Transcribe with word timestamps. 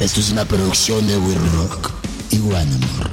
Esto 0.00 0.20
es 0.20 0.30
una 0.30 0.44
producción 0.44 1.04
de 1.08 1.16
We 1.16 1.34
Rock 1.56 1.90
y 2.30 2.38
Guanamor. 2.38 3.10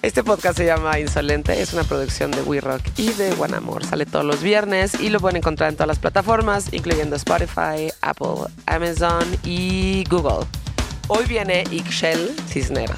Este 0.00 0.24
podcast 0.24 0.56
se 0.56 0.64
llama 0.64 0.98
Insolente, 0.98 1.60
es 1.60 1.74
una 1.74 1.84
producción 1.84 2.30
de 2.30 2.40
We 2.40 2.62
Rock 2.62 2.80
y 2.96 3.12
de 3.12 3.34
Guanamor. 3.34 3.84
Sale 3.84 4.06
todos 4.06 4.24
los 4.24 4.42
viernes 4.42 4.98
y 4.98 5.10
lo 5.10 5.20
pueden 5.20 5.36
encontrar 5.36 5.68
en 5.68 5.76
todas 5.76 5.88
las 5.88 5.98
plataformas, 5.98 6.72
incluyendo 6.72 7.14
Spotify, 7.16 7.92
Apple, 8.00 8.50
Amazon 8.64 9.24
y 9.44 10.04
Google. 10.08 10.46
Hoy 11.08 11.26
viene 11.26 11.64
Ixchel 11.70 12.34
Cisneros. 12.48 12.96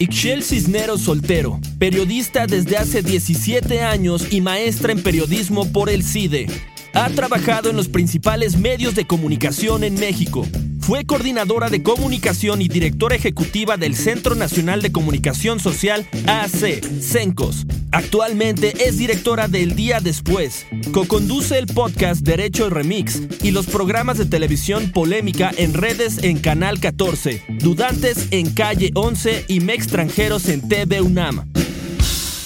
Ixchel 0.00 0.42
Cisneros 0.42 1.02
Soltero, 1.02 1.60
periodista 1.78 2.48
desde 2.48 2.76
hace 2.76 3.02
17 3.02 3.82
años 3.82 4.32
y 4.32 4.40
maestra 4.40 4.90
en 4.90 5.00
periodismo 5.00 5.70
por 5.70 5.90
el 5.90 6.02
CIDE. 6.02 6.71
Ha 6.94 7.08
trabajado 7.10 7.70
en 7.70 7.76
los 7.76 7.88
principales 7.88 8.56
medios 8.56 8.94
de 8.94 9.06
comunicación 9.06 9.82
en 9.82 9.94
México. 9.94 10.46
Fue 10.80 11.04
coordinadora 11.04 11.70
de 11.70 11.82
comunicación 11.82 12.60
y 12.60 12.68
directora 12.68 13.14
ejecutiva 13.14 13.76
del 13.76 13.94
Centro 13.94 14.34
Nacional 14.34 14.82
de 14.82 14.92
Comunicación 14.92 15.58
Social 15.58 16.06
AC, 16.26 16.82
CENCOS. 17.00 17.66
Actualmente 17.92 18.74
es 18.86 18.98
directora 18.98 19.48
del 19.48 19.74
Día 19.74 20.00
Después. 20.00 20.66
Co-conduce 20.92 21.58
el 21.58 21.66
podcast 21.66 22.22
Derecho 22.22 22.68
Remix 22.68 23.22
y 23.42 23.52
los 23.52 23.66
programas 23.66 24.18
de 24.18 24.26
televisión 24.26 24.90
Polémica 24.90 25.50
en 25.56 25.74
redes 25.74 26.18
en 26.22 26.40
Canal 26.40 26.80
14, 26.80 27.42
Dudantes 27.60 28.28
en 28.32 28.50
Calle 28.50 28.90
11 28.94 29.46
y 29.48 29.60
Me 29.60 29.74
Extranjeros 29.74 30.48
en 30.48 30.68
TV 30.68 31.00
UNAM. 31.00 31.48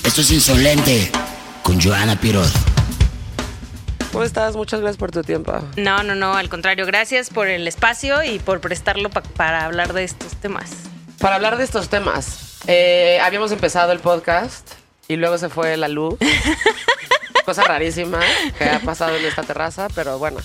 Esto 0.04 0.20
es 0.20 0.30
Insolente 0.30 1.10
con 1.62 1.80
Joana 1.80 2.20
Piroz. 2.20 2.75
¿Cómo 4.16 4.24
estás? 4.24 4.56
Muchas 4.56 4.80
gracias 4.80 4.96
por 4.96 5.10
tu 5.10 5.22
tiempo. 5.22 5.52
No, 5.76 6.02
no, 6.02 6.14
no, 6.14 6.32
al 6.36 6.48
contrario, 6.48 6.86
gracias 6.86 7.28
por 7.28 7.48
el 7.48 7.68
espacio 7.68 8.22
y 8.22 8.38
por 8.38 8.62
prestarlo 8.62 9.10
pa- 9.10 9.20
para 9.20 9.66
hablar 9.66 9.92
de 9.92 10.04
estos 10.04 10.34
temas. 10.36 10.70
Para 11.20 11.34
hablar 11.34 11.58
de 11.58 11.64
estos 11.64 11.90
temas, 11.90 12.60
eh, 12.66 13.20
habíamos 13.22 13.52
empezado 13.52 13.92
el 13.92 13.98
podcast 13.98 14.72
y 15.06 15.16
luego 15.16 15.36
se 15.36 15.50
fue 15.50 15.76
la 15.76 15.88
luz. 15.88 16.14
Cosa 17.44 17.64
rarísima 17.64 18.20
que 18.56 18.64
ha 18.64 18.80
pasado 18.80 19.14
en 19.16 19.24
esta 19.26 19.42
terraza, 19.42 19.88
pero 19.94 20.18
bueno. 20.18 20.38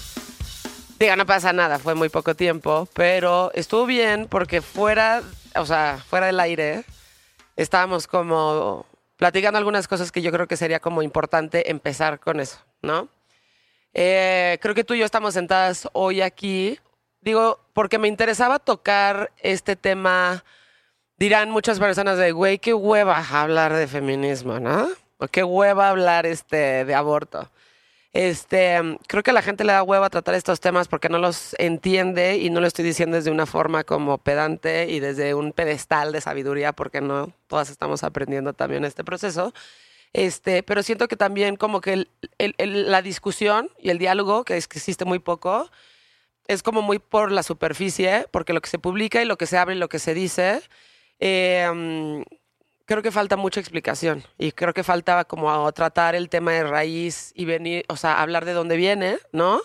Diga, 0.99 1.15
no 1.15 1.25
pasa 1.25 1.53
nada, 1.53 1.79
fue 1.79 1.95
muy 1.95 2.09
poco 2.09 2.35
tiempo, 2.35 2.89
pero 2.91 3.51
estuvo 3.53 3.85
bien 3.85 4.27
porque 4.29 4.61
fuera, 4.61 5.21
o 5.55 5.65
sea, 5.65 5.97
fuera 6.09 6.25
del 6.25 6.41
aire, 6.41 6.83
estábamos 7.55 8.05
como 8.05 8.85
platicando 9.15 9.57
algunas 9.57 9.87
cosas 9.87 10.11
que 10.11 10.21
yo 10.21 10.33
creo 10.33 10.47
que 10.47 10.57
sería 10.57 10.81
como 10.81 11.01
importante 11.03 11.71
empezar 11.71 12.19
con 12.19 12.41
eso, 12.41 12.57
¿no? 12.81 13.07
Eh, 13.93 14.57
creo 14.61 14.75
que 14.75 14.83
tú 14.83 14.93
y 14.93 14.99
yo 14.99 15.05
estamos 15.05 15.33
sentadas 15.33 15.87
hoy 15.93 16.21
aquí, 16.21 16.79
digo, 17.21 17.59
porque 17.73 17.97
me 17.97 18.07
interesaba 18.07 18.59
tocar 18.59 19.31
este 19.37 19.75
tema. 19.75 20.43
Dirán 21.17 21.51
muchas 21.51 21.79
personas 21.79 22.17
de, 22.17 22.31
güey, 22.31 22.59
qué 22.59 22.73
hueva 22.73 23.23
hablar 23.31 23.73
de 23.73 23.87
feminismo, 23.87 24.59
¿no? 24.59 24.87
O 25.17 25.27
qué 25.27 25.43
hueva 25.43 25.89
hablar 25.89 26.25
este, 26.25 26.85
de 26.85 26.95
aborto. 26.95 27.51
Este, 28.13 28.77
creo 29.07 29.23
que 29.23 29.31
a 29.31 29.33
la 29.33 29.41
gente 29.41 29.63
le 29.63 29.71
da 29.71 29.83
hueva 29.83 30.09
tratar 30.09 30.35
estos 30.35 30.59
temas 30.59 30.89
porque 30.89 31.07
no 31.07 31.17
los 31.17 31.55
entiende 31.59 32.37
y 32.37 32.49
no 32.49 32.59
lo 32.59 32.67
estoy 32.67 32.83
diciendo 32.83 33.15
desde 33.15 33.31
una 33.31 33.45
forma 33.45 33.85
como 33.85 34.17
pedante 34.17 34.89
y 34.89 34.99
desde 34.99 35.33
un 35.33 35.53
pedestal 35.53 36.11
de 36.11 36.19
sabiduría 36.19 36.73
porque 36.73 36.99
no 36.99 37.31
todas 37.47 37.69
estamos 37.69 38.03
aprendiendo 38.03 38.51
también 38.51 38.83
este 38.83 39.05
proceso. 39.05 39.53
Este, 40.13 40.61
pero 40.63 40.83
siento 40.83 41.07
que 41.07 41.15
también 41.15 41.55
como 41.55 41.79
que 41.81 42.05
el- 42.37 42.91
la 42.91 43.01
discusión 43.01 43.69
y 43.79 43.89
el 43.91 43.97
diálogo, 43.97 44.43
que, 44.43 44.57
es, 44.57 44.67
que 44.67 44.77
existe 44.79 45.05
muy 45.05 45.19
poco, 45.19 45.69
es 46.47 46.63
como 46.63 46.81
muy 46.81 46.99
por 46.99 47.31
la 47.31 47.43
superficie, 47.43 48.27
porque 48.31 48.51
lo 48.53 48.61
que 48.61 48.69
se 48.69 48.79
publica 48.79 49.21
y 49.21 49.25
lo 49.25 49.37
que 49.37 49.45
se 49.45 49.57
abre 49.57 49.75
y 49.75 49.79
lo 49.79 49.87
que 49.87 49.99
se 49.99 50.13
dice, 50.13 50.61
eh, 51.19 52.23
creo 52.85 53.01
que 53.01 53.11
falta 53.11 53.37
mucha 53.37 53.61
explicación 53.61 54.23
y 54.37 54.51
creo 54.51 54.73
que 54.73 54.83
faltaba 54.83 55.23
como 55.23 55.71
tratar 55.71 56.13
el 56.15 56.27
tema 56.27 56.51
de 56.51 56.63
raíz 56.63 57.31
y 57.35 57.45
venir, 57.45 57.85
o 57.87 57.95
sea, 57.95 58.21
hablar 58.21 58.43
de 58.43 58.51
dónde 58.53 58.75
viene, 58.75 59.17
¿no? 59.31 59.61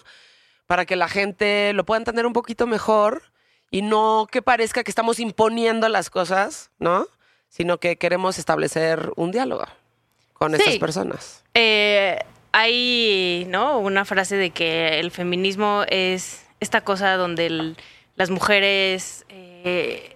Para 0.68 0.84
que 0.84 0.94
la 0.94 1.08
gente 1.08 1.72
lo 1.72 1.84
pueda 1.84 1.98
entender 1.98 2.24
un 2.26 2.32
poquito 2.32 2.68
mejor 2.68 3.22
y 3.70 3.82
no 3.82 4.28
que 4.30 4.42
parezca 4.42 4.84
que 4.84 4.90
estamos 4.92 5.18
imponiendo 5.18 5.88
las 5.88 6.08
cosas, 6.08 6.70
¿no? 6.78 7.08
Sino 7.48 7.78
que 7.78 7.96
queremos 7.96 8.38
establecer 8.38 9.10
un 9.16 9.32
diálogo 9.32 9.64
con 10.38 10.54
estas 10.54 10.74
Sí. 10.74 10.78
personas. 10.78 11.42
Eh, 11.54 12.18
hay, 12.52 13.46
¿no? 13.48 13.78
Una 13.78 14.04
frase 14.04 14.36
de 14.36 14.50
que 14.50 14.98
el 14.98 15.10
feminismo 15.10 15.84
es 15.88 16.46
esta 16.60 16.80
cosa 16.82 17.16
donde 17.16 17.46
el- 17.46 17.76
las 18.16 18.30
mujeres 18.30 19.24
eh, 19.28 20.12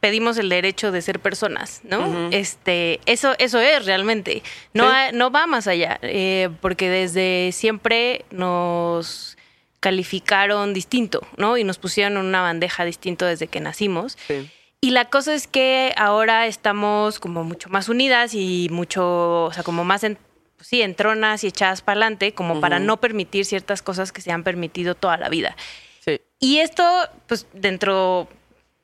pedimos 0.00 0.36
el 0.36 0.48
derecho 0.50 0.92
de 0.92 1.00
ser 1.00 1.20
personas, 1.20 1.80
¿no? 1.82 2.28
Este, 2.30 3.00
eso, 3.06 3.34
eso 3.38 3.58
es 3.60 3.86
realmente. 3.86 4.42
No, 4.74 4.84
Sí. 4.84 4.94
ha- 4.94 5.12
no 5.12 5.30
va 5.30 5.46
más 5.46 5.66
allá, 5.66 5.98
eh, 6.02 6.50
porque 6.60 6.90
desde 6.90 7.50
siempre 7.52 8.24
nos 8.30 9.38
calificaron 9.80 10.74
distinto, 10.74 11.26
¿no? 11.36 11.56
Y 11.56 11.64
nos 11.64 11.78
pusieron 11.78 12.18
en 12.18 12.26
una 12.26 12.42
bandeja 12.42 12.84
distinto 12.84 13.24
desde 13.24 13.46
que 13.48 13.60
nacimos. 13.60 14.18
Sí. 14.26 14.50
Y 14.80 14.90
la 14.90 15.06
cosa 15.06 15.34
es 15.34 15.48
que 15.48 15.92
ahora 15.96 16.46
estamos 16.46 17.18
como 17.18 17.42
mucho 17.42 17.68
más 17.68 17.88
unidas 17.88 18.32
y 18.34 18.68
mucho, 18.70 19.44
o 19.44 19.52
sea, 19.52 19.64
como 19.64 19.84
más 19.84 20.04
en, 20.04 20.16
pues 20.56 20.68
sí, 20.68 20.82
entronas 20.82 21.42
y 21.42 21.48
echadas 21.48 21.82
para 21.82 21.94
adelante, 21.94 22.32
como 22.32 22.60
para 22.60 22.78
no 22.78 23.00
permitir 23.00 23.44
ciertas 23.44 23.82
cosas 23.82 24.12
que 24.12 24.20
se 24.20 24.30
han 24.30 24.44
permitido 24.44 24.94
toda 24.94 25.16
la 25.16 25.28
vida. 25.28 25.56
Sí. 26.04 26.20
Y 26.38 26.58
esto, 26.58 26.84
pues 27.26 27.48
dentro, 27.52 28.28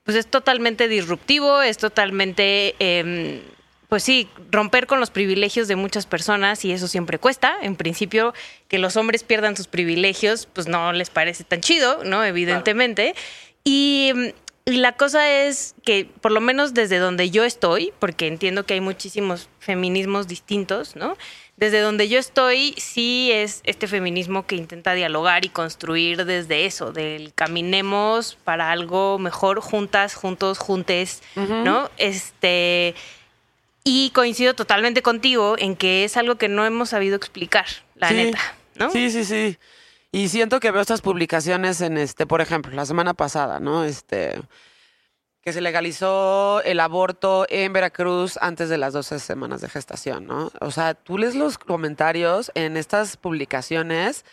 pues 0.02 0.16
es 0.16 0.26
totalmente 0.26 0.88
disruptivo, 0.88 1.62
es 1.62 1.78
totalmente, 1.78 2.74
em, 2.80 3.40
pues 3.88 4.02
sí, 4.02 4.28
romper 4.50 4.88
con 4.88 4.98
los 4.98 5.10
privilegios 5.10 5.68
de 5.68 5.76
muchas 5.76 6.06
personas 6.06 6.64
y 6.64 6.72
eso 6.72 6.88
siempre 6.88 7.20
cuesta. 7.20 7.56
En 7.62 7.76
principio, 7.76 8.34
que 8.66 8.78
los 8.78 8.96
hombres 8.96 9.22
pierdan 9.22 9.56
sus 9.56 9.68
privilegios, 9.68 10.46
pues 10.52 10.66
no 10.66 10.92
les 10.92 11.10
parece 11.10 11.44
tan 11.44 11.60
chido, 11.60 12.02
¿no? 12.02 12.24
Evidentemente. 12.24 13.14
Mm, 13.14 13.44
y 13.64 14.34
la 14.66 14.92
cosa 14.92 15.30
es 15.30 15.74
que, 15.84 16.06
por 16.20 16.32
lo 16.32 16.40
menos 16.40 16.72
desde 16.72 16.98
donde 16.98 17.30
yo 17.30 17.44
estoy, 17.44 17.92
porque 17.98 18.26
entiendo 18.26 18.64
que 18.64 18.74
hay 18.74 18.80
muchísimos 18.80 19.48
feminismos 19.60 20.26
distintos, 20.26 20.96
¿no? 20.96 21.16
Desde 21.56 21.80
donde 21.80 22.08
yo 22.08 22.18
estoy, 22.18 22.74
sí 22.78 23.30
es 23.32 23.60
este 23.64 23.86
feminismo 23.86 24.46
que 24.46 24.56
intenta 24.56 24.94
dialogar 24.94 25.44
y 25.44 25.50
construir 25.50 26.24
desde 26.24 26.64
eso, 26.66 26.92
del 26.92 27.32
caminemos 27.34 28.36
para 28.42 28.72
algo 28.72 29.18
mejor 29.18 29.60
juntas, 29.60 30.14
juntos, 30.14 30.58
juntes, 30.58 31.22
¿no? 31.36 31.90
Este. 31.98 32.94
Y 33.84 34.10
coincido 34.14 34.54
totalmente 34.54 35.02
contigo 35.02 35.56
en 35.58 35.76
que 35.76 36.04
es 36.04 36.16
algo 36.16 36.36
que 36.36 36.48
no 36.48 36.64
hemos 36.64 36.88
sabido 36.88 37.16
explicar, 37.16 37.66
la 37.96 38.08
Sí. 38.08 38.14
neta, 38.14 38.40
¿no? 38.76 38.90
Sí, 38.90 39.10
sí, 39.10 39.24
sí. 39.26 39.58
Y 40.14 40.28
siento 40.28 40.60
que 40.60 40.70
veo 40.70 40.80
estas 40.80 41.02
publicaciones 41.02 41.80
en 41.80 41.98
este, 41.98 42.24
por 42.24 42.40
ejemplo, 42.40 42.70
la 42.70 42.86
semana 42.86 43.14
pasada, 43.14 43.58
¿no? 43.58 43.82
Este, 43.82 44.40
que 45.40 45.52
se 45.52 45.60
legalizó 45.60 46.62
el 46.62 46.78
aborto 46.78 47.46
en 47.48 47.72
Veracruz 47.72 48.38
antes 48.40 48.68
de 48.68 48.78
las 48.78 48.92
12 48.92 49.18
semanas 49.18 49.60
de 49.60 49.68
gestación, 49.68 50.24
¿no? 50.28 50.52
O 50.60 50.70
sea, 50.70 50.94
tú 50.94 51.18
lees 51.18 51.34
los 51.34 51.58
comentarios 51.58 52.52
en 52.54 52.76
estas 52.76 53.16
publicaciones 53.16 54.24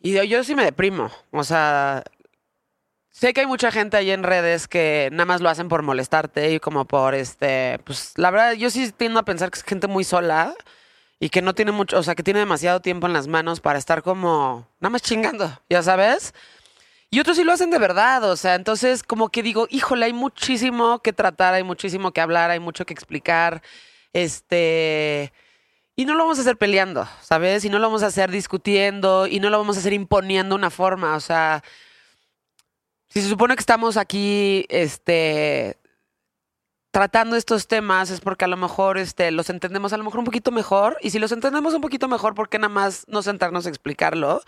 y 0.00 0.12
yo, 0.28 0.44
sí 0.44 0.54
me 0.54 0.66
deprimo. 0.66 1.10
O 1.30 1.44
sea, 1.44 2.04
sé 3.08 3.32
que 3.32 3.40
hay 3.40 3.46
mucha 3.46 3.70
gente 3.70 3.96
ahí 3.96 4.10
en 4.10 4.22
redes 4.22 4.68
que 4.68 5.08
nada 5.12 5.24
más 5.24 5.40
lo 5.40 5.48
hacen 5.48 5.70
por 5.70 5.82
molestarte 5.82 6.52
y 6.52 6.60
como 6.60 6.84
por 6.84 7.14
este, 7.14 7.80
pues 7.84 8.12
la 8.16 8.30
verdad 8.30 8.52
yo 8.52 8.68
sí 8.68 8.92
tiendo 8.92 9.18
a 9.18 9.24
pensar 9.24 9.50
que 9.50 9.60
es 9.60 9.64
gente 9.64 9.86
muy 9.86 10.04
sola 10.04 10.54
y 11.20 11.30
que 11.30 11.42
no 11.42 11.54
tiene 11.54 11.72
mucho, 11.72 11.98
o 11.98 12.02
sea, 12.02 12.14
que 12.14 12.22
tiene 12.22 12.40
demasiado 12.40 12.80
tiempo 12.80 13.06
en 13.06 13.12
las 13.12 13.26
manos 13.26 13.60
para 13.60 13.78
estar 13.78 14.02
como 14.02 14.68
nada 14.80 14.90
más 14.90 15.02
chingando, 15.02 15.60
ya 15.70 15.82
sabes. 15.82 16.34
Y 17.10 17.20
otros 17.20 17.36
sí 17.38 17.44
lo 17.44 17.52
hacen 17.52 17.70
de 17.70 17.78
verdad, 17.78 18.22
o 18.24 18.36
sea, 18.36 18.54
entonces 18.54 19.02
como 19.02 19.30
que 19.30 19.42
digo, 19.42 19.66
híjole, 19.70 20.06
hay 20.06 20.12
muchísimo 20.12 21.00
que 21.00 21.12
tratar, 21.12 21.54
hay 21.54 21.62
muchísimo 21.64 22.12
que 22.12 22.20
hablar, 22.20 22.50
hay 22.50 22.60
mucho 22.60 22.84
que 22.84 22.92
explicar, 22.92 23.62
este, 24.12 25.32
y 25.96 26.04
no 26.04 26.14
lo 26.14 26.24
vamos 26.24 26.38
a 26.38 26.42
hacer 26.42 26.58
peleando, 26.58 27.08
¿sabes? 27.22 27.64
Y 27.64 27.70
no 27.70 27.78
lo 27.78 27.86
vamos 27.86 28.02
a 28.02 28.08
hacer 28.08 28.30
discutiendo, 28.30 29.26
y 29.26 29.40
no 29.40 29.48
lo 29.48 29.58
vamos 29.58 29.76
a 29.76 29.80
hacer 29.80 29.94
imponiendo 29.94 30.54
una 30.54 30.70
forma, 30.70 31.16
o 31.16 31.20
sea, 31.20 31.62
si 33.08 33.22
se 33.22 33.28
supone 33.28 33.56
que 33.56 33.60
estamos 33.60 33.96
aquí, 33.96 34.66
este, 34.68 35.77
tratando 36.98 37.36
estos 37.36 37.68
temas 37.68 38.10
es 38.10 38.20
porque 38.20 38.44
a 38.44 38.48
lo 38.48 38.56
mejor 38.56 38.98
este, 38.98 39.30
los 39.30 39.50
entendemos 39.50 39.92
a 39.92 39.98
lo 39.98 40.02
mejor 40.02 40.18
un 40.18 40.24
poquito 40.24 40.50
mejor. 40.50 40.96
Y 41.00 41.10
si 41.10 41.20
los 41.20 41.30
entendemos 41.30 41.72
un 41.72 41.80
poquito 41.80 42.08
mejor, 42.08 42.34
¿por 42.34 42.48
qué 42.48 42.58
nada 42.58 42.74
más 42.74 43.04
no 43.06 43.22
sentarnos 43.22 43.66
a 43.66 43.68
explicarlo? 43.68 44.42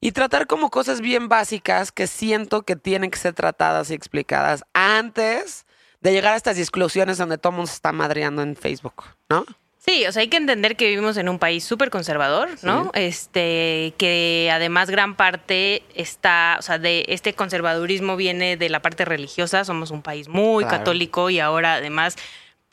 Y 0.00 0.12
tratar 0.12 0.46
como 0.46 0.70
cosas 0.70 1.00
bien 1.00 1.28
básicas 1.28 1.90
que 1.90 2.06
siento 2.06 2.62
que 2.62 2.76
tienen 2.76 3.10
que 3.10 3.18
ser 3.18 3.34
tratadas 3.34 3.90
y 3.90 3.94
explicadas 3.94 4.62
antes 4.72 5.66
de 6.00 6.12
llegar 6.12 6.34
a 6.34 6.36
estas 6.36 6.56
discusiones 6.56 7.18
donde 7.18 7.38
todo 7.38 7.50
el 7.50 7.56
mundo 7.56 7.66
se 7.66 7.74
está 7.74 7.90
madreando 7.90 8.42
en 8.42 8.54
Facebook, 8.54 9.02
¿no? 9.28 9.44
Sí, 9.82 10.04
o 10.06 10.12
sea, 10.12 10.20
hay 10.20 10.28
que 10.28 10.36
entender 10.36 10.76
que 10.76 10.88
vivimos 10.88 11.16
en 11.16 11.30
un 11.30 11.38
país 11.38 11.64
súper 11.64 11.88
conservador, 11.88 12.50
¿no? 12.62 12.90
Este, 12.92 13.94
que 13.96 14.50
además 14.52 14.90
gran 14.90 15.14
parte 15.14 15.82
está, 15.94 16.56
o 16.58 16.62
sea, 16.62 16.78
de 16.78 17.06
este 17.08 17.32
conservadurismo 17.32 18.16
viene 18.16 18.58
de 18.58 18.68
la 18.68 18.82
parte 18.82 19.06
religiosa. 19.06 19.64
Somos 19.64 19.90
un 19.90 20.02
país 20.02 20.28
muy 20.28 20.64
Claro. 20.64 20.78
católico 20.78 21.30
y 21.30 21.40
ahora 21.40 21.74
además, 21.76 22.16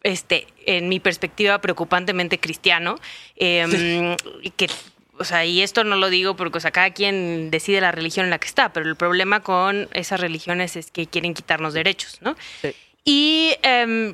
este, 0.04 0.48
en 0.66 0.90
mi 0.90 1.00
perspectiva, 1.00 1.62
preocupantemente 1.62 2.40
cristiano. 2.42 3.00
Em, 3.38 4.18
y 4.42 4.50
que, 4.50 4.68
o 5.18 5.24
sea, 5.24 5.46
y 5.46 5.62
esto 5.62 5.86
no 5.86 5.96
lo 5.96 6.10
digo 6.10 6.36
porque, 6.36 6.58
o 6.58 6.62
sea, 6.62 6.72
cada 6.72 6.90
quien 6.92 7.50
decide 7.52 7.80
la 7.80 7.94
religión 7.94 8.26
en 8.26 8.32
la 8.32 8.38
que 8.40 8.48
está, 8.48 8.74
pero 8.74 8.86
el 8.86 8.98
problema 8.98 9.40
con 9.40 9.88
esas 9.94 10.20
religiones 10.20 10.76
es 10.76 10.92
que 10.92 11.08
quieren 11.08 11.34
quitarnos 11.34 11.74
derechos, 11.74 12.18
¿no? 12.22 12.36
Sí. 12.62 12.76
Y 13.06 13.56
em, 13.64 14.14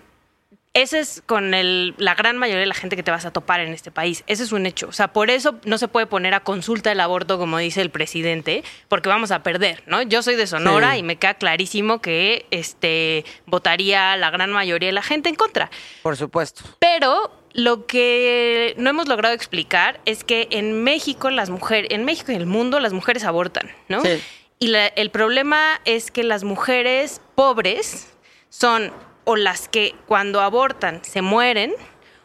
ese 0.75 0.99
es 0.99 1.21
con 1.25 1.53
el, 1.53 1.93
la 1.97 2.15
gran 2.15 2.37
mayoría 2.37 2.61
de 2.61 2.65
la 2.65 2.73
gente 2.73 2.95
que 2.95 3.03
te 3.03 3.11
vas 3.11 3.25
a 3.25 3.31
topar 3.31 3.59
en 3.59 3.73
este 3.73 3.91
país. 3.91 4.23
Ese 4.25 4.43
es 4.43 4.51
un 4.51 4.65
hecho. 4.65 4.87
O 4.87 4.91
sea, 4.91 5.09
por 5.13 5.29
eso 5.29 5.59
no 5.65 5.77
se 5.77 5.87
puede 5.87 6.07
poner 6.07 6.33
a 6.33 6.39
consulta 6.39 6.91
el 6.91 6.99
aborto, 6.99 7.37
como 7.37 7.59
dice 7.59 7.81
el 7.81 7.91
presidente, 7.91 8.63
porque 8.87 9.07
vamos 9.09 9.29
a 9.31 9.43
perder, 9.43 9.83
¿no? 9.85 10.01
Yo 10.01 10.23
soy 10.23 10.35
de 10.35 10.47
Sonora 10.47 10.93
Sí. 10.93 10.99
y 10.99 11.03
me 11.03 11.17
queda 11.17 11.35
clarísimo 11.35 12.01
que 12.01 12.47
este, 12.51 13.23
votaría 13.45 14.17
la 14.17 14.31
gran 14.31 14.51
mayoría 14.51 14.87
de 14.89 14.93
la 14.93 15.03
gente 15.03 15.29
en 15.29 15.35
contra. 15.35 15.69
Por 16.01 16.17
supuesto. 16.17 16.63
Pero 16.79 17.31
lo 17.53 17.85
que 17.85 18.73
no 18.77 18.89
hemos 18.89 19.07
logrado 19.07 19.35
explicar 19.35 20.01
es 20.05 20.23
que 20.23 20.47
en 20.49 20.83
México 20.83 21.29
las 21.29 21.51
mujeres, 21.51 21.91
en 21.91 22.03
México 22.03 22.31
y 22.31 22.35
en 22.35 22.41
el 22.41 22.47
mundo 22.47 22.79
las 22.79 22.93
mujeres 22.93 23.25
abortan, 23.25 23.71
¿no? 23.89 24.01
Sí. 24.01 24.19
Y 24.57 24.67
la- 24.67 24.87
el 24.87 25.11
problema 25.11 25.79
es 25.85 26.09
que 26.09 26.23
las 26.23 26.43
mujeres 26.43 27.21
pobres 27.35 28.07
son 28.49 28.91
o 29.25 29.35
las 29.35 29.67
que 29.67 29.95
cuando 30.07 30.41
abortan 30.41 31.03
se 31.03 31.21
mueren 31.21 31.73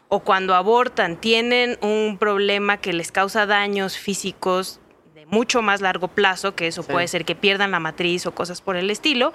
o 0.07 0.21
cuando 0.21 0.55
abortan 0.55 1.17
tienen 1.17 1.77
un 1.81 2.17
problema 2.19 2.77
que 2.77 2.93
les 2.93 3.11
causa 3.11 3.45
daños 3.45 3.97
físicos 3.97 4.79
de 5.13 5.25
mucho 5.27 5.61
más 5.61 5.81
largo 5.81 6.07
plazo, 6.07 6.55
que 6.55 6.67
eso 6.67 6.83
Sí. 6.83 6.91
puede 6.91 7.07
ser 7.07 7.25
que 7.25 7.35
pierdan 7.35 7.71
la 7.71 7.79
matriz 7.79 8.25
o 8.25 8.31
cosas 8.33 8.61
por 8.61 8.75
el 8.75 8.89
estilo, 8.89 9.33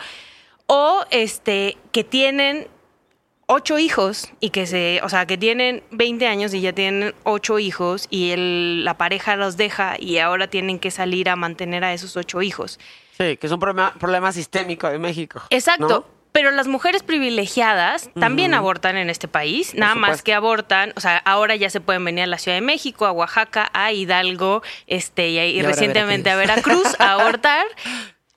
o 0.67 1.05
este 1.11 1.77
que 1.93 2.03
tienen 2.05 2.67
ocho 3.47 3.79
hijos 3.79 4.33
y 4.41 4.51
que 4.51 4.67
se, 4.67 5.01
o 5.05 5.09
sea, 5.11 5.27
que 5.27 5.37
tienen 5.37 5.83
20 5.91 6.27
años 6.27 6.55
y 6.55 6.63
ya 6.63 6.73
tienen 6.73 7.15
ocho 7.25 7.59
hijos 7.59 8.07
y 8.11 8.31
el- 8.31 8.85
la 8.85 8.97
pareja 8.97 9.37
los 9.37 9.57
deja 9.59 9.97
y 10.01 10.17
ahora 10.19 10.49
tienen 10.49 10.79
que 10.79 10.91
salir 10.91 11.29
a 11.29 11.37
mantener 11.37 11.85
a 11.85 11.93
esos 11.93 12.17
ocho 12.17 12.41
hijos. 12.41 12.81
Sí, 13.19 13.37
que 13.37 13.47
es 13.47 13.53
un 13.53 13.61
problema, 13.61 13.93
problema 14.01 14.33
sistémico 14.33 14.89
de 14.89 14.99
México. 14.99 15.43
Exacto. 15.51 15.87
¿no? 15.89 16.14
Pero 16.35 16.51
las 16.51 16.67
mujeres 16.67 17.05
privilegiadas 17.05 18.11
también 18.19 18.55
abortan 18.55 18.97
en 18.97 19.09
este 19.09 19.29
país, 19.29 19.73
nada 19.77 19.95
más 19.95 20.21
que 20.23 20.35
abortan, 20.35 20.93
o 20.97 21.01
sea, 21.01 21.17
ahora 21.19 21.55
ya 21.55 21.71
se 21.71 21.81
pueden 21.81 22.05
venir 22.05 22.25
a 22.25 22.27
la 22.27 22.39
Ciudad 22.39 22.57
de 22.57 22.61
México, 22.61 23.07
a 23.07 23.13
Oaxaca, 23.13 23.71
a 23.73 23.93
Hidalgo, 23.93 24.65
este, 24.89 25.29
y, 25.29 25.39
y 25.39 25.61
Y 25.61 25.63
recientemente 25.63 26.31
a 26.31 26.37
Veracruz 26.37 26.97
a 26.99 27.13
abortar, 27.21 27.65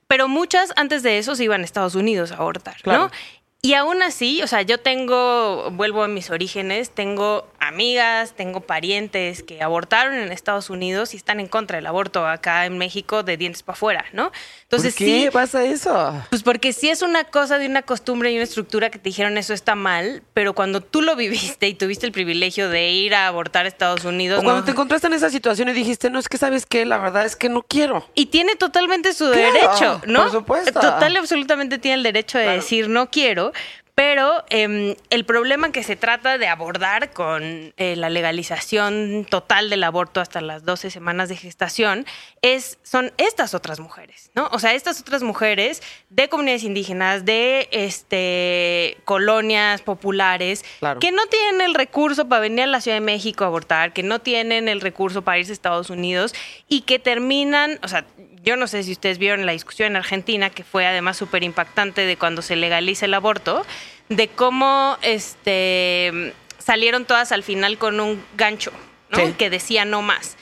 pero 0.08 0.28
muchas 0.28 0.74
antes 0.76 1.02
de 1.02 1.18
eso 1.18 1.36
se 1.36 1.46
iban 1.46 1.62
a 1.62 1.66
Estados 1.66 1.96
Unidos 1.96 2.32
a 2.32 2.36
abortar, 2.36 2.76
Claro. 2.84 3.06
¿no? 3.06 3.12
Y 3.59 3.74
aún 3.74 4.04
así, 4.04 4.42
o 4.44 4.48
sea, 4.48 4.62
yo 4.62 4.77
tengo, 4.80 5.71
vuelvo 5.71 6.04
a 6.04 6.07
mis 6.07 6.30
orígenes, 6.30 6.92
tengo 6.92 7.48
amigas, 7.59 8.33
tengo 8.36 8.62
parientes 8.62 9.42
que 9.42 9.62
abortaron 9.63 10.13
en 10.13 10.31
Estados 10.31 10.69
Unidos 10.69 11.13
y 11.13 11.18
están 11.18 11.39
en 11.39 11.48
contra 11.48 11.77
del 11.77 11.88
aborto 11.88 12.25
acá 12.27 12.65
en 12.68 12.77
México 12.77 13.24
de 13.24 13.36
dientes 13.36 13.63
para 13.63 13.74
afuera, 13.75 14.06
¿no? 14.13 14.31
Entonces 14.63 14.94
¿Por 14.94 15.00
qué 15.00 15.24
sí, 15.24 15.30
pasa 15.33 15.65
eso? 15.65 16.13
pues 16.30 16.44
porque 16.44 16.71
sí 16.71 16.88
es 16.89 17.01
una 17.01 17.24
cosa 17.25 17.57
de 17.57 17.65
una 17.65 17.81
costumbre 17.81 18.31
y 18.31 18.36
una 18.36 18.44
estructura 18.44 18.89
que 18.92 19.00
te 19.00 19.09
dijeron 19.09 19.38
eso 19.39 19.54
está 19.56 19.74
mal, 19.75 20.21
pero 20.36 20.53
cuando 20.53 20.80
tú 20.81 21.01
lo 21.01 21.15
viviste 21.15 21.68
y 21.68 21.74
tuviste 21.74 22.06
el 22.06 22.12
privilegio 22.12 22.69
de 22.69 22.92
ir 22.92 23.15
a 23.15 23.27
abortar 23.27 23.65
a 23.65 23.68
Estados 23.69 24.06
Unidos, 24.06 24.39
O 24.39 24.44
cuando 24.44 24.62
no- 24.62 24.65
te 24.65 24.71
encontraste 24.71 25.07
en 25.07 25.13
esa 25.13 25.31
situación 25.31 25.68
y 25.69 25.74
dijiste, 25.74 26.10
no, 26.12 26.19
es 26.19 26.30
que 26.30 26.38
sabes 26.38 26.65
qué, 26.68 26.86
la 26.86 27.00
verdad 27.00 27.25
es 27.25 27.36
que 27.36 27.50
no 27.50 27.63
quiero. 27.63 28.07
y 28.13 28.27
tiene 28.27 28.56
totalmente 28.56 29.13
su 29.13 29.25
Claro, 29.31 29.51
derecho, 29.53 30.01
¿no? 30.06 30.21
por 30.21 30.31
supuesto. 30.31 30.80
Total 30.80 31.12
y 31.12 31.18
absolutamente 31.18 31.80
tiene 31.80 31.95
el 31.95 32.03
derecho 32.03 32.38
de 32.38 32.44
Claro. 32.45 32.57
decir 32.62 32.88
no 32.88 33.10
quiero. 33.10 33.47
Pero 33.96 34.46
em, 34.52 34.94
el 35.10 35.26
problema 35.26 35.72
que 35.72 35.82
se 35.82 35.96
trata 35.96 36.38
de 36.38 36.48
abordar 36.48 37.10
con 37.14 37.74
eh, 37.78 37.96
la 37.96 38.12
legalización 38.12 39.26
total 39.28 39.72
del 39.72 39.84
aborto 39.84 40.22
hasta 40.22 40.40
las 40.40 40.64
12 40.66 40.92
semanas 40.92 41.30
de 41.30 41.36
gestación 41.36 42.06
es, 42.44 42.78
son 42.84 43.12
estas 43.18 43.56
otras 43.56 43.80
mujeres, 43.80 44.30
¿no? 44.36 44.50
O 44.52 44.60
sea, 44.60 44.76
estas 44.76 45.02
otras 45.02 45.24
mujeres 45.24 45.82
de 46.12 46.30
comunidades 46.30 46.64
indígenas, 46.64 47.26
de 47.26 47.70
este, 47.72 48.98
colonias 49.04 49.82
populares, 49.82 50.64
Claro. 50.78 51.00
que 51.00 51.12
no 51.12 51.26
tienen 51.26 51.62
el 51.62 51.74
recurso 51.74 52.30
para 52.30 52.42
venir 52.42 52.66
a 52.66 52.68
la 52.68 52.82
Ciudad 52.82 52.98
de 52.98 53.02
México 53.02 53.46
a 53.46 53.48
abortar, 53.48 53.94
que 53.94 54.04
no 54.04 54.20
tienen 54.20 54.68
el 54.68 54.80
recurso 54.80 55.24
para 55.24 55.40
irse 55.40 55.52
a 55.52 55.54
Estados 55.54 55.90
Unidos 55.90 56.36
y 56.68 56.82
que 56.82 57.00
terminan, 57.00 57.80
o 57.82 57.88
sea, 57.88 58.06
yo 58.48 58.56
no 58.56 58.66
sé 58.68 58.82
si 58.84 58.94
ustedes 58.94 59.18
vieron 59.18 59.46
la 59.46 59.52
discusión 59.52 59.88
en 59.88 59.96
Argentina, 59.98 60.50
que 60.50 60.64
fue 60.64 60.88
además 60.88 61.18
súper 61.18 61.44
impactante 61.44 62.06
de 62.06 62.16
cuando 62.16 62.42
se 62.42 62.56
legaliza 62.56 63.04
el 63.06 63.14
aborto, 63.14 63.66
de 64.08 64.30
cómo 64.30 64.98
este, 65.02 66.34
salieron 66.58 67.04
todas 67.04 67.34
al 67.34 67.44
final 67.44 67.78
con 67.78 68.00
un 68.00 68.24
gancho, 68.38 68.72
¿no? 69.10 69.18
Sí. 69.18 69.34
Que 69.38 69.50
decía 69.50 69.84
no 69.84 70.02
más. 70.02 70.38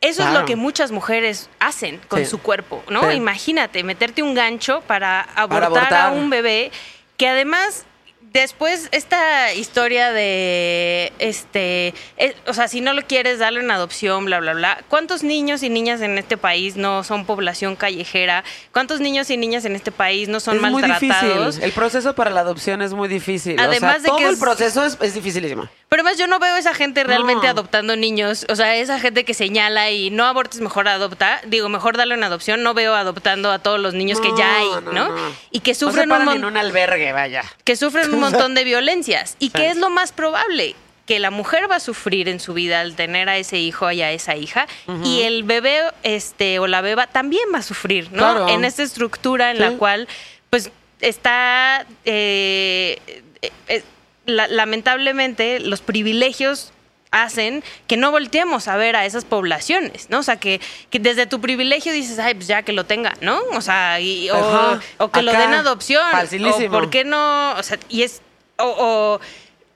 Eso 0.00 0.26
es 0.26 0.32
lo 0.32 0.46
que 0.46 0.56
muchas 0.56 0.92
mujeres 0.92 1.50
hacen 1.58 2.00
con 2.08 2.20
Sí. 2.20 2.24
su 2.24 2.38
cuerpo, 2.40 2.82
¿no? 2.88 3.02
Sí. 3.10 3.16
Imagínate, 3.16 3.84
meterte 3.84 4.22
un 4.22 4.32
gancho 4.32 4.80
para 4.86 5.20
abortar, 5.20 5.64
abortar. 5.64 5.92
a 5.92 6.10
un 6.12 6.30
bebé 6.30 6.72
que 7.18 7.28
además 7.28 7.84
después 8.32 8.88
esta 8.92 9.52
historia 9.54 10.12
de 10.12 11.12
este 11.18 11.94
eh, 12.16 12.36
o 12.46 12.54
sea 12.54 12.68
si 12.68 12.80
no 12.80 12.92
lo 12.92 13.02
quieres 13.02 13.38
darle 13.40 13.60
en 13.60 13.70
adopción 13.70 14.24
bla 14.24 14.38
bla 14.40 14.54
bla 14.54 14.84
cuántos 14.88 15.22
niños 15.24 15.62
y 15.62 15.68
niñas 15.68 16.00
en 16.00 16.16
este 16.16 16.36
país 16.36 16.76
no 16.76 17.02
son 17.02 17.24
población 17.26 17.74
callejera 17.76 18.44
cuántos 18.72 19.00
niños 19.00 19.30
y 19.30 19.36
niñas 19.36 19.64
en 19.64 19.74
este 19.74 19.90
país 19.90 20.28
no 20.28 20.38
son 20.38 20.56
es 20.56 20.62
muy 20.62 20.82
maltratados 20.82 21.46
difícil. 21.56 21.64
El 21.64 21.72
proceso 21.72 22.14
para 22.14 22.30
la 22.30 22.40
adopción 22.40 22.82
es 22.82 22.92
muy 22.92 23.08
difícil. 23.08 23.58
o 23.58 23.62
Además 23.62 23.94
sea, 23.94 24.00
de 24.02 24.06
todo 24.08 24.18
que 24.18 24.24
el 24.26 24.34
es- 24.34 24.40
proceso 24.40 24.84
es, 24.84 24.96
es 25.00 25.14
dificilísimo. 25.14 25.68
pero 25.88 26.02
además 26.02 26.18
yo 26.18 26.26
no 26.28 26.38
veo 26.38 26.56
esa 26.56 26.72
gente 26.74 27.02
realmente 27.04 27.46
No. 27.46 27.50
adoptando 27.50 27.96
niños, 27.96 28.46
o 28.48 28.54
sea, 28.56 28.76
esa 28.76 29.00
gente 29.00 29.24
que 29.24 29.34
señala 29.34 29.90
y 29.90 30.10
no 30.10 30.24
abortes, 30.26 30.60
mejor 30.60 30.86
adopta, 30.88 31.40
digo, 31.46 31.68
mejor 31.68 31.96
darle 31.96 32.14
una 32.14 32.26
adopción, 32.26 32.62
no 32.62 32.74
veo 32.74 32.94
adoptando 32.94 33.50
a 33.50 33.58
todos 33.58 33.80
los 33.80 33.94
niños 33.94 34.20
que 34.20 34.28
ya 34.38 34.56
hay, 34.58 34.66
No. 34.92 35.10
Y 35.50 35.60
que 35.60 35.74
se 35.74 35.80
sufren 35.80 36.04
un 36.04 36.10
paran 36.10 36.24
mon- 36.26 36.36
en 36.36 36.44
un 36.44 36.56
albergue, 36.56 37.12
vaya. 37.12 37.42
que 37.64 37.74
sufren 37.76 38.19
un 38.26 38.32
montón 38.32 38.54
de 38.54 38.64
violencias. 38.64 39.36
¿Y 39.38 39.50
qué 39.50 39.70
es 39.70 39.76
lo 39.76 39.90
más 39.90 40.12
probable? 40.12 40.74
Que 41.06 41.18
la 41.18 41.30
mujer 41.30 41.68
va 41.70 41.76
a 41.76 41.80
sufrir 41.80 42.28
en 42.28 42.38
su 42.38 42.54
vida 42.54 42.80
al 42.80 42.94
tener 42.94 43.28
a 43.28 43.36
ese 43.36 43.58
hijo 43.58 43.90
y 43.90 44.00
a 44.02 44.12
esa 44.12 44.36
hija, 44.36 44.66
y 45.04 45.22
el 45.22 45.42
bebé 45.42 45.80
este, 46.04 46.58
o 46.60 46.66
la 46.68 46.80
beba 46.82 47.06
también 47.08 47.42
va 47.52 47.58
a 47.58 47.62
sufrir, 47.62 48.04
¿no? 48.12 48.18
Claro. 48.18 48.48
En 48.48 48.64
esta 48.64 48.82
estructura 48.84 49.50
en 49.50 49.58
la 49.58 49.72
cual, 49.72 50.06
pues, 50.50 50.70
está. 51.00 51.84
eh, 52.04 52.98
eh, 53.42 53.50
eh, 53.68 53.82
la- 54.26 54.46
lamentablemente, 54.48 55.58
los 55.60 55.80
privilegios 55.80 56.72
hacen 57.12 57.64
que 57.86 57.96
no 57.96 58.10
volteemos 58.12 58.68
a 58.68 58.76
ver 58.76 58.94
a 58.96 59.04
esas 59.04 59.24
poblaciones, 59.24 60.10
¿no? 60.10 60.18
O 60.20 60.22
sea, 60.22 60.36
que, 60.36 60.60
que 60.90 60.98
desde 61.00 61.26
tu 61.26 61.40
privilegio 61.40 61.92
dices, 61.92 62.18
ay, 62.18 62.34
pues 62.34 62.46
ya 62.46 62.62
que 62.62 62.72
lo 62.72 62.84
tenga, 62.86 63.14
¿no? 63.20 63.40
O 63.52 63.60
sea, 63.60 63.98
y- 64.00 64.30
o, 64.30 64.78
o 64.98 65.10
que 65.10 65.22
lo 65.22 65.32
den 65.32 65.52
adopción. 65.54 66.06
O 66.08 66.12
facilísimo. 66.12 66.70
por 66.72 66.88
qué 66.90 67.04
no, 67.04 67.52
o 67.54 67.62
sea, 67.62 67.78
y 67.88 68.02
es, 68.02 68.22
o, 68.58 68.64
o 68.78 69.20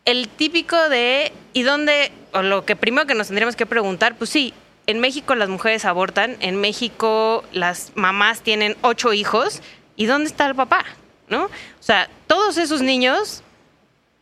el 0.04 0.28
típico 0.28 0.76
de, 0.88 1.32
¿y 1.54 1.62
dónde? 1.62 2.12
O 2.32 2.42
lo 2.42 2.64
que 2.64 2.76
primero 2.76 3.06
que 3.06 3.14
nos 3.14 3.28
tendríamos 3.28 3.56
que 3.56 3.66
preguntar, 3.66 4.16
pues 4.16 4.30
sí, 4.30 4.54
en 4.86 5.00
México 5.00 5.34
las 5.34 5.48
mujeres 5.48 5.84
abortan, 5.86 6.36
en 6.40 6.60
México 6.60 7.42
las 7.52 7.92
mamás 7.94 8.42
tienen 8.42 8.76
ocho 8.82 9.12
hijos, 9.12 9.60
¿y 9.96 10.06
dónde 10.06 10.26
está 10.28 10.46
el 10.46 10.54
papá? 10.54 10.84
¿No? 11.28 11.44
O 11.46 11.50
sea, 11.80 12.08
todos 12.26 12.58
esos 12.58 12.82
niños 12.82 13.42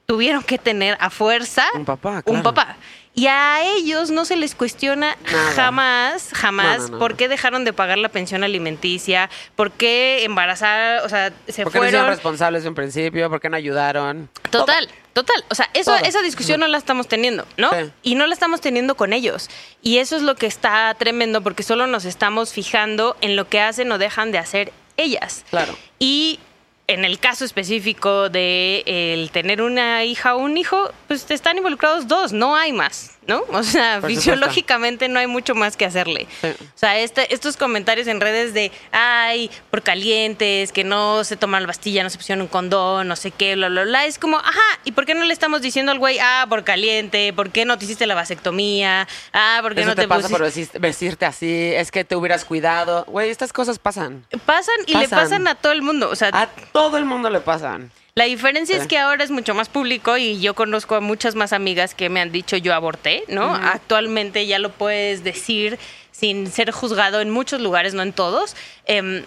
tuvieron 0.06 0.42
que 0.42 0.56
tener 0.58 0.96
a 1.00 1.10
fuerza 1.10 1.64
Un 1.74 1.84
papá, 1.84 2.16
un 2.16 2.22
claro. 2.22 2.42
papá. 2.42 2.76
Y 3.14 3.26
a 3.26 3.62
ellos 3.62 4.10
no 4.10 4.24
se 4.24 4.36
les 4.36 4.54
cuestiona 4.54 5.18
Nada. 5.30 5.52
jamás, 5.52 6.30
jamás, 6.32 6.78
No, 6.78 6.84
no, 6.84 6.92
no, 6.92 6.98
por 6.98 7.10
no. 7.10 7.16
qué 7.18 7.28
dejaron 7.28 7.64
de 7.64 7.74
pagar 7.74 7.98
la 7.98 8.08
pensión 8.08 8.42
alimenticia, 8.42 9.28
por 9.54 9.70
qué 9.70 10.24
embarazar, 10.24 11.04
o 11.04 11.08
sea, 11.10 11.30
se 11.46 11.62
¿Por 11.62 11.72
qué 11.72 11.78
no 11.78 11.84
hicieron 11.84 11.90
fueron. 12.06 12.08
responsables 12.08 12.64
en 12.64 12.74
principio? 12.74 13.28
¿Por 13.28 13.38
qué 13.40 13.50
no 13.50 13.56
ayudaron? 13.58 14.30
Total, 14.50 14.88
total. 15.12 15.44
O 15.50 15.54
sea, 15.54 15.68
eso, 15.74 15.94
Todo. 15.94 16.04
esa 16.06 16.22
discusión 16.22 16.60
no 16.60 16.68
la 16.68 16.78
estamos 16.78 17.06
teniendo, 17.06 17.46
¿no? 17.58 17.68
Sí. 17.70 17.90
Y 18.02 18.14
no 18.14 18.26
la 18.26 18.32
estamos 18.32 18.62
teniendo 18.62 18.94
con 18.94 19.12
ellos. 19.12 19.50
Y 19.82 19.98
eso 19.98 20.16
es 20.16 20.22
lo 20.22 20.34
que 20.36 20.46
está 20.46 20.94
tremendo 20.98 21.42
porque 21.42 21.62
solo 21.62 21.86
nos 21.86 22.06
estamos 22.06 22.54
fijando 22.54 23.18
en 23.20 23.36
lo 23.36 23.46
que 23.46 23.60
hacen 23.60 23.92
o 23.92 23.98
dejan 23.98 24.32
de 24.32 24.38
hacer 24.38 24.72
ellas. 24.96 25.44
Claro. 25.50 25.76
Y 25.98 26.40
en 26.86 27.04
el 27.04 27.18
caso 27.18 27.44
específico 27.44 28.28
de 28.28 28.82
el 28.86 29.30
tener 29.30 29.62
una 29.62 30.04
hija 30.04 30.34
o 30.34 30.38
un 30.38 30.56
hijo, 30.56 30.90
pues 31.08 31.30
están 31.30 31.56
involucrados 31.56 32.08
dos, 32.08 32.32
no 32.32 32.56
hay 32.56 32.72
más. 32.72 33.18
¿No? 33.26 33.42
O 33.52 33.62
sea, 33.62 34.00
Por 34.00 34.10
fisiológicamente 34.10 35.08
no 35.08 35.18
hay 35.20 35.26
mucho 35.26 35.54
más 35.54 35.76
que 35.76 35.84
hacerle. 35.84 36.26
Sí. 36.40 36.48
O 36.48 36.78
sea, 36.78 36.98
este- 36.98 37.32
estos 37.34 37.56
comentarios 37.56 38.06
en 38.08 38.20
redes 38.20 38.52
de, 38.54 38.72
ay, 38.90 39.50
por 39.70 39.82
calientes, 39.82 40.72
que 40.72 40.84
no 40.84 41.22
se 41.24 41.36
toman 41.36 41.62
la 41.62 41.66
pastilla, 41.68 42.02
no 42.02 42.10
se 42.10 42.18
pusieron 42.18 42.42
un 42.42 42.48
condón, 42.48 43.06
no 43.08 43.16
sé 43.16 43.30
qué, 43.30 43.54
bla, 43.54 43.68
bla, 43.68 43.84
bla, 43.84 44.06
es 44.06 44.18
como, 44.18 44.38
ajá, 44.38 44.60
¿y 44.84 44.92
por 44.92 45.06
qué 45.06 45.14
no 45.14 45.24
le 45.24 45.32
estamos 45.32 45.62
diciendo 45.62 45.92
al 45.92 45.98
güey, 45.98 46.18
ah, 46.20 46.46
por 46.48 46.64
caliente, 46.64 47.32
por 47.32 47.50
qué 47.50 47.64
no 47.64 47.78
te 47.78 47.84
hiciste 47.84 48.06
la 48.06 48.14
vasectomía, 48.14 49.06
ah, 49.32 49.58
por 49.62 49.74
qué 49.74 49.82
Eso 49.82 49.90
no 49.90 49.94
te, 49.96 50.02
te, 50.02 50.08
pasa 50.08 50.28
pusiste... 50.28 50.38
por 50.38 50.46
vestir- 50.46 50.80
vestirte 50.80 51.24
así, 51.26 51.72
es 51.74 51.90
que 51.90 52.04
te 52.04 52.16
hubieras 52.16 52.44
cuidado. 52.44 53.04
Güey, 53.06 53.30
estas 53.30 53.52
cosas 53.52 53.78
pasan. 53.78 54.26
Pasan 54.46 54.74
y 54.86 54.94
le 54.94 55.08
Pasan. 55.08 55.18
pasan 55.18 55.48
a 55.48 55.54
todo 55.54 55.72
el 55.72 55.82
mundo. 55.82 56.10
O 56.10 56.16
sea, 56.16 56.30
A 56.32 56.46
todo 56.72 56.96
el 56.98 57.04
mundo 57.04 57.30
le 57.30 57.40
pasan. 57.40 57.90
La 58.14 58.24
diferencia 58.24 58.76
es 58.76 58.86
que 58.86 58.98
ahora 58.98 59.24
es 59.24 59.30
mucho 59.30 59.54
más 59.54 59.70
público 59.70 60.18
y 60.18 60.38
yo 60.38 60.52
conozco 60.52 60.96
a 60.96 61.00
muchas 61.00 61.34
más 61.34 61.54
amigas 61.54 61.94
que 61.94 62.10
me 62.10 62.20
han 62.20 62.30
dicho 62.30 62.58
yo 62.58 62.74
aborté, 62.74 63.24
¿no? 63.28 63.54
Actualmente 63.54 64.46
ya 64.46 64.58
lo 64.58 64.70
puedes 64.70 65.24
decir 65.24 65.78
sin 66.10 66.50
ser 66.50 66.72
juzgado 66.72 67.22
en 67.22 67.30
muchos 67.30 67.62
lugares, 67.62 67.94
no 67.94 68.02
en 68.02 68.12
todos. 68.12 68.54
Em, 68.84 69.24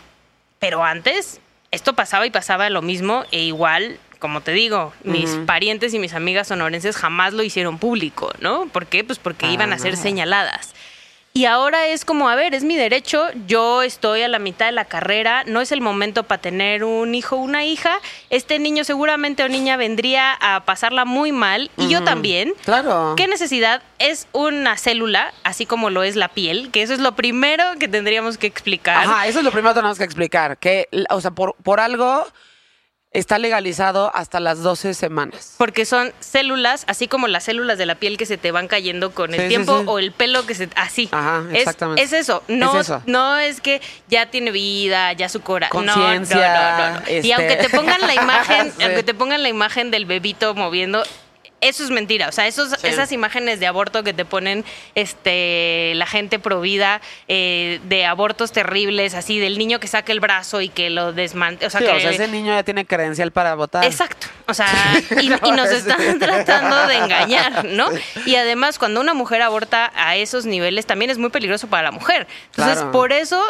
pero 0.60 0.84
antes 0.84 1.40
esto 1.72 1.94
pasaba 1.94 2.28
y 2.28 2.30
pasaba 2.30 2.70
lo 2.70 2.84
mismo 2.84 3.26
e 3.32 3.42
igual, 3.42 3.98
como 4.20 4.42
te 4.42 4.52
digo, 4.52 4.94
mis 5.04 5.32
parientes 5.48 5.94
y 5.96 6.00
mis 6.00 6.14
amigas 6.14 6.50
sonorenses 6.50 6.96
jamás 6.96 7.34
lo 7.34 7.42
hicieron 7.42 7.80
público, 7.80 8.34
¿no? 8.40 8.68
¿Por 8.68 8.86
qué? 8.86 9.04
Pues 9.04 9.18
porque 9.18 9.52
iban 9.52 9.74
a 9.74 9.80
ser 9.80 9.94
nada. 9.94 10.04
señaladas. 10.04 10.76
Y 11.38 11.48
ahora 11.48 11.88
es 11.88 12.06
como, 12.06 12.30
a 12.30 12.36
ver, 12.36 12.56
es 12.56 12.64
mi 12.64 12.78
derecho, 12.78 13.28
yo 13.46 13.82
estoy 13.82 14.22
a 14.22 14.30
la 14.30 14.40
mitad 14.40 14.68
de 14.68 14.72
la 14.72 14.86
carrera, 14.86 15.44
no 15.46 15.60
es 15.60 15.74
el 15.74 15.82
momento 15.82 16.24
para 16.24 16.42
tener 16.42 16.86
un 16.86 17.14
hijo 17.14 17.36
o 17.36 17.40
una 17.40 17.66
hija, 17.66 18.00
este 18.30 18.58
niño 18.58 18.86
seguramente 18.86 19.44
o 19.44 19.50
niña 19.50 19.76
vendría 19.76 20.32
a 20.32 20.64
pasarla 20.64 21.04
muy 21.04 21.34
mal, 21.34 21.70
y 21.76 21.90
yo 21.90 22.06
también. 22.06 22.54
Claro. 22.64 23.16
¿Qué 23.18 23.28
necesidad? 23.28 23.84
Es 24.00 24.30
una 24.32 24.78
célula, 24.78 25.34
así 25.44 25.66
como 25.66 25.90
lo 25.90 26.04
es 26.04 26.16
la 26.16 26.30
piel, 26.30 26.72
que 26.72 26.84
eso 26.84 26.94
es 26.94 27.02
lo 27.02 27.18
primero 27.18 27.66
que 27.80 27.90
tendríamos 27.90 28.38
que 28.38 28.48
explicar. 28.48 29.06
Ajá, 29.06 29.28
eso 29.28 29.40
es 29.40 29.44
lo 29.44 29.52
primero 29.52 29.74
que 29.74 29.80
tenemos 29.80 29.98
que 29.98 30.06
explicar. 30.06 30.58
Que, 30.58 30.88
o 31.10 31.20
sea, 31.20 31.32
por, 31.32 31.56
por 31.64 31.82
algo 31.82 32.26
está 33.18 33.40
legalizado 33.40 34.12
hasta 34.14 34.40
las 34.40 34.62
12 34.62 34.94
semanas. 34.94 35.56
Porque 35.58 35.86
son 35.86 36.14
células, 36.20 36.84
así 36.88 37.08
como 37.08 37.28
las 37.28 37.44
células 37.46 37.78
de 37.78 37.86
la 37.86 37.96
piel 37.96 38.18
que 38.18 38.26
se 38.26 38.38
te 38.38 38.52
van 38.52 38.68
cayendo 38.68 39.12
con 39.12 39.34
el 39.34 39.42
Sí, 39.42 39.48
tiempo 39.48 39.80
sí. 39.80 39.86
o 39.88 40.00
el 40.00 40.12
pelo 40.12 40.46
que 40.46 40.54
se... 40.56 40.70
Así. 40.76 41.10
Ajá, 41.12 41.44
exactamente. 41.54 42.04
Es, 42.04 42.14
eso. 42.14 42.44
No, 42.48 42.80
Es 42.80 42.88
eso. 42.88 43.02
no 43.06 43.38
es 43.38 43.62
que 43.62 43.82
ya 44.08 44.30
tiene 44.30 44.52
vida, 44.52 45.14
ya 45.14 45.30
su 45.30 45.42
corazón. 45.42 45.86
No, 45.86 45.96
no, 45.96 46.04
no, 46.14 46.20
no. 46.20 47.02
Y 47.10 47.14
este- 47.16 47.34
aunque 47.34 47.56
te 47.56 47.70
pongan 47.70 48.02
la 48.02 48.14
imagen, 48.16 48.74
aunque 48.82 49.04
te 49.04 49.14
pongan 49.14 49.44
la 49.44 49.50
imagen 49.50 49.92
del 49.92 50.06
bebito 50.06 50.54
moviendo... 50.56 51.04
Eso 51.68 51.84
es 51.84 51.90
mentira, 51.90 52.30
o 52.30 52.32
sea, 52.32 52.48
esos, 52.48 52.70
Sí. 52.70 52.88
esas 52.88 53.12
imágenes 53.12 53.60
de 53.60 53.68
aborto 53.68 54.04
que 54.04 54.14
te 54.14 54.24
ponen 54.26 54.64
este, 54.94 55.94
la 55.96 56.06
gente 56.06 56.40
provida 56.40 57.02
eh, 57.28 57.80
de 57.86 58.06
abortos 58.06 58.52
terribles, 58.52 59.14
así 59.14 59.40
del 59.40 59.58
niño 59.58 59.80
que 59.80 59.88
saca 59.88 60.12
el 60.12 60.20
brazo 60.20 60.62
y 60.62 60.70
que 60.70 60.90
lo 60.90 61.14
desmante, 61.14 61.66
o 61.66 61.70
sea, 61.70 61.80
sí, 61.82 61.86
que 61.88 61.92
o 61.94 62.00
sea, 62.00 62.12
ese 62.12 62.28
niño 62.28 62.54
ya 62.54 62.64
tiene 62.64 62.86
credencial 62.86 63.32
para 63.32 63.56
votar. 63.56 63.84
Exacto. 63.86 64.28
O 64.48 64.54
sea, 64.54 64.68
y, 65.22 65.30
No, 65.30 65.40
y 65.44 65.52
nos 65.52 65.70
es- 65.72 65.86
están 65.88 66.20
tratando 66.20 66.88
de 66.88 66.98
engañar, 66.98 67.66
¿no? 67.66 67.90
Y 68.26 68.36
además, 68.36 68.78
cuando 68.80 69.00
una 69.02 69.14
mujer 69.14 69.42
aborta 69.42 69.92
a 69.96 70.16
esos 70.16 70.46
niveles, 70.46 70.86
también 70.86 71.12
es 71.12 71.18
muy 71.18 71.30
peligroso 71.30 71.68
para 71.68 71.84
la 71.84 71.92
mujer. 71.92 72.28
Entonces, 72.52 72.76
Claro. 72.78 72.92
por 72.92 73.12
eso 73.12 73.42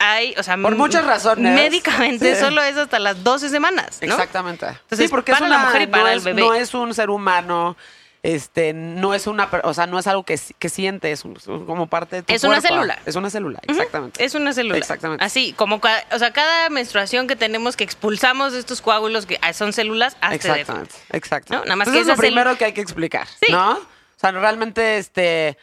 hay, 0.00 0.34
o 0.38 0.42
sea, 0.42 0.56
Por 0.56 0.74
muchas 0.76 1.04
razones. 1.04 1.54
Médicamente 1.54 2.34
Sí. 2.34 2.40
solo 2.40 2.62
es 2.62 2.76
hasta 2.76 2.98
las 2.98 3.22
12 3.22 3.48
semanas, 3.50 3.98
¿no? 4.02 4.08
Exactamente. 4.08 4.66
Entonces, 4.66 4.98
sí, 4.98 5.08
porque 5.08 5.30
es 5.32 5.38
para 5.38 5.48
la 5.48 5.56
una, 5.56 5.66
mujer 5.66 5.82
y 5.82 5.86
para 5.86 6.02
no, 6.04 6.08
el 6.08 6.18
es, 6.18 6.24
bebé. 6.24 6.40
no 6.40 6.54
es 6.54 6.74
un 6.74 6.94
ser 6.94 7.10
humano, 7.10 7.76
este, 8.22 8.72
no 8.72 9.14
es 9.14 9.26
una, 9.26 9.48
o 9.62 9.72
sea, 9.74 9.86
no 9.86 9.98
es 9.98 10.06
algo 10.06 10.24
que, 10.24 10.38
que 10.58 10.68
siente, 10.68 11.10
es 11.12 11.24
un- 11.24 11.36
es 11.36 11.46
un- 11.46 11.64
como 11.66 11.86
parte 11.86 12.16
de 12.16 12.22
tu 12.22 12.32
Es 12.34 12.44
una 12.44 12.60
célula. 12.60 12.98
Es 13.06 13.14
una 13.16 13.30
célula, 13.30 13.60
exactamente. 13.66 14.24
Es 14.24 14.34
una 14.34 14.52
célula. 14.52 14.76
Exactamente. 14.78 15.24
Así, 15.24 15.52
como, 15.54 15.76
o 16.12 16.18
sea, 16.18 16.30
cada 16.32 16.68
menstruación 16.70 17.26
que 17.26 17.36
tenemos 17.36 17.76
que 17.76 17.84
expulsamos 17.84 18.52
de 18.52 18.58
estos 18.58 18.80
coágulos 18.82 19.26
que 19.26 19.38
ah, 19.42 19.52
son 19.52 19.72
células, 19.72 20.16
de- 20.28 20.34
Exactamente, 20.34 20.94
exacto. 21.12 21.54
¿No? 21.54 21.60
Nada 21.64 21.76
más 21.76 21.88
Entonces 21.88 22.06
que 22.08 22.12
es 22.12 22.16
lo 22.18 22.20
primero 22.20 22.56
que 22.58 22.64
hay 22.66 22.72
que 22.72 22.80
explicar, 22.82 23.26
Sí. 23.26 23.52
¿no? 23.52 23.72
O 23.72 24.20
sea, 24.20 24.32
realmente, 24.32 24.98
este, 24.98 25.56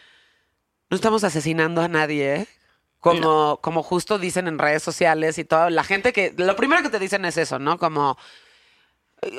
no 0.89 0.96
estamos 0.96 1.24
asesinando 1.24 1.82
a 1.82 1.88
nadie, 1.88 2.36
¿eh? 2.38 2.48
Como, 3.00 3.60
como 3.62 3.84
justo 3.84 4.18
dicen 4.18 4.48
en 4.48 4.58
redes 4.58 4.84
sociales 4.84 5.38
y 5.38 5.46
todo. 5.46 5.70
La 5.70 5.84
gente 5.84 6.13
que, 6.13 6.34
lo 6.38 6.56
primero 6.56 6.82
que 6.82 6.89
te 6.89 7.00
dicen 7.00 7.25
es 7.25 7.38
eso, 7.38 7.60
¿no? 7.60 7.77
Como 7.77 8.18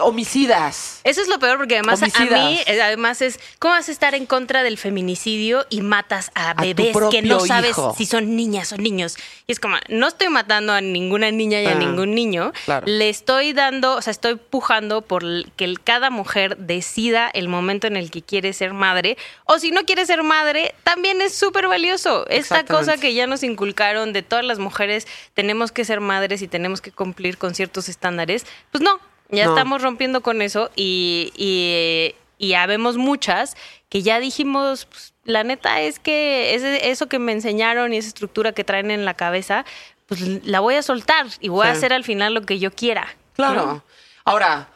homicidas. 0.00 1.00
Eso 1.04 1.22
es 1.22 1.28
lo 1.28 1.38
peor 1.38 1.56
porque 1.56 1.74
además 1.74 2.02
a 2.02 2.06
mí, 2.24 2.58
eh, 2.66 2.82
además 2.82 3.22
es, 3.22 3.38
¿cómo 3.58 3.74
vas 3.74 3.88
a 3.88 3.92
estar 3.92 4.14
en 4.14 4.26
contra 4.26 4.62
del 4.64 4.76
feminicidio 4.76 5.66
y 5.70 5.82
matas 5.82 6.30
a 6.34 6.54
bebés 6.54 6.96
que 7.10 7.22
no 7.22 7.40
sabes 7.40 7.70
hijo. 7.70 7.94
si 7.96 8.04
son 8.04 8.34
niñas 8.36 8.72
o 8.72 8.76
niños? 8.76 9.16
Y 9.46 9.52
es 9.52 9.60
como, 9.60 9.76
no 9.88 10.08
estoy 10.08 10.28
matando 10.30 10.72
a 10.72 10.80
ninguna 10.80 11.30
niña 11.30 11.62
y 11.62 11.66
a 11.66 11.72
Ah, 11.72 11.74
ningún 11.74 12.14
niño, 12.14 12.52
claro. 12.64 12.86
le 12.88 13.08
estoy 13.08 13.52
dando, 13.52 13.94
o 13.94 14.02
sea, 14.02 14.10
estoy 14.10 14.34
pujando 14.36 15.02
por 15.02 15.22
que 15.52 15.74
cada 15.84 16.10
mujer 16.10 16.56
decida 16.56 17.28
el 17.32 17.48
momento 17.48 17.86
en 17.86 17.96
el 17.96 18.10
que 18.10 18.22
quiere 18.22 18.52
ser 18.52 18.72
madre, 18.72 19.16
o 19.44 19.58
si 19.58 19.70
no 19.70 19.84
quiere 19.84 20.06
ser 20.06 20.22
madre, 20.24 20.74
también 20.82 21.20
es 21.20 21.34
súper 21.36 21.68
valioso. 21.68 22.26
Esta 22.28 22.64
cosa 22.64 22.96
que 22.96 23.14
ya 23.14 23.26
nos 23.28 23.42
inculcaron 23.44 24.12
de 24.12 24.22
todas 24.22 24.44
las 24.44 24.58
mujeres, 24.58 25.06
tenemos 25.34 25.70
que 25.70 25.84
ser 25.84 26.00
madres 26.00 26.42
y 26.42 26.48
tenemos 26.48 26.80
que 26.80 26.90
cumplir 26.90 27.38
con 27.38 27.54
ciertos 27.54 27.88
estándares, 27.88 28.44
pues 28.72 28.82
no, 28.82 28.98
ya 29.30 29.44
No. 29.46 29.50
estamos 29.52 29.82
rompiendo 29.82 30.20
con 30.22 30.42
eso 30.42 30.70
y, 30.76 31.32
y, 31.36 32.14
y 32.38 32.54
habemos 32.54 32.96
muchas 32.96 33.56
que 33.88 34.02
ya 34.02 34.20
dijimos, 34.20 34.86
pues, 34.86 35.14
la 35.24 35.44
neta 35.44 35.80
es 35.80 35.98
que 35.98 36.54
ese- 36.54 36.90
eso 36.90 37.06
que 37.08 37.18
me 37.18 37.32
enseñaron 37.32 37.92
y 37.92 37.98
esa 37.98 38.08
estructura 38.08 38.52
que 38.52 38.64
traen 38.64 38.90
en 38.90 39.04
la 39.04 39.14
cabeza, 39.14 39.64
pues 40.06 40.22
la 40.46 40.60
voy 40.60 40.74
a 40.76 40.82
soltar 40.82 41.26
y 41.40 41.48
voy 41.48 41.66
a 41.66 41.70
hacer 41.72 41.92
al 41.92 42.04
final 42.04 42.32
lo 42.34 42.42
que 42.42 42.58
yo 42.58 42.70
quiera. 42.70 43.08
Claro. 43.34 43.66
¿no? 43.66 43.84
Ahora, 44.24 44.68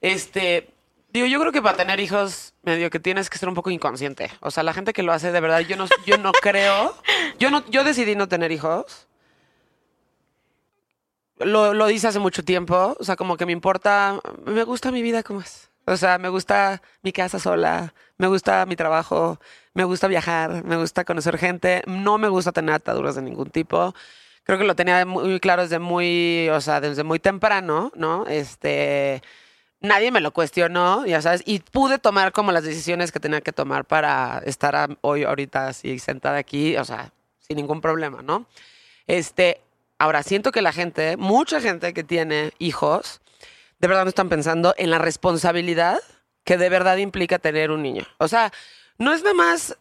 este, 0.00 0.68
digo, 1.12 1.26
yo 1.26 1.38
creo 1.40 1.52
que 1.52 1.62
para 1.62 1.76
tener 1.76 2.00
hijos, 2.00 2.54
medio 2.62 2.90
que 2.90 2.98
tienes 3.00 3.30
que 3.30 3.38
ser 3.38 3.48
un 3.48 3.54
poco 3.54 3.70
inconsciente. 3.70 4.30
O 4.40 4.50
sea, 4.50 4.62
la 4.62 4.72
gente 4.74 4.92
que 4.92 5.02
lo 5.02 5.12
hace 5.12 5.30
de 5.32 5.40
verdad, 5.40 5.60
yo 5.60 5.76
no, 5.76 5.86
yo 6.06 6.18
no 6.18 6.32
creo. 6.42 6.94
Yo 7.38 7.50
no, 7.50 7.64
yo 7.70 7.84
decidí 7.84 8.16
no 8.16 8.28
tener 8.28 8.50
hijos. 8.52 9.06
Lo, 11.40 11.74
lo 11.74 11.84
hace 11.86 12.18
mucho 12.18 12.44
tiempo. 12.44 12.96
O 12.98 13.04
sea, 13.04 13.16
como 13.16 13.36
que 13.36 13.46
me 13.46 13.52
importa, 13.52 14.20
me 14.44 14.64
gusta 14.64 14.92
mi 14.92 15.02
vida 15.02 15.22
como 15.22 15.40
es. 15.40 15.70
O 15.86 15.96
sea, 15.96 16.18
me 16.18 16.28
gusta 16.28 16.82
mi 17.02 17.12
casa 17.12 17.38
sola, 17.38 17.94
me 18.16 18.28
gusta 18.28 18.64
mi 18.66 18.76
trabajo, 18.76 19.40
me 19.74 19.84
gusta 19.84 20.06
viajar, 20.06 20.64
me 20.64 20.76
gusta 20.76 21.04
conocer 21.04 21.38
gente. 21.38 21.82
No 21.86 22.18
me 22.18 22.28
gusta 22.28 22.52
tener 22.52 22.74
ataduras 22.74 23.16
de 23.16 23.22
ningún 23.22 23.50
tipo 23.50 23.94
creo 24.44 24.58
que 24.58 24.64
lo 24.64 24.74
tenía 24.74 25.04
muy 25.06 25.38
claro 25.40 25.62
desde 25.62 25.78
muy, 25.78 26.48
o 26.50 26.60
sea, 26.60 26.80
desde 26.80 27.04
muy 27.04 27.20
temprano, 27.20 27.92
¿no? 27.94 28.26
Este, 28.26 29.22
nadie 29.80 30.10
me 30.10 30.20
lo 30.20 30.32
cuestionó, 30.32 31.06
ya 31.06 31.22
sabes, 31.22 31.42
y 31.46 31.60
pude 31.60 31.98
tomar 31.98 32.32
como 32.32 32.52
las 32.52 32.64
decisiones 32.64 33.12
que 33.12 33.20
tenía 33.20 33.40
que 33.40 33.52
tomar 33.52 33.84
para 33.84 34.42
estar 34.44 34.98
hoy, 35.02 35.24
ahorita 35.24 35.68
así 35.68 35.98
sentada 35.98 36.38
aquí, 36.38 36.76
o 36.76 36.84
sea, 36.84 37.12
sin 37.38 37.58
ningún 37.58 37.80
problema, 37.80 38.22
¿no? 38.22 38.46
Este, 39.06 39.60
ahora 40.00 40.22
siento 40.22 40.50
que 40.50 40.62
la 40.62 40.72
gente, 40.72 41.18
mucha 41.18 41.60
gente 41.60 41.92
que 41.92 42.02
tiene 42.02 42.52
hijos, 42.58 43.20
de 43.78 43.86
verdad 43.86 44.04
no 44.04 44.08
están 44.08 44.30
pensando 44.30 44.74
en 44.78 44.90
la 44.90 44.98
responsabilidad 44.98 45.98
que 46.42 46.56
de 46.56 46.70
verdad 46.70 46.96
implica 46.96 47.38
tener 47.38 47.70
un 47.70 47.82
niño. 47.82 48.06
O 48.18 48.26
sea, 48.26 48.50
no 48.96 49.12
es 49.12 49.22
nada 49.22 49.34
más 49.34 49.76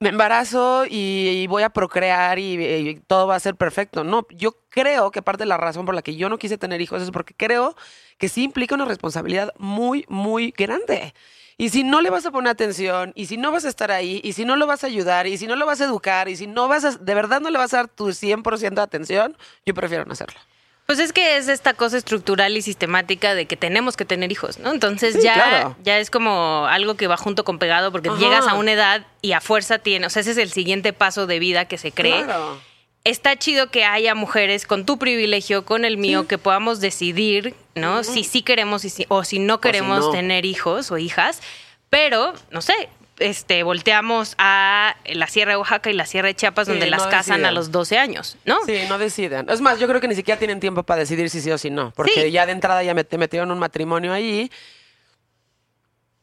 me 0.00 0.08
embarazo 0.08 0.86
y, 0.88 1.46
voy 1.46 1.62
a 1.62 1.70
procrear 1.70 2.38
y, 2.38 2.54
y 2.64 2.94
todo 3.06 3.28
va 3.28 3.36
a 3.36 3.40
ser 3.40 3.54
perfecto. 3.54 4.02
No, 4.02 4.26
yo 4.30 4.56
creo 4.70 5.12
que 5.12 5.22
parte 5.22 5.44
de 5.44 5.48
la 5.48 5.56
razón 5.58 5.86
por 5.86 5.94
la 5.94 6.02
que 6.02 6.16
yo 6.16 6.28
no 6.28 6.38
quise 6.38 6.58
tener 6.58 6.80
hijos 6.80 7.00
es 7.00 7.12
porque 7.12 7.34
creo 7.34 7.76
que 8.18 8.28
sí 8.28 8.42
implica 8.42 8.74
una 8.74 8.86
responsabilidad 8.86 9.52
muy, 9.58 10.04
muy 10.08 10.52
grande. 10.56 11.14
Y 11.60 11.68
si 11.68 11.84
no 11.84 12.00
le 12.00 12.08
vas 12.08 12.24
a 12.24 12.30
poner 12.30 12.50
atención, 12.50 13.12
y 13.14 13.26
si 13.26 13.36
no 13.36 13.52
vas 13.52 13.66
a 13.66 13.68
estar 13.68 13.90
ahí, 13.90 14.20
y 14.24 14.32
si 14.32 14.46
no 14.46 14.56
lo 14.56 14.66
vas 14.66 14.82
a 14.82 14.86
ayudar, 14.86 15.26
y 15.26 15.36
si 15.36 15.46
no 15.46 15.56
lo 15.56 15.66
vas 15.66 15.80
a 15.82 15.84
educar, 15.84 16.28
y 16.30 16.36
si 16.36 16.46
no 16.46 16.68
vas 16.68 16.84
a, 16.86 16.92
de 16.92 17.14
verdad 17.14 17.42
no 17.42 17.50
le 17.50 17.58
vas 17.58 17.74
a 17.74 17.78
dar 17.78 17.88
tu 17.88 18.08
100% 18.08 18.74
de 18.76 18.80
atención, 18.80 19.36
yo 19.66 19.74
prefiero 19.74 20.06
no 20.06 20.12
hacerlo. 20.12 20.40
Pues 20.86 20.98
es 20.98 21.12
que 21.12 21.36
es 21.36 21.48
esta 21.48 21.74
cosa 21.74 21.98
estructural 21.98 22.56
y 22.56 22.62
sistemática 22.62 23.34
de 23.34 23.44
que 23.44 23.56
tenemos 23.56 23.96
que 23.98 24.06
tener 24.06 24.32
hijos, 24.32 24.58
¿no? 24.58 24.72
Entonces 24.72 25.14
Sí, 25.14 25.20
ya, 25.22 25.34
claro. 25.34 25.76
ya 25.82 25.98
es 25.98 26.10
como 26.10 26.64
algo 26.66 26.94
que 26.94 27.06
va 27.06 27.18
junto 27.18 27.44
con 27.44 27.58
pegado 27.58 27.92
porque 27.92 28.08
Ajá. 28.08 28.18
llegas 28.18 28.48
a 28.48 28.54
una 28.54 28.72
edad 28.72 29.06
y 29.20 29.32
a 29.32 29.42
fuerza 29.42 29.78
tienes, 29.78 30.06
o 30.06 30.10
sea, 30.10 30.22
ese 30.22 30.30
es 30.30 30.38
el 30.38 30.50
siguiente 30.50 30.92
paso 30.94 31.26
de 31.26 31.38
vida 31.38 31.66
que 31.66 31.76
se 31.76 31.92
cree. 31.92 32.24
Claro. 32.24 32.58
Está 33.04 33.36
chido 33.36 33.70
que 33.70 33.84
haya 33.84 34.14
mujeres 34.14 34.66
con 34.66 34.84
tu 34.84 34.98
privilegio, 34.98 35.64
con 35.64 35.84
el 35.84 35.96
mío, 35.96 36.28
que 36.28 36.36
podamos 36.36 36.80
decidir, 36.80 37.54
¿no? 37.74 38.04
Si 38.04 38.24
sí 38.24 38.42
queremos 38.42 38.84
y 38.84 38.90
si- 38.90 39.06
o 39.08 39.24
si 39.24 39.38
no 39.38 39.60
queremos 39.60 40.00
no. 40.06 40.10
tener 40.10 40.44
hijos 40.44 40.90
o 40.90 40.98
hijas, 40.98 41.40
pero, 41.88 42.34
no 42.50 42.60
sé, 42.60 42.74
este, 43.18 43.62
volteamos 43.62 44.34
a 44.38 44.96
la 45.06 45.26
Sierra 45.28 45.52
de 45.52 45.56
Oaxaca 45.56 45.88
y 45.90 45.94
la 45.94 46.04
Sierra 46.04 46.28
de 46.28 46.34
Chiapas, 46.34 46.66
Sí, 46.66 46.72
donde 46.72 46.86
las 46.90 47.06
casan 47.06 47.44
a 47.46 47.52
los 47.52 47.70
12 47.70 47.98
años, 47.98 48.36
¿no? 48.44 48.56
Sí, 48.66 48.78
no 48.88 48.98
deciden. 48.98 49.48
Es 49.48 49.60
más, 49.62 49.78
yo 49.78 49.88
creo 49.88 50.00
que 50.00 50.08
ni 50.08 50.14
siquiera 50.14 50.38
tienen 50.38 50.60
tiempo 50.60 50.82
para 50.82 51.00
decidir 51.00 51.30
si 51.30 51.40
sí 51.40 51.50
o 51.50 51.56
si 51.58 51.70
no. 51.70 51.92
Porque 51.96 52.30
ya 52.30 52.44
de 52.44 52.52
entrada 52.52 52.82
ya 52.82 52.92
me- 52.94 53.04
te 53.04 53.16
metieron 53.18 53.50
un 53.50 53.58
matrimonio 53.58 54.12
ahí. 54.12 54.50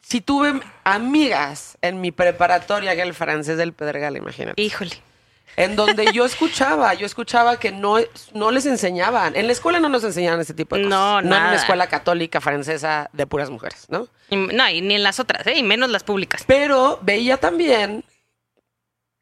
si 0.02 0.22
tuve 0.22 0.62
amigas 0.86 1.78
en 1.82 2.00
mi 2.00 2.12
preparatoria, 2.14 2.96
que 2.96 3.02
el 3.02 3.14
francés 3.14 3.58
del 3.58 3.74
Pedregal, 3.74 4.16
imagínate. 4.16 4.62
Híjole. 4.62 4.96
En 5.56 5.76
donde 5.76 6.12
yo 6.14 6.26
escuchaba, 6.26 6.94
yo 6.94 7.06
escuchaba 7.06 7.58
que 7.58 7.72
no, 7.72 7.98
no 8.34 8.52
les 8.52 8.66
enseñaban. 8.68 9.36
En 9.36 9.48
la 9.48 9.54
escuela 9.54 9.80
no 9.80 9.90
nos 9.90 10.04
enseñaban 10.04 10.40
ese 10.40 10.54
tipo 10.54 10.76
de 10.76 10.84
cosas. 10.84 10.90
No, 11.00 11.14
No 11.14 11.20
en 11.22 11.30
nada. 11.30 11.52
la 11.52 11.56
escuela 11.58 11.88
católica 11.88 12.42
francesa 12.42 13.10
de 13.14 13.26
puras 13.26 13.50
mujeres, 13.50 13.88
¿no? 13.90 14.08
Y- 14.30 14.36
No, 14.36 14.70
y 14.70 14.82
ni 14.82 14.96
en 14.96 15.04
las 15.04 15.20
otras, 15.20 15.48
¿eh? 15.48 15.56
y 15.58 15.64
menos 15.64 15.90
las 15.90 16.04
públicas. 16.04 16.44
Pero 16.46 17.00
veía 17.02 17.38
también 17.38 18.04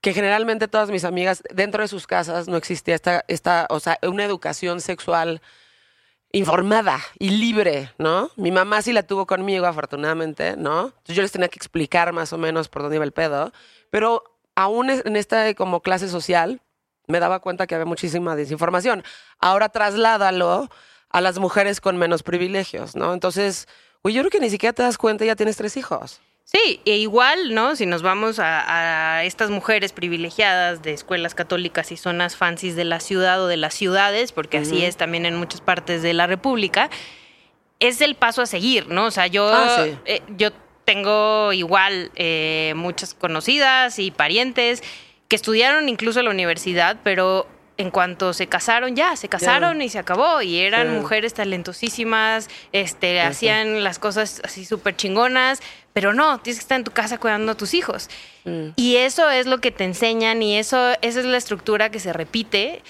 que 0.02 0.14
generalmente 0.14 0.68
todas 0.68 0.92
mis 0.92 1.04
amigas, 1.06 1.42
dentro 1.54 1.82
de 1.82 1.88
sus 1.88 2.06
casas 2.06 2.48
no 2.48 2.58
existía 2.58 2.96
esta, 2.96 3.24
esta, 3.28 3.66
o 3.70 3.80
sea, 3.80 3.98
una 4.04 4.24
educación 4.26 4.82
sexual 4.82 5.42
informada 6.32 7.00
y 7.18 7.30
libre, 7.30 7.92
¿no? 7.98 8.30
Mi 8.36 8.52
mamá 8.52 8.82
sí 8.82 8.92
la 8.92 9.04
tuvo 9.04 9.26
conmigo, 9.26 9.66
afortunadamente, 9.66 10.58
¿no? 10.58 10.88
Entonces 10.88 11.16
yo 11.16 11.22
les 11.22 11.32
tenía 11.32 11.48
que 11.48 11.58
explicar 11.58 12.12
más 12.12 12.34
o 12.34 12.38
menos 12.38 12.68
por 12.68 12.82
dónde 12.82 12.98
iba 12.98 13.06
el 13.06 13.14
pedo, 13.14 13.54
pero 13.90 14.35
aún 14.56 14.90
en 14.90 15.16
esta 15.16 15.54
como 15.54 15.82
clase 15.82 16.08
social 16.10 16.62
me 17.08 17.20
daba 17.20 17.40
cuenta 17.40 17.68
que 17.68 17.76
había 17.76 17.86
muchísima 17.86 18.36
desinformación. 18.36 19.04
Ahora 19.40 19.70
trasládalo 19.70 20.70
a 21.10 21.22
las 21.22 21.38
mujeres 21.40 21.80
con 21.82 21.98
menos 21.98 22.24
privilegios, 22.24 22.96
¿no? 22.96 23.14
Entonces, 23.14 23.68
güey, 24.04 24.16
yo 24.16 24.22
creo 24.22 24.32
que 24.32 24.40
ni 24.40 24.50
siquiera 24.50 24.74
te 24.74 24.84
das 24.84 24.98
cuenta 24.98 25.24
ya 25.26 25.36
tienes 25.36 25.58
tres 25.58 25.78
hijos. 25.78 26.20
Sí, 26.44 26.80
e 26.86 26.98
igual, 26.98 27.56
¿no? 27.56 27.76
Si 27.76 27.86
nos 27.88 28.02
vamos 28.04 28.38
a, 28.40 29.18
a 29.18 29.24
estas 29.24 29.50
mujeres 29.50 29.94
privilegiadas 29.94 30.84
de 30.84 30.94
escuelas 30.94 31.34
católicas 31.34 31.92
y 31.92 31.98
zonas 31.98 32.36
fancies 32.36 32.76
de 32.76 32.86
la 32.86 33.00
ciudad 33.00 33.42
o 33.42 33.48
de 33.48 33.58
las 33.58 33.74
ciudades, 33.74 34.32
porque 34.32 34.60
así 34.60 34.84
es 34.86 34.96
también 34.96 35.26
en 35.26 35.36
muchas 35.38 35.62
partes 35.62 36.04
de 36.04 36.14
la 36.14 36.28
República, 36.28 36.90
es 37.80 38.00
el 38.02 38.16
paso 38.16 38.42
a 38.44 38.46
seguir, 38.46 38.88
¿no? 38.90 39.06
O 39.06 39.12
sea, 39.12 39.26
yo, 39.28 39.48
Ah, 39.52 39.84
sí. 39.84 39.98
eh, 40.06 40.22
yo 40.38 40.50
tengo 40.86 41.52
igual 41.52 42.12
eh, 42.16 42.74
muchas 42.76 43.14
conocidas 43.14 44.00
y 44.00 44.12
parientes 44.12 44.84
que 45.28 45.36
estudiaron 45.36 45.90
incluso 45.90 46.20
en 46.20 46.26
la 46.26 46.32
universidad, 46.32 46.98
pero 47.04 47.48
en 47.78 47.92
cuanto 47.92 48.34
se 48.34 48.48
casaron, 48.48 48.96
ya, 48.96 49.16
se 49.16 49.28
casaron 49.28 49.82
y 49.82 49.90
se 49.90 50.00
acabó. 50.00 50.42
Y 50.42 50.60
eran 50.60 50.96
mujeres 50.96 51.34
talentosísimas, 51.34 52.50
este, 52.72 53.20
hacían 53.22 53.84
las 53.84 54.00
cosas 54.00 54.42
así 54.44 54.66
súper 54.66 54.96
chingonas, 54.96 55.62
pero 55.94 56.14
no, 56.14 56.40
tienes 56.40 56.60
que 56.60 56.64
estar 56.64 56.78
en 56.78 56.84
tu 56.84 56.92
casa 56.92 57.18
cuidando 57.18 57.54
a 57.54 57.56
tus 57.56 57.74
hijos. 57.74 58.10
Mm. 58.46 58.70
Y 58.76 58.98
eso 58.98 59.30
es 59.30 59.46
lo 59.46 59.60
que 59.60 59.72
te 59.72 59.84
enseñan 59.84 60.42
y 60.42 60.58
eso, 60.58 60.94
esa 61.02 61.20
es 61.20 61.26
la 61.26 61.38
estructura 61.38 61.90
que 61.90 62.00
se 62.00 62.14
repite. 62.14 62.82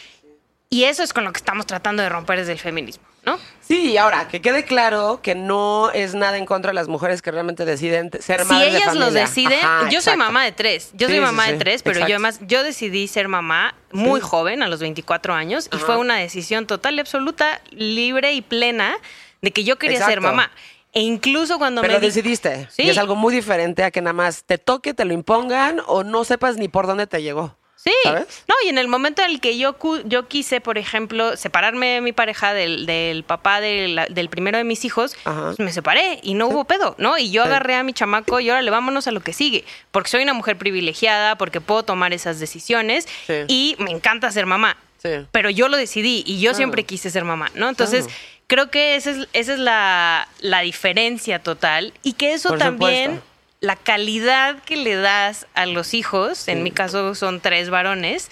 Y 0.69 0.83
eso 0.83 1.03
es 1.03 1.13
con 1.13 1.23
lo 1.23 1.31
que 1.31 1.37
estamos 1.37 1.65
tratando 1.65 2.03
de 2.03 2.09
romper 2.09 2.39
desde 2.39 2.51
el 2.51 2.59
feminismo, 2.59 3.05
¿no? 3.25 3.37
Sí, 3.61 3.91
y 3.91 3.97
ahora, 3.97 4.27
que 4.27 4.41
quede 4.41 4.63
claro 4.63 5.19
que 5.23 5.33
no 5.33 5.89
es 5.91 6.13
nada 6.13 6.37
en 6.37 6.45
contra 6.45 6.69
de 6.71 6.75
las 6.75 6.87
mujeres 6.87 7.21
que 7.23 7.31
realmente 7.31 7.65
deciden 7.65 8.11
ser 8.19 8.41
Si 8.43 8.47
madres 8.53 8.73
de 8.73 8.77
ellas 8.79 8.95
lo 8.95 9.09
deciden, 9.11 9.59
Ajá, 9.63 9.89
yo 9.89 10.01
soy 10.01 10.15
mamá 10.17 10.43
de 10.43 10.51
tres, 10.51 10.91
yo 10.93 11.07
Sí, 11.07 11.13
soy 11.13 11.21
mamá 11.21 11.45
sí, 11.47 11.53
de 11.53 11.57
tres, 11.57 11.81
pero 11.81 11.95
exacto. 11.95 12.09
yo 12.09 12.15
además, 12.15 12.39
yo 12.41 12.63
decidí 12.63 13.07
ser 13.07 13.27
mamá 13.27 13.73
muy 13.91 14.19
joven, 14.21 14.61
a 14.61 14.67
los 14.67 14.79
24 14.81 15.33
años, 15.33 15.67
y 15.73 15.77
fue 15.77 15.97
una 15.97 16.17
decisión 16.17 16.67
total 16.67 16.95
y 16.95 16.99
absoluta, 16.99 17.61
libre 17.71 18.33
y 18.33 18.41
plena 18.41 18.95
de 19.41 19.51
que 19.51 19.63
yo 19.63 19.77
quería 19.77 20.05
ser 20.05 20.21
mamá. 20.21 20.51
E 20.93 21.01
incluso 21.01 21.57
cuando 21.57 21.81
Pero 21.81 21.95
me 21.95 21.99
di- 21.99 22.05
decidiste. 22.05 22.67
Sí. 22.71 22.83
Y 22.83 22.89
es 22.89 22.97
algo 22.97 23.15
muy 23.17 23.33
diferente 23.33 23.83
a 23.83 23.91
que 23.91 23.99
nada 24.01 24.13
más 24.13 24.43
te 24.45 24.57
toque, 24.57 24.93
te 24.93 25.03
lo 25.03 25.13
impongan 25.13 25.81
o 25.87 26.03
no 26.05 26.23
sepas 26.23 26.55
ni 26.55 26.69
por 26.69 26.87
dónde 26.87 27.05
te 27.05 27.21
llegó. 27.21 27.57
Sí, 27.85 27.93
¿Sabes? 28.03 28.43
no, 28.47 28.55
y 28.65 28.69
en 28.69 28.79
el 28.79 28.87
momento 28.87 29.21
en 29.21 29.29
el 29.29 29.39
que 29.39 29.57
yo, 29.59 29.73
cu- 29.77 30.01
yo 30.05 30.27
quise, 30.27 30.59
por 30.59 30.79
ejemplo, 30.79 31.37
separarme 31.37 31.87
de 31.87 32.01
mi 32.01 32.13
pareja, 32.13 32.51
del, 32.53 32.87
del 32.87 33.23
papá 33.23 33.61
de 33.61 33.87
la- 33.89 34.07
del 34.07 34.27
primero 34.27 34.57
de 34.57 34.63
mis 34.63 34.85
hijos, 34.85 35.15
pues 35.23 35.59
me 35.59 35.71
separé 35.71 36.19
y 36.23 36.33
no 36.33 36.47
hubo 36.47 36.65
pedo, 36.65 36.95
¿no? 36.97 37.17
Y 37.19 37.29
yo 37.29 37.43
Sí. 37.43 37.47
agarré 37.47 37.75
a 37.75 37.83
mi 37.83 37.93
chamaco 37.93 38.39
y 38.39 38.49
órale, 38.49 38.71
vámonos 38.71 39.05
a 39.07 39.11
lo 39.11 39.19
que 39.21 39.33
sigue, 39.33 39.65
porque 39.91 40.09
soy 40.09 40.23
una 40.23 40.33
mujer 40.33 40.57
privilegiada, 40.57 41.37
porque 41.37 41.61
puedo 41.61 41.83
tomar 41.83 42.11
esas 42.11 42.39
decisiones 42.39 43.07
Sí. 43.27 43.33
y 43.47 43.75
me 43.77 43.91
encanta 43.91 44.31
ser 44.31 44.47
mamá. 44.47 44.77
Pero 45.31 45.51
yo 45.51 45.67
lo 45.67 45.77
decidí 45.77 46.23
y 46.25 46.37
yo 46.39 46.49
Claro. 46.49 46.55
siempre 46.57 46.83
quise 46.83 47.11
ser 47.11 47.23
mamá, 47.25 47.51
¿no? 47.53 47.69
Entonces, 47.69 48.05
Claro. 48.05 48.19
creo 48.47 48.71
que 48.71 48.95
esa 48.95 49.11
es, 49.11 49.27
esa 49.33 49.53
es 49.53 49.59
la, 49.59 50.27
la 50.39 50.61
diferencia 50.61 51.37
total 51.37 51.93
y 52.01 52.13
que 52.13 52.33
eso 52.33 52.49
Por 52.49 52.57
también 52.57 53.11
supuesto. 53.17 53.34
La 53.65 53.75
calidad 53.75 54.61
que 54.63 54.77
le 54.77 54.95
das 54.95 55.47
a 55.55 55.65
los 55.65 55.93
hijos, 55.93 56.47
en 56.47 56.63
mi 56.63 56.71
caso 56.71 57.15
son 57.15 57.41
tres 57.41 57.69
varones, 57.69 58.29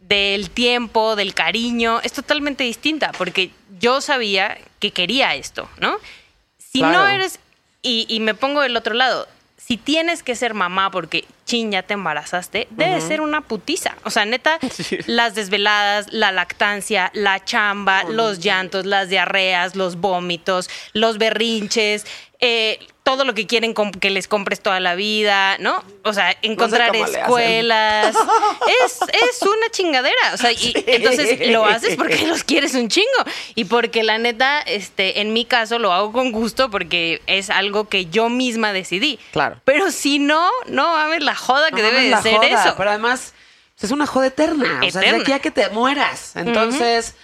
del 0.00 0.50
tiempo, 0.50 1.14
del 1.14 1.32
cariño, 1.34 2.00
es 2.02 2.12
totalmente 2.12 2.64
distinta, 2.64 3.12
porque 3.16 3.50
yo 3.78 4.00
sabía 4.00 4.58
que 4.80 4.90
quería 4.90 5.34
esto, 5.36 5.68
¿no? 5.78 5.96
Si 6.58 6.82
no 6.82 7.06
eres, 7.06 7.38
y, 7.82 8.06
y 8.08 8.20
me 8.20 8.34
pongo 8.34 8.60
del 8.62 8.76
otro 8.76 8.94
lado, 8.94 9.28
si 9.56 9.76
tienes 9.76 10.24
que 10.24 10.34
ser 10.34 10.54
mamá 10.54 10.90
porque 10.90 11.24
chin, 11.44 11.70
ya 11.70 11.82
te 11.82 11.94
embarazaste, 11.94 12.66
debe 12.70 13.00
ser 13.00 13.20
una 13.20 13.42
putiza. 13.42 13.94
O 14.04 14.10
sea, 14.10 14.24
neta, 14.24 14.58
Sí. 14.70 14.98
las 15.06 15.34
desveladas, 15.34 16.12
la 16.12 16.32
lactancia, 16.32 17.10
la 17.14 17.44
chamba, 17.44 18.02
los 18.04 18.40
llantos, 18.40 18.86
las 18.86 19.08
diarreas, 19.08 19.76
los 19.76 19.96
vómitos, 19.96 20.68
los 20.94 21.18
berrinches, 21.18 22.06
eh, 22.44 22.80
todo 23.04 23.24
lo 23.24 23.34
que 23.34 23.46
quieren 23.46 23.72
que 24.00 24.10
les 24.10 24.26
compres 24.26 24.60
toda 24.60 24.80
la 24.80 24.96
vida, 24.96 25.58
¿no? 25.58 25.82
O 26.02 26.12
sea, 26.12 26.36
encontrar 26.42 26.94
escuelas. 26.94 28.16
es, 28.84 28.98
es 29.30 29.42
una 29.42 29.70
chingadera. 29.70 30.34
O 30.34 30.36
sea, 30.36 30.50
y 30.50 30.72
entonces 30.86 31.48
lo 31.48 31.64
haces 31.64 31.96
porque 31.96 32.26
los 32.26 32.42
quieres 32.42 32.74
un 32.74 32.88
chingo. 32.88 33.06
Y 33.54 33.66
porque 33.66 34.02
la 34.02 34.18
neta, 34.18 34.60
este, 34.60 35.20
en 35.20 35.32
mi 35.32 35.44
caso 35.44 35.78
lo 35.78 35.92
hago 35.92 36.10
con 36.10 36.32
gusto 36.32 36.68
porque 36.68 37.22
es 37.28 37.48
algo 37.48 37.88
que 37.88 38.06
yo 38.06 38.28
misma 38.28 38.72
decidí. 38.72 39.20
Claro. 39.30 39.60
Pero 39.64 39.92
si 39.92 40.18
no, 40.18 40.50
no 40.66 40.92
mames 40.92 41.22
la 41.22 41.36
joda 41.36 41.70
que 41.70 41.80
No 41.80 41.88
debe 41.88 42.08
de 42.08 42.22
ser 42.22 42.36
joda, 42.36 42.46
eso. 42.64 42.74
Pero 42.76 42.90
además, 42.90 43.34
pues, 43.74 43.84
es 43.84 43.90
una 43.92 44.06
joda 44.06 44.26
eterna. 44.26 44.64
O 44.78 44.80
sea, 44.80 44.86
es 44.88 44.94
de 44.94 45.00
Eterna. 45.00 45.22
aquí 45.22 45.32
a 45.32 45.38
que 45.38 45.52
te 45.52 45.68
mueras. 45.70 46.34
Entonces, 46.34 47.14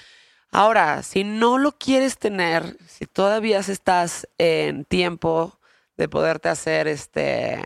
ahora, 0.52 1.02
si 1.02 1.24
no 1.24 1.58
lo 1.58 1.72
quieres 1.72 2.18
tener, 2.18 2.76
todavía 3.18 3.58
estás 3.58 4.28
en 4.38 4.84
tiempo 4.84 5.58
de 5.96 6.08
poderte 6.08 6.48
hacer 6.48 6.86
este 6.86 7.60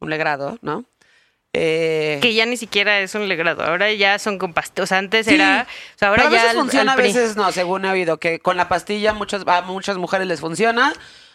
un 0.00 0.10
legrado, 0.10 0.58
¿no? 0.62 0.84
Eh, 1.52 2.18
Que 2.20 2.34
ya 2.34 2.44
ni 2.44 2.56
siquiera 2.56 2.98
es 2.98 3.14
un 3.14 3.28
legrado. 3.28 3.62
Ahora 3.62 3.92
ya 3.92 4.18
son 4.18 4.36
con 4.38 4.52
pastillas. 4.52 4.82
O 4.84 4.86
sea, 4.88 4.98
antes 4.98 5.26
Sí, 5.26 5.34
era. 5.36 5.68
O 5.94 5.98
sea, 5.98 6.08
ahora 6.08 6.24
pero 6.24 6.34
a 6.34 6.38
ya 6.38 6.42
veces 6.42 6.50
al- 6.56 6.56
funciona, 6.62 6.92
al 6.94 6.98
a 6.98 7.02
veces 7.02 7.36
no, 7.36 7.52
según 7.52 7.84
he 7.84 7.90
oído, 7.90 8.18
que 8.18 8.40
con 8.40 8.56
la 8.56 8.68
pastilla 8.68 9.12
muchas, 9.14 9.44
a 9.46 9.62
muchas 9.62 9.96
mujeres 9.96 10.26
les 10.26 10.40
funciona, 10.40 10.92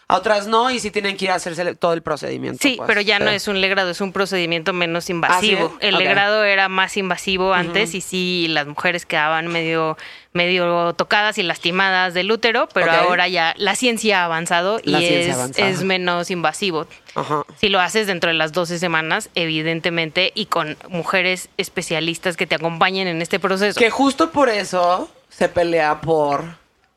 a 0.07 0.17
otras 0.17 0.45
no, 0.45 0.69
y 0.69 0.79
sí 0.79 0.91
tienen 0.91 1.17
que 1.17 1.25
ir 1.25 1.31
a 1.31 1.35
hacerse 1.35 1.73
todo 1.75 1.93
el 1.93 2.03
procedimiento. 2.03 2.59
Sí, 2.61 2.75
pues. 2.77 2.87
pero 2.87 3.01
ya 3.01 3.17
no 3.17 3.31
es 3.31 3.47
un 3.47 3.59
legrado, 3.59 3.89
es 3.89 4.01
un 4.01 4.11
procedimiento 4.11 4.71
menos 4.71 5.09
invasivo. 5.09 5.71
¿Ah, 5.73 5.77
sí? 5.81 5.87
El 5.87 5.97
legrado 5.97 6.43
era 6.43 6.69
más 6.69 6.95
invasivo 6.97 7.53
antes 7.53 7.95
y 7.95 8.01
sí, 8.01 8.45
las 8.49 8.67
mujeres 8.67 9.07
quedaban 9.07 9.47
medio, 9.47 9.97
medio 10.31 10.93
tocadas 10.93 11.39
y 11.39 11.43
lastimadas 11.43 12.13
del 12.13 12.31
útero, 12.31 12.69
pero 12.71 12.91
ahora 12.91 13.27
ya 13.27 13.55
la 13.57 13.75
ciencia 13.75 14.21
ha 14.21 14.25
avanzado 14.25 14.79
y 14.83 14.91
La 14.91 14.99
es 15.01 15.83
menos 15.83 16.29
invasivo. 16.29 16.85
Ajá. 17.15 17.43
Si 17.57 17.69
lo 17.69 17.79
haces 17.79 18.05
dentro 18.05 18.29
de 18.29 18.35
las 18.35 18.51
12 18.51 18.77
semanas, 18.77 19.29
evidentemente, 19.33 20.31
y 20.35 20.45
con 20.45 20.77
mujeres 20.87 21.49
especialistas 21.57 22.37
que 22.37 22.45
te 22.45 22.53
acompañen 22.53 23.07
en 23.07 23.23
este 23.23 23.39
proceso. 23.39 23.79
Que 23.79 23.89
justo 23.89 24.31
por 24.31 24.49
eso 24.49 25.09
se 25.29 25.49
pelea 25.49 26.01
por 26.01 26.43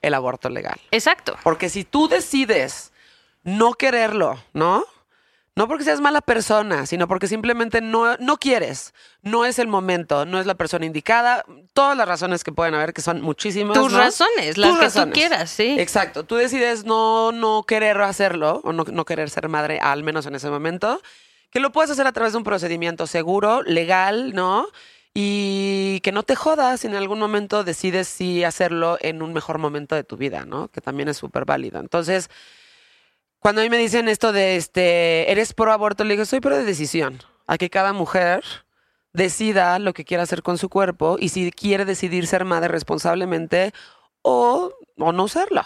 el 0.03 0.15
aborto 0.15 0.49
legal. 0.49 0.79
Exacto. 0.91 1.37
Porque 1.43 1.69
si 1.69 1.85
tú 1.85 2.09
decides 2.09 2.93
no 3.49 3.75
quererlo, 3.75 4.39
¿no? 4.53 4.85
No 5.57 5.67
porque 5.67 5.83
seas 5.83 6.01
mala 6.01 6.21
persona, 6.21 6.87
sino 6.87 7.09
porque 7.09 7.27
simplemente 7.27 7.81
no, 7.81 8.17
no 8.19 8.37
quieres, 8.37 8.95
no 9.23 9.45
es 9.45 9.59
el 9.59 9.67
momento, 9.67 10.25
no 10.25 10.39
es 10.39 10.47
la 10.47 10.55
persona 10.55 10.87
indicada, 10.87 11.45
todas 11.73 11.97
las 11.97 12.07
razones 12.07 12.45
que 12.45 12.53
pueden 12.53 12.75
haber, 12.75 12.93
que 12.93 13.03
son 13.03 13.23
muchísimas. 13.23 13.77
Tus 13.77 13.91
¿no? 13.91 13.99
razones, 13.99 14.57
las 14.57 14.71
Tus 14.71 14.79
que 14.79 14.85
razones. 14.85 15.09
tú 15.13 15.19
quieras, 15.19 15.51
sí. 15.51 15.75
Exacto, 15.81 16.23
tú 16.23 16.37
decides 16.37 16.85
no, 16.85 17.33
no 17.33 17.65
querer 17.65 18.01
hacerlo 18.03 18.61
o 18.63 18.73
no, 18.73 18.85
no 18.85 19.05
querer 19.05 19.31
ser 19.31 19.49
madre, 19.49 19.81
al 19.81 20.05
menos 20.05 20.27
en 20.27 20.37
ese 20.37 20.49
momento, 20.49 21.01
que 21.51 21.59
lo 21.59 21.73
puedes 21.73 21.91
hacer 21.91 22.07
a 22.07 22.13
través 22.13 22.35
de 22.35 22.39
un 22.39 22.45
procedimiento 22.45 23.09
seguro, 23.09 23.63
legal, 23.63 24.35
¿no? 24.35 24.69
Y 25.13 25.99
que 26.05 26.13
no 26.13 26.23
te 26.23 26.37
jodas 26.37 26.81
si 26.81 26.87
en 26.87 26.95
algún 26.95 27.19
momento 27.19 27.65
decides 27.65 28.07
sí 28.07 28.45
hacerlo 28.45 28.97
en 29.01 29.23
un 29.23 29.33
mejor 29.33 29.59
momento 29.59 29.97
de 29.97 30.05
tu 30.05 30.17
vida, 30.17 30.45
¿no? 30.45 30.69
Que 30.69 30.81
también 30.81 31.09
es 31.09 31.17
súper 31.17 31.45
válido. 31.45 31.81
Entonces, 31.81 32.31
cuando 33.41 33.61
a 33.61 33.65
mí 33.65 33.71
me 33.71 33.79
dicen 33.79 34.09
esto 34.09 34.33
de, 34.33 34.57
este, 34.57 35.31
¿eres 35.31 35.53
pro 35.55 35.73
aborto? 35.73 36.05
Le 36.05 36.15
digo, 36.15 36.25
soy 36.25 36.41
pro 36.41 36.57
de 36.57 36.65
decisión. 36.65 37.23
A 37.47 37.57
que 37.57 37.71
cada 37.71 37.93
mujer 37.93 38.45
decida 39.13 39.79
lo 39.79 39.95
que 39.95 40.05
quiera 40.05 40.23
hacer 40.23 40.43
con 40.43 40.59
su 40.59 40.69
cuerpo 40.69 41.17
y 41.19 41.31
si 41.31 41.51
quiere 41.51 41.85
decidir 41.85 42.27
ser 42.27 42.45
madre 42.45 42.69
responsablemente 42.69 43.73
o, 44.23 44.73
o 44.99 45.13
no 45.13 45.29
serlo. 45.29 45.65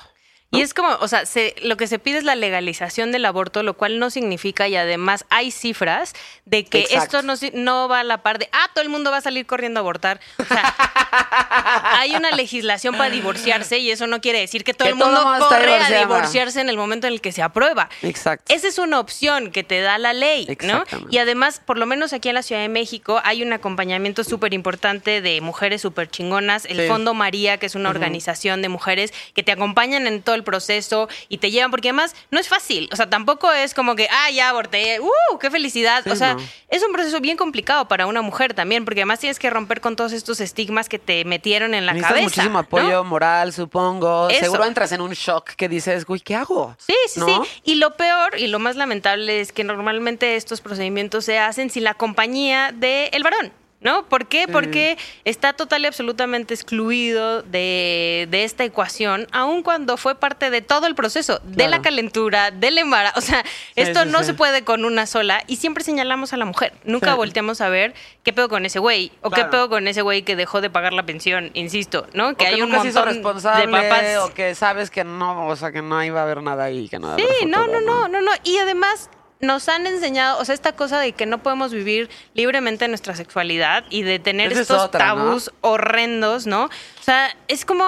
Y 0.53 0.61
es 0.61 0.75
como, 0.75 0.91
o 1.01 1.09
sea, 1.09 1.25
se, 1.27 1.55
lo 1.63 1.77
que 1.77 1.87
se 1.87 1.99
pide 1.99 2.19
es 2.19 2.25
la 2.25 2.35
legalización 2.35 3.11
del 3.11 3.25
aborto, 3.25 3.63
lo 3.63 3.75
cual 3.75 3.99
no 3.99 4.11
significa, 4.11 4.69
y 4.69 4.77
además 4.77 5.25
hay 5.31 5.51
cifras 5.51 6.13
de 6.45 6.65
que 6.65 6.81
Exacto. 6.83 7.19
esto 7.21 7.23
no, 7.23 7.35
no 7.55 7.89
va 7.89 8.01
a 8.01 8.05
la 8.05 8.23
par 8.23 8.39
de, 8.39 8.49
ah, 8.53 8.69
todo 8.75 8.83
el 8.83 8.91
mundo 8.91 9.11
va 9.11 9.17
a 9.17 9.21
salir 9.23 9.47
corriendo 9.47 9.81
a 9.81 9.83
abortar. 9.83 10.21
O 10.39 10.45
sea, 10.45 10.75
hay 11.99 12.15
una 12.15 12.31
legislación 12.33 12.97
para 12.97 13.11
divorciarse 13.11 13.79
y 13.79 13.91
eso 13.91 14.07
no 14.07 14.21
quiere 14.21 14.41
decir 14.41 14.63
que 14.65 14.75
todo 14.75 14.87
Que 14.89 14.93
el 14.93 14.99
todo 14.99 15.09
mundo 15.11 15.33
está 15.35 15.49
corre 15.59 15.77
a 15.77 16.01
divorciarse 16.01 16.61
en 16.61 16.69
el 16.69 16.77
momento 16.77 17.07
en 17.07 17.15
el 17.15 17.21
que 17.21 17.33
se 17.33 17.43
aprueba. 17.43 17.89
Exacto. 18.03 18.53
Esa 18.55 18.69
es 18.69 18.79
una 18.79 19.01
opción 19.01 19.51
que 19.53 19.65
te 19.65 19.81
da 19.81 19.99
la 19.99 20.13
ley, 20.13 20.47
¿no? 20.65 20.85
Y 21.11 21.19
además, 21.19 21.61
por 21.65 21.79
lo 21.79 21.87
menos 21.87 22.13
aquí 22.13 22.29
en 22.29 22.35
la 22.35 22.43
Ciudad 22.43 22.61
de 22.61 22.69
México, 22.69 23.21
hay 23.25 23.43
un 23.43 23.53
acompañamiento 23.53 24.23
súper 24.25 24.53
importante 24.55 25.21
de 25.23 25.41
mujeres 25.41 25.81
súper 25.81 26.11
chingonas. 26.11 26.67
El 26.67 26.83
Sí. 26.83 26.89
Fondo 26.89 27.15
María, 27.15 27.59
que 27.59 27.67
es 27.67 27.75
una 27.75 27.91
organización 27.91 28.61
de 28.61 28.69
mujeres 28.69 29.13
que 29.35 29.43
te 29.43 29.53
acompañan 29.53 30.07
en 30.07 30.21
todo 30.23 30.35
el 30.35 30.42
proceso 30.43 31.09
y 31.29 31.39
te 31.39 31.51
llevan, 31.51 31.71
porque 31.71 31.89
además 31.89 32.15
no 32.31 32.39
es 32.39 32.49
fácil. 32.49 32.89
O 32.93 32.97
sea, 32.97 33.09
tampoco 33.09 33.51
es 33.53 33.75
como 33.75 33.97
que, 33.97 34.09
ah, 34.11 34.31
ya 34.31 34.49
aborté, 34.49 35.01
¡uh! 35.01 35.39
¡Qué 35.39 35.51
felicidad! 35.51 36.03
Sí, 36.05 36.11
o 36.11 36.17
sea, 36.17 36.35
no. 36.35 36.43
es 36.69 36.83
un 36.83 36.93
proceso 36.93 37.21
bien 37.21 37.37
complicado 37.37 37.89
para 37.89 38.07
una 38.07 38.23
mujer 38.23 38.55
también, 38.55 38.85
porque 38.85 39.01
además 39.01 39.21
tienes 39.21 39.39
que 39.39 39.51
romper 39.51 39.81
con 39.81 39.97
todos 39.97 40.13
estos 40.13 40.41
estigmas 40.41 40.89
que 40.89 40.99
te 40.99 41.25
metieron 41.25 41.75
en 41.75 41.87
la 41.87 41.93
Necesitas 41.93 42.11
cabeza. 42.11 42.25
muchísimo 42.25 42.53
¿no? 42.55 42.59
apoyo 42.59 43.05
moral, 43.05 43.53
supongo. 43.53 44.29
Eso. 44.29 44.41
Seguro 44.41 44.65
entras 44.65 44.93
en 44.93 45.01
un 45.01 45.13
shock 45.13 45.51
que 45.51 45.69
dices, 45.69 46.05
güey, 46.05 46.21
¿qué 46.21 46.35
hago? 46.35 46.77
Sí, 46.79 46.95
sí, 47.09 47.21
¿No? 47.21 47.27
sí. 47.27 47.51
Y 47.65 47.75
lo 47.77 47.97
peor 47.97 48.39
y 48.39 48.47
lo 48.49 48.59
más 48.59 48.77
lamentable 48.77 49.41
es 49.41 49.53
que 49.53 49.65
normalmente 49.65 50.37
estos 50.37 50.61
procedimientos 50.61 51.25
se 51.25 51.39
hacen 51.39 51.71
sin 51.71 51.85
la 51.85 51.95
compañía 51.95 52.73
del 52.73 53.23
varón. 53.23 53.53
¿No? 53.83 54.05
¿Por 54.09 54.27
qué? 54.27 54.47
Porque 54.47 54.97
está 55.25 55.53
total 55.55 55.83
y 55.83 55.87
absolutamente 55.87 56.55
excluido 56.55 57.43
de, 57.43 58.29
de 58.31 58.45
esta 58.45 58.65
ecuación, 58.65 59.27
aun 59.33 59.63
cuando 59.63 59.97
fue 59.97 60.15
parte 60.15 60.51
de 60.51 60.63
todo 60.63 60.87
el 60.87 60.95
proceso, 60.95 61.41
de 61.43 61.69
la 61.69 61.83
calentura, 61.83 62.51
del 62.53 62.79
embarazo. 62.79 63.19
O 63.19 63.23
sea, 63.23 63.45
esto 63.77 64.05
sí, 64.05 64.09
no 64.11 64.21
sí. 64.21 64.27
se 64.27 64.35
puede 64.35 64.63
con 64.65 64.85
una 64.85 65.07
sola 65.07 65.43
y 65.47 65.57
siempre 65.57 65.83
señalamos 65.85 66.33
a 66.33 66.37
la 66.37 66.45
mujer. 66.45 66.73
Nunca 66.85 67.15
volteamos 67.15 67.61
a 67.61 67.69
ver 67.69 67.95
qué 68.23 68.33
pedo 68.33 68.49
con 68.49 68.65
ese 68.65 68.79
güey 68.79 69.11
o 69.21 69.31
Claro. 69.31 69.45
qué 69.45 69.51
pedo 69.51 69.69
con 69.69 69.89
ese 69.89 70.03
güey 70.03 70.23
que 70.23 70.37
dejó 70.37 70.61
de 70.61 70.71
pagar 70.71 70.93
la 70.93 71.05
pensión, 71.05 71.51
insisto, 71.55 72.07
¿no? 72.15 72.31
Que 72.31 72.37
Que 72.37 72.47
hay 72.47 72.63
un 72.63 72.71
se 72.71 72.89
hizo 72.89 72.99
montón 73.01 73.15
responsable 73.15 73.67
de 73.67 73.73
papás 73.73 74.17
o 74.19 74.33
que 74.35 74.55
sabes 74.55 74.91
que 74.91 75.03
no, 75.05 75.49
o 75.49 75.57
sea, 75.57 75.73
que 75.73 75.83
no 75.83 76.03
iba 76.05 76.21
a 76.21 76.23
haber 76.25 76.43
nada 76.43 76.65
ahí, 76.65 76.89
que 76.89 76.99
no 76.99 77.17
Sí, 77.17 77.25
no, 77.47 77.67
no, 77.67 77.81
no, 77.81 78.09
no, 78.09 78.21
no. 78.21 78.31
Y 78.45 78.59
además 78.59 79.11
nos 79.43 79.69
han 79.69 79.87
enseñado, 79.87 80.39
o 80.39 80.45
sea, 80.45 80.55
esta 80.55 80.73
cosa 80.73 81.01
de 81.01 81.13
que 81.13 81.27
no 81.27 81.43
podemos 81.43 81.73
vivir 81.73 82.09
libremente 82.33 82.87
nuestra 82.87 83.17
sexualidad 83.17 83.85
y 83.91 84.03
de 84.03 84.21
tener 84.21 84.53
Esa 84.53 84.61
es 84.61 84.71
estos 84.71 84.91
tabús 84.93 85.51
horrendos, 85.61 86.47
¿no? 86.47 86.67
O 86.67 87.03
sea, 87.03 87.37
es 87.49 87.65
como, 87.65 87.85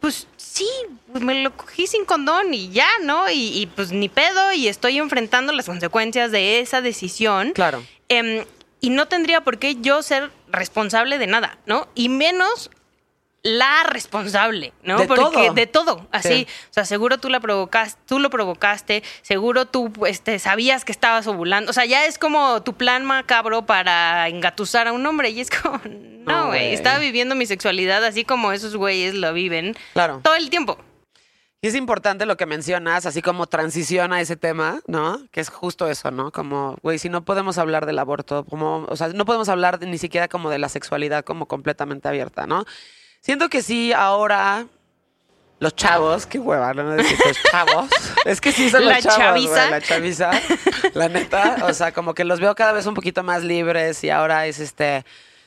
pues 0.00 0.28
sí, 0.36 0.68
pues, 1.10 1.24
me 1.24 1.42
lo 1.42 1.56
cogí 1.56 1.86
sin 1.86 2.04
condón 2.04 2.52
y 2.52 2.70
ya, 2.70 2.88
¿no? 3.02 3.30
Y, 3.30 3.58
y, 3.58 3.66
pues 3.66 3.90
ni 3.90 4.10
pedo 4.10 4.52
y 4.52 4.68
estoy 4.68 4.98
enfrentando 4.98 5.54
las 5.54 5.64
consecuencias 5.64 6.30
de 6.30 6.60
esa 6.60 6.82
decisión. 6.82 7.52
Claro. 7.52 7.82
Em, 8.08 8.44
y 8.82 8.90
no 8.90 9.08
tendría 9.08 9.42
por 9.42 9.58
qué 9.58 9.76
yo 9.80 10.02
ser 10.02 10.30
responsable 10.48 11.16
de 11.16 11.26
nada, 11.26 11.56
¿no? 11.64 11.88
Y 11.94 12.10
menos 12.10 12.70
la 13.44 13.82
responsable, 13.84 14.72
¿no? 14.84 14.98
De 14.98 15.06
Porque 15.06 15.22
todo. 15.24 15.54
de 15.54 15.66
todo, 15.66 16.06
así, 16.12 16.28
Sí. 16.28 16.46
o 16.70 16.72
sea, 16.72 16.84
seguro 16.84 17.18
tú 17.18 17.28
la 17.28 17.40
provocaste, 17.40 18.00
tú 18.06 18.20
lo 18.20 18.30
provocaste, 18.30 19.02
seguro 19.22 19.66
tú 19.66 19.92
este, 20.06 20.38
sabías 20.38 20.84
que 20.84 20.92
estabas 20.92 21.26
ovulando, 21.26 21.70
o 21.70 21.72
sea, 21.72 21.84
ya 21.84 22.06
es 22.06 22.18
como 22.18 22.62
tu 22.62 22.74
plan 22.74 23.04
macabro 23.04 23.66
para 23.66 24.28
engatusar 24.28 24.86
a 24.86 24.92
un 24.92 25.04
hombre 25.06 25.30
y 25.30 25.40
es 25.40 25.50
como, 25.50 25.80
No, 26.24 26.46
güey, 26.46 26.72
estaba 26.72 26.98
viviendo 27.00 27.34
mi 27.34 27.46
sexualidad 27.46 28.04
así 28.04 28.24
como 28.24 28.52
esos 28.52 28.76
güeyes 28.76 29.14
lo 29.14 29.32
viven 29.32 29.74
Claro. 29.92 30.20
todo 30.22 30.36
el 30.36 30.48
tiempo. 30.50 30.78
Y 31.60 31.68
es 31.68 31.74
importante 31.76 32.26
lo 32.26 32.36
que 32.36 32.46
mencionas, 32.46 33.06
así 33.06 33.22
como 33.22 33.46
transiciona 33.46 34.20
ese 34.20 34.36
tema, 34.36 34.80
¿no? 34.88 35.18
Que 35.30 35.40
es 35.40 35.48
justo 35.48 35.88
eso, 35.88 36.10
¿no? 36.10 36.30
Como, 36.32 36.76
güey, 36.82 36.98
si 36.98 37.08
no 37.08 37.24
podemos 37.24 37.56
hablar 37.58 37.86
del 37.86 37.98
aborto, 38.00 38.44
como, 38.44 38.84
o 38.88 38.96
sea, 38.96 39.08
no 39.08 39.24
podemos 39.24 39.48
hablar 39.48 39.80
ni 39.80 39.96
siquiera 39.98 40.26
como 40.28 40.50
de 40.50 40.58
la 40.58 40.68
sexualidad 40.68 41.24
como 41.24 41.46
completamente 41.46 42.08
abierta, 42.08 42.46
¿no? 42.48 42.64
Siento 43.22 43.48
que 43.48 43.62
sí, 43.62 43.92
ahora 43.92 44.66
los 45.60 45.76
chavos, 45.76 46.26
qué 46.26 46.40
hueva, 46.40 46.74
no 46.74 46.90
decir 46.90 47.16
los 47.24 47.40
chavos. 47.44 47.88
Es 48.24 48.40
que 48.40 48.50
sí 48.52 48.68
son 48.68 48.84
La 48.84 48.94
los 48.96 49.04
chavos, 49.04 49.18
güey, 49.18 49.46
chaviza. 49.46 49.70
la 49.70 49.80
chaviza, 49.80 50.30
la 50.94 51.08
neta. 51.08 51.58
O 51.68 51.72
sea, 51.72 51.92
como 51.92 52.14
que 52.14 52.24
los 52.24 52.40
veo 52.40 52.54
cada 52.56 52.72
vez 52.72 52.86
un 52.86 52.94
poquito 52.94 53.22
más 53.22 53.44
libres 53.44 54.02
y 54.04 54.10
ahora 54.10 54.46
es 54.46 54.58
este. 54.58 55.04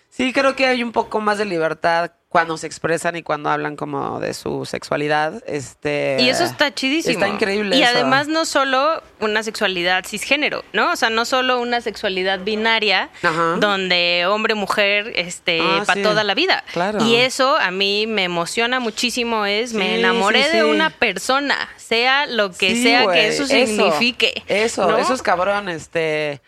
Sí, 0.10 0.32
creo 0.32 0.56
que 0.56 0.68
hay 0.68 0.84
un 0.84 0.94
poco 0.94 1.20
más 1.20 1.38
de 1.38 1.44
libertad 1.46 2.12
cuando 2.36 2.58
se 2.58 2.68
expresan 2.68 3.16
y 3.16 3.24
cuando 3.24 3.50
hablan 3.50 3.78
como 3.78 4.20
de 4.20 4.34
su 4.34 4.66
sexualidad. 4.66 5.42
Este. 5.48 6.18
Y 6.20 6.28
eso 6.28 6.44
está 6.44 6.74
chidísimo. 6.76 7.14
Está 7.14 7.30
increíble. 7.30 7.78
Y 7.78 7.82
eso. 7.82 7.94
además 7.96 8.28
no 8.28 8.44
solo 8.44 9.02
una 9.22 9.42
sexualidad 9.42 10.04
cisgénero, 10.06 10.66
¿no? 10.74 10.92
O 10.92 10.96
sea, 10.98 11.10
no 11.10 11.24
solo 11.24 11.62
una 11.62 11.80
sexualidad 11.80 12.42
binaria 12.42 13.10
Ajá. 13.24 13.56
donde 13.62 14.26
hombre-mujer 14.28 15.14
este, 15.16 15.62
Ah, 15.62 15.84
para 15.88 15.94
sí. 15.96 16.04
toda 16.04 16.26
la 16.26 16.34
vida. 16.34 16.66
Claro. 16.74 17.06
Y 17.06 17.16
eso 17.16 17.56
a 17.56 17.72
mí 17.72 18.06
me 18.06 18.26
emociona 18.26 18.82
muchísimo, 18.82 19.46
es 19.46 19.72
me 19.74 19.98
enamoré 19.98 20.44
sí, 20.44 20.58
de 20.58 20.66
una 20.66 20.90
persona, 20.90 21.56
sea 21.78 22.26
lo 22.26 22.52
que 22.52 22.76
sea 22.76 23.08
que 23.14 23.30
eso 23.30 23.48
signifique. 23.48 24.44
Eso, 24.50 24.92
¿no? 24.92 24.98
eso 24.98 25.14
es 25.14 25.22
cabrón, 25.22 25.70
este. 25.70 26.42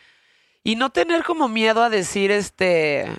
Y 0.65 0.76
no 0.76 0.89
tener 0.89 1.23
como 1.23 1.47
miedo 1.47 1.82
a 1.82 1.89
decir, 1.89 2.30
este. 2.30 3.10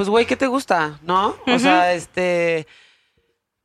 Pues, 0.00 0.08
güey, 0.08 0.24
¿qué 0.24 0.34
te 0.34 0.46
gusta? 0.46 0.98
¿No? 1.02 1.36
O 1.46 1.58
sea, 1.58 1.92
este. 1.92 2.66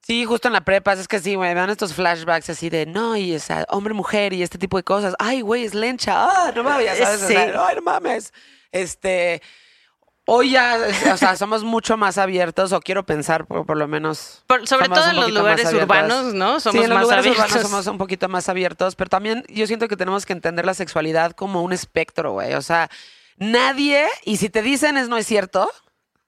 Sí, 0.06 0.26
justo 0.26 0.50
en 0.50 0.54
la 0.54 0.66
prepa, 0.66 0.92
es 0.92 1.08
que 1.08 1.22
sí, 1.22 1.36
güey, 1.36 1.54
me 1.54 1.62
dan 1.62 1.70
estos 1.70 1.94
flashbacks 1.94 2.50
así 2.50 2.70
de, 2.70 2.86
no, 2.86 3.16
y 3.16 3.32
esa 3.34 3.66
hombre-mujer 3.70 4.34
y 4.34 4.44
este 4.44 4.58
tipo 4.58 4.76
de 4.76 4.84
cosas. 4.84 5.16
Ay, 5.18 5.40
güey, 5.40 5.64
es 5.64 5.74
lencha. 5.74 6.26
Ah, 6.30 6.52
no 6.54 6.62
mames, 6.62 6.88
ya 6.88 7.06
sabes. 7.06 7.24
o 7.24 7.28
Sí. 7.28 7.34
sea, 7.36 7.66
Ay, 7.66 7.76
no 7.78 7.82
mames. 7.84 8.34
Este. 8.70 9.42
Hoy 10.26 10.52
ya, 10.52 10.78
o 11.14 11.16
sea, 11.16 11.38
somos 11.38 11.64
mucho 11.64 11.96
más 11.96 12.18
abiertos, 12.18 12.74
o 12.74 12.82
quiero 12.82 13.06
pensar, 13.06 13.46
por, 13.46 13.66
por 13.66 13.78
lo 13.78 13.88
menos. 13.88 14.44
Por- 14.46 14.68
sobre 14.68 14.90
todo 14.90 15.10
en 15.12 15.16
los 15.16 15.32
lugares 15.32 15.72
urbanos, 15.74 16.34
¿no? 16.34 16.60
Somos 16.60 16.80
sí, 16.82 16.84
en 16.84 16.90
los 16.90 16.96
más 16.98 17.04
lugares 17.04 17.26
abiertos. 17.28 17.46
urbanos 17.52 17.70
somos 17.70 17.88
un 17.88 17.98
poquito 17.98 18.28
más 18.28 18.50
abiertos, 18.50 18.96
pero 18.98 19.10
también 19.10 19.46
yo 19.48 19.66
siento 19.68 19.88
que 19.88 19.96
tenemos 19.96 20.26
que 20.26 20.34
entender 20.34 20.66
la 20.66 20.74
sexualidad 20.74 21.32
como 21.32 21.62
un 21.64 21.72
espectro, 21.72 22.34
güey. 22.34 22.56
O 22.56 22.62
sea, 22.62 22.90
nadie, 23.38 24.06
y 24.26 24.36
si 24.36 24.50
te 24.50 24.62
dicen 24.62 24.98
es 24.98 25.08
no 25.08 25.16
es 25.16 25.26
cierto, 25.26 25.72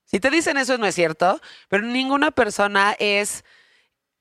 si 0.08 0.20
te 0.20 0.30
dicen 0.32 0.58
eso 0.58 0.78
no 0.80 0.88
es 0.88 0.96
cierto, 0.96 1.40
pero 1.70 1.84
ninguna 1.84 2.32
persona 2.32 2.96
es 2.98 3.44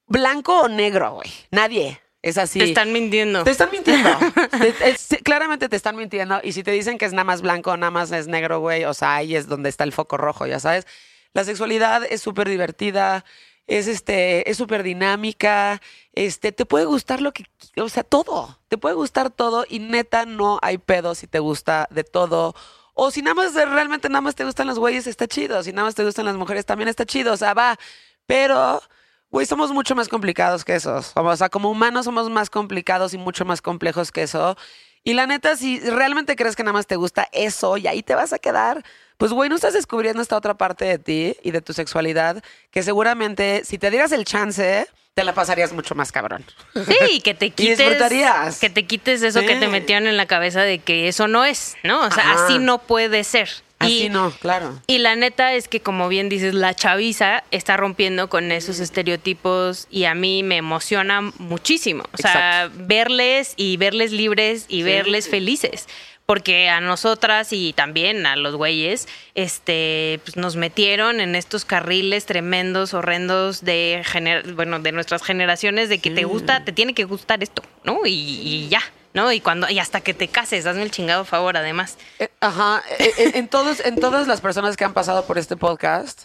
blanco 0.06 0.60
o 0.62 0.68
negro, 0.68 1.14
güey. 1.14 1.30
Nadie 1.50 2.00
es 2.22 2.38
así. 2.38 2.58
Te 2.58 2.64
están 2.66 2.92
mintiendo. 2.92 3.44
Te 3.44 3.50
están 3.50 3.70
mintiendo. 3.70 4.10
Te- 4.60 4.90
es- 4.90 5.00
sí, 5.00 5.16
claramente 5.18 5.68
te 5.68 5.76
están 5.76 5.96
mintiendo. 5.96 6.40
Y 6.42 6.52
si 6.52 6.62
te 6.62 6.70
dicen 6.72 6.98
que 6.98 7.04
es 7.04 7.12
nada 7.12 7.24
más 7.24 7.42
blanco 7.42 7.76
nada 7.76 7.90
más 7.90 8.10
es 8.12 8.26
negro, 8.26 8.60
güey, 8.60 8.84
o 8.84 8.94
sea, 8.94 9.16
ahí 9.16 9.36
es 9.36 9.46
donde 9.48 9.68
está 9.68 9.84
el 9.84 9.92
foco 9.92 10.16
rojo, 10.16 10.46
ya 10.46 10.60
sabes. 10.60 10.86
La 11.32 11.44
sexualidad 11.44 12.02
es 12.04 12.20
súper 12.22 12.48
divertida, 12.48 13.24
es 13.66 13.88
este, 13.88 14.48
es 14.50 14.56
súper 14.56 14.82
dinámica, 14.82 15.80
este, 16.12 16.50
te 16.52 16.64
puede 16.66 16.84
gustar 16.86 17.20
lo 17.20 17.32
que, 17.32 17.44
o 17.80 17.88
sea, 17.88 18.04
todo. 18.04 18.58
Te 18.68 18.78
puede 18.78 18.94
gustar 18.94 19.30
todo 19.30 19.64
y 19.68 19.80
neta 19.80 20.24
no 20.24 20.58
hay 20.62 20.78
pedo 20.78 21.14
si 21.14 21.26
te 21.26 21.38
gusta 21.40 21.86
de 21.90 22.04
todo. 22.04 22.54
O 22.98 23.10
si 23.10 23.22
nada 23.22 23.34
más 23.34 23.54
realmente 23.54 24.08
nada 24.08 24.22
más 24.22 24.34
te 24.34 24.44
gustan 24.44 24.66
los 24.66 24.78
güeyes, 24.78 25.06
está 25.06 25.28
chido. 25.28 25.62
Si 25.62 25.72
nada 25.72 25.84
más 25.86 25.94
te 25.94 26.04
gustan 26.04 26.24
las 26.24 26.36
mujeres, 26.36 26.66
también 26.66 26.88
está 26.88 27.04
chido. 27.04 27.34
O 27.34 27.36
sea, 27.36 27.54
va. 27.54 27.78
Pero 28.26 28.82
Güey, 29.30 29.44
somos 29.44 29.72
mucho 29.72 29.94
más 29.94 30.08
complicados 30.08 30.64
que 30.64 30.74
esos. 30.74 31.12
O 31.14 31.36
sea, 31.36 31.48
como 31.48 31.70
humanos 31.70 32.04
somos 32.04 32.30
más 32.30 32.48
complicados 32.48 33.12
y 33.12 33.18
mucho 33.18 33.44
más 33.44 33.60
complejos 33.60 34.12
que 34.12 34.22
eso. 34.22 34.56
Y 35.02 35.14
la 35.14 35.26
neta, 35.26 35.56
si 35.56 35.80
realmente 35.80 36.36
crees 36.36 36.56
que 36.56 36.62
nada 36.62 36.72
más 36.72 36.86
te 36.86 36.96
gusta 36.96 37.28
eso 37.32 37.76
y 37.76 37.86
ahí 37.86 38.02
te 38.02 38.14
vas 38.14 38.32
a 38.32 38.38
quedar, 38.38 38.84
pues 39.18 39.32
güey, 39.32 39.48
no 39.48 39.56
estás 39.56 39.74
descubriendo 39.74 40.22
esta 40.22 40.36
otra 40.36 40.54
parte 40.54 40.84
de 40.84 40.98
ti 40.98 41.36
y 41.42 41.50
de 41.50 41.60
tu 41.60 41.72
sexualidad 41.72 42.42
que 42.70 42.82
seguramente 42.82 43.62
si 43.64 43.78
te 43.78 43.90
dieras 43.90 44.12
el 44.12 44.24
chance, 44.24 44.86
te 45.14 45.24
la 45.24 45.32
pasarías 45.34 45.72
mucho 45.72 45.94
más 45.94 46.12
cabrón. 46.12 46.44
Sí, 46.74 47.20
que 47.24 47.32
te 47.34 47.50
quites. 47.50 47.78
disfrutarías. 47.78 48.58
Que 48.60 48.68
te 48.68 48.86
quites 48.86 49.22
eso 49.22 49.40
que 49.40 49.56
te 49.56 49.68
metieron 49.68 50.06
en 50.06 50.16
la 50.18 50.26
cabeza 50.26 50.60
de 50.62 50.78
que 50.78 51.08
eso 51.08 51.26
no 51.28 51.44
es, 51.46 51.76
¿no? 51.84 52.00
O 52.06 52.10
sea, 52.10 52.32
Ajá. 52.32 52.44
así 52.44 52.58
no 52.58 52.78
puede 52.78 53.24
ser. 53.24 53.48
Así 53.78 54.04
y, 54.04 54.08
no, 54.08 54.30
claro. 54.30 54.80
y 54.86 54.98
la 54.98 55.16
neta 55.16 55.52
es 55.52 55.68
que, 55.68 55.80
como 55.80 56.08
bien 56.08 56.30
dices, 56.30 56.54
la 56.54 56.72
chaviza 56.74 57.44
está 57.50 57.76
rompiendo 57.76 58.30
con 58.30 58.50
esos 58.50 58.78
estereotipos 58.78 59.86
y 59.90 60.04
a 60.04 60.14
mí 60.14 60.42
me 60.42 60.56
emociona 60.56 61.20
muchísimo. 61.38 62.04
O 62.12 62.16
sea, 62.16 62.70
verles 62.74 63.52
y 63.56 63.76
verles 63.76 64.12
libres 64.12 64.64
y 64.68 64.78
Sí. 64.78 64.82
verles 64.82 65.28
felices. 65.28 65.86
Porque 66.26 66.68
a 66.68 66.80
nosotras 66.80 67.52
y 67.52 67.72
también 67.72 68.26
a 68.26 68.34
los 68.34 68.56
güeyes, 68.56 69.06
este, 69.36 70.20
pues 70.24 70.36
nos 70.36 70.56
metieron 70.56 71.20
en 71.20 71.36
estos 71.36 71.64
carriles 71.64 72.26
tremendos, 72.26 72.94
horrendos 72.94 73.64
de 73.64 74.02
gener- 74.04 74.54
bueno, 74.56 74.80
de 74.80 74.90
nuestras 74.90 75.22
generaciones, 75.22 75.88
de 75.88 75.98
que 76.00 76.10
te 76.10 76.24
gusta, 76.24 76.64
te 76.64 76.72
tiene 76.72 76.94
que 76.94 77.04
gustar 77.04 77.44
esto, 77.44 77.62
¿no? 77.84 78.00
Y, 78.06 78.10
y 78.10 78.68
ya, 78.68 78.80
¿no? 79.14 79.30
Y 79.30 79.40
cuando, 79.40 79.70
y 79.70 79.78
hasta 79.78 80.00
que 80.00 80.14
te 80.14 80.26
cases, 80.26 80.66
hazme 80.66 80.82
el 80.82 80.90
chingado 80.90 81.24
favor, 81.24 81.56
además. 81.56 81.96
Eh, 82.18 82.28
Ajá, 82.40 82.82
eh, 82.98 83.12
eh, 83.18 83.30
en, 83.34 83.46
todos, 83.46 83.78
en 83.78 84.00
todas 84.00 84.26
las 84.26 84.40
personas 84.40 84.76
que 84.76 84.84
han 84.84 84.94
pasado 84.94 85.24
por 85.26 85.38
este 85.38 85.56
podcast, 85.56 86.24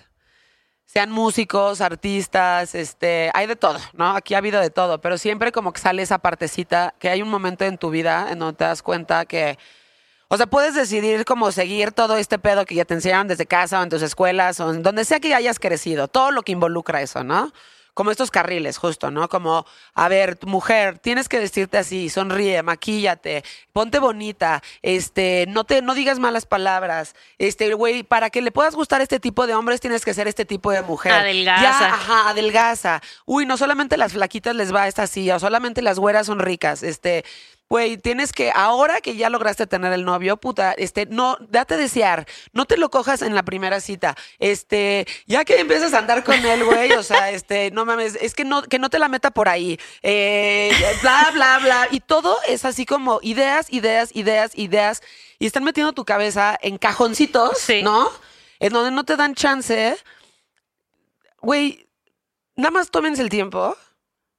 sean 0.87 1.11
músicos, 1.11 1.79
artistas, 1.79 2.73
este, 2.73 3.29
hay 3.35 3.45
de 3.45 3.55
todo, 3.55 3.79
¿no? 3.93 4.15
Aquí 4.15 4.33
ha 4.33 4.39
habido 4.39 4.59
de 4.59 4.71
todo, 4.71 4.99
pero 4.99 5.19
siempre 5.19 5.51
como 5.51 5.71
que 5.73 5.79
sale 5.79 6.01
esa 6.01 6.17
partecita, 6.17 6.95
que 6.97 7.07
hay 7.09 7.21
un 7.21 7.29
momento 7.29 7.65
en 7.65 7.77
tu 7.77 7.91
vida 7.91 8.29
en 8.31 8.39
donde 8.39 8.57
te 8.57 8.63
das 8.63 8.81
cuenta 8.81 9.25
que, 9.25 9.59
o 10.33 10.37
sea, 10.37 10.47
puedes 10.47 10.73
decidir 10.75 11.25
como 11.25 11.51
seguir 11.51 11.91
todo 11.91 12.15
este 12.15 12.39
pedo 12.39 12.63
que 12.63 12.73
ya 12.73 12.85
te 12.85 12.93
enseñaron 12.93 13.27
desde 13.27 13.45
casa 13.45 13.81
o 13.81 13.83
en 13.83 13.89
tus 13.89 14.01
escuelas 14.01 14.61
o 14.61 14.73
en 14.73 14.81
donde 14.81 15.03
sea 15.03 15.19
que 15.19 15.35
hayas 15.35 15.59
crecido, 15.59 16.07
todo 16.07 16.31
lo 16.31 16.41
que 16.43 16.53
involucra 16.53 17.01
eso, 17.01 17.21
¿no? 17.21 17.51
Como 17.93 18.11
estos 18.11 18.31
carriles, 18.31 18.77
justo, 18.77 19.11
¿no? 19.11 19.27
Como, 19.27 19.65
a 19.93 20.07
ver, 20.07 20.39
mujer, 20.45 20.99
tienes 20.99 21.27
que 21.27 21.37
vestirte 21.37 21.77
así, 21.77 22.09
sonríe, 22.09 22.63
maquíllate, 22.63 23.43
ponte 23.73 23.99
bonita, 23.99 24.63
este, 24.81 25.47
no 25.49 25.65
te, 25.65 25.81
no 25.81 25.95
digas 25.95 26.17
malas 26.17 26.45
palabras, 26.45 27.13
este, 27.37 27.73
güey, 27.73 28.03
para 28.03 28.29
que 28.29 28.41
le 28.41 28.53
puedas 28.53 28.73
gustar 28.73 29.01
a 29.01 29.03
este 29.03 29.19
tipo 29.19 29.47
de 29.47 29.55
hombres 29.55 29.81
tienes 29.81 30.05
que 30.05 30.13
ser 30.13 30.29
este 30.29 30.45
tipo 30.45 30.71
de 30.71 30.81
mujer. 30.81 31.11
Adelgaza. 31.11 31.61
Ya, 31.61 31.93
ajá, 31.93 32.29
adelgaza. 32.29 33.01
Uy, 33.25 33.45
no 33.45 33.57
solamente 33.57 33.97
las 33.97 34.13
flaquitas 34.13 34.55
les 34.55 34.73
va 34.73 34.87
esta 34.87 35.07
silla, 35.07 35.35
o 35.35 35.39
solamente 35.39 35.81
las 35.81 35.99
güeras 35.99 36.27
son 36.27 36.39
ricas, 36.39 36.83
este, 36.83 37.25
Güey, 37.71 37.95
tienes 37.95 38.33
que, 38.33 38.51
ahora 38.53 38.99
que 38.99 39.15
ya 39.15 39.29
lograste 39.29 39.65
tener 39.65 39.93
el 39.93 40.03
novio, 40.03 40.35
puta, 40.35 40.73
este, 40.73 41.05
no, 41.05 41.37
date 41.39 41.77
desear, 41.77 42.27
no 42.51 42.65
te 42.65 42.75
lo 42.75 42.89
cojas 42.91 43.21
en 43.21 43.33
la 43.33 43.43
primera 43.43 43.79
cita. 43.79 44.17
Este, 44.39 45.07
ya 45.25 45.45
que 45.45 45.57
empiezas 45.57 45.93
a 45.93 45.99
andar 45.99 46.25
con 46.25 46.35
él, 46.35 46.65
güey, 46.65 46.91
o 46.91 47.01
sea, 47.01 47.31
este, 47.31 47.71
no 47.71 47.85
mames, 47.85 48.15
es 48.19 48.33
que 48.35 48.43
no, 48.43 48.61
que 48.61 48.77
no 48.77 48.89
te 48.89 48.99
la 48.99 49.07
meta 49.07 49.31
por 49.31 49.47
ahí. 49.47 49.79
Eh, 50.01 50.69
bla, 51.01 51.29
bla, 51.33 51.59
bla. 51.59 51.87
Y 51.91 52.01
todo 52.01 52.35
es 52.45 52.65
así 52.65 52.85
como 52.85 53.19
ideas, 53.21 53.67
ideas, 53.69 54.09
ideas, 54.13 54.51
ideas. 54.55 55.01
Y 55.39 55.45
están 55.45 55.63
metiendo 55.63 55.93
tu 55.93 56.03
cabeza 56.03 56.59
en 56.61 56.77
cajoncitos, 56.77 57.57
Sí. 57.57 57.83
¿no? 57.83 58.11
En 58.59 58.73
donde 58.73 58.91
no 58.91 59.05
te 59.05 59.15
dan 59.15 59.33
chance. 59.33 59.95
Güey, 61.39 61.87
nada 62.57 62.71
más 62.71 62.91
tómense 62.91 63.21
el 63.21 63.29
tiempo 63.29 63.77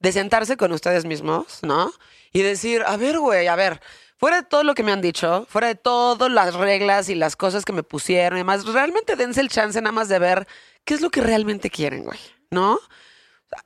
de 0.03 0.13
sentarse 0.13 0.57
con 0.57 0.73
ustedes 0.73 1.05
mismos, 1.05 1.61
¿no? 1.63 1.93
Y 2.33 2.43
decir, 2.43 2.83
a 2.87 2.97
ver, 2.97 3.19
güey, 3.19 3.47
a 3.47 3.57
ver, 3.57 3.81
fuera 4.19 4.37
de 4.37 4.43
todo 4.43 4.65
lo 4.65 4.75
que 4.75 4.83
me 4.83 4.93
han 4.93 5.01
dicho, 5.01 5.47
fuera 5.49 5.69
de 5.69 5.75
todas 5.77 6.31
las 6.31 6.55
reglas 6.55 7.09
y 7.09 7.15
las 7.15 7.37
cosas 7.37 7.65
que 7.65 7.73
me 7.73 7.83
pusieron 7.83 8.37
y 8.37 8.41
demás, 8.41 8.67
realmente 8.67 9.17
dense 9.17 9.41
el 9.41 9.49
chance 9.49 9.81
nada 9.81 9.93
más 9.93 10.09
de 10.09 10.19
ver 10.19 10.47
qué 10.85 10.95
es 10.95 11.01
lo 11.01 11.11
que 11.11 11.21
realmente 11.21 11.71
quieren, 11.71 12.05
güey, 12.05 12.19
¿no? 12.51 12.79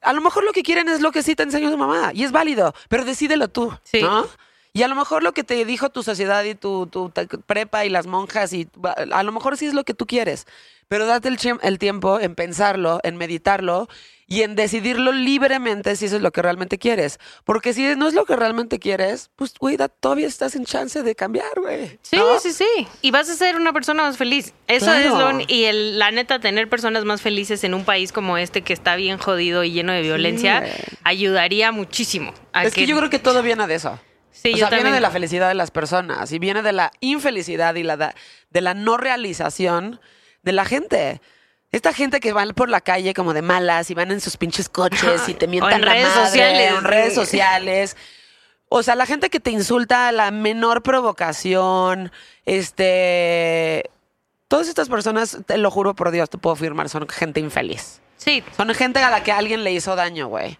A 0.03 0.13
lo 0.13 0.21
mejor 0.21 0.45
lo 0.45 0.53
que 0.53 0.63
quieren 0.63 0.89
es 0.89 1.01
lo 1.01 1.13
que 1.13 1.23
sí 1.23 1.35
te 1.35 1.43
enseñó 1.45 1.71
tu 1.71 1.79
mamá 1.79 2.11
y 2.13 2.25
es 2.25 2.33
válido, 2.33 2.75
pero 2.89 3.05
decídelo 3.05 3.49
tú, 3.49 3.73
Sí. 3.83 4.03
¿no? 4.03 4.27
Y 4.73 4.83
a 4.83 4.89
lo 4.89 4.95
mejor 4.95 5.23
lo 5.23 5.33
que 5.33 5.43
te 5.43 5.65
dijo 5.65 5.89
tu 5.89 6.03
sociedad 6.03 6.45
y 6.45 6.55
tu, 6.55 6.87
tu 6.87 7.11
prepa 7.47 7.87
y 7.87 7.89
las 7.89 8.07
monjas, 8.07 8.53
y 8.53 8.69
a 9.11 9.23
lo 9.23 9.33
mejor 9.33 9.57
sí 9.57 9.65
es 9.65 9.73
lo 9.73 9.85
que 9.85 9.95
tú 9.95 10.07
quieres, 10.07 10.47
pero 10.87 11.07
date 11.07 11.29
el 11.29 11.79
tiempo 11.79 12.21
en 12.21 12.35
pensarlo, 12.35 13.01
en 13.03 13.17
meditarlo 13.17 13.89
y 14.29 14.43
en 14.43 14.57
decidirlo 14.57 15.13
libremente 15.13 15.95
si 15.95 16.07
eso 16.07 16.17
es 16.17 16.23
lo 16.23 16.33
que 16.33 16.43
realmente 16.43 16.79
quieres. 16.79 17.19
Porque 17.45 17.73
si 17.73 17.95
no 17.95 18.09
es 18.09 18.15
lo 18.15 18.25
que 18.25 18.35
realmente 18.35 18.79
quieres, 18.81 19.31
pues, 19.37 19.55
güey, 19.59 19.77
da- 19.77 19.89
todavía 19.89 20.27
estás 20.27 20.57
en 20.57 20.65
chance 20.65 21.03
de 21.05 21.15
cambiar, 21.15 21.61
güey. 21.61 21.99
Sí, 22.03 22.17
¿no? 22.17 22.41
sí, 22.41 22.53
sí. 22.53 22.67
Y 23.03 23.13
vas 23.13 23.29
a 23.31 23.37
ser 23.37 23.55
una 23.57 23.73
persona 23.73 24.03
más 24.03 24.17
feliz. 24.17 24.53
Eso 24.67 24.87
Claro. 24.87 24.99
es 25.31 25.39
lo... 25.39 25.45
Y 25.55 25.65
el- 25.65 25.99
la 25.99 26.11
neta, 26.11 26.41
tener 26.41 26.69
personas 26.69 27.05
más 27.05 27.23
felices 27.23 27.63
en 27.63 27.73
un 27.75 27.85
país 27.85 28.11
como 28.13 28.37
este 28.37 28.63
que 28.63 28.73
está 28.73 28.97
bien 28.97 29.19
jodido 29.19 29.63
y 29.63 29.71
lleno 29.71 29.93
de 29.93 30.03
violencia, 30.03 30.61
güey. 30.61 30.73
ayudaría 31.05 31.71
muchísimo. 31.71 32.35
a 32.53 32.65
Es 32.65 32.75
que 32.75 32.87
yo 32.87 32.97
creo 32.97 33.11
que 33.11 33.19
todo 33.21 33.43
viene 33.43 33.67
de 33.69 33.77
eso. 33.77 33.99
Sí, 34.33 34.53
o 34.55 34.57
sea, 34.59 34.69
viene 34.71 34.93
de 34.93 35.01
la 35.01 35.11
felicidad 35.11 35.49
de 35.49 35.55
las 35.55 35.71
personas 35.71 36.31
y 36.33 36.39
viene 36.39 36.63
de 36.63 36.73
la 36.73 36.91
infelicidad 37.01 37.75
y 37.77 37.83
la 37.85 37.97
de 38.51 38.61
la 38.61 38.75
no 38.75 38.97
realización 38.97 40.01
de 40.43 40.53
la 40.53 40.65
gente. 40.65 41.21
Esta 41.73 41.93
gente 41.93 42.21
que 42.21 42.33
van 42.33 42.51
por 42.51 42.69
la 42.69 42.81
calle 42.81 43.13
como 43.13 43.35
de 43.35 43.43
malas 43.43 43.91
y 43.91 43.95
van 43.95 44.11
en 44.11 44.21
sus 44.21 44.37
pinches 44.37 44.69
coches 44.69 45.29
y 45.29 45.35
te 45.35 45.47
O 45.47 45.49
mientan 45.49 45.75
en 45.75 45.81
la 45.85 45.93
redes 45.93 46.09
madre, 46.09 46.25
sociales. 46.27 46.73
o 46.73 46.79
en 46.79 46.85
redes 46.85 47.15
sociales. 47.15 47.97
O 48.69 48.83
sea, 48.83 48.95
la 48.95 49.07
gente 49.07 49.31
que 49.31 49.41
te 49.41 49.51
insulta 49.51 50.09
a 50.09 50.13
la 50.13 50.31
menor 50.31 50.83
provocación, 50.83 52.11
este... 52.45 53.91
Todas 54.49 54.69
estas 54.69 54.89
personas, 54.89 55.39
te 55.45 55.59
lo 55.59 55.73
juro 55.73 55.95
por 55.95 56.13
Dios, 56.13 56.31
te 56.31 56.39
puedo 56.39 56.55
afirmar, 56.55 56.89
son 56.89 57.09
gente 57.09 57.41
infeliz. 57.41 58.01
Sí, 58.17 58.45
Son 58.57 58.73
gente 58.75 59.01
a 59.01 59.11
la 59.11 59.23
que 59.25 59.33
alguien 59.33 59.65
le 59.65 59.73
hizo 59.73 59.97
daño, 59.97 60.29
güey. 60.29 60.59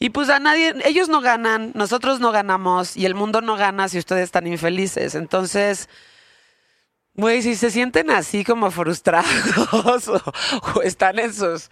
Y 0.00 0.10
pues 0.10 0.28
a 0.28 0.40
nadie, 0.40 0.74
ellos 0.84 1.08
no 1.08 1.20
ganan, 1.20 1.70
nosotros 1.74 2.18
no 2.18 2.32
ganamos 2.32 2.96
y 2.96 3.06
el 3.06 3.14
mundo 3.14 3.40
no 3.40 3.56
gana 3.56 3.88
si 3.88 3.98
ustedes 3.98 4.24
están 4.24 4.48
infelices. 4.48 5.14
Entonces, 5.14 5.88
güey, 7.14 7.42
si 7.42 7.54
se 7.56 7.70
sienten 7.70 8.10
así 8.10 8.44
como 8.44 8.70
frustrados 8.70 10.08
o, 10.08 10.20
o 10.76 10.82
están 10.82 11.18
en 11.18 11.32
sus, 11.34 11.70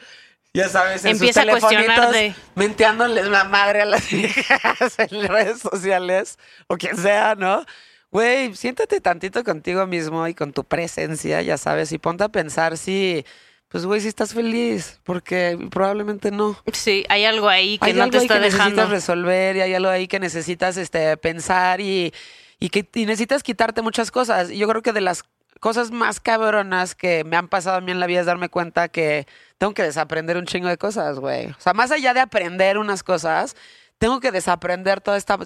ya 0.53 0.68
sabes, 0.68 1.05
en 1.05 1.12
Empieza 1.12 1.42
sus 1.42 1.48
telefonitos 1.50 1.87
cuestionarte. 1.87 2.35
menteándoles 2.55 3.26
la 3.26 3.44
madre 3.44 3.83
a 3.83 3.85
las 3.87 4.11
viejas 4.12 4.98
en 4.98 5.29
redes 5.29 5.61
sociales 5.61 6.38
o 6.66 6.76
quien 6.76 6.96
sea, 6.96 7.35
¿no? 7.37 7.64
Güey, 8.11 8.57
siéntate 8.57 9.00
tantito 9.00 9.44
contigo 9.44 9.87
mismo 9.87 10.26
y 10.26 10.35
con 10.35 10.53
tu 10.53 10.64
presencia, 10.64 11.42
ya 11.42 11.57
sabes, 11.57 11.92
y 11.92 11.98
ponte 11.98 12.24
a 12.24 12.29
pensar 12.29 12.76
si, 12.76 13.24
pues, 13.68 13.87
güey, 13.87 14.00
si 14.00 14.09
estás 14.09 14.35
feliz, 14.35 15.00
porque 15.05 15.57
probablemente 15.70 16.33
no. 16.33 16.59
sí, 16.72 17.05
hay 17.09 17.24
algo 17.24 17.48
ahí 17.48 17.79
que 17.79 17.87
Hay 17.87 17.92
no 17.92 18.03
algo 18.03 18.11
te 18.11 18.18
ahí 18.18 18.24
está 18.24 18.35
que 18.35 18.40
necesitas 18.40 18.74
dejando. 18.76 18.87
resolver 18.88 19.57
y 19.57 19.61
hay 19.61 19.74
algo 19.74 19.90
ahí 19.90 20.09
que 20.09 20.18
necesitas 20.18 20.76
este, 20.76 21.16
pensar 21.18 21.81
y, 21.81 22.12
y 22.61 22.68
que 22.68 22.88
y 22.94 23.07
necesitas 23.07 23.42
quitarte 23.42 23.83
muchas 23.83 24.11
cosas. 24.11 24.51
Y 24.51 24.59
Yo 24.59 24.68
creo 24.68 24.83
que 24.83 24.92
de 24.92 25.01
las 25.01 25.25
cosas 25.59 25.90
más 25.90 26.20
cabronas 26.20 26.94
que 26.94 27.25
me 27.25 27.37
han 27.37 27.49
pasado 27.49 27.79
a 27.79 27.81
mí 27.81 27.90
en 27.90 28.01
la 28.01 28.07
vida 28.07 28.20
es 28.20 28.27
darme 28.27 28.49
cuenta 28.49 28.88
que 28.88 29.27
tengo 29.59 29.75
que 29.75 29.83
desaprender 29.83 30.37
un 30.37 30.46
chingo 30.46 30.68
de 30.68 30.79
cosas, 30.79 31.18
güey. 31.18 31.49
O 31.49 31.57
sea, 31.59 31.73
más 31.73 31.90
allá 31.90 32.14
de 32.14 32.20
aprender 32.20 32.79
unas 32.79 33.03
cosas, 33.03 33.57
tengo 33.99 34.20
que 34.20 34.31
desaprender 34.31 35.01
toda 35.01 35.16
esta, 35.16 35.38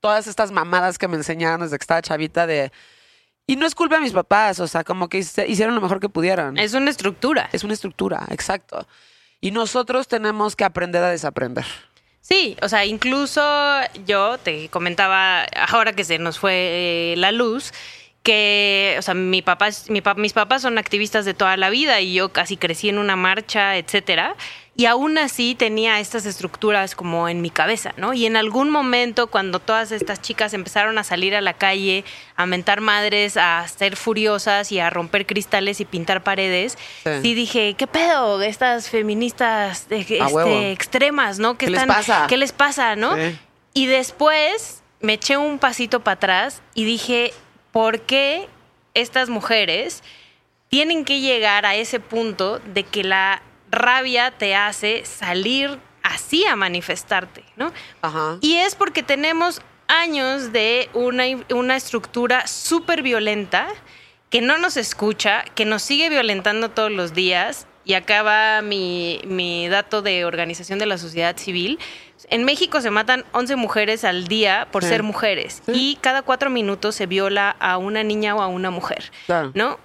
todas 0.00 0.26
estas 0.26 0.50
mamadas 0.50 0.98
que 0.98 1.08
me 1.08 1.16
enseñaron 1.16 1.60
desde 1.60 1.78
que 1.78 1.82
estaba 1.82 2.02
chavita 2.02 2.46
de... 2.46 2.72
Y 3.46 3.56
no 3.56 3.66
es 3.66 3.74
culpa 3.74 3.96
de 3.96 4.02
mis 4.02 4.12
papás, 4.12 4.60
o 4.60 4.68
sea, 4.68 4.84
como 4.84 5.08
que 5.08 5.18
hicieron 5.18 5.74
lo 5.74 5.80
mejor 5.80 6.00
que 6.00 6.08
pudieron. 6.08 6.58
Es 6.58 6.74
una 6.74 6.90
estructura. 6.90 7.48
Es 7.52 7.64
una 7.64 7.72
estructura, 7.72 8.26
exacto. 8.30 8.86
Y 9.40 9.50
nosotros 9.50 10.06
tenemos 10.06 10.54
que 10.54 10.64
aprender 10.64 11.02
a 11.02 11.10
desaprender. 11.10 11.66
Sí, 12.24 12.56
o 12.62 12.68
sea, 12.68 12.84
incluso 12.86 13.42
yo 14.06 14.38
te 14.38 14.68
comentaba 14.68 15.42
ahora 15.68 15.92
que 15.92 16.04
se 16.04 16.18
nos 16.18 16.38
fue 16.38 16.52
eh, 16.54 17.14
la 17.16 17.32
luz 17.32 17.72
que, 18.22 18.94
o 18.96 19.02
sea, 19.02 19.14
mi 19.14 19.42
papá, 19.42 19.68
mi 19.88 20.00
pa- 20.00 20.14
mis 20.14 20.32
papás 20.32 20.62
son 20.62 20.78
activistas 20.78 21.24
de 21.24 21.34
toda 21.34 21.56
la 21.56 21.68
vida 21.70 22.00
y 22.00 22.14
yo 22.14 22.28
casi 22.28 22.56
crecí 22.56 22.88
en 22.88 22.98
una 22.98 23.16
marcha, 23.16 23.76
etcétera. 23.76 24.36
Y 24.74 24.86
aún 24.86 25.18
así 25.18 25.54
tenía 25.54 26.00
estas 26.00 26.24
estructuras 26.24 26.94
como 26.94 27.28
en 27.28 27.42
mi 27.42 27.50
cabeza, 27.50 27.92
¿no? 27.98 28.14
Y 28.14 28.24
en 28.24 28.36
algún 28.36 28.70
momento, 28.70 29.26
cuando 29.26 29.58
todas 29.60 29.92
estas 29.92 30.22
chicas 30.22 30.54
empezaron 30.54 30.96
a 30.96 31.04
salir 31.04 31.36
a 31.36 31.42
la 31.42 31.52
calle, 31.52 32.04
a 32.36 32.46
mentar 32.46 32.80
madres, 32.80 33.36
a 33.36 33.68
ser 33.68 33.96
furiosas 33.96 34.72
y 34.72 34.80
a 34.80 34.88
romper 34.88 35.26
cristales 35.26 35.80
y 35.80 35.84
pintar 35.84 36.22
paredes, 36.22 36.78
Sí. 37.04 37.10
sí, 37.20 37.34
dije, 37.34 37.74
¿qué 37.76 37.86
pedo? 37.86 38.40
Estas 38.40 38.88
feministas 38.88 39.90
de- 39.90 40.18
A 40.22 40.28
huevo. 40.28 40.48
este, 40.48 40.72
extremas, 40.72 41.38
¿no? 41.38 41.58
¿Qué 41.58 41.68
les 41.68 41.84
pasa? 41.84 42.26
¿Qué 42.26 42.38
les 42.38 42.52
pasa, 42.52 42.96
no? 42.96 43.14
Sí. 43.14 43.38
Y 43.74 43.86
después 43.86 44.82
me 45.00 45.14
eché 45.14 45.36
un 45.36 45.58
pasito 45.58 46.00
para 46.00 46.14
atrás 46.14 46.62
y 46.74 46.84
dije, 46.86 47.34
¿por 47.72 48.00
qué 48.00 48.48
estas 48.94 49.28
mujeres 49.28 50.02
tienen 50.70 51.04
que 51.04 51.20
llegar 51.20 51.66
a 51.66 51.74
ese 51.74 52.00
punto 52.00 52.58
de 52.60 52.84
que 52.84 53.04
la 53.04 53.42
rabia 53.72 54.30
te 54.30 54.54
hace 54.54 55.04
salir 55.04 55.78
así 56.02 56.44
a 56.46 56.54
manifestarte, 56.56 57.42
¿no? 57.56 57.72
Ajá. 58.02 58.38
Y 58.40 58.56
es 58.56 58.74
porque 58.74 59.02
tenemos 59.02 59.60
años 59.88 60.52
de 60.52 60.88
una, 60.94 61.24
una 61.54 61.76
estructura 61.76 62.46
súper 62.46 63.02
violenta 63.02 63.68
que 64.30 64.40
no 64.40 64.56
nos 64.58 64.76
escucha, 64.76 65.44
que 65.54 65.64
nos 65.64 65.82
sigue 65.82 66.08
violentando 66.08 66.70
todos 66.70 66.90
los 66.92 67.12
días. 67.14 67.66
Y 67.84 67.94
acá 67.94 68.22
va 68.22 68.62
mi, 68.62 69.20
mi 69.26 69.68
dato 69.68 70.02
de 70.02 70.24
organización 70.24 70.78
de 70.78 70.86
la 70.86 70.98
sociedad 70.98 71.36
civil. 71.36 71.78
En 72.30 72.44
México 72.44 72.80
se 72.80 72.90
matan 72.90 73.24
11 73.32 73.56
mujeres 73.56 74.04
al 74.04 74.28
día 74.28 74.68
por 74.70 74.84
Sí. 74.84 74.88
ser 74.90 75.02
mujeres. 75.02 75.62
Sí. 75.66 75.72
Y 75.74 75.96
cada 76.00 76.22
cuatro 76.22 76.48
minutos 76.48 76.94
se 76.94 77.06
viola 77.06 77.56
a 77.58 77.78
una 77.78 78.04
niña 78.04 78.36
o 78.36 78.40
a 78.40 78.46
una 78.46 78.70
mujer. 78.70 79.10
Claro. 79.26 79.50
¿No? 79.54 79.78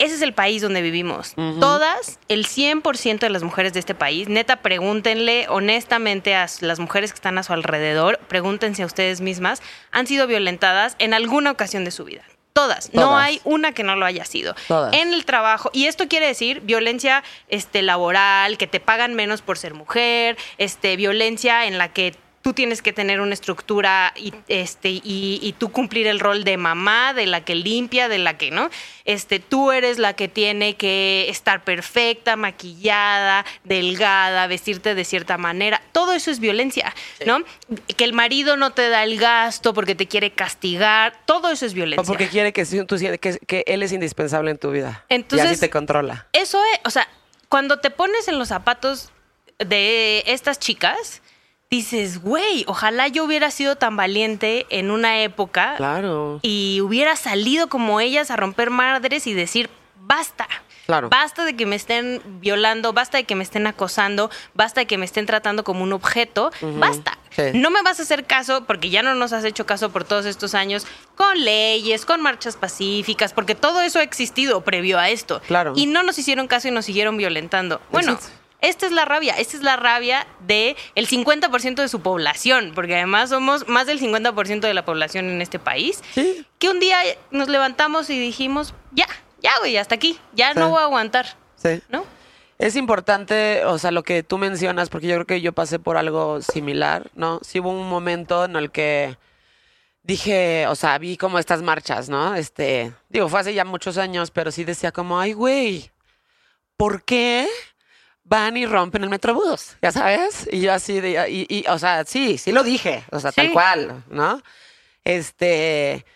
Ese 0.00 0.14
es 0.14 0.22
el 0.22 0.32
país 0.32 0.62
donde 0.62 0.80
vivimos. 0.80 1.34
Todas, 1.60 2.18
el 2.28 2.46
100% 2.46 3.18
de 3.18 3.28
las 3.28 3.42
mujeres 3.42 3.74
de 3.74 3.80
este 3.80 3.94
país, 3.94 4.28
neta, 4.28 4.56
pregúntenle 4.62 5.46
honestamente 5.50 6.34
a 6.34 6.46
las 6.62 6.78
mujeres 6.80 7.12
que 7.12 7.16
están 7.16 7.36
a 7.36 7.42
su 7.42 7.52
alrededor, 7.52 8.18
pregúntense 8.26 8.82
a 8.82 8.86
ustedes 8.86 9.20
mismas, 9.20 9.60
han 9.92 10.06
sido 10.06 10.26
violentadas 10.26 10.96
en 10.98 11.12
alguna 11.12 11.50
ocasión 11.50 11.84
de 11.84 11.90
su 11.90 12.04
vida. 12.04 12.24
Todas. 12.54 12.94
No 12.94 13.16
hay 13.16 13.42
una 13.44 13.72
que 13.72 13.82
no 13.82 13.94
lo 13.94 14.06
haya 14.06 14.24
sido. 14.24 14.54
Todas. 14.68 14.94
En 14.94 15.12
el 15.12 15.26
trabajo. 15.26 15.70
Y 15.74 15.84
esto 15.84 16.08
quiere 16.08 16.26
decir 16.26 16.62
violencia 16.62 17.22
este, 17.48 17.82
laboral, 17.82 18.56
que 18.56 18.66
te 18.66 18.80
pagan 18.80 19.14
menos 19.14 19.42
por 19.42 19.58
ser 19.58 19.74
mujer, 19.74 20.38
este, 20.56 20.96
violencia 20.96 21.66
en 21.66 21.76
la 21.76 21.92
que 21.92 22.16
tú 22.42 22.54
tienes 22.54 22.80
que 22.80 22.92
tener 22.92 23.20
una 23.20 23.34
estructura 23.34 24.14
y, 24.16 24.32
este, 24.48 24.88
y, 24.88 25.40
y 25.42 25.54
tú 25.58 25.70
cumplir 25.70 26.06
el 26.06 26.20
rol 26.20 26.44
de 26.44 26.56
mamá, 26.56 27.12
de 27.12 27.26
la 27.26 27.44
que 27.44 27.54
limpia, 27.54 28.08
de 28.08 28.18
la 28.18 28.38
que, 28.38 28.50
¿no? 28.50 28.70
Este, 29.04 29.40
tú 29.40 29.72
eres 29.72 29.98
la 29.98 30.14
que 30.14 30.28
tiene 30.28 30.76
que 30.76 31.28
estar 31.28 31.64
perfecta, 31.64 32.36
maquillada, 32.36 33.44
delgada, 33.64 34.46
vestirte 34.46 34.94
de 34.94 35.04
cierta 35.04 35.36
manera. 35.36 35.82
Todo 35.92 36.12
eso 36.12 36.30
es 36.30 36.40
violencia, 36.40 36.94
¿no? 37.26 37.40
Que 37.96 38.04
el 38.04 38.14
marido 38.14 38.56
no 38.56 38.72
te 38.72 38.88
da 38.88 39.04
el 39.04 39.18
gasto 39.18 39.74
porque 39.74 39.94
te 39.94 40.06
quiere 40.06 40.30
castigar. 40.30 41.20
Todo 41.26 41.50
eso 41.50 41.66
es 41.66 41.74
violencia. 41.74 42.02
O 42.02 42.06
porque 42.06 42.28
quiere 42.28 42.52
que, 42.52 42.64
tú, 42.64 42.96
que, 42.96 43.38
que 43.46 43.64
él 43.66 43.82
es 43.82 43.92
indispensable 43.92 44.50
en 44.50 44.58
tu 44.58 44.70
vida. 44.70 45.04
Entonces, 45.08 45.46
y 45.46 45.52
así 45.52 45.60
te 45.60 45.70
controla. 45.70 46.26
Eso 46.32 46.58
es, 46.72 46.80
o 46.84 46.90
sea, 46.90 47.06
cuando 47.50 47.80
te 47.80 47.90
pones 47.90 48.28
en 48.28 48.38
los 48.38 48.48
zapatos 48.48 49.10
de 49.58 50.22
estas 50.26 50.58
chicas, 50.58 51.20
dices, 51.70 52.20
güey, 52.20 52.64
ojalá 52.66 53.06
yo 53.08 53.24
hubiera 53.24 53.50
sido 53.52 53.76
tan 53.76 53.96
valiente 53.96 54.66
en 54.70 54.90
una 54.90 55.20
época 55.22 55.74
Claro. 55.76 56.40
y 56.42 56.80
hubiera 56.82 57.14
salido 57.14 57.68
como 57.68 58.00
ellas 58.00 58.30
a 58.32 58.36
romper 58.36 58.70
madres 58.70 59.26
y 59.28 59.34
decir, 59.34 59.70
basta. 60.00 60.48
Claro. 60.86 61.08
Basta 61.08 61.44
de 61.44 61.54
que 61.54 61.66
me 61.66 61.76
estén 61.76 62.20
violando, 62.40 62.92
basta 62.92 63.18
de 63.18 63.22
que 63.24 63.36
me 63.36 63.44
estén 63.44 63.68
acosando, 63.68 64.28
basta 64.54 64.80
de 64.80 64.86
que 64.88 64.98
me 64.98 65.04
estén 65.04 65.24
tratando 65.26 65.62
como 65.62 65.84
un 65.84 65.92
objeto, 65.92 66.50
basta. 66.78 67.16
Sí. 67.30 67.42
No 67.54 67.70
me 67.70 67.80
vas 67.82 68.00
a 68.00 68.02
hacer 68.02 68.24
caso 68.26 68.64
porque 68.64 68.90
ya 68.90 69.04
no 69.04 69.14
nos 69.14 69.32
has 69.32 69.44
hecho 69.44 69.64
caso 69.66 69.90
por 69.90 70.02
todos 70.02 70.26
estos 70.26 70.56
años 70.56 70.84
con 71.14 71.44
leyes, 71.44 72.04
con 72.04 72.20
marchas 72.20 72.56
pacíficas, 72.56 73.32
porque 73.32 73.54
todo 73.54 73.80
eso 73.82 74.00
ha 74.00 74.02
existido 74.02 74.62
previo 74.62 74.98
a 74.98 75.10
esto. 75.10 75.40
Claro. 75.46 75.74
Y 75.76 75.86
no 75.86 76.02
nos 76.02 76.18
hicieron 76.18 76.48
caso 76.48 76.66
y 76.66 76.72
nos 76.72 76.86
siguieron 76.86 77.16
violentando. 77.16 77.80
Bueno, 77.92 78.14
Exacto. 78.14 78.39
Esta 78.62 78.86
es 78.86 78.92
la 78.92 79.04
rabia, 79.04 79.34
esta 79.38 79.56
es 79.56 79.62
la 79.62 79.76
rabia 79.76 80.26
de 80.40 80.76
el 80.94 81.06
50% 81.08 81.76
de 81.82 81.88
su 81.88 82.00
población, 82.00 82.72
porque 82.74 82.94
además 82.96 83.30
somos 83.30 83.66
más 83.68 83.86
del 83.86 83.98
50% 84.00 84.60
de 84.66 84.74
la 84.74 84.84
población 84.84 85.28
en 85.28 85.40
este 85.42 85.58
país, 85.58 86.02
Sí. 86.14 86.46
que 86.58 86.68
un 86.70 86.80
día 86.80 86.98
nos 87.30 87.48
levantamos 87.48 88.10
y 88.10 88.18
dijimos, 88.18 88.74
ya, 88.92 89.06
ya, 89.42 89.52
güey, 89.60 89.76
hasta 89.76 89.94
aquí, 89.94 90.18
ya 90.34 90.52
Sí. 90.52 90.58
no 90.58 90.70
voy 90.70 90.80
a 90.80 90.84
aguantar, 90.84 91.36
Sí. 91.56 91.82
¿no? 91.88 92.04
Es 92.58 92.76
importante, 92.76 93.64
o 93.64 93.78
sea, 93.78 93.90
lo 93.90 94.02
que 94.02 94.22
tú 94.22 94.36
mencionas, 94.36 94.90
porque 94.90 95.06
yo 95.06 95.14
creo 95.14 95.26
que 95.26 95.40
yo 95.40 95.52
pasé 95.54 95.78
por 95.78 95.96
algo 95.96 96.42
similar, 96.42 97.10
¿no? 97.14 97.40
Sí 97.42 97.58
hubo 97.60 97.70
un 97.70 97.88
momento 97.88 98.44
en 98.44 98.54
el 98.56 98.70
que 98.70 99.16
dije, 100.02 100.66
o 100.66 100.74
sea, 100.74 100.98
vi 100.98 101.16
como 101.16 101.38
estas 101.38 101.62
marchas, 101.62 102.08
¿no? 102.10 102.34
Este, 102.34 102.92
digo, 103.08 103.28
fue 103.30 103.40
hace 103.40 103.54
ya 103.54 103.64
muchos 103.64 103.96
años, 103.96 104.30
pero 104.30 104.50
sí 104.50 104.64
decía 104.64 104.92
como, 104.92 105.18
ay, 105.18 105.32
güey, 105.32 105.90
¿por 106.76 107.02
qué 107.04 107.46
van 108.30 108.56
y 108.56 108.64
rompen 108.64 109.02
el 109.02 109.10
metrobús? 109.10 109.76
Ya 109.82 109.90
sabes? 109.90 110.48
Y 110.50 110.60
yo 110.60 110.72
así 110.72 111.00
de, 111.00 111.28
y, 111.28 111.46
y, 111.48 111.66
o 111.68 111.78
sea, 111.78 112.04
sí, 112.04 112.38
sí 112.38 112.52
lo 112.52 112.62
dije, 112.62 113.04
o 113.10 113.18
sea, 113.18 113.32
tal 113.32 113.52
cual, 113.52 114.04
¿no? 114.08 114.40
Este, 115.02 116.06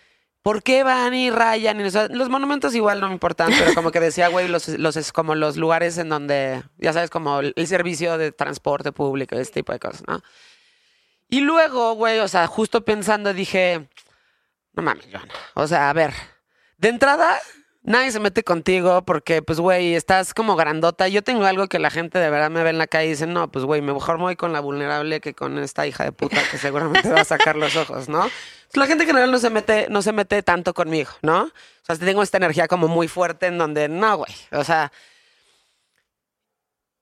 ¿por 0.41 0.63
qué 0.63 0.85
van 0.85 1.13
y 1.13 1.31
rayan? 1.31 1.81
Y, 1.81 1.83
o 1.85 1.91
sea, 1.91 2.07
los 2.07 2.29
monumentos 2.29 2.73
igual 2.77 3.01
no 3.01 3.09
me 3.09 3.15
importan, 3.15 3.53
pero 3.59 3.75
como 3.75 3.91
que 3.91 3.99
decía, 3.99 4.29
güey, 4.29 4.47
los, 4.47 4.69
los, 4.69 4.97
es 4.97 5.13
como 5.13 5.35
los 5.35 5.57
lugares 5.57 5.99
en 5.99 6.09
donde, 6.09 6.63
ya 6.79 6.93
sabes, 6.93 7.11
como 7.11 7.41
el, 7.41 7.53
el 7.57 7.67
servicio 7.67 8.17
de 8.17 8.31
transporte 8.31 8.93
público, 8.93 9.35
ese 9.35 9.51
tipo 9.51 9.73
de 9.73 9.81
cosas, 9.81 10.05
¿no? 10.07 10.23
Y 11.29 11.41
luego, 11.41 11.95
güey, 11.95 12.21
o 12.21 12.29
sea, 12.29 12.47
justo 12.47 12.85
pensando 12.85 13.35
dije, 13.35 13.89
no 14.75 14.85
mames, 14.85 15.07
Joana. 15.11 15.35
O 15.55 15.67
sea, 15.67 15.91
a 15.91 15.93
ver, 15.93 16.15
de 16.79 16.91
entrada, 16.91 17.41
nadie 17.85 18.11
se 18.11 18.19
mete 18.19 18.43
contigo 18.43 19.05
porque, 19.05 19.43
pues, 19.43 19.61
güey, 19.61 19.95
estás 19.95 20.35
como 20.35 20.57
grandota. 20.57 21.07
Yo 21.07 21.23
tengo 21.23 21.45
algo 21.45 21.69
que 21.69 21.79
la 21.79 21.91
gente 21.91 22.19
de 22.19 22.31
verdad 22.31 22.51
me 22.51 22.63
ve 22.63 22.71
en 22.71 22.79
la 22.79 22.87
calle 22.87 23.07
y 23.07 23.11
dice, 23.11 23.27
no, 23.27 23.49
pues, 23.49 23.65
güey, 23.65 23.83
mejor 23.83 24.17
me 24.17 24.25
voy 24.25 24.37
con 24.37 24.53
la 24.53 24.61
vulnerable 24.61 25.21
que 25.21 25.35
con 25.35 25.59
esta 25.59 25.87
hija 25.87 26.05
de 26.05 26.13
puta 26.13 26.41
que 26.51 26.59
seguramente 26.59 27.09
va 27.11 27.21
a 27.21 27.25
sacar 27.25 27.57
los 27.57 27.77
ojos, 27.77 28.09
¿no? 28.09 28.23
Pues, 28.23 28.77
la 28.77 28.87
gente 28.87 29.05
en 29.05 29.09
general 29.09 29.31
no 29.31 29.39
se 29.39 29.51
mete, 29.51 29.87
no 29.91 30.03
se 30.03 30.13
mete 30.13 30.43
tanto 30.43 30.75
conmigo, 30.75 31.11
¿no? 31.23 31.43
O 31.45 31.85
sea, 31.85 31.97
tengo 31.97 32.23
esta 32.23 32.39
energía 32.39 32.67
como 32.67 32.89
muy 32.89 33.07
fuerte 33.07 33.47
en 33.47 33.59
donde, 33.59 33.89
no, 33.89 34.17
güey, 34.17 34.33
o 34.51 34.65
sea... 34.65 34.91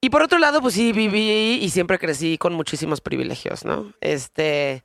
Y 0.04 0.10
por 0.10 0.20
otro 0.20 0.40
lado, 0.40 0.60
pues 0.60 0.74
sí, 0.74 0.90
viví 0.90 1.60
y 1.62 1.70
siempre 1.70 1.96
crecí 1.96 2.36
con 2.36 2.54
muchísimos 2.54 3.00
privilegios, 3.00 3.64
¿no? 3.64 3.92
Este... 4.00 4.82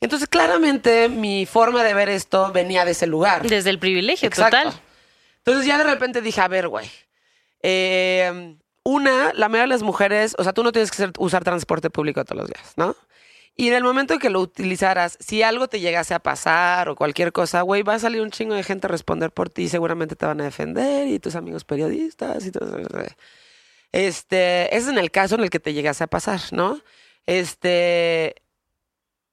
Entonces, 0.00 0.26
claramente, 0.26 1.10
mi 1.10 1.44
forma 1.44 1.82
de 1.84 1.92
ver 1.92 2.08
esto 2.08 2.50
venía 2.50 2.86
de 2.86 2.92
ese 2.92 3.06
lugar. 3.06 3.46
Desde 3.46 3.68
el 3.68 3.78
privilegio 3.78 4.26
Exacto. 4.26 4.56
total. 4.56 4.80
Entonces 5.44 5.66
ya 5.66 5.78
de 5.78 5.84
repente 5.84 6.20
dije, 6.22 6.40
a 6.40 6.48
ver, 6.48 6.68
güey. 6.68 6.90
eh, 7.62 8.56
una, 8.84 9.32
la 9.34 9.48
mayoría 9.48 9.62
de 9.62 9.68
las 9.68 9.82
mujeres, 9.82 10.34
o 10.38 10.44
sea, 10.44 10.52
tú 10.52 10.62
no 10.62 10.70
tienes 10.72 10.90
que 10.90 11.10
usar 11.18 11.42
transporte 11.42 11.88
público 11.90 12.24
todos 12.24 12.42
los 12.42 12.48
días, 12.48 12.74
¿no? 12.76 12.94
Y 13.56 13.68
en 13.68 13.74
el 13.74 13.84
momento 13.84 14.14
en 14.14 14.20
que 14.20 14.30
lo 14.30 14.40
utilizaras, 14.40 15.16
si 15.20 15.42
algo 15.42 15.68
te 15.68 15.80
llegase 15.80 16.12
a 16.12 16.18
pasar 16.18 16.88
o 16.88 16.96
cualquier 16.96 17.32
cosa, 17.32 17.62
güey, 17.62 17.82
va 17.82 17.94
a 17.94 17.98
salir 17.98 18.20
un 18.20 18.30
chingo 18.30 18.54
de 18.54 18.62
gente 18.64 18.86
a 18.86 18.90
responder 18.90 19.30
por 19.32 19.48
ti, 19.48 19.68
seguramente 19.68 20.16
te 20.16 20.26
van 20.26 20.40
a 20.40 20.44
defender 20.44 21.08
y 21.08 21.18
tus 21.20 21.34
amigos 21.36 21.64
periodistas 21.64 22.44
y 22.46 22.50
todo 22.50 22.76
eso. 22.78 22.88
Este, 23.92 24.76
es 24.76 24.88
en 24.88 24.98
el 24.98 25.10
caso 25.10 25.36
en 25.36 25.42
el 25.42 25.50
que 25.50 25.60
te 25.60 25.72
llegase 25.72 26.04
a 26.04 26.08
pasar, 26.08 26.40
¿no? 26.50 26.80
Este, 27.26 28.34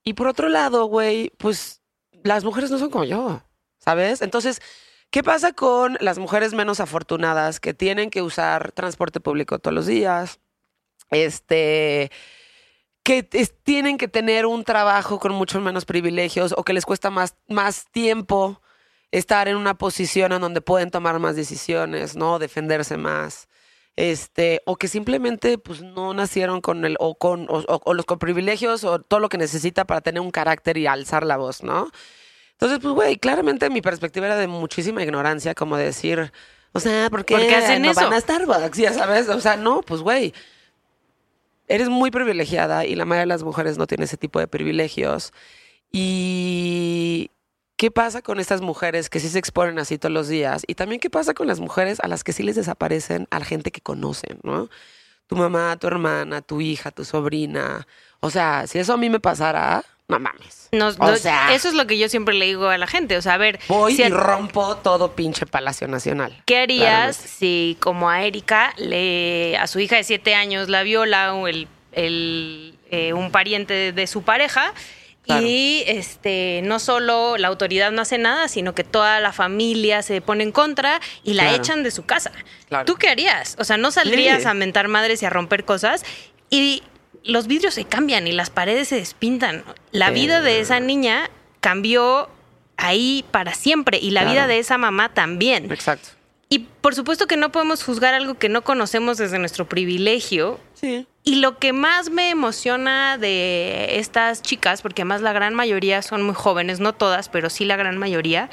y 0.04 0.14
por 0.14 0.28
otro 0.28 0.50
lado, 0.50 0.86
güey, 0.86 1.32
pues 1.38 1.82
las 2.24 2.44
mujeres 2.44 2.70
no 2.72 2.78
son 2.78 2.92
como 2.92 3.06
yo, 3.06 3.42
¿sabes? 3.80 4.22
Entonces, 4.22 4.62
¿qué 5.12 5.24
pasa 5.24 5.54
con 5.54 5.98
las 6.02 6.18
mujeres 6.20 6.54
menos 6.54 6.80
afortunadas 6.80 7.60
que 7.60 7.74
tienen 7.74 8.10
que 8.10 8.22
usar 8.22 8.72
transporte 8.72 9.20
público 9.20 9.60
todos 9.60 9.76
los 9.76 9.86
días? 9.88 10.40
Este, 11.12 12.12
que 13.04 13.24
tienen 13.64 13.98
que 13.98 14.08
tener 14.08 14.46
un 14.46 14.64
trabajo 14.64 15.20
con 15.20 15.34
muchos 15.34 15.62
menos 15.62 15.86
privilegios 15.86 16.54
o 16.58 16.64
que 16.64 16.74
les 16.74 16.86
cuesta 16.86 17.10
más, 17.10 17.36
más 17.48 17.86
tiempo 17.92 18.62
estar 19.12 19.48
en 19.48 19.58
una 19.58 19.74
posición 19.78 20.32
en 20.32 20.42
donde 20.42 20.62
pueden 20.62 20.92
tomar 20.92 21.20
más 21.20 21.36
decisiones, 21.36 22.16
¿no? 22.16 22.40
Defenderse 22.40 22.98
más. 22.98 23.50
Este, 23.98 24.62
o 24.66 24.78
que 24.78 24.88
simplemente 24.88 25.58
pues 25.58 25.82
no 25.82 26.14
nacieron 26.14 26.62
con 26.62 26.86
el, 26.86 26.96
o 27.00 27.16
con, 27.18 27.48
o, 27.50 27.58
o- 27.68 27.82
o 27.84 27.94
los 27.94 28.06
con 28.06 28.20
privilegios, 28.20 28.84
o 28.86 29.00
todo 29.02 29.20
lo 29.20 29.28
que 29.30 29.38
necesita 29.38 29.86
para 29.86 30.02
tener 30.02 30.22
un 30.22 30.32
carácter 30.32 30.78
y 30.78 30.88
alzar 30.88 31.26
la 31.26 31.38
voz, 31.38 31.62
¿no? 31.64 31.90
Entonces, 32.62 32.78
pues, 32.80 32.94
güey, 32.94 33.18
claramente 33.18 33.72
mi 33.72 33.82
perspectiva 33.82 34.28
era 34.28 34.38
de 34.38 34.46
muchísima 34.46 35.02
ignorancia, 35.02 35.56
como 35.56 35.78
decir, 35.78 36.32
o 36.74 36.80
sea, 36.80 37.10
¿por 37.10 37.26
qué, 37.26 37.36
¿Por 37.36 37.48
qué 37.48 37.56
hacen 37.56 37.82
no 37.82 37.90
eso? 37.90 38.02
van 38.02 38.14
a 38.14 38.20
Starbucks? 38.22 38.78
Ya 38.78 38.94
sabes, 38.94 39.28
o 39.30 39.42
sea, 39.42 39.58
no, 39.58 39.82
pues, 39.82 40.02
güey, 40.02 40.32
eres 41.68 41.90
muy 41.90 42.12
privilegiada 42.12 42.86
y 42.86 42.94
la 42.94 43.06
mayoría 43.06 43.22
de 43.22 43.28
las 43.28 43.42
mujeres 43.42 43.80
no 43.80 43.88
tiene 43.88 44.04
ese 44.04 44.16
tipo 44.16 44.38
de 44.38 44.48
privilegios. 44.48 45.34
Y 45.92 47.32
¿qué 47.78 47.90
pasa 47.90 48.22
con 48.22 48.40
estas 48.40 48.62
mujeres 48.62 49.10
que 49.10 49.20
sí 49.20 49.28
se 49.30 49.40
exponen 49.40 49.80
así 49.80 49.98
todos 49.98 50.14
los 50.14 50.28
días? 50.28 50.62
Y 50.68 50.76
también 50.76 51.02
qué 51.02 51.10
pasa 51.10 51.34
con 51.34 51.48
las 51.48 51.60
mujeres 51.60 52.00
a 52.02 52.08
las 52.08 52.24
que 52.24 52.32
sí 52.32 52.44
les 52.44 52.58
desaparecen 52.58 53.28
a 53.32 53.40
la 53.40 53.46
gente 53.46 53.72
que 53.72 53.82
conocen, 53.82 54.40
¿no? 54.44 54.70
Tu 55.26 55.36
mamá, 55.36 55.78
tu 55.78 55.88
hermana, 55.88 56.44
tu 56.44 56.62
hija, 56.62 56.92
tu 56.92 57.06
sobrina. 57.06 57.88
O 58.20 58.30
sea, 58.30 58.68
si 58.68 58.78
eso 58.78 58.94
a 58.94 58.98
mí 58.98 59.10
me 59.10 59.20
pasara, 59.20 59.84
no 60.12 60.20
mames. 60.20 60.70
Nos- 60.72 60.96
o 61.00 61.08
nos- 61.08 61.20
sea, 61.22 61.54
eso 61.54 61.68
es 61.68 61.74
lo 61.74 61.88
que 61.88 61.98
yo 61.98 62.08
siempre 62.08 62.36
le 62.36 62.46
digo 62.46 62.68
a 62.70 62.78
la 62.78 62.88
gente. 62.88 63.18
O 63.18 63.22
sea, 63.22 63.34
a 63.34 63.38
ver, 63.38 63.60
voy 63.68 63.96
si 63.96 64.04
a- 64.04 64.08
y 64.08 64.10
rompo 64.10 64.78
todo 64.78 65.14
pinche 65.14 65.46
Palacio 65.46 65.88
Nacional. 65.88 66.42
¿qué 66.46 66.60
harías 66.60 67.18
Claramente. 67.18 67.28
si 67.28 67.78
como 67.80 68.10
a 68.10 68.24
Erika 68.24 68.74
le 68.78 69.58
a 69.58 69.68
su 69.68 69.80
hija 69.80 69.96
de 69.98 70.04
siete 70.04 70.36
años 70.36 70.70
la 70.70 70.84
viola 70.84 71.34
o 71.34 71.48
el, 71.48 71.68
el, 71.94 72.78
eh, 72.90 73.14
un 73.14 73.32
pariente 73.32 73.74
de, 73.74 73.92
de 73.92 74.08
su 74.08 74.22
pareja? 74.24 74.74
Claro. 75.24 75.46
Y 75.46 75.84
este 75.86 76.62
no 76.64 76.80
solo 76.80 77.38
la 77.38 77.48
autoridad 77.50 77.92
no 77.92 78.02
hace 78.02 78.18
nada, 78.18 78.48
sino 78.48 78.74
que 78.74 78.84
toda 78.84 79.20
la 79.20 79.32
familia 79.34 80.02
se 80.02 80.20
pone 80.20 80.44
en 80.44 80.52
contra 80.52 81.00
y 81.24 81.34
la 81.36 81.44
Claro. 81.44 81.58
echan 81.58 81.84
de 81.84 81.92
su 81.92 82.06
casa. 82.06 82.32
Claro. 82.70 82.86
¿Tú 82.86 82.96
qué 82.96 83.08
harías? 83.10 83.56
O 83.60 83.64
sea, 83.64 83.78
no 83.78 83.92
saldrías 83.92 84.42
Sí. 84.44 84.48
a 84.48 84.54
mentar 84.56 84.88
madres 84.88 85.22
y 85.22 85.26
a 85.26 85.30
romper 85.30 85.64
cosas 85.64 86.04
y 86.50 86.82
los 87.24 87.48
vidrios 87.48 87.74
se 87.74 87.86
cambian 87.86 88.28
y 88.28 88.32
las 88.32 88.50
paredes 88.50 88.88
se 88.90 88.96
despintan. 88.96 89.64
La 89.92 90.10
vida 90.12 90.42
de 90.42 90.60
esa 90.60 90.80
niña 90.80 91.30
cambió 91.60 92.30
ahí 92.78 93.24
para 93.32 93.54
siempre 93.54 94.00
y 94.00 94.12
la 94.12 94.22
Claro. 94.22 94.34
vida 94.34 94.48
de 94.48 94.60
esa 94.60 94.78
mamá 94.78 95.14
también. 95.14 95.72
Exacto. 95.72 96.10
Y 96.50 96.60
por 96.82 96.96
supuesto 96.96 97.28
que 97.28 97.38
no 97.38 97.52
podemos 97.52 97.84
juzgar 97.84 98.14
algo 98.14 98.34
que 98.38 98.50
no 98.50 98.64
conocemos 98.64 99.18
desde 99.18 99.40
nuestro 99.40 99.70
privilegio. 99.70 100.60
Sí. 100.74 101.06
Y 101.24 101.36
lo 101.36 101.60
que 101.60 101.72
más 101.72 102.10
me 102.10 102.30
emociona 102.30 103.18
de 103.18 104.00
estas 104.00 104.42
chicas, 104.42 104.82
porque 104.82 105.04
además 105.04 105.22
la 105.22 105.32
gran 105.32 105.54
mayoría 105.54 106.02
son 106.02 106.24
muy 106.24 106.34
jóvenes, 106.36 106.80
no 106.80 106.94
todas, 106.94 107.30
pero 107.30 107.50
sí 107.50 107.64
la 107.64 107.76
gran 107.78 107.98
mayoría, 107.98 108.50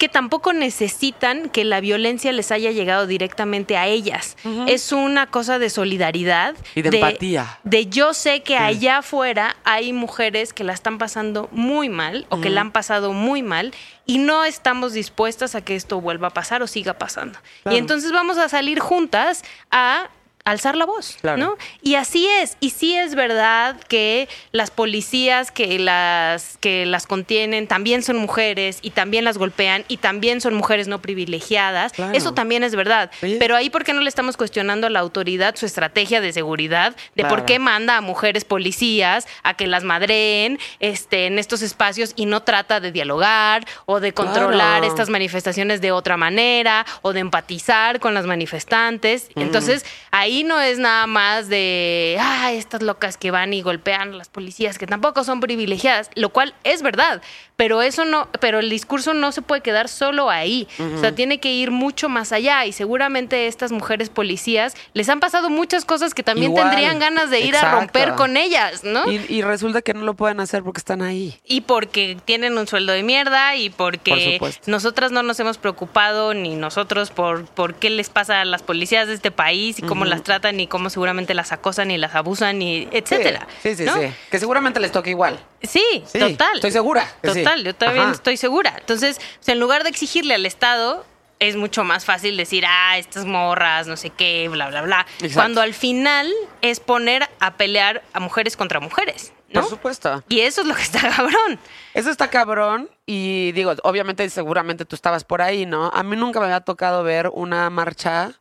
que 0.00 0.08
tampoco 0.08 0.54
necesitan 0.54 1.50
que 1.50 1.62
la 1.62 1.82
violencia 1.82 2.32
les 2.32 2.50
haya 2.52 2.70
llegado 2.70 3.06
directamente 3.06 3.76
a 3.76 3.86
ellas. 3.86 4.38
Es 4.66 4.92
una 4.92 5.26
cosa 5.26 5.58
de 5.58 5.68
solidaridad. 5.68 6.56
Y 6.74 6.80
de 6.80 6.88
empatía. 6.88 7.58
De 7.64 7.84
yo 7.84 8.14
sé 8.14 8.42
que 8.42 8.56
allá 8.56 8.98
afuera 8.98 9.56
hay 9.62 9.92
mujeres 9.92 10.54
que 10.54 10.64
la 10.64 10.72
están 10.72 10.96
pasando 10.96 11.50
muy 11.52 11.90
mal 11.90 12.24
o 12.30 12.40
que 12.40 12.48
la 12.48 12.62
han 12.62 12.72
pasado 12.72 13.12
muy 13.12 13.42
mal 13.42 13.74
y 14.06 14.16
no 14.16 14.46
estamos 14.46 14.94
dispuestas 14.94 15.54
a 15.54 15.60
que 15.60 15.76
esto 15.76 16.00
vuelva 16.00 16.28
a 16.28 16.30
pasar 16.30 16.62
o 16.62 16.66
siga 16.66 16.94
pasando. 16.94 17.38
Claro. 17.62 17.76
Y 17.76 17.78
entonces 17.78 18.10
vamos 18.10 18.38
a 18.38 18.48
salir 18.48 18.80
juntas 18.80 19.44
a 19.70 20.08
alzar 20.50 20.76
la 20.76 20.84
voz, 20.86 21.16
Claro. 21.20 21.38
¿no? 21.38 21.56
Y 21.82 21.94
así 21.94 22.26
es, 22.26 22.56
y 22.60 22.70
sí 22.70 22.94
es 22.96 23.14
verdad 23.14 23.76
que 23.88 24.28
las 24.52 24.70
policías 24.70 25.50
que 25.50 25.78
las 25.78 26.56
que 26.60 26.86
las 26.86 27.06
contienen 27.06 27.66
también 27.66 28.02
son 28.02 28.16
mujeres 28.16 28.78
y 28.82 28.90
también 28.90 29.24
las 29.24 29.38
golpean 29.38 29.84
y 29.88 29.96
también 29.98 30.40
son 30.40 30.54
mujeres 30.54 30.88
no 30.88 31.00
privilegiadas. 31.00 31.92
Claro. 31.92 32.12
Eso 32.14 32.34
también 32.34 32.64
es 32.64 32.74
verdad. 32.74 33.10
Sí. 33.20 33.36
Pero 33.38 33.56
ahí 33.56 33.70
por 33.70 33.84
qué 33.84 33.92
no 33.92 34.00
le 34.00 34.08
estamos 34.08 34.36
cuestionando 34.36 34.86
a 34.86 34.90
la 34.90 35.00
autoridad 35.00 35.56
su 35.56 35.66
estrategia 35.66 36.20
de 36.20 36.32
seguridad 36.32 36.94
de 37.14 37.22
Claro. 37.22 37.36
por 37.36 37.44
qué 37.44 37.58
manda 37.58 37.96
a 37.96 38.00
mujeres 38.00 38.44
policías 38.44 39.26
a 39.42 39.54
que 39.54 39.66
las 39.66 39.84
madreen 39.84 40.58
este, 40.80 41.26
en 41.26 41.38
estos 41.38 41.62
espacios 41.62 42.12
y 42.16 42.26
no 42.26 42.42
trata 42.42 42.80
de 42.80 42.92
dialogar 42.92 43.66
o 43.86 44.00
de 44.00 44.12
controlar 44.12 44.84
estas 44.84 45.08
manifestaciones 45.10 45.80
de 45.80 45.92
otra 45.92 46.16
manera 46.16 46.84
o 47.02 47.12
de 47.12 47.20
empatizar 47.20 48.00
con 48.00 48.14
las 48.14 48.26
manifestantes. 48.26 49.28
Entonces, 49.36 49.84
ahí 50.10 50.39
no 50.44 50.60
es 50.60 50.78
nada 50.78 51.06
más 51.06 51.48
de, 51.48 52.16
ah, 52.20 52.52
estas 52.52 52.82
locas 52.82 53.16
que 53.16 53.30
van 53.30 53.52
y 53.52 53.62
golpean 53.62 54.14
a 54.14 54.16
las 54.16 54.28
policías, 54.28 54.78
que 54.78 54.86
tampoco 54.86 55.24
son 55.24 55.40
privilegiadas, 55.40 56.10
lo 56.14 56.30
cual 56.30 56.54
es 56.64 56.82
verdad, 56.82 57.22
pero 57.60 57.82
eso 57.82 58.06
no, 58.06 58.26
pero 58.40 58.58
el 58.58 58.70
discurso 58.70 59.12
no 59.12 59.32
se 59.32 59.42
puede 59.42 59.60
quedar 59.60 59.90
solo 59.90 60.30
ahí. 60.30 60.66
O 60.96 60.98
sea, 60.98 61.14
tiene 61.14 61.40
que 61.40 61.52
ir 61.52 61.70
mucho 61.70 62.08
más 62.08 62.32
allá 62.32 62.64
y 62.64 62.72
seguramente 62.72 63.48
estas 63.48 63.70
mujeres 63.70 64.08
policías 64.08 64.74
les 64.94 65.10
han 65.10 65.20
pasado 65.20 65.50
muchas 65.50 65.84
cosas 65.84 66.14
que 66.14 66.22
también 66.22 66.52
Igual. 66.52 66.70
tendrían 66.70 66.98
ganas 66.98 67.28
de 67.28 67.40
ir 67.40 67.54
a 67.56 67.70
romper 67.72 68.14
con 68.14 68.38
ellas, 68.38 68.82
¿no? 68.82 69.12
Y, 69.12 69.22
y 69.28 69.42
resulta 69.42 69.82
que 69.82 69.92
no 69.92 70.06
lo 70.06 70.14
pueden 70.14 70.40
hacer 70.40 70.62
porque 70.62 70.78
están 70.78 71.02
ahí. 71.02 71.38
Y 71.44 71.60
porque 71.60 72.16
tienen 72.24 72.56
un 72.56 72.66
sueldo 72.66 72.94
de 72.94 73.02
mierda 73.02 73.54
y 73.56 73.68
Por 73.68 73.98
porque 73.98 74.40
nosotras 74.64 75.12
no 75.12 75.22
nos 75.22 75.38
hemos 75.38 75.58
preocupado 75.58 76.32
ni 76.32 76.54
nosotros 76.54 77.10
por, 77.10 77.44
por 77.44 77.74
qué 77.74 77.90
les 77.90 78.08
pasa 78.08 78.40
a 78.40 78.46
las 78.46 78.62
policías 78.62 79.06
de 79.06 79.12
este 79.12 79.30
país 79.30 79.80
y 79.80 79.82
cómo 79.82 80.06
las 80.06 80.22
tratan 80.22 80.58
y 80.60 80.66
cómo 80.66 80.88
seguramente 80.88 81.34
las 81.34 81.52
acosan 81.52 81.90
y 81.90 81.98
las 81.98 82.14
abusan 82.14 82.62
y 82.62 82.88
etcétera. 82.90 83.46
Sí, 83.62 83.74
sí, 83.76 83.84
¿no? 83.84 84.00
sí. 84.00 84.06
Que 84.30 84.38
seguramente 84.38 84.80
les 84.80 84.92
toca 84.92 85.10
igual. 85.10 85.38
Sí, 85.62 85.84
Sí, 86.06 86.18
total. 86.18 86.54
estoy 86.54 86.70
segura 86.70 87.06
sí. 87.22 87.42
Yo 87.58 87.74
también 87.74 88.04
Ajá. 88.04 88.12
estoy 88.12 88.36
segura. 88.36 88.74
Entonces, 88.78 89.18
o 89.18 89.42
sea, 89.42 89.54
en 89.54 89.60
lugar 89.60 89.82
de 89.82 89.90
exigirle 89.90 90.34
al 90.34 90.46
Estado, 90.46 91.04
es 91.40 91.56
mucho 91.56 91.84
más 91.84 92.04
fácil 92.04 92.36
decir, 92.36 92.64
ah, 92.68 92.98
estas 92.98 93.24
morras, 93.24 93.86
no 93.86 93.96
sé 93.96 94.10
qué, 94.10 94.48
bla, 94.48 94.68
bla, 94.68 94.82
bla. 94.82 95.06
Exacto. 95.14 95.34
Cuando 95.34 95.60
al 95.62 95.74
final 95.74 96.30
es 96.60 96.80
poner 96.80 97.28
a 97.40 97.54
pelear 97.56 98.02
a 98.12 98.20
mujeres 98.20 98.56
contra 98.56 98.78
mujeres, 98.78 99.32
¿no? 99.48 99.62
Por 99.62 99.70
supuesto. 99.70 100.22
Y 100.28 100.40
eso 100.40 100.60
es 100.60 100.66
lo 100.66 100.74
que 100.74 100.82
está 100.82 101.00
cabrón. 101.16 101.58
Eso 101.94 102.10
está 102.10 102.28
cabrón 102.28 102.90
y 103.06 103.52
digo, 103.52 103.72
obviamente 103.84 104.28
seguramente 104.28 104.84
tú 104.84 104.94
estabas 104.94 105.24
por 105.24 105.40
ahí, 105.40 105.64
¿no? 105.64 105.90
A 105.94 106.02
mí 106.02 106.14
nunca 106.14 106.40
me 106.40 106.46
había 106.46 106.60
tocado 106.60 107.02
ver 107.02 107.30
una 107.32 107.70
marcha, 107.70 108.32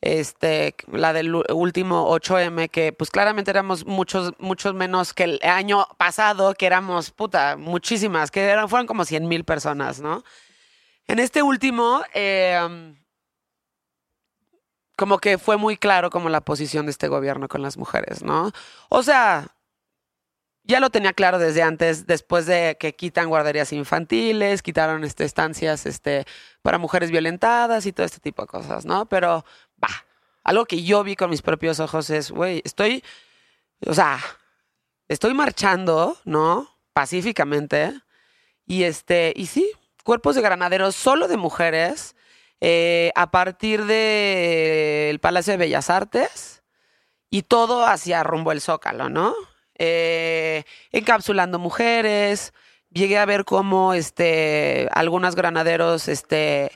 este, 0.00 0.74
la 0.90 1.12
del 1.12 1.34
último 1.34 2.10
8M, 2.16 2.70
que 2.70 2.92
pues 2.92 3.10
claramente 3.10 3.50
éramos 3.50 3.84
muchos, 3.84 4.32
muchos 4.38 4.74
menos 4.74 5.12
que 5.12 5.24
el 5.24 5.40
año 5.42 5.86
pasado, 5.98 6.54
que 6.54 6.66
éramos, 6.66 7.10
puta, 7.10 7.56
muchísimas, 7.56 8.30
que 8.30 8.42
eran, 8.42 8.68
fueron 8.68 8.86
como 8.86 9.04
100 9.04 9.28
mil 9.28 9.44
personas, 9.44 10.00
¿no? 10.00 10.24
En 11.06 11.18
este 11.18 11.42
último, 11.42 12.02
eh, 12.14 12.94
como 14.96 15.18
que 15.18 15.38
fue 15.38 15.56
muy 15.56 15.76
claro 15.76 16.10
como 16.10 16.28
la 16.28 16.42
posición 16.42 16.86
de 16.86 16.92
este 16.92 17.08
gobierno 17.08 17.48
con 17.48 17.62
las 17.62 17.76
mujeres, 17.76 18.22
¿no? 18.22 18.52
O 18.90 19.02
sea, 19.02 19.56
ya 20.64 20.78
lo 20.78 20.90
tenía 20.90 21.12
claro 21.12 21.38
desde 21.38 21.62
antes, 21.62 22.06
después 22.06 22.46
de 22.46 22.76
que 22.78 22.94
quitan 22.94 23.28
guarderías 23.28 23.72
infantiles, 23.72 24.62
quitaron 24.62 25.04
este, 25.04 25.24
estancias 25.24 25.86
este, 25.86 26.26
para 26.62 26.78
mujeres 26.78 27.10
violentadas 27.10 27.86
y 27.86 27.92
todo 27.92 28.06
este 28.06 28.20
tipo 28.20 28.42
de 28.42 28.48
cosas, 28.48 28.84
¿no? 28.84 29.06
Pero, 29.06 29.44
algo 30.44 30.64
que 30.66 30.82
yo 30.82 31.04
vi 31.04 31.16
con 31.16 31.30
mis 31.30 31.42
propios 31.42 31.80
ojos 31.80 32.10
es, 32.10 32.30
güey, 32.30 32.62
estoy, 32.64 33.04
o 33.86 33.94
sea, 33.94 34.18
estoy 35.08 35.34
marchando, 35.34 36.16
¿no? 36.24 36.68
Pacíficamente. 36.92 37.92
Y 38.66 38.84
este, 38.84 39.32
y 39.36 39.46
sí, 39.46 39.70
cuerpos 40.04 40.36
de 40.36 40.42
granaderos 40.42 40.94
solo 40.96 41.28
de 41.28 41.36
mujeres, 41.36 42.16
eh, 42.60 43.10
a 43.14 43.30
partir 43.30 43.84
del 43.86 45.18
Palacio 45.20 45.52
de 45.52 45.56
Bellas 45.56 45.88
Artes 45.90 46.62
y 47.30 47.42
todo 47.42 47.86
hacia 47.86 48.22
rumbo 48.22 48.52
el 48.52 48.60
Zócalo, 48.60 49.08
¿no? 49.08 49.34
Eh, 49.78 50.64
encapsulando 50.92 51.58
mujeres. 51.58 52.52
Llegué 52.90 53.18
a 53.18 53.24
ver 53.24 53.44
cómo 53.44 53.94
este, 53.94 54.88
algunos 54.92 55.36
granaderos 55.36 56.08
este, 56.08 56.72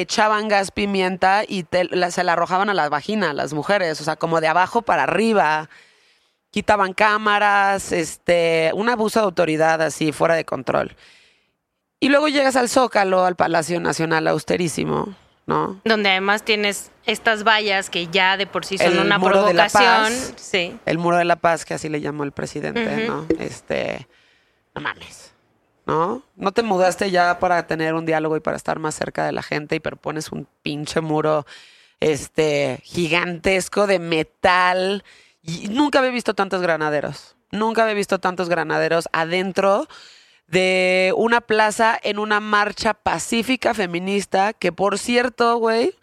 echaban 0.00 0.48
gas 0.48 0.70
pimienta 0.70 1.42
y 1.46 1.62
te- 1.64 1.84
la- 1.84 2.10
se 2.10 2.22
la 2.24 2.32
arrojaban 2.34 2.68
a 2.70 2.74
la 2.74 2.88
vagina 2.88 3.32
las 3.32 3.52
mujeres, 3.54 4.00
o 4.00 4.04
sea, 4.04 4.16
como 4.16 4.40
de 4.40 4.48
abajo 4.48 4.82
para 4.82 5.04
arriba. 5.04 5.68
Quitaban 6.50 6.94
cámaras, 6.94 7.92
este, 7.92 8.70
un 8.74 8.88
abuso 8.88 9.20
de 9.20 9.24
autoridad 9.24 9.82
así, 9.82 10.12
fuera 10.12 10.34
de 10.34 10.44
control. 10.44 10.96
Y 12.00 12.08
luego 12.08 12.28
llegas 12.28 12.56
al 12.56 12.68
Zócalo, 12.68 13.24
al 13.24 13.36
Palacio 13.36 13.80
Nacional 13.80 14.26
austerísimo, 14.28 15.14
¿no? 15.46 15.80
Donde 15.84 16.10
además 16.10 16.42
tienes 16.44 16.90
estas 17.04 17.44
vallas 17.44 17.90
que 17.90 18.06
ya 18.08 18.36
de 18.36 18.46
por 18.46 18.64
sí 18.64 18.78
son 18.78 18.86
El 18.92 18.98
una 19.00 19.18
muro 19.18 19.44
de 19.44 19.54
la 19.54 19.66
provocación. 19.68 20.12
paz. 20.18 20.32
Sí. 20.36 20.78
El 20.86 20.98
muro 20.98 21.16
de 21.18 21.24
la 21.24 21.36
paz, 21.36 21.64
que 21.64 21.74
así 21.74 21.88
le 21.88 22.00
llamó 22.00 22.24
el 22.24 22.32
presidente. 22.32 23.06
¿no? 23.06 23.26
Este, 23.38 24.06
no 24.74 24.80
mames, 24.80 25.34
¿no? 25.86 26.22
No 26.34 26.52
te 26.52 26.62
mudaste 26.62 27.10
ya 27.10 27.38
para 27.38 27.66
tener 27.66 27.94
un 27.94 28.04
diálogo 28.04 28.36
y 28.36 28.40
para 28.40 28.56
estar 28.56 28.78
más 28.78 28.94
cerca 28.94 29.24
de 29.24 29.32
la 29.32 29.42
gente 29.42 29.76
y 29.76 29.80
pero 29.80 29.96
pones 29.96 30.32
un 30.32 30.46
pinche 30.62 31.00
muro, 31.00 31.46
este, 32.00 32.80
gigantesco 32.82 33.86
de 33.86 33.98
metal. 33.98 35.04
Y 35.42 35.68
nunca 35.68 36.00
había 36.00 36.10
visto 36.10 36.34
tantos 36.34 36.60
granaderos. 36.60 37.36
Nunca 37.52 37.84
había 37.84 37.94
visto 37.94 38.18
tantos 38.18 38.48
granaderos 38.48 39.08
adentro 39.12 39.86
de 40.48 41.12
una 41.16 41.40
plaza 41.40 41.98
en 42.02 42.18
una 42.18 42.40
marcha 42.40 42.94
pacífica 42.94 43.72
feminista 43.72 44.52
que, 44.52 44.72
por 44.72 44.98
cierto, 44.98 45.56
güey, 45.56 45.94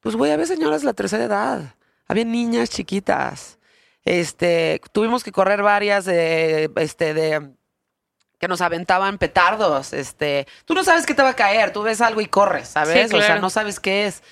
pues, 0.00 0.16
güey, 0.16 0.32
había 0.32 0.46
señoras 0.46 0.82
de 0.82 0.86
la 0.86 0.94
tercera 0.94 1.24
edad. 1.24 1.74
Había 2.06 2.24
niñas 2.24 2.70
chiquitas. 2.70 3.58
Este, 4.04 4.80
tuvimos 4.92 5.22
que 5.22 5.32
correr 5.32 5.62
varias 5.62 6.04
de, 6.04 6.70
este, 6.76 7.14
de, 7.14 7.50
que 8.38 8.48
nos 8.48 8.60
aventaban 8.60 9.18
petardos. 9.18 9.92
Este, 9.92 10.46
tú 10.64 10.74
no 10.74 10.84
sabes 10.84 11.06
qué 11.06 11.14
te 11.14 11.22
va 11.22 11.30
a 11.30 11.36
caer, 11.36 11.72
tú 11.72 11.82
ves 11.82 12.00
algo 12.00 12.20
y 12.20 12.26
corres, 12.26 12.68
¿sabes? 12.68 13.10
Sí, 13.10 13.16
O 13.16 13.20
sea, 13.20 13.38
no 13.38 13.50
sabes 13.50 13.80
qué 13.80 14.06
es. 14.06 14.22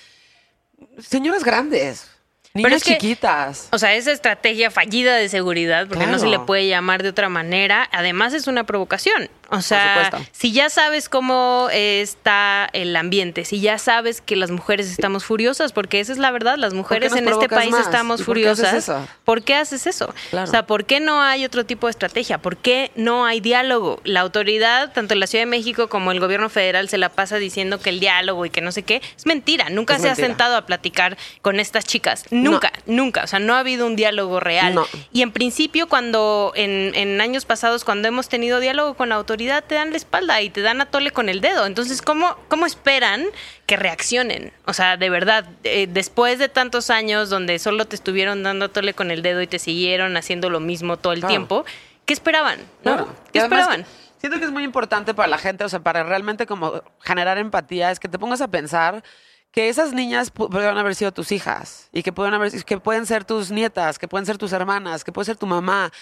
Señoras 0.98 1.42
grandes, 1.44 2.11
Pero 2.52 2.68
niñas 2.68 2.84
que- 2.84 2.92
chiquitas. 2.94 3.68
O 3.72 3.78
sea, 3.78 3.94
esa 3.94 4.12
estrategia 4.12 4.70
fallida 4.70 5.16
de 5.16 5.28
seguridad, 5.28 5.86
porque 5.88 6.07
no 6.07 6.18
se 6.18 6.26
le 6.26 6.38
puede 6.40 6.68
llamar 6.68 7.02
de 7.02 7.09
otra 7.11 7.28
manera, 7.28 7.88
además 7.92 8.32
es 8.34 8.46
una 8.46 8.64
provocación. 8.64 9.28
O 9.51 9.61
sea, 9.61 10.11
si 10.32 10.53
ya 10.53 10.68
sabes 10.70 11.09
cómo 11.09 11.68
está 11.72 12.68
el 12.72 12.97
ambiente, 12.97 13.44
si 13.44 13.61
ya 13.61 13.78
sabes 13.78 14.20
que 14.20 14.34
las 14.34 14.51
mujeres 14.51 14.90
estamos 14.90 15.24
furiosas, 15.24 15.72
porque 15.72 16.01
esa 16.01 16.12
es 16.12 16.18
la 16.18 16.30
verdad, 16.32 16.57
las 16.59 16.74
mujeres 16.74 17.14
en 17.14 17.28
este 17.28 17.49
país 17.49 17.70
más? 17.70 17.86
estamos 17.86 18.20
¿Y 18.20 18.24
por 18.24 18.36
qué 18.36 18.49
haces 18.49 18.66
furiosas. 18.66 18.88
eso? 18.90 19.09
¿Por 19.24 19.42
qué 19.42 19.55
haces 19.55 19.86
eso? 19.86 20.12
Claro. 20.30 20.49
O 20.49 20.51
sea, 20.51 20.66
¿por 20.66 20.84
qué 20.84 20.99
no 20.99 21.22
hay 21.22 21.44
otro 21.44 21.64
tipo 21.64 21.86
de 21.86 21.92
estrategia? 21.92 22.38
¿Por 22.38 22.57
qué 22.57 22.90
no 22.97 23.24
hay 23.24 23.40
diálogo? 23.40 24.01
La 24.05 24.20
autoridad, 24.20 24.92
tanto 24.92 25.14
en 25.14 25.20
la 25.20 25.26
Ciudad 25.28 25.42
de 25.42 25.51
México 25.51 25.88
como 25.88 26.11
el 26.11 26.18
gobierno 26.18 26.49
federal, 26.49 26.88
se 26.88 26.99
la 26.99 27.11
pasa 27.11 27.36
diciendo 27.36 27.78
que 27.80 27.90
el 27.90 28.01
diálogo 28.01 28.47
y 28.47 28.51
que 28.51 28.61
no 28.61 28.72
sé 28.72 28.82
qué. 28.82 29.01
Es 29.16 29.26
mentira. 29.26 29.68
Nunca 29.70 29.94
Es 29.94 30.03
se 30.03 30.09
mentira. 30.09 30.24
ha 30.24 30.28
sentado 30.28 30.57
a 30.57 30.66
platicar 30.66 31.16
con 31.42 31.61
estas 31.61 31.84
chicas. 31.84 32.24
Nunca, 32.30 32.72
nunca. 32.86 33.22
O 33.22 33.26
sea, 33.28 33.38
no 33.38 33.55
ha 33.55 33.61
habido 33.61 33.86
un 33.86 33.94
diálogo 33.97 34.40
real. 34.40 34.74
No. 34.74 34.86
Y 35.12 35.22
en 35.22 35.30
principio, 35.30 35.88
cuando 35.88 36.53
en, 36.57 36.92
en 36.94 37.20
años 37.20 37.44
pasados, 37.44 37.84
cuando 37.84 38.09
hemos 38.09 38.28
tenido 38.28 38.59
diálogo 38.61 38.94
con 38.94 39.09
la 39.09 39.14
autoridad, 39.14 39.36
te 39.37 39.74
dan 39.74 39.91
la 39.91 39.97
espalda 39.97 40.41
y 40.43 40.51
te 40.51 40.62
dan 40.62 40.80
a 40.80 40.87
tole 40.87 41.11
con 41.11 41.28
el 41.28 41.41
dedo. 41.41 41.66
Entonces, 41.66 42.03
¿cómo, 42.03 42.37
cómo 42.49 42.66
esperan 42.66 43.24
que 43.66 43.76
reaccionen? 43.76 44.53
O 44.66 44.72
sea, 44.72 44.97
de 44.97 45.11
verdad, 45.11 45.47
eh, 45.64 45.87
después 45.89 46.39
de 46.39 46.49
tantos 46.49 46.91
años 46.91 47.28
donde 47.30 47.59
solo 47.59 47.84
te 47.84 47.97
estuvieron 47.97 48.43
dando 48.43 48.66
a 48.66 48.68
tole 48.68 48.95
con 48.95 49.11
el 49.11 49.22
dedo 49.22 49.43
y 49.43 49.47
te 49.47 49.59
siguieron 49.59 50.16
haciendo 50.16 50.51
lo 50.51 50.61
mismo 50.61 50.97
todo 50.97 51.12
el 51.12 51.20
Claro. 51.20 51.30
tiempo, 51.32 51.64
¿qué 52.05 52.12
esperaban? 52.12 52.59
¿no? 52.84 52.97
Claro. 52.97 53.14
¿Qué 53.32 53.41
además 53.41 53.61
esperaban? 53.61 53.87
Siento 54.18 54.39
que 54.39 54.45
es 54.47 54.51
muy 54.51 54.64
importante 54.64 55.12
para 55.14 55.28
la 55.28 55.39
gente, 55.39 55.62
o 55.64 55.68
sea, 55.68 55.80
para 55.80 56.03
realmente 56.03 56.47
como 56.47 56.82
generar 57.01 57.39
empatía, 57.39 57.91
es 57.91 58.01
que 58.01 58.09
te 58.09 58.18
pongas 58.18 58.41
a 58.41 58.49
pensar 58.49 59.05
que 59.53 59.68
esas 59.68 59.93
niñas 59.93 60.32
pu- 60.34 60.51
pudieron 60.51 60.76
haber 60.78 60.95
sido 60.95 61.12
tus 61.12 61.32
hijas 61.32 61.89
y 61.93 62.03
que 62.03 62.12
pueden 62.12 62.34
haber 62.34 62.53
que 62.64 62.78
pueden 62.78 63.07
ser 63.07 63.24
tus 63.24 63.51
nietas, 63.51 63.99
que 63.99 64.09
pueden 64.09 64.26
ser 64.26 64.37
tus 64.39 64.53
hermanas, 64.53 65.05
que 65.05 65.12
puede 65.12 65.26
ser 65.26 65.37
tu 65.37 65.47
mamá. 65.47 65.93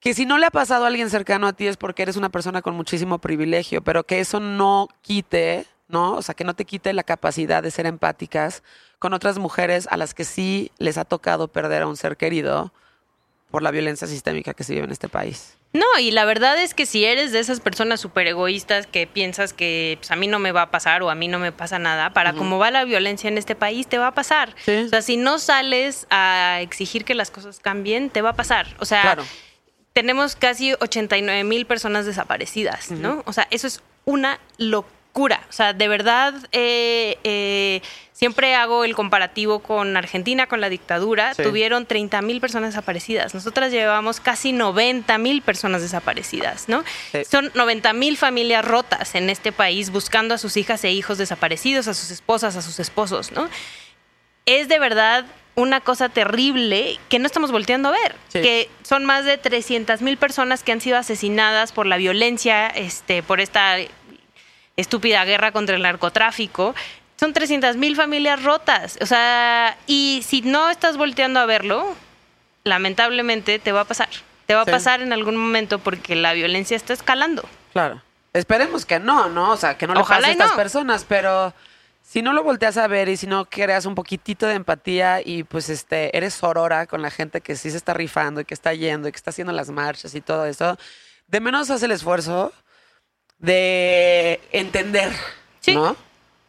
Que 0.00 0.14
si 0.14 0.24
no 0.24 0.38
le 0.38 0.46
ha 0.46 0.50
pasado 0.50 0.84
a 0.84 0.88
alguien 0.88 1.10
cercano 1.10 1.46
a 1.46 1.52
ti 1.52 1.66
es 1.66 1.76
porque 1.76 2.02
eres 2.02 2.16
una 2.16 2.30
persona 2.30 2.62
con 2.62 2.74
muchísimo 2.74 3.18
privilegio, 3.18 3.82
pero 3.82 4.04
que 4.04 4.20
eso 4.20 4.40
no 4.40 4.88
quite, 5.02 5.66
¿no? 5.88 6.14
O 6.14 6.22
sea, 6.22 6.34
que 6.34 6.44
no 6.44 6.54
te 6.54 6.64
quite 6.64 6.92
la 6.94 7.02
capacidad 7.02 7.62
de 7.62 7.70
ser 7.70 7.86
empáticas 7.86 8.62
con 8.98 9.12
otras 9.12 9.38
mujeres 9.38 9.86
a 9.90 9.96
las 9.96 10.14
que 10.14 10.24
sí 10.24 10.72
les 10.78 10.96
ha 10.96 11.04
tocado 11.04 11.48
perder 11.48 11.82
a 11.82 11.86
un 11.86 11.96
ser 11.96 12.16
querido 12.16 12.72
por 13.50 13.62
la 13.62 13.70
violencia 13.70 14.06
sistémica 14.06 14.54
que 14.54 14.64
se 14.64 14.72
vive 14.72 14.84
en 14.84 14.92
este 14.92 15.08
país. 15.08 15.56
No, 15.72 15.86
y 16.00 16.10
la 16.10 16.24
verdad 16.24 16.60
es 16.60 16.74
que 16.74 16.84
si 16.84 17.04
eres 17.04 17.30
de 17.30 17.38
esas 17.38 17.60
personas 17.60 18.00
súper 18.00 18.26
egoístas 18.26 18.86
que 18.86 19.06
piensas 19.06 19.52
que 19.52 19.98
pues, 20.00 20.10
a 20.10 20.16
mí 20.16 20.26
no 20.26 20.38
me 20.38 20.50
va 20.50 20.62
a 20.62 20.70
pasar 20.70 21.02
o 21.02 21.10
a 21.10 21.14
mí 21.14 21.28
no 21.28 21.38
me 21.38 21.52
pasa 21.52 21.78
nada, 21.78 22.12
para 22.12 22.32
cómo 22.32 22.58
va 22.58 22.70
la 22.70 22.84
violencia 22.84 23.28
en 23.28 23.38
este 23.38 23.54
país, 23.54 23.86
te 23.86 23.98
va 23.98 24.08
a 24.08 24.14
pasar. 24.14 24.54
Sí. 24.64 24.82
O 24.86 24.88
sea, 24.88 25.02
si 25.02 25.16
no 25.16 25.38
sales 25.38 26.06
a 26.10 26.58
exigir 26.60 27.04
que 27.04 27.14
las 27.14 27.30
cosas 27.30 27.60
cambien, 27.60 28.10
te 28.10 28.22
va 28.22 28.30
a 28.30 28.34
pasar. 28.34 28.66
O 28.78 28.84
sea, 28.84 29.02
Claro. 29.02 29.24
Tenemos 29.92 30.36
casi 30.36 30.74
89 30.74 31.44
mil 31.44 31.66
personas 31.66 32.06
desaparecidas, 32.06 32.90
¿no? 32.90 33.22
O 33.26 33.32
sea, 33.32 33.46
eso 33.50 33.66
es 33.66 33.82
una 34.04 34.38
locura. 34.56 35.44
O 35.48 35.52
sea, 35.52 35.72
de 35.72 35.88
verdad, 35.88 36.34
eh, 36.52 37.18
eh, 37.24 37.82
siempre 38.12 38.54
hago 38.54 38.84
el 38.84 38.94
comparativo 38.94 39.58
con 39.58 39.96
Argentina, 39.96 40.46
con 40.46 40.60
la 40.60 40.68
dictadura. 40.68 41.34
Sí. 41.34 41.42
Tuvieron 41.42 41.86
30 41.86 42.22
mil 42.22 42.40
personas 42.40 42.70
desaparecidas. 42.70 43.34
Nosotras 43.34 43.72
llevamos 43.72 44.20
casi 44.20 44.52
90 44.52 45.18
mil 45.18 45.42
personas 45.42 45.82
desaparecidas, 45.82 46.68
¿no? 46.68 46.84
Sí. 47.10 47.24
Son 47.24 47.50
90 47.54 47.92
mil 47.92 48.16
familias 48.16 48.64
rotas 48.64 49.16
en 49.16 49.28
este 49.28 49.50
país 49.50 49.90
buscando 49.90 50.34
a 50.34 50.38
sus 50.38 50.56
hijas 50.56 50.84
e 50.84 50.92
hijos 50.92 51.18
desaparecidos, 51.18 51.88
a 51.88 51.94
sus 51.94 52.12
esposas, 52.12 52.56
a 52.56 52.62
sus 52.62 52.78
esposos, 52.78 53.32
¿no? 53.32 53.48
es 54.46 54.68
de 54.68 54.78
verdad 54.78 55.26
una 55.56 55.80
cosa 55.80 56.08
terrible 56.08 56.98
que 57.08 57.18
no 57.18 57.26
estamos 57.26 57.50
volteando 57.52 57.88
a 57.88 57.92
ver. 57.92 58.16
Sí. 58.28 58.40
Que 58.40 58.70
son 58.82 59.04
más 59.04 59.24
de 59.24 59.36
300 59.38 60.00
mil 60.02 60.16
personas 60.16 60.62
que 60.62 60.72
han 60.72 60.80
sido 60.80 60.96
asesinadas 60.96 61.72
por 61.72 61.86
la 61.86 61.96
violencia, 61.96 62.68
este, 62.68 63.22
por 63.22 63.40
esta 63.40 63.76
estúpida 64.76 65.24
guerra 65.24 65.52
contra 65.52 65.76
el 65.76 65.82
narcotráfico. 65.82 66.74
Son 67.18 67.32
300 67.34 67.76
mil 67.76 67.96
familias 67.96 68.42
rotas. 68.42 68.96
O 69.02 69.06
sea, 69.06 69.76
y 69.86 70.22
si 70.26 70.40
no 70.42 70.70
estás 70.70 70.96
volteando 70.96 71.40
a 71.40 71.46
verlo, 71.46 71.94
lamentablemente 72.64 73.58
te 73.58 73.72
va 73.72 73.80
a 73.82 73.84
pasar. 73.84 74.08
Te 74.46 74.54
va 74.54 74.64
Sí. 74.64 74.70
a 74.70 74.72
pasar 74.72 75.02
en 75.02 75.12
algún 75.12 75.36
momento 75.36 75.78
porque 75.78 76.14
la 76.16 76.32
violencia 76.32 76.76
está 76.76 76.92
escalando. 76.92 77.46
Claro. 77.72 78.00
Esperemos 78.32 78.86
que 78.86 78.98
no, 79.00 79.28
¿no? 79.28 79.50
O 79.50 79.56
sea, 79.56 79.76
que 79.76 79.86
no 79.86 79.94
le 79.94 80.00
Ojalá 80.00 80.20
pase 80.20 80.28
a 80.30 80.32
estas 80.32 80.50
no. 80.50 80.56
personas, 80.56 81.04
pero 81.08 81.52
si 82.10 82.22
no 82.22 82.32
lo 82.32 82.42
volteas 82.42 82.76
a 82.76 82.88
ver 82.88 83.08
y 83.08 83.16
si 83.16 83.28
no 83.28 83.44
creas 83.48 83.86
un 83.86 83.94
poquitito 83.94 84.44
de 84.48 84.54
empatía 84.54 85.20
y 85.24 85.44
pues 85.44 85.68
este 85.68 86.16
eres 86.16 86.34
sorora 86.34 86.86
con 86.86 87.02
la 87.02 87.10
gente 87.12 87.40
que 87.40 87.54
sí 87.54 87.70
se 87.70 87.76
está 87.76 87.94
rifando 87.94 88.40
y 88.40 88.44
que 88.44 88.54
está 88.54 88.74
yendo 88.74 89.06
y 89.06 89.12
que 89.12 89.16
está 89.16 89.30
haciendo 89.30 89.52
las 89.52 89.70
marchas 89.70 90.16
y 90.16 90.20
todo 90.20 90.44
eso, 90.44 90.76
de 91.28 91.38
menos 91.40 91.70
haz 91.70 91.84
el 91.84 91.92
esfuerzo 91.92 92.52
de 93.38 94.40
entender, 94.50 95.12
Sí. 95.60 95.74
¿no? 95.74 95.96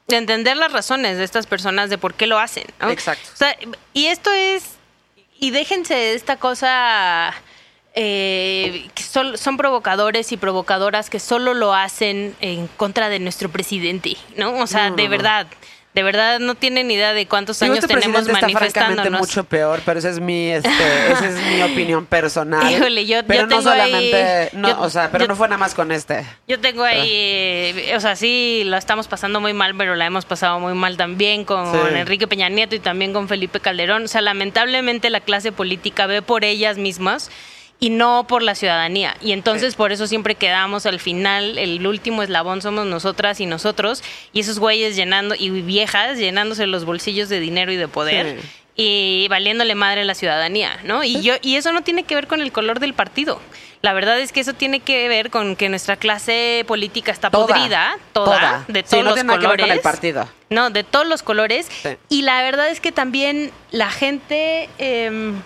de 0.07 0.17
entender 0.17 0.57
las 0.57 0.71
razones 0.71 1.19
de 1.19 1.23
estas 1.23 1.45
personas 1.45 1.91
de 1.91 1.99
por 1.99 2.15
qué 2.15 2.25
lo 2.25 2.39
hacen. 2.39 2.65
¿no? 2.79 2.89
Exacto. 2.89 3.29
O 3.31 3.37
sea, 3.37 3.55
y 3.93 4.07
esto 4.07 4.31
es, 4.31 4.63
y 5.39 5.51
déjense 5.51 6.15
esta 6.15 6.37
cosa, 6.37 7.33
eh, 7.93 8.87
sol- 8.95 9.37
son 9.37 9.57
provocadores 9.57 10.31
y 10.31 10.37
provocadoras 10.37 11.09
que 11.09 11.19
solo 11.19 11.53
lo 11.53 11.73
hacen 11.73 12.35
en 12.41 12.67
contra 12.77 13.09
de 13.09 13.19
nuestro 13.19 13.49
presidente, 13.49 14.15
¿no? 14.37 14.53
O 14.59 14.67
sea, 14.67 14.89
No, 14.89 14.95
de 14.95 15.03
no, 15.05 15.09
verdad, 15.09 15.47
de 15.93 16.03
verdad 16.03 16.39
no 16.39 16.55
tienen 16.55 16.89
idea 16.89 17.11
de 17.11 17.25
cuántos 17.27 17.59
Digo, 17.59 17.73
años 17.73 17.83
este 17.83 17.93
tenemos 17.95 18.21
está 18.21 18.31
manifestándonos. 18.39 19.19
mucho 19.19 19.43
peor, 19.43 19.81
pero 19.85 19.99
esa 19.99 20.07
es 20.09 20.21
mi, 20.21 20.47
este, 20.51 20.69
esa 21.11 21.27
es 21.27 21.35
mi 21.35 21.61
opinión 21.73 22.05
personal. 22.05 22.71
Híjole, 22.71 23.05
yo- 23.05 23.25
pero 23.27 23.41
yo 23.41 23.47
no 23.47 23.49
tengo 23.49 23.61
solamente, 23.61 24.15
ahí- 24.15 24.49
no, 24.53 24.69
yo- 24.69 24.79
o 24.79 24.89
sea, 24.89 25.11
pero 25.11 25.25
yo- 25.25 25.27
no 25.27 25.35
fue 25.35 25.49
nada 25.49 25.57
más 25.57 25.73
con 25.75 25.91
este. 25.91 26.25
Yo 26.47 26.61
tengo 26.61 26.85
ahí, 26.85 27.09
eh, 27.11 27.93
o 27.97 27.99
sea, 27.99 28.15
sí, 28.15 28.63
lo 28.67 28.77
estamos 28.77 29.09
pasando 29.09 29.41
muy 29.41 29.51
mal, 29.51 29.75
pero 29.75 29.95
la 29.95 30.05
hemos 30.05 30.23
pasado 30.23 30.61
muy 30.61 30.73
mal 30.75 30.95
también 30.95 31.43
con 31.43 31.69
Sí. 31.69 31.77
Enrique 31.97 32.25
Peña 32.25 32.47
Nieto 32.47 32.73
y 32.73 32.79
también 32.79 33.11
con 33.11 33.27
Felipe 33.27 33.59
Calderón. 33.59 34.05
O 34.05 34.07
sea, 34.07 34.21
lamentablemente 34.21 35.09
la 35.09 35.19
clase 35.19 35.51
política 35.51 36.05
ve 36.07 36.21
por 36.21 36.45
ellas 36.45 36.77
mismas 36.77 37.29
y 37.81 37.89
no 37.89 38.25
por 38.27 38.43
la 38.43 38.53
ciudadanía. 38.55 39.17
Y 39.21 39.31
entonces 39.33 39.75
por 39.75 39.91
eso 39.91 40.05
siempre 40.07 40.35
quedamos 40.35 40.85
al 40.85 40.99
final, 40.99 41.57
el 41.57 41.85
último 41.85 42.21
eslabón 42.23 42.61
somos 42.61 42.85
nosotras 42.85 43.41
y 43.41 43.47
nosotros, 43.47 44.03
y 44.31 44.39
esos 44.41 44.59
güeyes 44.59 44.95
llenando, 44.95 45.33
y 45.37 45.49
viejas 45.49 46.17
llenándose 46.19 46.67
los 46.67 46.85
bolsillos 46.85 47.27
de 47.27 47.39
dinero 47.39 47.71
y 47.71 47.77
de 47.77 47.87
poder. 47.89 48.39
Sí. 48.39 48.47
Y 48.75 49.27
valiéndole 49.29 49.75
madre 49.75 50.01
a 50.01 50.05
la 50.05 50.13
ciudadanía, 50.15 50.79
¿no? 50.85 51.03
Y 51.03 51.21
yo 51.21 51.33
y 51.41 51.55
eso 51.55 51.73
no 51.73 51.81
tiene 51.81 52.03
que 52.03 52.15
ver 52.15 52.27
con 52.27 52.39
el 52.41 52.51
color 52.51 52.79
del 52.79 52.93
partido. 52.93 53.41
La 53.81 53.93
verdad 53.93 54.19
es 54.19 54.31
que 54.31 54.39
eso 54.41 54.53
tiene 54.53 54.79
que 54.79 55.09
ver 55.09 55.31
con 55.31 55.55
que 55.55 55.67
nuestra 55.67 55.95
clase 55.97 56.63
política 56.67 57.11
está 57.11 57.31
Toda, 57.31 57.47
podrida, 57.47 57.97
toda, 58.13 58.25
toda. 58.39 58.65
de 58.67 58.79
Sí, 58.81 58.91
todos 58.91 59.03
no 59.03 59.09
los 59.09 59.13
tiene 59.15 59.27
nada 59.27 59.39
que 59.39 59.47
ver 59.47 59.57
colores. 59.57 59.65
con 59.65 59.75
el 59.75 59.81
partido. 59.81 60.29
No, 60.51 60.69
de 60.69 60.83
todos 60.83 61.07
los 61.07 61.23
colores. 61.23 61.67
Y 62.09 62.21
la 62.21 62.41
verdad 62.43 62.69
es 62.69 62.79
que 62.79 62.91
también 62.91 63.51
la 63.71 63.89
gente, 63.89 64.69
em, 64.77 65.41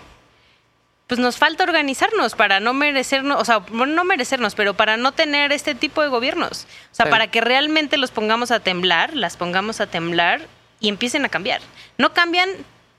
pues 1.08 1.20
nos 1.20 1.38
falta 1.38 1.64
organizarnos 1.64 2.34
para 2.36 2.60
no 2.60 2.74
merecernos, 2.74 3.39
o 3.39 3.45
sea, 3.45 3.64
no 3.72 4.03
merecernos, 4.03 4.56
pero 4.56 4.74
para 4.74 4.97
no 4.97 5.12
tener 5.12 5.51
este 5.51 5.76
tipo 5.76 6.01
de 6.01 6.08
gobiernos. 6.08 6.66
O 6.91 6.95
sea, 6.95 7.06
Sí. 7.06 7.12
para 7.12 7.28
que 7.28 7.41
realmente 7.41 7.97
los 7.97 8.12
pongamos 8.12 8.49
a 8.51 8.60
temblar, 8.60 9.16
las 9.16 9.38
pongamos 9.38 9.82
a 9.82 9.88
temblar 9.88 10.41
y 10.80 10.89
empiecen 10.89 11.24
a 11.26 11.30
cambiar. 11.30 11.62
No 11.97 12.14
cambian 12.14 12.49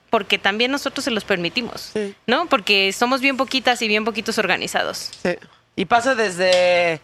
porque 0.09 0.37
también 0.37 0.71
nosotros 0.71 1.03
se 1.03 1.11
los 1.11 1.25
permitimos, 1.25 1.81
Sí. 1.93 2.15
¿no? 2.27 2.45
Porque 2.45 2.93
somos 2.93 3.19
bien 3.19 3.35
poquitas 3.35 3.81
y 3.81 3.89
bien 3.89 4.05
poquitos 4.05 4.37
organizados. 4.37 5.11
Sí. 5.21 5.35
Y 5.75 5.85
pasa 5.85 6.15
desde 6.15 7.01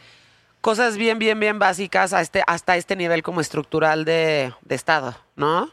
cosas 0.61 0.95
bien, 0.95 1.19
bien, 1.19 1.37
bien 1.37 1.59
básicas 1.59 2.13
a 2.13 2.21
este, 2.21 2.43
hasta 2.47 2.77
este 2.77 2.95
nivel 2.95 3.21
como 3.23 3.41
estructural 3.41 4.05
de, 4.05 4.53
de 4.61 4.75
Estado, 4.75 5.17
¿no? 5.35 5.63
O 5.63 5.71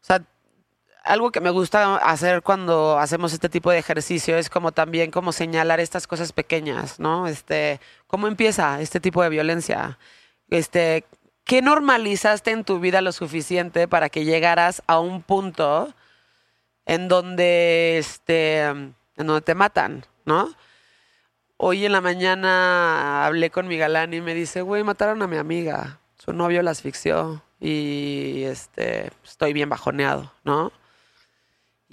sea, 0.00 0.20
algo 1.04 1.30
que 1.30 1.40
me 1.40 1.50
gusta 1.50 1.96
hacer 1.96 2.42
cuando 2.42 2.98
hacemos 2.98 3.32
este 3.32 3.48
tipo 3.50 3.70
de 3.70 3.78
ejercicio 3.78 4.38
es 4.38 4.48
como 4.48 4.72
también 4.72 5.10
como 5.10 5.32
señalar 5.32 5.78
estas 5.78 6.06
cosas 6.06 6.32
pequeñas, 6.32 6.98
¿no? 6.98 7.26
Este, 7.26 7.78
¿cómo 8.06 8.26
empieza 8.26 8.80
este 8.80 9.00
tipo 9.00 9.22
de 9.22 9.28
violencia? 9.28 9.98
Este, 10.48 11.04
¿qué 11.44 11.60
normalizaste 11.60 12.52
en 12.52 12.64
tu 12.64 12.80
vida 12.80 13.02
lo 13.02 13.12
suficiente 13.12 13.86
para 13.86 14.08
que 14.08 14.24
llegaras 14.24 14.82
a 14.86 14.98
un 14.98 15.22
punto 15.22 15.94
en 16.86 17.08
donde, 17.08 17.98
este, 17.98 18.62
en 18.62 18.94
donde 19.16 19.42
te 19.42 19.54
matan, 19.54 20.06
¿no? 20.24 20.54
Hoy 21.58 21.84
en 21.84 21.92
la 21.92 22.00
mañana 22.00 23.26
hablé 23.26 23.50
con 23.50 23.68
mi 23.68 23.76
galán 23.76 24.14
y 24.14 24.20
me 24.20 24.34
dice, 24.34 24.62
güey, 24.62 24.82
mataron 24.82 25.22
a 25.22 25.26
mi 25.26 25.36
amiga. 25.36 26.00
Su 26.16 26.32
novio 26.32 26.62
la 26.62 26.70
asfixió 26.70 27.42
y 27.60 28.42
este 28.44 29.12
estoy 29.22 29.52
bien 29.52 29.68
bajoneado, 29.68 30.32
¿no? 30.44 30.72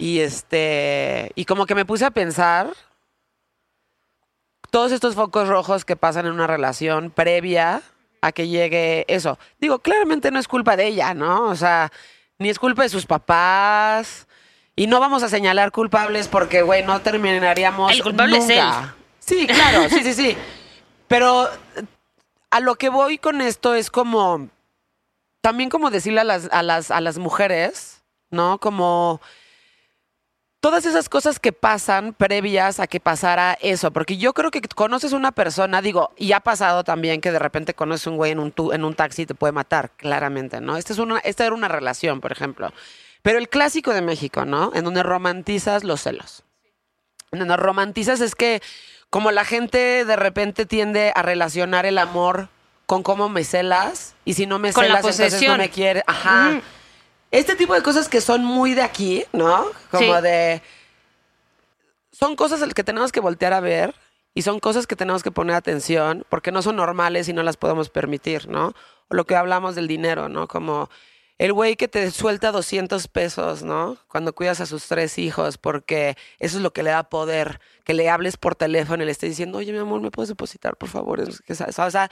Y 0.02 0.18
este 0.18 1.30
y 1.36 1.44
como 1.44 1.64
que 1.64 1.76
me 1.76 1.84
puse 1.84 2.04
a 2.04 2.10
pensar 2.10 2.72
todos 4.72 4.90
estos 4.90 5.14
focos 5.14 5.46
rojos 5.46 5.84
que 5.84 5.94
pasan 5.94 6.26
en 6.26 6.32
una 6.32 6.48
relación 6.48 7.12
previa 7.12 7.82
a 8.20 8.32
que 8.32 8.48
llegue 8.48 9.04
eso. 9.06 9.38
Digo, 9.60 9.78
claramente 9.78 10.32
no 10.32 10.40
es 10.40 10.48
culpa 10.48 10.74
de 10.74 10.88
ella, 10.88 11.14
¿no? 11.14 11.44
O 11.44 11.54
sea, 11.54 11.92
ni 12.40 12.48
es 12.48 12.58
culpa 12.58 12.82
de 12.82 12.88
sus 12.88 13.06
papás. 13.06 14.26
Y 14.74 14.88
no 14.88 14.98
vamos 14.98 15.22
a 15.22 15.28
señalar 15.28 15.70
culpables 15.70 16.26
porque, 16.26 16.62
güey, 16.62 16.82
no 16.82 17.00
terminaríamos. 17.00 17.92
El 17.92 18.02
culpable 18.02 18.38
es 18.38 18.48
nunca. 18.48 18.80
él. 18.80 19.04
Sí, 19.20 19.46
claro, 19.46 19.88
sí, 19.88 20.02
sí, 20.02 20.14
sí. 20.14 20.36
Pero 21.06 21.48
a 22.50 22.58
lo 22.58 22.74
que 22.74 22.88
voy 22.88 23.18
con 23.18 23.40
esto 23.40 23.76
es 23.76 23.88
como. 23.88 24.48
También 25.42 25.70
como 25.70 25.90
decirle 25.90 26.22
a 26.22 26.24
las, 26.24 26.48
a 26.50 26.64
las, 26.64 26.90
a 26.90 27.00
las 27.00 27.18
mujeres, 27.18 28.02
¿no? 28.30 28.58
Como 28.58 29.20
todas 30.62 30.86
esas 30.86 31.08
cosas 31.08 31.40
que 31.40 31.52
pasan 31.52 32.14
previas 32.14 32.78
a 32.78 32.86
que 32.86 33.00
pasara 33.00 33.58
eso, 33.60 33.90
porque 33.90 34.16
yo 34.16 34.32
creo 34.32 34.52
que 34.52 34.60
conoces 34.62 35.12
una 35.12 35.32
persona, 35.32 35.82
digo, 35.82 36.12
y 36.16 36.30
ha 36.32 36.38
pasado 36.40 36.84
también 36.84 37.20
que 37.20 37.32
de 37.32 37.40
repente 37.40 37.74
conoces 37.74 38.06
un 38.06 38.16
güey 38.16 38.30
en 38.30 38.38
un, 38.38 38.52
tu- 38.52 38.72
en 38.72 38.84
un 38.84 38.94
taxi 38.94 39.22
y 39.22 39.26
te 39.26 39.34
puede 39.34 39.52
matar, 39.52 39.90
claramente, 39.96 40.60
¿no? 40.60 40.76
Esta, 40.76 40.92
es 40.92 41.00
una, 41.00 41.18
esta 41.18 41.44
era 41.44 41.54
una 41.54 41.66
relación, 41.66 42.20
por 42.20 42.30
ejemplo. 42.30 42.72
Pero 43.22 43.38
el 43.38 43.48
clásico 43.48 43.92
de 43.92 44.02
México, 44.02 44.44
¿no? 44.44 44.70
En 44.72 44.84
donde 44.84 45.02
romantizas 45.02 45.82
los 45.82 46.00
celos. 46.00 46.44
En 47.32 47.40
donde 47.40 47.56
romantizas 47.56 48.20
es 48.20 48.36
que 48.36 48.62
como 49.10 49.32
la 49.32 49.44
gente 49.44 50.04
de 50.04 50.16
repente 50.16 50.64
tiende 50.64 51.12
a 51.16 51.22
relacionar 51.22 51.86
el 51.86 51.98
amor 51.98 52.48
con 52.86 53.02
cómo 53.02 53.28
me 53.28 53.42
celas, 53.42 54.14
y 54.24 54.34
si 54.34 54.46
no 54.46 54.60
me 54.60 54.72
Con 54.72 54.84
celas, 54.84 54.98
entonces 54.98 55.48
no 55.48 55.56
me 55.58 55.70
quieres. 55.70 56.04
Ajá. 56.06 56.60
Este 57.32 57.56
tipo 57.56 57.74
de 57.74 57.82
cosas 57.82 58.08
que 58.08 58.20
son 58.20 58.44
muy 58.44 58.74
de 58.74 58.82
aquí, 58.82 59.24
¿no? 59.32 59.66
Como 59.90 60.16
Sí. 60.16 60.22
de... 60.22 60.62
Son 62.12 62.36
cosas 62.36 62.62
que 62.74 62.84
tenemos 62.84 63.10
que 63.10 63.20
voltear 63.20 63.54
a 63.54 63.60
ver 63.60 63.94
y 64.34 64.42
son 64.42 64.60
cosas 64.60 64.86
que 64.86 64.96
tenemos 64.96 65.22
que 65.22 65.30
poner 65.30 65.56
atención 65.56 66.24
porque 66.28 66.52
no 66.52 66.62
son 66.62 66.76
normales 66.76 67.28
y 67.28 67.32
no 67.32 67.42
las 67.42 67.56
podemos 67.56 67.88
permitir, 67.88 68.48
¿no? 68.48 68.74
O 69.08 69.14
lo 69.14 69.24
que 69.24 69.34
hablamos 69.34 69.74
del 69.74 69.88
dinero, 69.88 70.28
¿no? 70.28 70.46
Como 70.46 70.90
el 71.38 71.54
güey 71.54 71.74
que 71.76 71.88
te 71.88 72.10
suelta 72.10 72.52
200 72.52 73.08
pesos, 73.08 73.62
¿no? 73.62 73.96
Cuando 74.08 74.34
cuidas 74.34 74.60
a 74.60 74.66
sus 74.66 74.86
tres 74.86 75.18
hijos 75.18 75.56
porque 75.56 76.16
eso 76.38 76.58
es 76.58 76.62
lo 76.62 76.72
que 76.74 76.82
le 76.82 76.90
da 76.90 77.04
poder, 77.04 77.60
que 77.84 77.94
le 77.94 78.10
hables 78.10 78.36
por 78.36 78.54
teléfono 78.56 79.02
y 79.02 79.06
le 79.06 79.12
estés 79.12 79.30
diciendo, 79.30 79.56
oye, 79.58 79.72
mi 79.72 79.78
amor, 79.78 80.02
¿me 80.02 80.10
puedes 80.10 80.28
depositar, 80.28 80.76
por 80.76 80.90
favor? 80.90 81.18
Es 81.20 81.40
que, 81.40 81.54
¿sabes? 81.54 81.78
O 81.78 81.90
sea, 81.90 82.10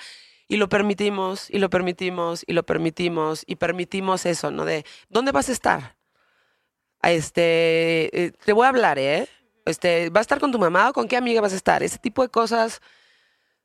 y 0.51 0.57
lo 0.57 0.69
permitimos, 0.69 1.49
y 1.49 1.61
lo 1.61 1.71
permitimos, 1.71 2.43
y 2.45 2.55
lo 2.55 2.65
permitimos, 2.65 3.45
y 3.47 3.55
permitimos 3.55 4.27
eso, 4.27 4.51
¿no? 4.51 4.65
De, 4.65 4.85
¿dónde 5.09 5.31
vas 5.31 5.49
a 5.49 5.53
estar? 5.53 5.97
Este, 7.05 8.11
eh, 8.13 8.33
te 8.45 8.53
voy 8.53 8.67
a 8.67 8.71
hablar, 8.71 8.99
¿eh? 8.99 9.29
Este, 9.65 10.11
¿vas 10.11 10.23
a 10.23 10.23
estar 10.23 10.41
con 10.41 10.51
tu 10.51 10.59
mamá 10.59 10.91
o 10.91 10.93
con 10.93 11.07
qué 11.07 11.17
amiga 11.17 11.41
vas 11.41 11.53
a 11.53 11.57
estar? 11.57 11.85
Ese 11.85 11.99
tipo 11.99 12.23
de 12.23 12.31
cosas 12.31 12.81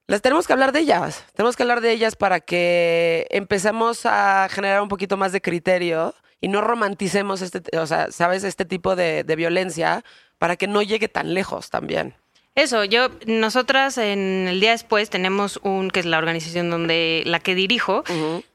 las 0.06 0.22
tenemos 0.22 0.46
que 0.46 0.54
hablar 0.54 0.72
de 0.74 0.82
ellas. 0.82 1.26
Tenemos 1.34 1.56
que 1.56 1.64
hablar 1.64 1.82
de 1.82 1.92
ellas 1.92 2.16
para 2.16 2.40
que 2.40 3.26
empecemos 3.32 4.06
a 4.06 4.48
generar 4.52 4.84
un 4.84 4.88
poquito 4.88 5.18
más 5.18 5.32
de 5.32 5.42
criterio 5.42 6.14
y 6.40 6.50
no 6.50 6.62
romanticemos 6.62 7.42
este, 7.42 7.64
o 7.80 7.88
sea, 7.88 8.12
sabes, 8.12 8.44
este 8.44 8.64
tipo 8.64 8.96
de 8.96 9.24
violencia 9.36 10.04
para 10.38 10.56
que 10.56 10.68
no 10.68 10.84
llegue 10.84 11.10
tan 11.10 11.34
lejos 11.34 11.72
también. 11.72 12.16
Eso, 12.56 12.86
yo, 12.86 13.10
nosotras 13.26 13.98
en 13.98 14.48
el 14.48 14.62
día 14.62 14.72
después 14.72 15.10
tenemos 15.10 15.60
un, 15.62 15.92
que 15.92 16.00
es 16.00 16.06
la 16.06 16.18
organización 16.18 16.70
donde 16.70 17.22
la 17.26 17.40
que 17.42 17.54
dirijo, 17.54 18.06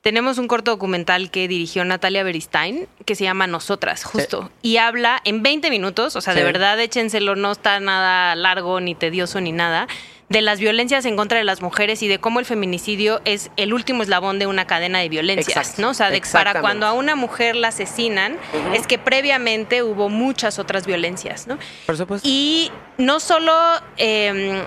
tenemos 0.01 0.39
un 0.39 0.49
corto 0.49 0.71
documental 0.71 1.31
que 1.31 1.49
dirigió 1.49 1.85
Natalia 1.85 2.23
Beristain, 2.23 2.89
que 3.05 3.15
se 3.15 3.25
llama 3.25 3.47
Nosotras, 3.47 4.05
justo. 4.05 4.51
Y 4.63 4.79
habla 4.79 5.21
en 5.25 5.43
20 5.43 5.69
minutos, 5.69 6.17
o 6.17 6.23
sea, 6.23 6.33
de 6.33 6.43
verdad, 6.45 6.81
échenselo, 6.81 7.37
no 7.37 7.53
está 7.53 7.79
nada 7.79 8.35
largo, 8.37 8.81
ni 8.81 8.95
tedioso, 8.95 9.39
ni 9.43 9.53
nada, 9.53 9.87
de 10.31 10.43
las 10.43 10.61
violencias 10.61 11.05
en 11.05 11.17
contra 11.17 11.39
de 11.39 11.45
las 11.45 11.61
mujeres 11.61 12.03
y 12.03 12.09
de 12.09 12.21
cómo 12.21 12.39
el 12.39 12.47
feminicidio 12.47 13.21
es 13.25 13.51
el 13.57 13.75
último 13.75 14.03
eslabón 14.05 14.39
de 14.39 14.47
una 14.47 14.65
cadena 14.65 15.01
de 15.01 15.09
violencias, 15.09 15.49
Exacto, 15.49 15.83
¿no? 15.83 15.91
O 15.91 15.95
sea, 15.95 16.09
de, 16.09 16.23
para 16.33 16.61
cuando 16.61 16.87
a 16.87 16.93
una 16.93 17.17
mujer 17.17 17.57
la 17.57 17.69
asesinan, 17.69 18.39
es 18.73 18.87
que 18.87 18.97
previamente 18.97 19.83
hubo 19.83 20.09
muchas 20.09 20.61
otras 20.61 20.87
violencias, 20.87 21.49
¿no? 21.49 21.59
Por 21.85 21.97
supuesto. 21.97 22.27
Y 22.29 22.71
no 22.97 23.19
solo 23.19 23.53
eh, 23.97 24.65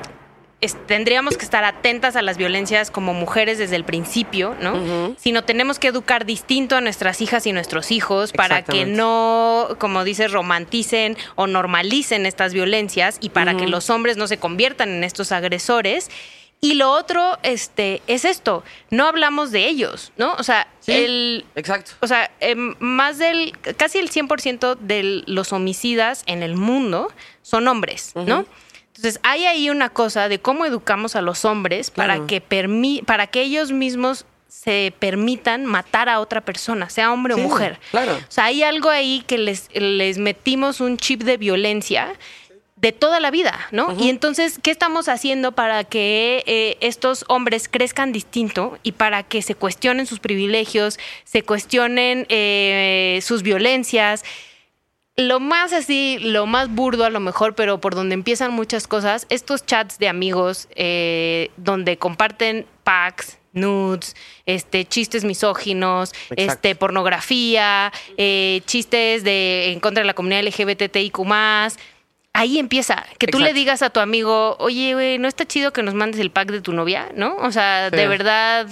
es- 0.63 0.77
tendríamos 0.87 1.37
que 1.37 1.43
estar 1.45 1.63
atentas 1.63 2.15
a 2.15 2.21
las 2.21 2.37
violencias 2.37 2.89
como 2.91 3.13
mujeres 3.13 3.57
desde 3.57 3.75
el 3.75 3.83
principio, 3.83 4.55
¿no? 4.61 4.73
Ujú. 4.73 5.15
Sino 5.19 5.43
tenemos 5.43 5.79
que 5.79 5.87
educar 5.89 6.25
distinto 6.25 6.75
a 6.75 6.81
nuestras 6.81 7.21
hijas 7.21 7.45
y 7.45 7.51
nuestros 7.53 7.91
hijos 7.91 8.31
para 8.31 8.63
que 8.63 8.85
no, 8.85 9.69
como 9.79 10.03
dices, 10.03 10.31
romanticen 10.31 11.17
o 11.35 11.47
normalicen 11.47 12.25
estas 12.25 12.53
violencias 12.53 13.17
y 13.21 13.29
para 13.29 13.55
que 13.57 13.67
los 13.67 13.89
hombres 13.89 14.17
no 14.17 14.27
se 14.27 14.37
conviertan 14.37 14.89
en 14.89 15.03
estos 15.03 15.31
agresores. 15.31 16.09
Y 16.61 16.75
lo 16.75 16.91
otro 16.91 17.37
este, 17.43 18.01
es 18.07 18.23
esto, 18.23 18.63
no 18.89 19.05
hablamos 19.07 19.51
de 19.51 19.67
ellos, 19.67 20.13
¿no? 20.15 20.33
O 20.35 20.43
sea, 20.43 20.67
Sí, 20.79 20.93
el, 20.93 21.45
Exacto. 21.55 21.91
o 21.99 22.07
sea, 22.07 22.31
em, 22.39 22.75
más 22.79 23.17
del, 23.17 23.51
casi 23.77 23.97
el 23.99 24.09
100% 24.09 24.75
de 24.75 25.23
los 25.27 25.51
homicidas 25.51 26.23
en 26.25 26.41
el 26.41 26.55
mundo 26.55 27.11
son 27.41 27.67
hombres, 27.67 28.13
¿no? 28.15 28.45
Entonces, 29.03 29.19
hay 29.23 29.45
ahí 29.45 29.69
una 29.69 29.89
cosa 29.89 30.29
de 30.29 30.39
cómo 30.39 30.65
educamos 30.65 31.17
a 31.17 31.21
los 31.21 31.43
hombres 31.43 31.91
para, 31.91 32.25
que 32.25 32.41
permi- 32.41 33.03
para 33.03 33.27
que 33.27 33.41
ellos 33.41 33.73
mismos 33.73 34.25
se 34.47 34.93
permitan 34.97 35.65
matar 35.65 36.07
a 36.07 36.21
otra 36.21 36.39
persona, 36.39 36.89
sea 36.89 37.11
hombre 37.11 37.33
Sí, 37.35 37.41
o 37.41 37.43
mujer. 37.43 37.79
claro. 37.91 38.13
O 38.13 38.31
sea, 38.31 38.45
hay 38.45 38.63
algo 38.63 38.89
ahí 38.89 39.21
que 39.27 39.37
les, 39.37 39.67
les 39.73 40.19
metimos 40.19 40.79
un 40.79 40.95
chip 40.95 41.23
de 41.23 41.35
violencia 41.35 42.13
de 42.77 42.93
toda 42.93 43.19
la 43.19 43.29
vida, 43.29 43.59
¿no? 43.71 43.93
Y 43.99 44.07
entonces, 44.09 44.57
¿qué 44.63 44.71
estamos 44.71 45.09
haciendo 45.09 45.51
para 45.51 45.83
que 45.83 46.41
eh, 46.47 46.77
estos 46.79 47.25
hombres 47.27 47.67
crezcan 47.67 48.13
distinto 48.13 48.77
y 48.83 48.93
para 48.93 49.23
que 49.23 49.41
se 49.41 49.53
cuestionen 49.55 50.05
sus 50.05 50.19
privilegios, 50.21 50.97
se 51.25 51.43
cuestionen 51.43 52.25
eh, 52.29 53.19
sus 53.21 53.43
violencias? 53.43 54.23
Lo 55.15 55.39
más 55.39 55.73
así, 55.73 56.17
lo 56.19 56.47
más 56.47 56.69
burdo 56.73 57.05
a 57.05 57.09
lo 57.11 57.19
mejor, 57.19 57.53
pero 57.53 57.79
por 57.79 57.93
donde 57.93 58.15
empiezan 58.15 58.51
muchas 58.51 58.87
cosas, 58.87 59.27
estos 59.29 59.63
chats 59.65 59.99
de 59.99 60.07
amigos 60.07 60.67
eh, 60.75 61.51
donde 61.57 61.97
comparten 61.97 62.65
packs, 62.83 63.37
nudes, 63.53 64.15
este, 64.47 64.85
chistes 64.85 65.23
misóginos, 65.23 66.13
Exacto. 66.31 66.53
este, 66.53 66.75
pornografía, 66.75 67.91
eh, 68.17 68.61
chistes 68.65 69.23
de 69.23 69.71
en 69.71 69.79
contra 69.79 70.01
de 70.01 70.07
la 70.07 70.15
comunidad 70.15 70.41
LGBTIQ 70.43 71.19
Ahí 72.35 72.57
empieza, 72.57 73.05
que 73.19 73.27
tú 73.27 73.37
le 73.37 73.53
digas 73.53 73.83
a 73.83 73.91
tu 73.91 73.99
amigo, 73.99 74.55
oye, 74.57 74.95
güey, 74.95 75.19
no 75.19 75.27
está 75.27 75.45
chido 75.45 75.71
que 75.71 75.83
nos 75.83 75.93
mandes 75.93 76.19
el 76.19 76.31
pack 76.31 76.49
de 76.49 76.61
tu 76.61 76.73
novia, 76.73 77.11
¿no? 77.15 77.35
O 77.37 77.51
sea, 77.51 77.91
Sí. 77.91 77.95
de 77.95 78.07
verdad, 78.07 78.67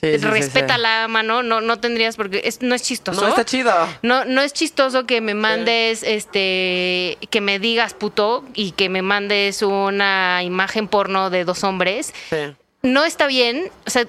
Sí, 0.00 0.12
sí, 0.12 0.18
sí, 0.18 0.26
respeta 0.26 0.76
sí. 0.76 0.82
la 0.82 1.08
mano, 1.08 1.42
no, 1.42 1.60
no 1.60 1.78
tendrías, 1.78 2.16
porque 2.16 2.42
es, 2.44 2.60
no 2.60 2.74
es 2.74 2.82
chistoso. 2.82 3.20
No 3.20 3.28
está 3.28 3.44
chido. 3.44 3.72
No, 4.02 4.24
no 4.24 4.42
es 4.42 4.52
chistoso 4.52 5.06
que 5.06 5.20
me 5.20 5.34
mandes, 5.34 6.02
este, 6.02 7.16
que 7.30 7.40
me 7.40 7.58
digas 7.58 7.94
puto 7.94 8.44
y 8.54 8.72
que 8.72 8.88
me 8.88 9.02
mandes 9.02 9.62
una 9.62 10.42
imagen 10.42 10.88
porno 10.88 11.30
de 11.30 11.44
dos 11.44 11.64
hombres. 11.64 12.12
Sí. 12.28 12.54
No 12.82 13.04
está 13.04 13.26
bien, 13.26 13.70
o 13.86 13.90
sea, 13.90 14.06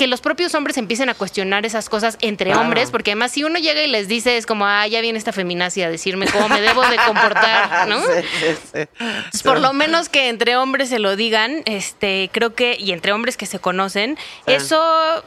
que 0.00 0.06
los 0.06 0.22
propios 0.22 0.54
hombres 0.54 0.78
empiecen 0.78 1.10
a 1.10 1.14
cuestionar 1.14 1.66
esas 1.66 1.90
cosas 1.90 2.16
entre 2.22 2.46
Claro. 2.52 2.62
hombres, 2.62 2.90
porque 2.90 3.10
además 3.10 3.32
si 3.32 3.44
uno 3.44 3.58
llega 3.58 3.82
y 3.82 3.86
les 3.86 4.08
dice 4.08 4.38
es 4.38 4.46
como, 4.46 4.64
ah, 4.64 4.86
ya 4.86 5.02
viene 5.02 5.18
esta 5.18 5.30
feminacia 5.30 5.88
a 5.88 5.90
decirme 5.90 6.26
cómo 6.26 6.48
me 6.48 6.62
debo 6.62 6.80
de 6.88 6.96
comportar, 7.06 7.86
¿no? 7.88 8.00
Sí, 8.00 8.56
sí, 8.72 8.86
sí. 9.34 9.42
Por 9.44 9.60
lo 9.60 9.74
menos 9.74 10.08
que 10.08 10.30
entre 10.30 10.56
hombres 10.56 10.88
se 10.88 10.98
lo 11.00 11.16
digan, 11.16 11.62
este, 11.66 12.30
creo 12.32 12.54
que, 12.54 12.76
y 12.80 12.92
entre 12.92 13.12
hombres 13.12 13.36
que 13.36 13.44
se 13.44 13.58
conocen, 13.58 14.16
eso 14.46 15.22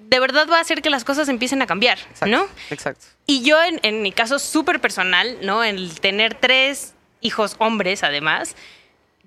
de 0.00 0.20
verdad 0.20 0.46
va 0.48 0.58
a 0.58 0.60
hacer 0.60 0.82
que 0.82 0.90
las 0.90 1.02
cosas 1.02 1.28
empiecen 1.28 1.60
a 1.62 1.66
cambiar, 1.66 1.98
Exacto, 1.98 2.26
¿no? 2.26 2.46
Exacto. 2.70 3.06
Y 3.26 3.42
yo, 3.42 3.60
en, 3.60 3.80
en 3.82 4.02
mi 4.02 4.12
caso 4.12 4.38
súper 4.38 4.80
personal, 4.80 5.36
¿no? 5.42 5.64
El 5.64 5.98
tener 5.98 6.34
tres 6.34 6.94
hijos 7.22 7.56
hombres, 7.58 8.04
además, 8.04 8.54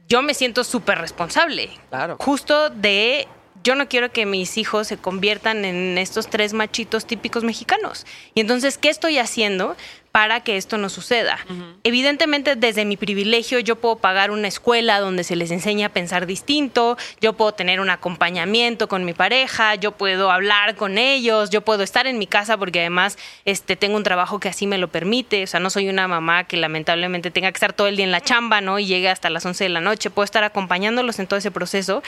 yo 0.07 0.21
me 0.21 0.33
siento 0.33 0.63
súper 0.63 0.99
responsable. 0.99 1.69
Claro. 1.89 2.15
Justo 2.21 2.69
de. 2.69 3.27
Yo 3.63 3.75
no 3.75 3.87
quiero 3.89 4.11
que 4.11 4.25
mis 4.25 4.57
hijos 4.57 4.87
se 4.87 4.97
conviertan 4.97 5.65
en 5.65 5.97
estos 5.97 6.29
tres 6.29 6.53
machitos 6.53 7.05
típicos 7.05 7.43
mexicanos. 7.43 8.05
Y 8.33 8.39
entonces, 8.41 8.77
¿qué 8.77 8.89
estoy 8.89 9.17
haciendo 9.17 9.75
para 10.11 10.39
que 10.41 10.57
esto 10.57 10.77
no 10.77 10.89
suceda? 10.89 11.37
Evidentemente, 11.83 12.55
desde 12.55 12.85
mi 12.85 12.95
privilegio, 12.95 13.59
yo 13.59 13.75
puedo 13.75 13.97
pagar 13.97 14.31
una 14.31 14.47
escuela 14.47 14.99
donde 14.99 15.23
se 15.23 15.35
les 15.35 15.51
enseña 15.51 15.87
a 15.87 15.89
pensar 15.89 16.25
distinto, 16.25 16.97
yo 17.21 17.33
puedo 17.33 17.51
tener 17.53 17.79
un 17.79 17.89
acompañamiento 17.89 18.87
con 18.87 19.03
mi 19.03 19.13
pareja, 19.13 19.75
yo 19.75 19.91
puedo 19.91 20.31
hablar 20.31 20.75
con 20.75 20.97
ellos, 20.97 21.49
yo 21.49 21.61
puedo 21.61 21.83
estar 21.83 22.07
en 22.07 22.17
mi 22.17 22.27
casa 22.27 22.57
porque 22.57 22.79
además 22.79 23.17
este, 23.45 23.75
tengo 23.75 23.97
un 23.97 24.03
trabajo 24.03 24.39
que 24.39 24.49
así 24.49 24.67
me 24.67 24.77
lo 24.77 24.87
permite. 24.87 25.43
O 25.43 25.47
sea, 25.47 25.59
no 25.59 25.69
soy 25.69 25.89
una 25.89 26.07
mamá 26.07 26.45
que 26.45 26.57
lamentablemente 26.57 27.29
tenga 27.29 27.51
que 27.51 27.57
estar 27.57 27.73
todo 27.73 27.87
el 27.87 27.97
día 27.97 28.05
en 28.05 28.11
la 28.11 28.21
chamba, 28.21 28.61
¿no? 28.61 28.79
Y 28.79 28.85
llegue 28.85 29.09
hasta 29.09 29.29
las 29.29 29.45
11 29.45 29.65
de 29.65 29.69
la 29.69 29.81
noche. 29.81 30.09
Puedo 30.09 30.23
estar 30.23 30.43
acompañándolos 30.43 31.19
en 31.19 31.27
todo 31.27 31.37
ese 31.37 31.51
proceso. 31.51 32.01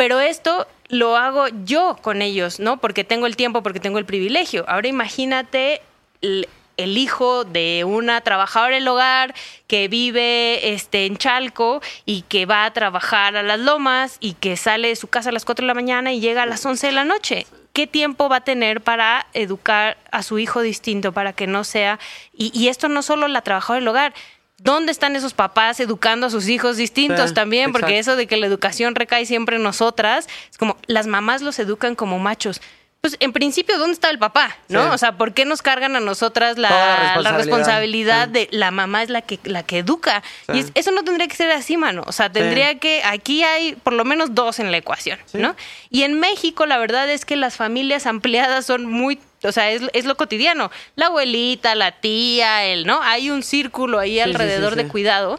Pero 0.00 0.18
esto 0.18 0.66
lo 0.88 1.18
hago 1.18 1.48
yo 1.66 1.98
con 2.00 2.22
ellos, 2.22 2.58
¿no? 2.58 2.78
Porque 2.78 3.04
tengo 3.04 3.26
el 3.26 3.36
tiempo, 3.36 3.62
porque 3.62 3.80
tengo 3.80 3.98
el 3.98 4.06
privilegio. 4.06 4.64
Ahora 4.66 4.88
imagínate 4.88 5.82
el, 6.22 6.46
hijo 6.78 7.44
de 7.44 7.84
una 7.84 8.22
trabajadora 8.22 8.76
del 8.76 8.88
hogar 8.88 9.34
que 9.66 9.88
vive 9.88 10.72
este, 10.72 11.04
en 11.04 11.18
Chalco 11.18 11.82
y 12.06 12.22
que 12.22 12.46
va 12.46 12.64
a 12.64 12.72
trabajar 12.72 13.36
a 13.36 13.42
las 13.42 13.60
lomas 13.60 14.16
y 14.20 14.32
que 14.32 14.56
sale 14.56 14.88
de 14.88 14.96
su 14.96 15.08
casa 15.08 15.28
a 15.28 15.32
las 15.32 15.44
4 15.44 15.64
de 15.64 15.66
la 15.66 15.74
mañana 15.74 16.14
y 16.14 16.20
llega 16.20 16.44
a 16.44 16.46
las 16.46 16.64
11 16.64 16.86
de 16.86 16.92
la 16.94 17.04
noche. 17.04 17.46
¿Qué 17.74 17.86
tiempo 17.86 18.30
va 18.30 18.36
a 18.36 18.40
tener 18.40 18.80
para 18.80 19.26
educar 19.34 19.98
a 20.12 20.22
su 20.22 20.38
hijo 20.38 20.62
distinto 20.62 21.12
para 21.12 21.34
que 21.34 21.46
no 21.46 21.62
sea... 21.62 21.98
Y, 22.32 22.58
y 22.58 22.68
esto 22.68 22.88
no 22.88 23.02
solo 23.02 23.28
la 23.28 23.42
trabajadora 23.42 23.80
del 23.80 23.88
hogar. 23.88 24.14
¿Dónde 24.62 24.92
están 24.92 25.16
esos 25.16 25.32
papás 25.32 25.80
educando 25.80 26.26
a 26.26 26.30
sus 26.30 26.46
hijos 26.48 26.76
distintos 26.76 27.30
Sí, 27.30 27.34
también? 27.34 27.72
Porque 27.72 27.96
exacto. 27.98 28.10
eso 28.12 28.16
de 28.16 28.26
que 28.26 28.36
la 28.36 28.46
educación 28.46 28.94
recae 28.94 29.24
siempre 29.24 29.56
en 29.56 29.62
nosotras, 29.62 30.28
es 30.50 30.58
como 30.58 30.76
las 30.86 31.06
mamás 31.06 31.40
los 31.40 31.58
educan 31.58 31.94
como 31.94 32.18
machos. 32.18 32.60
Pues 33.00 33.16
en 33.20 33.32
principio, 33.32 33.78
¿dónde 33.78 33.94
está 33.94 34.10
el 34.10 34.18
papá? 34.18 34.54
¿No? 34.68 34.84
Sí. 34.84 34.90
O 34.92 34.98
sea, 34.98 35.16
¿por 35.16 35.32
qué 35.32 35.46
nos 35.46 35.62
cargan 35.62 35.96
a 35.96 36.00
nosotras 36.00 36.58
la, 36.58 37.14
la 37.16 37.22
la 37.22 37.32
responsabilidad. 37.32 38.26
Sí. 38.26 38.32
de 38.32 38.48
la 38.50 38.70
mamá 38.70 39.02
es 39.02 39.08
la 39.08 39.22
que, 39.22 39.38
la 39.44 39.62
que 39.62 39.78
educa? 39.78 40.22
Sí. 40.44 40.52
Y 40.56 40.58
es- 40.60 40.72
eso 40.74 40.90
no 40.90 41.02
tendría 41.04 41.26
que 41.26 41.34
ser 41.36 41.50
así, 41.52 41.78
mano. 41.78 42.02
O 42.06 42.12
sea, 42.12 42.30
tendría 42.30 42.78
que, 42.78 43.02
aquí 43.02 43.42
hay 43.42 43.72
por 43.76 43.94
lo 43.94 44.04
menos 44.04 44.34
dos 44.34 44.58
en 44.58 44.70
la 44.70 44.76
ecuación. 44.76 45.18
¿no? 45.32 45.56
Y 45.88 46.02
en 46.02 46.20
México 46.20 46.66
la 46.66 46.76
verdad 46.76 47.08
es 47.08 47.24
que 47.24 47.36
las 47.36 47.56
familias 47.56 48.04
ampliadas 48.04 48.66
son 48.66 48.84
muy, 48.84 49.18
o 49.42 49.52
sea, 49.52 49.70
es, 49.70 49.82
es 49.92 50.04
lo 50.04 50.16
cotidiano. 50.16 50.70
La 50.96 51.06
abuelita, 51.06 51.74
la 51.74 51.92
tía, 51.92 52.64
el, 52.64 52.86
¿no? 52.86 53.00
Hay 53.02 53.30
un 53.30 53.42
círculo 53.42 53.98
ahí 53.98 54.14
sí, 54.14 54.20
alrededor 54.20 54.74
sí, 54.74 54.82
de 54.82 54.88
cuidado, 54.88 55.38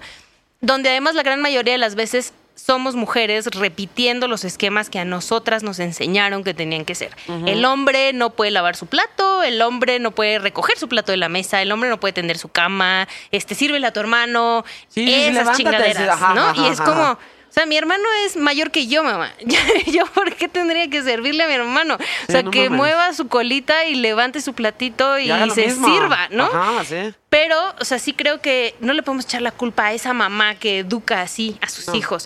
donde 0.60 0.90
además 0.90 1.16
la 1.16 1.24
gran 1.24 1.42
mayoría 1.42 1.74
de 1.74 1.80
las 1.80 1.96
veces 1.96 2.34
somos 2.56 2.96
mujeres 2.96 3.48
repitiendo 3.48 4.28
los 4.28 4.44
esquemas 4.44 4.90
que 4.90 5.00
a 5.00 5.06
nosotras 5.06 5.64
nos 5.64 5.80
enseñaron 5.80 6.44
que 6.44 6.54
tenían 6.54 6.86
que 6.86 6.96
ser. 6.96 7.12
El 7.46 7.66
hombre 7.66 8.14
no 8.14 8.32
puede 8.32 8.52
lavar 8.52 8.76
su 8.76 8.86
plato, 8.86 9.42
el 9.44 9.62
hombre 9.62 10.00
no 10.00 10.12
puede 10.12 10.38
recoger 10.38 10.78
su 10.78 10.88
plato 10.88 11.12
de 11.12 11.18
la 11.18 11.30
mesa, 11.30 11.62
el 11.62 11.72
hombre 11.72 11.90
no 11.90 12.00
puede 12.00 12.14
tender 12.14 12.38
su 12.38 12.50
cama, 12.50 13.08
este 13.32 13.56
sírvele 13.56 13.88
a 13.88 13.94
tu 13.94 14.00
hermano, 14.00 14.64
esas 14.94 15.58
chingaderas, 15.58 16.20
¿no? 16.36 16.54
y 16.64 16.68
es 16.68 16.80
como, 16.82 17.18
o 17.52 17.54
sea, 17.54 17.66
mi 17.66 17.76
hermano 17.76 18.06
es 18.26 18.38
mayor 18.38 18.72
que 18.72 18.88
yo, 18.88 19.04
mamá. 19.04 19.34
¿Yo 19.88 20.06
por 20.08 20.34
qué 20.36 20.48
tendría 20.48 20.90
que 20.90 21.04
servirle 21.04 21.44
a 21.44 21.48
mi 21.48 21.54
hermano? 21.56 21.96
O 21.96 22.32
sea, 22.32 22.44
no 22.44 22.50
que 22.52 22.70
mames. 22.70 22.78
mueva 22.78 23.14
su 23.14 23.28
colita 23.28 23.84
y 23.84 23.96
levante 23.96 24.40
su 24.40 24.54
platito 24.54 25.20
y, 25.20 25.28
se 25.54 25.66
mismo. 25.68 25.88
sirva, 25.94 26.30
¿no? 26.30 26.46
Ajá, 26.46 26.86
sí. 26.86 27.14
Pero, 27.30 27.58
o 27.82 27.84
sea, 27.84 28.00
sí 28.00 28.14
creo 28.14 28.40
que 28.42 28.74
no 28.80 28.94
le 28.94 29.04
podemos 29.04 29.26
echar 29.26 29.42
la 29.42 29.52
culpa 29.52 29.88
a 29.88 29.94
esa 29.94 30.14
mamá 30.14 30.56
que 30.56 30.80
educa 30.80 31.22
así 31.22 31.58
a 31.62 31.68
sus 31.68 31.90
No. 31.90 31.96
hijos. 31.96 32.26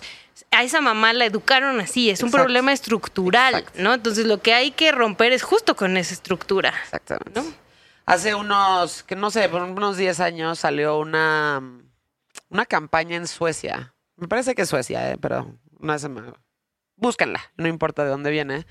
A 0.52 0.62
esa 0.62 0.80
mamá 0.80 1.12
la 1.12 1.24
educaron 1.24 1.80
así, 1.80 2.08
es 2.08 2.20
un 2.22 2.28
Exacto. 2.28 2.44
problema 2.44 2.72
estructural, 2.72 3.54
Exacto. 3.56 3.82
¿no? 3.82 3.94
Entonces 3.94 4.26
lo 4.26 4.40
que 4.40 4.54
hay 4.54 4.70
que 4.70 4.92
romper 4.92 5.32
es 5.32 5.42
justo 5.42 5.74
con 5.74 5.96
esa 5.96 6.14
estructura. 6.14 6.72
Exactamente. 6.84 7.40
¿No? 7.40 7.46
Hace 8.06 8.36
unos, 8.36 9.02
que 9.02 9.16
no 9.16 9.32
sé, 9.32 9.48
por 9.48 9.60
unos 9.62 9.96
10 9.96 10.20
años 10.20 10.60
salió 10.60 10.98
una, 10.98 11.60
una 12.48 12.64
campaña 12.64 13.16
en 13.16 13.26
Suecia. 13.26 13.92
Me 14.16 14.28
parece 14.28 14.54
que 14.54 14.62
es 14.62 14.68
Suecia, 14.68 15.12
eh, 15.12 15.18
pero 15.20 15.58
no 15.78 15.98
se 15.98 16.08
me... 16.08 16.32
Búsquenla, 16.96 17.40
no 17.56 17.68
importa 17.68 18.04
de 18.04 18.10
dónde 18.10 18.30
viene. 18.30 18.66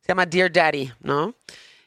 Se 0.00 0.08
llama 0.08 0.26
Dear 0.26 0.52
Daddy, 0.52 0.92
¿no? 1.00 1.34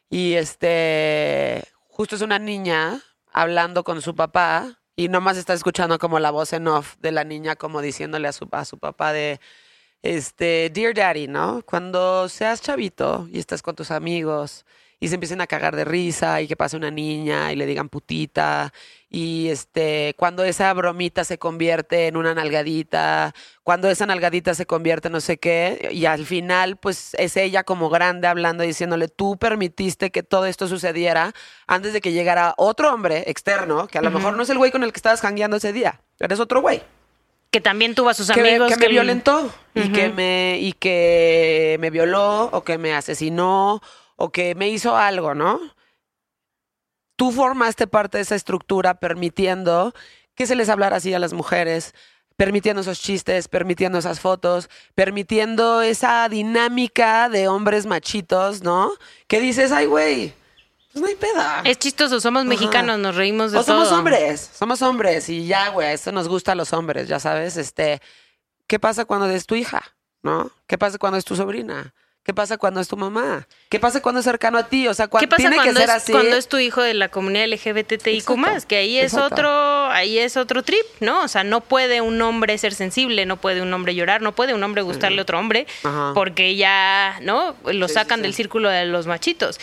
Y 0.09 0.33
este, 0.33 1.63
justo 1.87 2.15
es 2.15 2.21
una 2.21 2.39
niña 2.39 3.01
hablando 3.31 3.83
con 3.83 4.01
su 4.01 4.15
papá 4.15 4.79
y 4.95 5.09
nomás 5.09 5.37
está 5.37 5.53
escuchando 5.53 5.99
como 5.99 6.19
la 6.19 6.31
voz 6.31 6.53
en 6.53 6.67
off 6.67 6.95
de 6.99 7.11
la 7.11 7.23
niña 7.23 7.55
como 7.55 7.81
diciéndole 7.81 8.27
a 8.27 8.31
su, 8.31 8.47
a 8.51 8.65
su 8.65 8.77
papá 8.79 9.13
de, 9.13 9.39
este, 10.05 10.69
Dear 10.69 10.93
Daddy, 10.93 11.27
¿no? 11.27 11.63
Cuando 11.65 12.29
seas 12.29 12.61
chavito 12.61 13.27
y 13.31 13.39
estás 13.39 13.61
con 13.61 13.75
tus 13.75 13.89
amigos 13.89 14.65
y 15.05 15.07
se 15.07 15.13
empiecen 15.13 15.39
a 15.39 15.45
cagar 15.45 15.75
de 15.75 15.85
risa 15.85 16.41
y 16.41 16.47
que 16.47 16.55
pase 16.55 16.75
una 16.75 16.89
niña 16.89 17.53
y 17.53 17.55
le 17.55 17.67
digan 17.67 17.89
putita 17.89 18.73
y 19.07 19.49
este 19.49 20.15
cuando 20.17 20.43
esa 20.43 20.73
bromita 20.73 21.23
se 21.23 21.37
convierte 21.37 22.07
en 22.07 22.17
una 22.17 22.33
nalgadita, 22.33 23.35
cuando 23.61 23.87
esa 23.87 24.07
nalgadita 24.07 24.55
se 24.55 24.65
convierte 24.65 25.09
en 25.09 25.11
no 25.11 25.21
sé 25.21 25.37
qué 25.37 25.89
y 25.91 26.05
al 26.05 26.25
final 26.25 26.77
pues 26.77 27.13
es 27.19 27.37
ella 27.37 27.63
como 27.63 27.91
grande 27.91 28.27
hablando 28.27 28.63
diciéndole 28.63 29.07
tú 29.07 29.37
permitiste 29.37 30.09
que 30.09 30.23
todo 30.23 30.47
esto 30.47 30.67
sucediera 30.67 31.33
antes 31.67 31.93
de 31.93 32.01
que 32.01 32.11
llegara 32.11 32.55
otro 32.57 32.91
hombre 32.91 33.25
externo 33.27 33.85
que 33.85 33.99
a 33.99 34.01
lo 34.01 34.09
mejor 34.09 34.35
no 34.35 34.41
es 34.41 34.49
el 34.49 34.57
güey 34.57 34.71
con 34.71 34.83
el 34.83 34.91
que 34.91 34.97
estabas 34.97 35.21
jangueando 35.21 35.57
ese 35.57 35.71
día, 35.71 36.01
eres 36.19 36.39
otro 36.39 36.61
güey 36.61 36.81
Que 37.51 37.61
también 37.61 37.93
tuvo 37.93 38.09
a 38.09 38.15
sus 38.15 38.31
que 38.31 38.41
me, 38.41 38.49
amigos. 38.49 38.69
que 38.73 38.77
me 38.77 38.87
violentó 38.87 39.53
y 39.75 39.89
que 39.91 40.09
me 40.09 40.57
y 40.59 40.73
que 40.73 41.77
me 41.79 41.91
violó 41.91 42.49
o 42.51 42.63
que 42.63 42.79
me 42.79 42.95
asesinó 42.95 43.81
o 44.15 44.31
que 44.31 44.55
me 44.55 44.69
hizo 44.69 44.95
algo, 44.95 45.33
¿no? 45.35 45.59
Tú 47.15 47.31
formaste 47.31 47.87
parte 47.87 48.17
de 48.17 48.23
esa 48.23 48.35
estructura 48.35 48.95
permitiendo 48.99 49.93
que 50.35 50.45
se 50.47 50.55
les 50.55 50.69
hablara 50.69 50.97
así 50.97 51.13
a 51.13 51.19
las 51.19 51.31
mujeres, 51.33 51.93
permitiendo 52.35 52.81
esos 52.81 52.99
chistes, 52.99 53.47
permitiendo 53.47 53.97
esas 53.97 54.19
fotos, 54.19 54.69
permitiendo 54.95 55.81
esa 55.81 56.27
dinámica 56.27 57.29
de 57.29 57.47
hombres 57.47 57.85
machitos, 57.85 58.61
¿no? 58.61 58.91
Que 59.27 59.39
dices, 59.39 59.71
ay, 59.71 59.85
güey, 59.85 60.33
pues 60.91 61.01
no 61.01 61.07
hay 61.07 61.15
peda. 61.15 61.61
Es 61.63 61.79
chistoso, 61.79 62.19
somos 62.19 62.41
Ajá. 62.41 62.49
mexicanos, 62.49 62.99
nos 62.99 63.15
reímos 63.15 63.53
de 63.53 63.59
O 63.59 63.63
todo. 63.63 63.85
somos 63.85 63.97
hombres, 63.97 64.49
somos 64.53 64.81
hombres 64.81 65.29
y 65.29 65.45
ya, 65.47 65.69
güey, 65.69 65.93
esto 65.93 66.11
nos 66.11 66.27
gusta 66.27 66.51
a 66.51 66.55
los 66.55 66.73
hombres, 66.73 67.07
ya 67.07 67.19
sabes, 67.21 67.55
este, 67.55 68.01
¿qué 68.67 68.77
pasa 68.77 69.05
cuando 69.05 69.29
es 69.29 69.45
tu 69.45 69.55
hija? 69.55 69.81
¿No? 70.21 70.51
¿Qué 70.67 70.77
pasa 70.77 70.97
cuando 70.97 71.17
es 71.17 71.23
tu 71.23 71.35
sobrina? 71.37 71.93
¿Qué 72.25 72.33
pasa 72.33 72.57
cuando 72.57 72.81
es 72.81 72.87
tu 72.87 72.97
mamá? 72.97 73.47
¿Qué 73.69 73.79
pasa 73.79 74.01
cuando 74.01 74.17
es 74.17 74.25
cercano 74.25 74.57
a 74.57 74.67
ti? 74.67 74.87
O 74.87 74.95
sea, 74.95 75.07
cuando 75.07 75.23
¿Qué 75.25 75.29
pasa 75.29 75.37
tiene 75.43 75.57
cuando, 75.57 75.73
que 75.75 75.79
ser 75.85 75.89
es, 75.89 75.95
así. 75.95 76.11
cuando 76.11 76.35
es 76.35 76.47
tu 76.49 76.57
hijo 76.57 76.81
de 76.81 76.95
la 76.95 77.09
comunidad 77.09 77.45
LGBTIQ 77.47 78.07
Exacto, 78.07 78.67
Que 78.67 78.77
ahí 78.77 78.97
es 78.97 79.13
exacto. 79.13 79.35
otro, 79.35 79.91
ahí 79.91 80.17
es 80.17 80.35
otro 80.35 80.63
trip, 80.63 80.83
¿no? 81.01 81.21
O 81.21 81.27
sea, 81.27 81.43
no 81.43 81.61
puede 81.61 82.01
un 82.01 82.19
hombre 82.23 82.57
ser 82.57 82.73
sensible, 82.73 83.27
no 83.27 83.37
puede 83.37 83.61
un 83.61 83.71
hombre 83.71 83.93
llorar, 83.93 84.23
no 84.23 84.31
puede 84.31 84.55
un 84.55 84.63
hombre 84.63 84.81
gustarle 84.81 85.19
a 85.19 85.21
otro 85.21 85.37
hombre, 85.37 85.67
Ajá. 85.83 86.13
porque 86.15 86.55
ya, 86.55 87.19
¿no? 87.21 87.55
Lo 87.71 87.87
Sí, 87.87 87.93
sacan 87.93 88.17
sí, 88.19 88.23
del 88.23 88.33
círculo 88.33 88.69
de 88.69 88.85
los 88.85 89.05
machitos. 89.05 89.59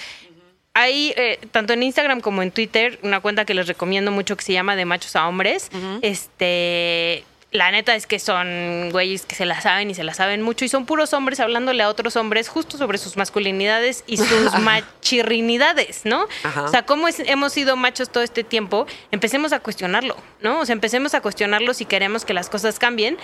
Hay, 0.75 1.13
eh, 1.17 1.41
tanto 1.51 1.73
en 1.73 1.83
Instagram 1.83 2.21
como 2.21 2.43
en 2.43 2.53
Twitter, 2.53 2.99
una 3.03 3.19
cuenta 3.21 3.45
que 3.45 3.55
les 3.55 3.67
recomiendo 3.67 4.13
mucho 4.13 4.37
que 4.37 4.45
se 4.45 4.53
llama 4.53 4.77
De 4.77 4.85
Machos 4.85 5.17
a 5.17 5.27
Hombres. 5.27 5.69
Este. 6.01 7.25
La 7.53 7.71
neta 7.71 7.95
es 7.95 8.07
que 8.07 8.19
son 8.19 8.89
güeyes 8.93 9.27
que 9.27 9.35
se 9.35 9.45
la 9.45 9.61
saben 9.61 9.91
y 9.91 9.95
se 9.95 10.05
la 10.05 10.15
saben 10.15 10.41
mucho 10.41 10.65
y 10.65 10.69
son 10.71 10.87
puros 10.87 11.13
hombres 11.13 11.39
hablándole 11.39 11.83
a 11.83 11.89
otros 11.91 12.17
hombres 12.17 12.49
justo 12.49 12.79
sobre 12.79 12.97
sus 12.97 13.19
masculinidades 13.19 14.05
y 14.07 14.17
sus 14.17 14.27
machirrinidades, 14.61 16.05
¿no? 16.05 16.27
Ajá. 16.45 16.63
O 16.65 16.69
sea, 16.69 16.87
cómo 16.87 17.09
es- 17.09 17.21
hemos 17.21 17.53
sido 17.53 17.77
machos 17.77 18.11
todo 18.11 18.23
este 18.23 18.43
tiempo, 18.45 18.87
empecemos 19.11 19.53
a 19.53 19.61
cuestionarlo, 19.61 20.17
¿no? 20.41 20.61
O 20.61 20.67
sea, 20.67 20.73
empecemos 20.73 21.15
a 21.15 21.21
cuestionarlo 21.21 21.75
si 21.75 21.85
queremos 21.85 22.25
que 22.25 22.35
las 22.35 22.49
cosas 22.49 22.79
cambien. 22.79 23.19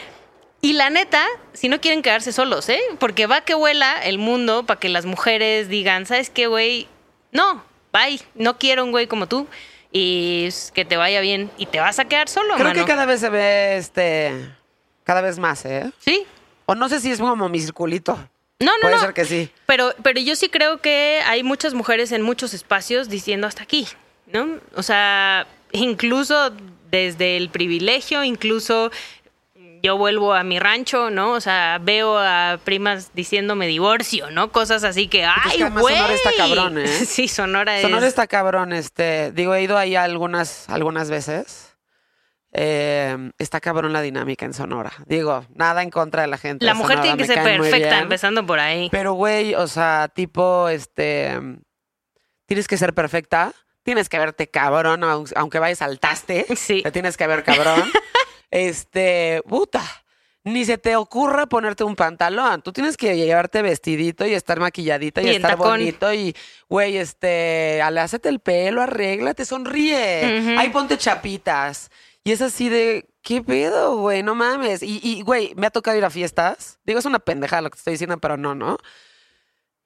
Y 0.60 0.72
la 0.74 0.90
neta, 0.90 1.24
si 1.52 1.68
no 1.68 1.80
quieren 1.80 2.02
quedarse 2.02 2.32
solos, 2.32 2.68
¿eh? 2.68 2.80
Porque 2.98 3.26
va 3.26 3.42
que 3.42 3.54
vuela 3.54 4.02
el 4.04 4.18
mundo 4.18 4.66
para 4.66 4.78
que 4.80 4.88
las 4.88 5.06
mujeres 5.06 5.68
digan, 5.68 6.04
¿sabes 6.04 6.30
qué, 6.30 6.48
güey? 6.48 6.88
No, 7.32 7.64
bye, 7.92 8.20
no 8.34 8.58
quiero 8.58 8.84
un 8.84 8.90
güey 8.90 9.06
como 9.06 9.26
tú. 9.28 9.46
Y 9.90 10.48
que 10.74 10.84
te 10.84 10.96
vaya 10.96 11.20
bien 11.20 11.50
y 11.56 11.66
te 11.66 11.80
vas 11.80 11.98
a 11.98 12.04
quedar 12.04 12.28
solo, 12.28 12.54
Creo 12.54 12.68
mano. 12.68 12.80
que 12.80 12.86
cada 12.86 13.06
vez 13.06 13.20
se 13.20 13.30
ve, 13.30 13.76
este, 13.78 14.32
cada 15.04 15.20
vez 15.22 15.38
más, 15.38 15.64
¿eh? 15.64 15.90
Sí. 15.98 16.24
O 16.66 16.74
no 16.74 16.88
sé 16.88 17.00
si 17.00 17.10
es 17.10 17.18
como 17.18 17.48
mi 17.48 17.60
circulito. 17.60 18.16
No, 18.60 18.66
no, 18.72 18.82
Puede 18.82 18.96
no. 18.96 19.00
ser 19.00 19.14
que 19.14 19.24
sí. 19.24 19.50
Pero, 19.66 19.94
pero 20.02 20.20
yo 20.20 20.36
sí 20.36 20.48
creo 20.48 20.80
que 20.82 21.20
hay 21.26 21.42
muchas 21.42 21.72
mujeres 21.74 22.12
en 22.12 22.22
muchos 22.22 22.52
espacios 22.54 23.08
diciendo 23.08 23.46
hasta 23.46 23.62
aquí, 23.62 23.86
¿no? 24.26 24.58
O 24.74 24.82
sea, 24.82 25.46
incluso 25.72 26.52
desde 26.90 27.36
el 27.36 27.50
privilegio, 27.50 28.24
incluso 28.24 28.90
yo 29.82 29.96
vuelvo 29.96 30.34
a 30.34 30.42
mi 30.42 30.58
rancho, 30.58 31.10
¿no? 31.10 31.32
O 31.32 31.40
sea, 31.40 31.78
veo 31.80 32.18
a 32.18 32.58
primas 32.64 33.12
diciéndome 33.14 33.66
divorcio, 33.66 34.30
¿no? 34.30 34.50
Cosas 34.52 34.84
así 34.84 35.08
que, 35.08 35.24
¡ay, 35.24 35.62
güey! 35.70 35.96
Sonora 35.96 36.14
está 36.14 36.30
cabrón, 36.36 36.78
¿eh? 36.78 36.86
Sí, 37.06 37.28
Sonora 37.28 37.76
es... 37.76 37.82
Sonora 37.82 38.06
está 38.06 38.26
cabrón, 38.26 38.72
este, 38.72 39.32
digo, 39.32 39.54
he 39.54 39.62
ido 39.62 39.76
ahí 39.78 39.96
algunas, 39.96 40.68
algunas 40.68 41.10
veces. 41.10 41.76
Eh, 42.52 43.30
está 43.38 43.60
cabrón 43.60 43.92
la 43.92 44.00
dinámica 44.00 44.46
en 44.46 44.54
Sonora. 44.54 44.92
Digo, 45.06 45.44
nada 45.54 45.82
en 45.82 45.90
contra 45.90 46.22
de 46.22 46.28
la 46.28 46.38
gente. 46.38 46.64
La 46.64 46.72
de 46.72 46.78
mujer 46.78 46.96
Sonora, 46.96 47.16
tiene 47.16 47.18
que 47.18 47.34
ser 47.34 47.44
perfecta, 47.44 47.98
empezando 47.98 48.46
por 48.46 48.58
ahí. 48.58 48.88
Pero, 48.90 49.12
güey, 49.12 49.54
o 49.54 49.66
sea, 49.66 50.08
tipo, 50.08 50.68
este, 50.68 51.38
tienes 52.46 52.66
que 52.66 52.78
ser 52.78 52.94
perfecta, 52.94 53.52
tienes 53.88 54.10
que 54.10 54.18
verte 54.18 54.48
cabrón, 54.50 55.02
aun- 55.02 55.32
aunque 55.34 55.58
vayas 55.58 55.80
al 55.80 55.98
taste, 55.98 56.44
Sí. 56.56 56.82
te 56.82 56.90
tienes 56.92 57.16
que 57.16 57.26
ver 57.26 57.42
cabrón. 57.42 57.82
este, 58.50 59.42
puta, 59.48 59.82
ni 60.44 60.64
se 60.66 60.76
te 60.76 60.94
ocurra 60.96 61.46
ponerte 61.46 61.84
un 61.84 61.96
pantalón, 61.96 62.60
tú 62.60 62.70
tienes 62.72 62.96
que 62.98 63.16
llevarte 63.16 63.62
vestidito 63.62 64.26
y 64.26 64.34
estar 64.34 64.60
maquilladita 64.60 65.22
y, 65.22 65.30
estar 65.30 65.52
tacón. 65.52 65.68
bonito 65.70 66.12
y, 66.12 66.36
güey, 66.68 66.98
este, 66.98 67.80
alácete 67.82 68.28
el 68.28 68.40
pelo, 68.40 68.82
arréglate, 68.82 69.46
sonríe, 69.46 70.40
Ujú. 70.42 70.58
ahí 70.58 70.68
ponte 70.70 70.98
chapitas. 70.98 71.90
Y 72.24 72.32
es 72.32 72.42
así 72.42 72.68
de, 72.68 73.08
¿qué 73.22 73.42
pedo, 73.42 73.96
güey? 73.96 74.22
No 74.22 74.34
mames. 74.34 74.82
Y, 74.82 75.00
y, 75.02 75.22
güey, 75.22 75.54
me 75.56 75.66
ha 75.66 75.70
tocado 75.70 75.96
ir 75.96 76.04
a 76.04 76.10
fiestas. 76.10 76.78
Digo, 76.84 76.98
es 76.98 77.06
una 77.06 77.20
pendejada 77.20 77.62
lo 77.62 77.70
que 77.70 77.76
te 77.76 77.80
estoy 77.80 77.92
diciendo, 77.94 78.18
pero 78.18 78.36
no, 78.36 78.54
¿no? 78.54 78.76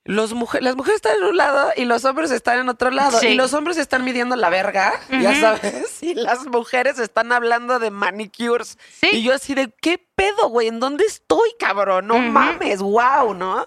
Los 0.04 0.32
mujer, 0.32 0.64
las 0.64 0.74
mujeres 0.74 0.96
están 0.96 1.16
en 1.18 1.24
un 1.24 1.36
lado 1.36 1.70
y 1.76 1.84
los 1.84 2.04
hombres 2.04 2.32
están 2.32 2.58
en 2.58 2.68
otro 2.68 2.90
lado. 2.90 3.20
Sí. 3.20 3.28
Y 3.28 3.34
los 3.34 3.54
hombres 3.54 3.76
están 3.76 4.04
midiendo 4.04 4.34
la 4.34 4.50
verga, 4.50 4.94
ya 5.08 5.40
sabes. 5.40 6.02
Y 6.02 6.14
las 6.14 6.46
mujeres 6.46 6.98
están 6.98 7.30
hablando 7.30 7.78
de 7.78 7.92
manicures. 7.92 8.78
Sí. 9.00 9.10
Y 9.12 9.22
yo 9.22 9.32
así 9.32 9.54
de, 9.54 9.72
¿qué 9.80 10.04
pedo, 10.16 10.48
güey? 10.48 10.66
¿En 10.66 10.80
dónde 10.80 11.04
estoy, 11.04 11.50
cabrón? 11.56 12.08
No 12.08 12.18
mames, 12.18 12.80
wow, 12.80 13.32
¿no? 13.32 13.64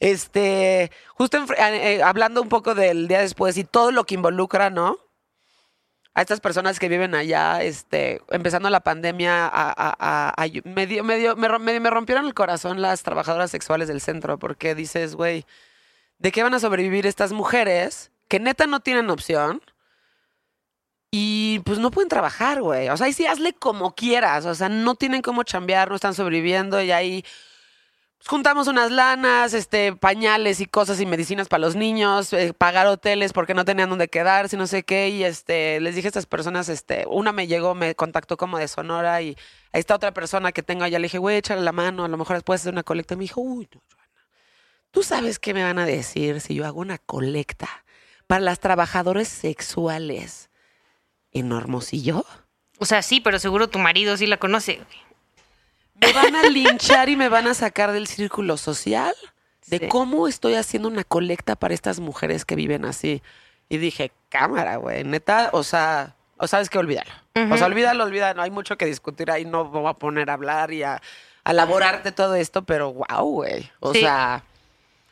Este, 0.00 0.90
justo 1.14 1.38
eh, 1.38 1.44
eh, 1.58 2.02
hablando 2.02 2.42
un 2.42 2.48
poco 2.48 2.74
del 2.74 3.06
día 3.06 3.20
después 3.20 3.56
y 3.56 3.62
todo 3.62 3.92
lo 3.92 4.02
que 4.02 4.16
involucra, 4.16 4.68
¿no? 4.68 4.98
A 6.14 6.20
estas 6.20 6.40
personas 6.40 6.78
que 6.78 6.88
viven 6.88 7.14
allá, 7.14 7.62
este, 7.62 8.20
empezando 8.30 8.68
la 8.68 8.80
pandemia, 8.80 9.50
a, 9.52 10.36
me, 10.64 11.90
rompieron 11.90 12.26
el 12.26 12.34
corazón 12.34 12.82
las 12.82 13.02
trabajadoras 13.02 13.50
sexuales 13.50 13.88
del 13.88 14.00
centro, 14.00 14.38
porque 14.38 14.74
dices, 14.74 15.14
güey, 15.14 15.46
¿de 16.18 16.30
qué 16.32 16.42
van 16.42 16.54
a 16.54 16.60
sobrevivir 16.60 17.06
estas 17.06 17.32
mujeres 17.32 18.10
que 18.28 18.40
neta 18.40 18.66
no 18.66 18.80
tienen 18.80 19.08
opción? 19.08 19.62
Y 21.10 21.60
pues 21.64 21.78
no 21.78 21.90
pueden 21.90 22.08
trabajar, 22.08 22.62
güey. 22.62 22.88
O 22.88 22.96
sea, 22.96 23.06
ahí 23.06 23.12
sí 23.12 23.26
hazle 23.26 23.52
como 23.52 23.94
quieras. 23.94 24.46
O 24.46 24.54
sea, 24.54 24.70
no 24.70 24.94
tienen 24.94 25.20
cómo 25.20 25.42
chambear, 25.42 25.90
no 25.90 25.96
están 25.96 26.14
sobreviviendo 26.14 26.80
y 26.80 26.90
ahí 26.90 27.22
pues, 27.22 27.34
juntamos 28.26 28.68
unas 28.68 28.90
lanas, 28.90 29.54
este, 29.54 29.94
pañales 29.94 30.60
y 30.60 30.66
cosas 30.66 31.00
y 31.00 31.06
medicinas 31.06 31.48
para 31.48 31.60
los 31.60 31.76
niños, 31.76 32.32
eh, 32.32 32.52
pagar 32.52 32.86
hoteles 32.86 33.32
porque 33.32 33.54
no 33.54 33.64
tenían 33.64 33.90
dónde 33.90 34.08
quedarse, 34.08 34.56
no 34.56 34.66
sé 34.66 34.82
qué. 34.82 35.08
Y 35.08 35.24
este, 35.24 35.80
les 35.80 35.94
dije 35.94 36.08
a 36.08 36.10
estas 36.10 36.26
personas, 36.26 36.68
este, 36.68 37.04
una 37.08 37.32
me 37.32 37.46
llegó, 37.46 37.74
me 37.74 37.94
contactó 37.94 38.36
como 38.36 38.58
de 38.58 38.68
Sonora 38.68 39.22
y 39.22 39.36
ahí 39.72 39.80
está 39.80 39.94
otra 39.94 40.12
persona 40.12 40.52
que 40.52 40.62
tengo 40.62 40.84
allá. 40.84 40.98
Le 40.98 41.04
dije, 41.04 41.18
güey, 41.18 41.38
échale 41.38 41.62
la 41.62 41.72
mano, 41.72 42.04
a 42.04 42.08
lo 42.08 42.16
mejor 42.16 42.36
después 42.36 42.60
hacer 42.60 42.72
una 42.72 42.82
colecta. 42.82 43.16
Me 43.16 43.22
dijo, 43.22 43.40
uy, 43.40 43.68
no, 43.74 43.82
Joana. 43.92 44.28
¿Tú 44.90 45.02
sabes 45.02 45.38
qué 45.38 45.54
me 45.54 45.64
van 45.64 45.78
a 45.78 45.86
decir 45.86 46.40
si 46.40 46.54
yo 46.54 46.66
hago 46.66 46.80
una 46.80 46.98
colecta 46.98 47.68
para 48.26 48.40
las 48.40 48.60
trabajadoras 48.60 49.28
sexuales 49.28 50.50
en 51.32 51.52
Hermosillo? 51.52 52.24
O 52.78 52.84
sea, 52.84 53.02
sí, 53.02 53.20
pero 53.20 53.38
seguro 53.38 53.68
tu 53.68 53.78
marido 53.78 54.16
sí 54.16 54.26
la 54.26 54.36
conoce. 54.38 54.76
güey. 54.76 55.11
Me 56.02 56.12
van 56.12 56.36
a 56.36 56.42
linchar 56.48 57.08
y 57.08 57.16
me 57.16 57.28
van 57.28 57.46
a 57.46 57.54
sacar 57.54 57.92
del 57.92 58.06
círculo 58.06 58.56
social 58.56 59.14
de 59.68 59.78
Sí. 59.78 59.88
cómo 59.88 60.28
estoy 60.28 60.54
haciendo 60.54 60.88
una 60.88 61.04
colecta 61.04 61.56
para 61.56 61.72
estas 61.74 62.00
mujeres 62.00 62.44
que 62.44 62.56
viven 62.56 62.84
así. 62.84 63.22
Y 63.68 63.78
dije, 63.78 64.12
cámara, 64.28 64.76
güey, 64.76 65.04
neta, 65.04 65.50
o 65.52 65.62
sea, 65.62 66.14
o 66.36 66.46
sabes 66.46 66.68
que 66.68 66.78
olvídalo. 66.78 67.10
O 67.50 67.56
sea, 67.56 67.66
olvídalo, 67.66 68.04
olvídalo, 68.04 68.34
no 68.34 68.42
hay 68.42 68.50
mucho 68.50 68.76
que 68.76 68.84
discutir 68.84 69.30
ahí, 69.30 69.44
no 69.46 69.64
me 69.64 69.80
voy 69.80 69.88
a 69.88 69.94
poner 69.94 70.28
a 70.28 70.34
hablar 70.34 70.72
y 70.72 70.82
a, 70.82 71.00
a 71.44 71.50
elaborar 71.52 72.02
de 72.02 72.12
todo 72.12 72.34
esto, 72.34 72.62
pero 72.64 72.92
wow, 72.92 73.24
güey. 73.24 73.70
O 73.80 73.92
Sí. 73.94 74.00
sea, 74.00 74.42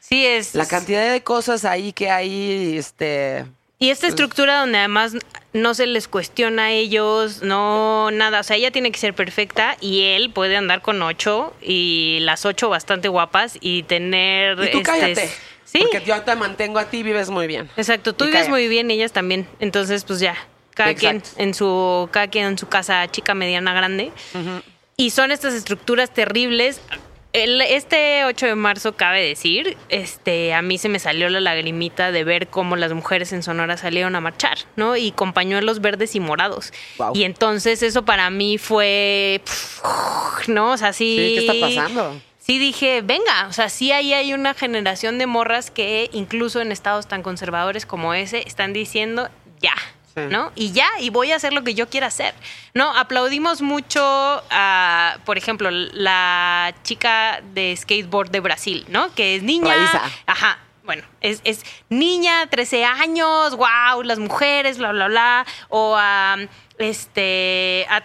Sí, 0.00 0.26
es... 0.26 0.54
la 0.54 0.66
cantidad 0.66 1.10
de 1.12 1.22
cosas 1.22 1.64
ahí 1.64 1.92
que 1.92 2.10
hay, 2.10 2.76
este, 2.76 3.46
Y 3.82 3.88
esta 3.88 4.06
estructura 4.06 4.60
donde 4.60 4.76
además 4.76 5.16
no 5.54 5.72
se 5.72 5.86
les 5.86 6.06
cuestiona 6.06 6.64
a 6.64 6.70
ellos, 6.70 7.42
no 7.42 8.10
nada, 8.10 8.40
o 8.40 8.42
sea, 8.42 8.56
ella 8.56 8.70
tiene 8.70 8.92
que 8.92 8.98
ser 8.98 9.14
perfecta 9.14 9.78
y 9.80 10.02
él 10.02 10.30
puede 10.30 10.58
andar 10.58 10.82
con 10.82 11.00
ocho 11.00 11.54
y 11.62 12.18
las 12.20 12.44
ocho 12.44 12.68
bastante 12.68 13.08
guapas 13.08 13.56
y 13.58 13.82
tener... 13.84 14.52
Y 14.62 14.70
tú 14.70 14.78
este, 14.78 14.82
cállate. 14.82 15.30
Sí, 15.64 15.78
Porque 15.80 16.02
yo 16.04 16.20
te 16.20 16.36
mantengo 16.36 16.78
a 16.78 16.90
ti, 16.90 17.02
vives 17.02 17.30
muy 17.30 17.46
bien. 17.46 17.70
exacto, 17.78 18.12
tú 18.12 18.26
Y 18.26 18.28
vives 18.28 18.50
muy 18.50 18.68
bien 18.68 18.90
y 18.90 18.94
ellas 18.94 19.12
también, 19.12 19.48
entonces 19.60 20.04
pues 20.04 20.20
ya, 20.20 20.36
cada 20.74 20.94
quien 20.94 21.22
en 21.38 21.54
su 21.54 22.08
cada 22.12 22.28
quien 22.28 22.46
en 22.46 22.58
su 22.58 22.68
casa 22.68 23.08
chica, 23.10 23.32
mediana, 23.34 23.72
grande. 23.72 24.12
Y 24.96 25.08
son 25.08 25.30
estas 25.32 25.54
estructuras 25.54 26.12
terribles. 26.12 26.82
El- 27.32 27.60
este 27.60 28.24
8 28.24 28.46
de 28.46 28.54
marzo, 28.56 28.96
cabe 28.96 29.24
decir, 29.24 29.76
este, 29.88 30.52
a 30.52 30.62
mí 30.62 30.78
se 30.78 30.88
me 30.88 30.98
salió 30.98 31.28
la 31.28 31.38
lagrimita 31.40 32.10
de 32.10 32.24
ver 32.24 32.48
cómo 32.48 32.74
las 32.74 32.92
mujeres 32.92 33.32
en 33.32 33.42
Sonora 33.44 33.76
salieron 33.76 34.16
a 34.16 34.20
marchar, 34.20 34.58
¿no? 34.74 34.96
Y 34.96 35.12
con 35.12 35.32
pañuelos 35.32 35.80
verdes 35.80 36.16
y 36.16 36.20
morados. 36.20 36.72
Y 37.14 37.22
entonces 37.24 37.82
eso 37.84 38.04
para 38.04 38.30
mí 38.30 38.58
fue, 38.58 39.42
¿no? 40.48 40.72
O 40.72 40.76
sea, 40.76 40.92
sí. 40.92 41.16
Sí, 41.16 41.34
¿qué 41.34 41.40
está 41.52 41.66
pasando? 41.66 42.20
Sí 42.38 42.58
dije, 42.58 43.02
venga, 43.02 43.46
o 43.48 43.52
sea, 43.52 43.68
sí 43.68 43.92
ahí 43.92 44.12
hay 44.12 44.32
una 44.34 44.54
generación 44.54 45.18
de 45.18 45.26
morras 45.26 45.70
que 45.70 46.10
incluso 46.12 46.60
en 46.60 46.72
estados 46.72 47.06
tan 47.06 47.22
conservadores 47.22 47.86
como 47.86 48.12
ese 48.12 48.42
están 48.46 48.72
diciendo 48.72 49.28
ya, 49.60 49.74
Sí. 50.14 50.22
¿no? 50.28 50.50
Y 50.56 50.72
ya, 50.72 50.88
y 50.98 51.10
voy 51.10 51.30
a 51.32 51.36
hacer 51.36 51.52
lo 51.52 51.62
que 51.62 51.74
yo 51.74 51.88
quiera 51.88 52.08
hacer. 52.08 52.34
No, 52.74 52.90
aplaudimos 52.96 53.62
mucho 53.62 54.00
a, 54.50 55.18
por 55.24 55.38
ejemplo, 55.38 55.70
la 55.70 56.74
chica 56.82 57.40
de 57.54 57.76
skateboard 57.76 58.30
de 58.30 58.40
Brasil, 58.40 58.84
¿no? 58.88 59.14
Que 59.14 59.36
es 59.36 59.42
niña. 59.42 59.74
Raíza. 59.74 60.02
Ajá. 60.26 60.58
Bueno, 60.84 61.04
es, 61.20 61.40
es 61.44 61.64
niña, 61.88 62.48
13 62.48 62.84
años, 62.84 63.54
wow, 63.56 64.02
las 64.02 64.18
mujeres, 64.18 64.78
bla, 64.78 64.90
bla, 64.90 65.06
bla. 65.06 65.46
O 65.68 65.94
a, 65.96 66.36
este, 66.78 67.86
a- 67.88 68.02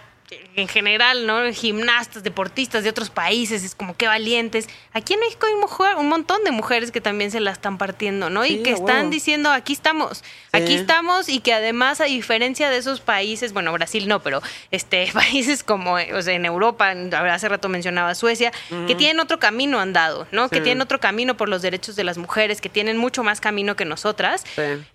en 0.56 0.66
general, 0.66 1.24
¿no? 1.26 1.40
Gimnastas, 1.52 2.24
deportistas 2.24 2.82
de 2.82 2.90
otros 2.90 3.10
países, 3.10 3.62
es 3.62 3.76
como 3.76 3.96
que 3.96 4.08
valientes. 4.08 4.68
Aquí 4.92 5.14
en 5.14 5.20
México 5.20 5.46
hay 5.46 5.54
mujer- 5.54 5.96
un 5.98 6.08
montón 6.08 6.42
de 6.42 6.50
mujeres 6.50 6.90
que 6.90 7.00
también 7.00 7.30
se 7.30 7.38
la 7.38 7.52
están 7.52 7.78
partiendo, 7.78 8.28
¿no? 8.28 8.42
Sí, 8.42 8.54
y 8.54 8.62
que 8.64 8.70
están 8.72 9.10
diciendo, 9.10 9.50
aquí 9.52 9.72
estamos, 9.72 10.24
aquí 10.52 10.74
estamos, 10.74 11.28
y 11.28 11.38
que 11.38 11.52
además, 11.54 12.00
a 12.00 12.04
diferencia 12.04 12.70
de 12.70 12.78
esos 12.78 13.00
países, 13.00 13.52
bueno, 13.52 13.72
Brasil 13.72 14.08
no, 14.08 14.20
pero 14.20 14.42
este 14.72 15.08
países 15.14 15.62
como, 15.62 15.96
eh, 15.98 16.12
o 16.12 16.20
sea, 16.22 16.34
en 16.34 16.44
Europa, 16.44 16.92
hace 17.30 17.48
rato 17.48 17.68
mencionaba 17.68 18.14
Suecia, 18.16 18.50
que 18.88 18.94
tienen 18.96 19.20
otro 19.20 19.38
camino 19.38 19.78
andado, 19.78 20.26
¿no? 20.32 20.48
Que 20.48 20.56
tienen 20.64 20.80
otro 20.82 20.98
camino 20.98 21.36
por 21.36 21.48
los 21.48 21.62
derechos 21.62 21.94
de 21.94 22.02
las 22.02 22.18
mujeres, 22.18 22.60
que 22.60 22.68
tienen 22.68 22.96
mucho 22.96 23.22
más 23.22 23.40
camino 23.40 23.76
que 23.76 23.84
nosotras. 23.84 24.44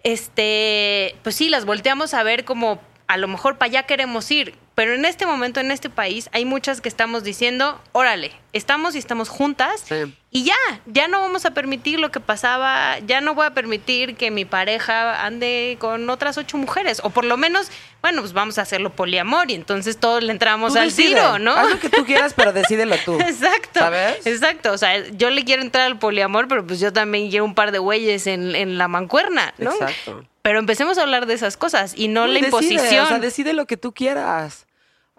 Este, 0.03 1.15
pues 1.23 1.35
sí, 1.35 1.49
las 1.49 1.63
volteamos 1.65 2.13
a 2.13 2.23
ver 2.23 2.43
como 2.45 2.81
a 3.07 3.17
lo 3.17 3.27
mejor 3.27 3.57
para 3.57 3.67
allá 3.69 3.83
queremos 3.83 4.29
ir. 4.31 4.55
Pero 4.81 4.95
en 4.95 5.05
este 5.05 5.27
momento, 5.27 5.59
en 5.59 5.69
este 5.69 5.91
país, 5.91 6.27
hay 6.33 6.43
muchas 6.43 6.81
que 6.81 6.89
estamos 6.89 7.23
diciendo, 7.23 7.79
órale, 7.91 8.31
estamos 8.51 8.95
y 8.95 8.97
estamos 8.97 9.29
juntas. 9.29 9.83
Sí. 9.87 10.11
Y 10.31 10.43
ya, 10.43 10.55
ya 10.87 11.07
no 11.07 11.19
vamos 11.19 11.45
a 11.45 11.51
permitir 11.51 11.99
lo 11.99 12.09
que 12.09 12.19
pasaba, 12.19 12.97
ya 13.05 13.21
no 13.21 13.35
voy 13.35 13.45
a 13.45 13.51
permitir 13.53 14.15
que 14.15 14.31
mi 14.31 14.43
pareja 14.43 15.23
ande 15.23 15.77
con 15.79 16.09
otras 16.09 16.39
ocho 16.39 16.57
mujeres. 16.57 16.99
O 17.03 17.11
por 17.11 17.25
lo 17.25 17.37
menos, 17.37 17.69
bueno, 18.01 18.21
pues 18.21 18.33
vamos 18.33 18.57
a 18.57 18.63
hacerlo 18.63 18.89
poliamor 18.89 19.51
y 19.51 19.53
entonces 19.53 19.97
todos 19.99 20.23
le 20.23 20.31
entramos 20.31 20.73
Tú 20.73 20.79
al 20.79 20.85
decide. 20.87 21.09
tiro, 21.09 21.37
¿no? 21.37 21.51
Haz 21.53 21.69
lo 21.69 21.79
que 21.79 21.89
tú 21.89 22.03
quieras, 22.03 22.33
pero 22.33 22.51
decídelo 22.51 22.95
tú. 23.05 23.19
Exacto. 23.19 23.81
¿Sabes? 23.81 24.25
Exacto. 24.25 24.71
O 24.71 24.79
sea, 24.79 24.97
yo 25.09 25.29
le 25.29 25.45
quiero 25.45 25.61
entrar 25.61 25.85
al 25.85 25.99
poliamor, 25.99 26.47
pero 26.47 26.65
pues 26.65 26.79
yo 26.79 26.91
también 26.91 27.29
quiero 27.29 27.45
un 27.45 27.53
par 27.53 27.71
de 27.71 27.77
güeyes 27.77 28.25
en, 28.25 28.55
en 28.55 28.79
la 28.79 28.87
mancuerna, 28.87 29.53
¿no? 29.59 29.73
Exacto. 29.73 30.25
Pero 30.41 30.57
empecemos 30.57 30.97
a 30.97 31.03
hablar 31.03 31.27
de 31.27 31.35
esas 31.35 31.55
cosas 31.55 31.93
y 31.95 32.07
no 32.07 32.25
la 32.25 32.33
Decide, 32.39 32.45
imposición. 32.47 33.05
o 33.05 33.09
sea, 33.09 33.19
decide 33.19 33.53
lo 33.53 33.67
que 33.67 33.77
tú 33.77 33.91
quieras. 33.93 34.65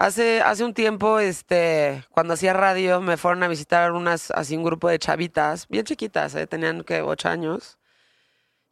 Hace, 0.03 0.41
hace 0.41 0.65
un 0.65 0.75
tiempo, 0.75 1.21
este, 1.21 2.03
cuando 2.11 2.35
hacía 2.35 2.53
radio, 2.53 3.01
me 3.01 3.17
fueron 3.17 3.45
a 3.45 3.47
visitar 3.47 3.93
unas, 3.93 4.33
así 4.33 4.57
un 4.57 4.65
grupo 4.65 4.89
de 4.89 4.99
chavitas, 4.99 5.69
bien 5.69 5.85
chiquitas, 5.85 6.35
¿eh? 6.35 6.49
tenían 6.49 6.83
que 6.83 7.03
ocho 7.03 7.29
años. 7.29 7.79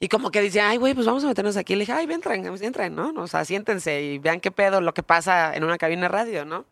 Y 0.01 0.09
como 0.09 0.33
que 0.33 0.43
decían, 0.43 0.67
ay, 0.71 0.79
güey, 0.79 0.93
pues 0.93 1.07
vamos 1.07 1.23
a 1.23 1.29
meternos 1.29 1.57
aquí. 1.57 1.75
Le 1.77 1.83
dije, 1.83 1.93
ay, 1.93 2.09
entren, 2.11 2.45
entren, 2.61 2.97
¿no? 2.97 3.13
O 3.17 3.29
sea, 3.29 3.45
siéntense 3.45 4.03
y 4.03 4.19
vean 4.19 4.41
qué 4.41 4.51
pedo 4.51 4.81
lo 4.81 4.93
que 4.93 5.05
pasa 5.05 5.55
en 5.55 5.63
una 5.63 5.79
cabina 5.79 6.03
de 6.03 6.09
radio, 6.09 6.45
¿no? 6.45 6.65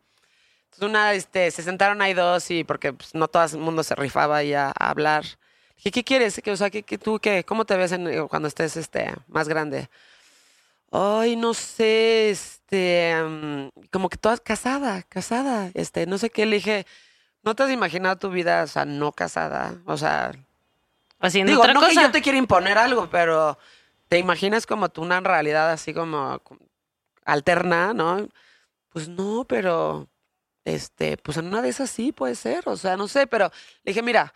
Entonces, 0.65 0.89
una, 0.89 1.13
este, 1.15 1.53
se 1.53 1.63
sentaron 1.63 2.03
ahí 2.03 2.13
dos 2.15 2.51
y 2.51 2.65
porque 2.65 2.93
pues, 2.93 3.15
no 3.15 3.29
todo 3.29 3.45
el 3.45 3.59
mundo 3.59 3.85
se 3.85 3.95
rifaba 3.95 4.39
ahí 4.39 4.55
a, 4.55 4.73
hablar. 4.73 5.25
Dije, 5.77 5.93
¿qué 5.93 6.03
quieres? 6.03 6.41
¿Qué, 6.43 6.51
o 6.51 6.57
sea, 6.57 6.71
¿qué, 6.71 6.83
qué- 6.83 6.99
tú 6.99 7.21
qué? 7.21 7.45
¿Cómo 7.45 7.65
te 7.65 7.77
ves 7.77 7.93
en- 7.93 8.27
cuando 8.27 8.49
estés 8.49 8.77
este, 8.77 9.15
más 9.29 9.49
grande? 9.49 9.89
Ay, 10.91 11.37
no 11.37 11.53
sé, 11.55 12.31
este, 12.31 13.15
como 13.91 14.09
que 14.09 14.17
toda 14.17 14.39
casada, 14.39 15.03
casada, 15.03 15.71
este, 15.75 16.07
no 16.07 16.17
sé 16.17 16.31
qué, 16.31 16.47
le 16.47 16.57
dije, 16.57 16.87
¿no 17.43 17.55
te 17.55 17.63
has 17.65 17.71
imaginado 17.71 18.17
tu 18.17 18.31
vida, 18.31 18.63
o 18.63 18.67
sea, 18.67 18.85
no 18.87 19.13
casada? 19.13 19.77
O 19.85 19.97
sea, 19.99 20.33
Haciendo 21.21 21.51
digo, 21.51 21.63
otra 21.63 21.75
no 21.75 21.81
cosa. 21.81 21.93
que 21.93 22.01
yo 22.01 22.11
te 22.11 22.23
quiera 22.23 22.39
imponer 22.39 22.79
algo, 22.79 23.11
pero 23.11 23.59
te 24.09 24.19
imaginas 24.19 24.67
como 24.67 24.89
tú 24.89 25.03
una 25.03 25.21
realidad 25.21 25.71
así 25.71 25.93
como 25.93 26.39
como 26.41 26.61
alterna, 27.25 27.93
¿no? 27.93 28.27
Pues 28.89 29.09
no, 29.09 29.45
pero, 29.47 30.09
este, 30.65 31.19
pues 31.19 31.37
en 31.37 31.49
una 31.49 31.61
de 31.61 31.69
esas 31.69 31.91
sí 31.91 32.13
puede 32.13 32.35
ser, 32.35 32.67
o 32.67 32.77
sea, 32.77 32.97
no 32.97 33.09
sé, 33.09 33.27
pero 33.27 33.51
le 33.83 33.91
dije, 33.91 34.03
mira, 34.03 34.33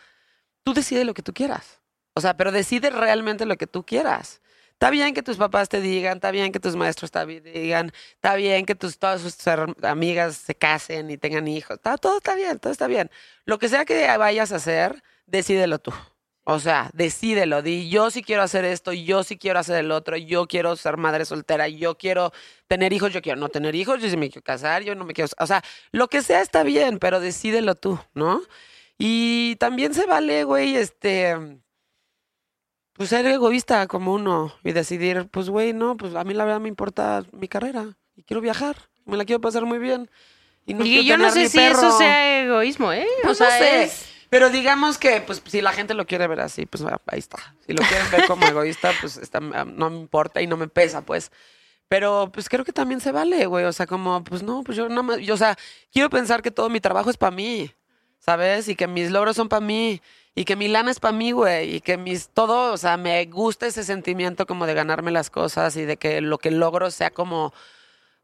tú 0.62 0.74
decides 0.74 1.06
lo 1.06 1.14
que 1.14 1.22
tú 1.22 1.32
quieras. 1.32 1.80
O 2.14 2.20
sea, 2.20 2.36
pero 2.36 2.52
decide 2.52 2.90
realmente 2.90 3.46
lo 3.46 3.56
que 3.56 3.66
tú 3.66 3.86
quieras. 3.86 4.41
Está 4.82 4.90
bien 4.90 5.14
que 5.14 5.22
tus 5.22 5.36
papás 5.36 5.68
te 5.68 5.80
digan, 5.80 6.14
está 6.16 6.32
bien 6.32 6.50
que 6.50 6.58
tus 6.58 6.74
maestros 6.74 7.12
te 7.12 7.24
digan, 7.24 7.92
está 8.16 8.34
bien 8.34 8.66
que 8.66 8.74
tus, 8.74 8.98
todas 8.98 9.22
her- 9.46 9.76
amigas 9.86 10.34
se 10.34 10.56
casen 10.56 11.08
y 11.08 11.16
tengan 11.18 11.46
hijos. 11.46 11.76
Está, 11.76 11.96
todo 11.96 12.16
está 12.16 12.34
bien, 12.34 12.58
todo 12.58 12.72
está 12.72 12.88
bien. 12.88 13.08
Lo 13.44 13.60
que 13.60 13.68
sea 13.68 13.84
que 13.84 14.04
vayas 14.16 14.50
a 14.50 14.56
hacer, 14.56 15.00
decídelo 15.24 15.78
tú. 15.78 15.92
O 16.42 16.58
sea, 16.58 16.90
decídelo. 16.94 17.62
Di, 17.62 17.90
yo 17.90 18.10
sí 18.10 18.24
quiero 18.24 18.42
hacer 18.42 18.64
esto, 18.64 18.92
yo 18.92 19.22
sí 19.22 19.38
quiero 19.38 19.60
hacer 19.60 19.76
el 19.76 19.92
otro, 19.92 20.16
yo 20.16 20.48
quiero 20.48 20.74
ser 20.74 20.96
madre 20.96 21.26
soltera, 21.26 21.68
yo 21.68 21.96
quiero 21.96 22.32
tener 22.66 22.92
hijos, 22.92 23.12
yo 23.12 23.22
quiero 23.22 23.38
no 23.38 23.50
tener 23.50 23.76
hijos, 23.76 24.02
yo 24.02 24.10
sí 24.10 24.16
me 24.16 24.30
quiero 24.30 24.42
casar, 24.42 24.82
yo 24.82 24.96
no 24.96 25.04
me 25.04 25.12
quiero... 25.14 25.30
O 25.38 25.46
sea, 25.46 25.62
lo 25.92 26.08
que 26.08 26.22
sea 26.22 26.40
está 26.42 26.64
bien, 26.64 26.98
pero 26.98 27.20
decídelo 27.20 27.76
tú, 27.76 28.00
¿no? 28.14 28.42
Y 28.98 29.54
también 29.60 29.94
se 29.94 30.06
vale, 30.06 30.42
güey, 30.42 30.74
este 30.74 31.36
pues 32.94 33.08
ser 33.08 33.26
egoísta 33.26 33.86
como 33.86 34.12
uno 34.14 34.52
y 34.64 34.72
decidir, 34.72 35.28
pues 35.30 35.48
güey, 35.48 35.72
no, 35.72 35.96
pues 35.96 36.14
a 36.14 36.24
mí 36.24 36.34
la 36.34 36.44
verdad 36.44 36.60
me 36.60 36.68
importa 36.68 37.24
mi 37.32 37.48
carrera 37.48 37.96
y 38.16 38.22
quiero 38.22 38.40
viajar, 38.40 38.76
me 39.04 39.16
la 39.16 39.24
quiero 39.24 39.40
pasar 39.40 39.64
muy 39.64 39.78
bien. 39.78 40.10
Y, 40.66 40.74
no 40.74 40.84
y 40.84 41.04
yo 41.04 41.16
no 41.18 41.30
sé 41.30 41.48
si 41.48 41.58
perro. 41.58 41.78
eso 41.78 41.98
sea 41.98 42.42
egoísmo, 42.44 42.92
¿eh? 42.92 43.06
Pues 43.22 43.40
o 43.40 43.44
no 43.44 43.50
sea, 43.50 43.58
sé. 43.58 43.82
es- 43.84 44.08
Pero 44.30 44.48
digamos 44.48 44.96
que, 44.96 45.20
pues, 45.20 45.42
si 45.46 45.60
la 45.60 45.72
gente 45.72 45.92
lo 45.94 46.06
quiere 46.06 46.26
ver 46.28 46.40
así, 46.40 46.66
pues 46.66 46.82
ah, 46.84 47.00
ahí 47.06 47.18
está. 47.18 47.54
Si 47.66 47.72
lo 47.72 47.82
quieren 47.82 48.10
ver 48.12 48.26
como 48.26 48.46
egoísta, 48.46 48.92
pues 49.00 49.16
está, 49.16 49.38
ah, 49.54 49.64
no 49.64 49.90
me 49.90 49.96
importa 49.98 50.40
y 50.40 50.46
no 50.46 50.56
me 50.56 50.68
pesa, 50.68 51.02
pues. 51.04 51.30
Pero, 51.88 52.30
pues, 52.32 52.48
creo 52.48 52.64
que 52.64 52.72
también 52.72 53.00
se 53.00 53.12
vale, 53.12 53.44
güey. 53.46 53.64
O 53.66 53.72
sea, 53.72 53.86
como, 53.86 54.22
pues, 54.24 54.42
no, 54.42 54.62
pues 54.62 54.78
yo 54.78 54.88
no 54.88 55.02
más, 55.02 55.18
yo, 55.18 55.34
o 55.34 55.36
sea, 55.36 55.58
quiero 55.92 56.08
pensar 56.08 56.40
que 56.42 56.50
todo 56.50 56.70
mi 56.70 56.80
trabajo 56.80 57.10
es 57.10 57.16
para 57.18 57.34
mí, 57.34 57.70
¿sabes? 58.20 58.68
Y 58.68 58.76
que 58.76 58.86
mis 58.86 59.10
logros 59.10 59.36
son 59.36 59.48
para 59.48 59.60
mí. 59.60 60.00
Y 60.34 60.44
que 60.46 60.56
mi 60.56 60.68
lana 60.68 60.90
es 60.90 61.00
para 61.00 61.16
mí, 61.16 61.32
güey. 61.32 61.76
Y 61.76 61.80
que 61.80 61.98
mis, 61.98 62.28
todo, 62.30 62.72
o 62.72 62.76
sea, 62.78 62.96
me 62.96 63.24
gusta 63.26 63.66
ese 63.66 63.84
sentimiento 63.84 64.46
como 64.46 64.66
de 64.66 64.74
ganarme 64.74 65.10
las 65.10 65.28
cosas 65.30 65.76
y 65.76 65.84
de 65.84 65.96
que 65.98 66.20
lo 66.22 66.38
que 66.38 66.50
logro 66.50 66.90
sea 66.90 67.10
como, 67.10 67.52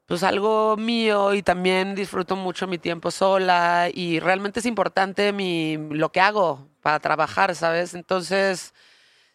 pues 0.06 0.22
algo 0.22 0.76
mío 0.78 1.34
y 1.34 1.42
también 1.42 1.94
disfruto 1.94 2.36
mucho 2.36 2.66
mi 2.66 2.78
tiempo 2.78 3.10
sola 3.10 3.88
y 3.92 4.20
realmente 4.20 4.60
es 4.60 4.66
importante 4.66 5.32
mi 5.32 5.76
lo 5.90 6.10
que 6.12 6.20
hago 6.20 6.68
para 6.82 7.00
trabajar, 7.00 7.54
¿sabes? 7.54 7.94
Entonces, 7.94 8.74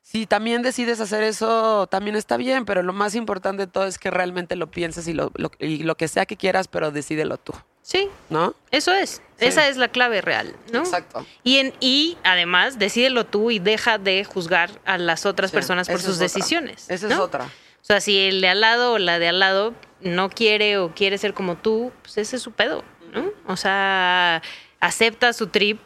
si 0.02 0.28
también 0.28 0.62
decides 0.64 1.00
hacer 1.02 1.24
eso, 1.24 1.88
también 1.88 2.16
está 2.18 2.38
bien, 2.38 2.66
pero 2.66 2.84
lo 2.84 2.94
más 2.94 3.16
importante 3.16 3.66
de 3.68 3.72
todo 3.72 3.86
es 3.88 4.00
que 4.00 4.12
realmente 4.12 4.56
lo 4.58 4.72
pienses 4.72 5.08
y 5.08 5.14
lo, 5.14 5.32
lo- 5.36 5.52
y 5.60 5.84
lo 5.84 5.96
que 5.98 6.08
sea 6.08 6.26
que 6.26 6.38
quieras, 6.38 6.68
pero 6.68 6.92
decídelo 6.92 7.38
tú, 7.38 7.54
Sí, 7.84 8.10
¿no? 8.30 8.56
eso 8.72 8.92
es. 8.94 9.22
Sí. 9.38 9.46
Esa 9.46 9.68
es 9.68 9.76
la 9.78 9.90
clave 9.90 10.22
real, 10.22 10.56
¿no? 10.72 10.80
Exacto. 10.80 11.26
Y, 11.44 11.58
en, 11.58 11.74
y 11.82 12.18
además, 12.24 12.80
decídelo 12.80 13.26
tú 13.26 13.52
y 13.52 13.60
deja 13.60 13.98
de 13.98 14.24
juzgar 14.24 14.72
a 14.86 14.98
las 14.98 15.26
otras 15.26 15.52
Sí, 15.52 15.56
personas 15.56 15.88
por 15.88 15.98
esa 15.98 16.06
sus 16.06 16.14
es 16.16 16.20
decisiones. 16.20 16.90
Esa 16.90 17.08
es 17.10 17.20
otra. 17.20 17.44
O 17.46 17.86
sea, 17.86 18.00
si 18.00 18.18
el 18.18 18.40
de 18.40 18.48
al 18.48 18.62
lado 18.62 18.94
o 18.94 18.98
la 19.00 19.20
de 19.20 19.28
al 19.28 19.40
lado 19.40 19.74
no 20.00 20.30
quiere 20.30 20.78
o 20.78 20.94
quiere 20.96 21.18
ser 21.18 21.34
como 21.34 21.58
tú, 21.58 21.92
pues 22.02 22.18
ese 22.18 22.38
es 22.38 22.42
su 22.42 22.54
pedo, 22.54 22.86
¿no? 23.14 23.30
O 23.46 23.58
sea, 23.58 24.42
acepta 24.80 25.34
su 25.34 25.48
trip 25.48 25.80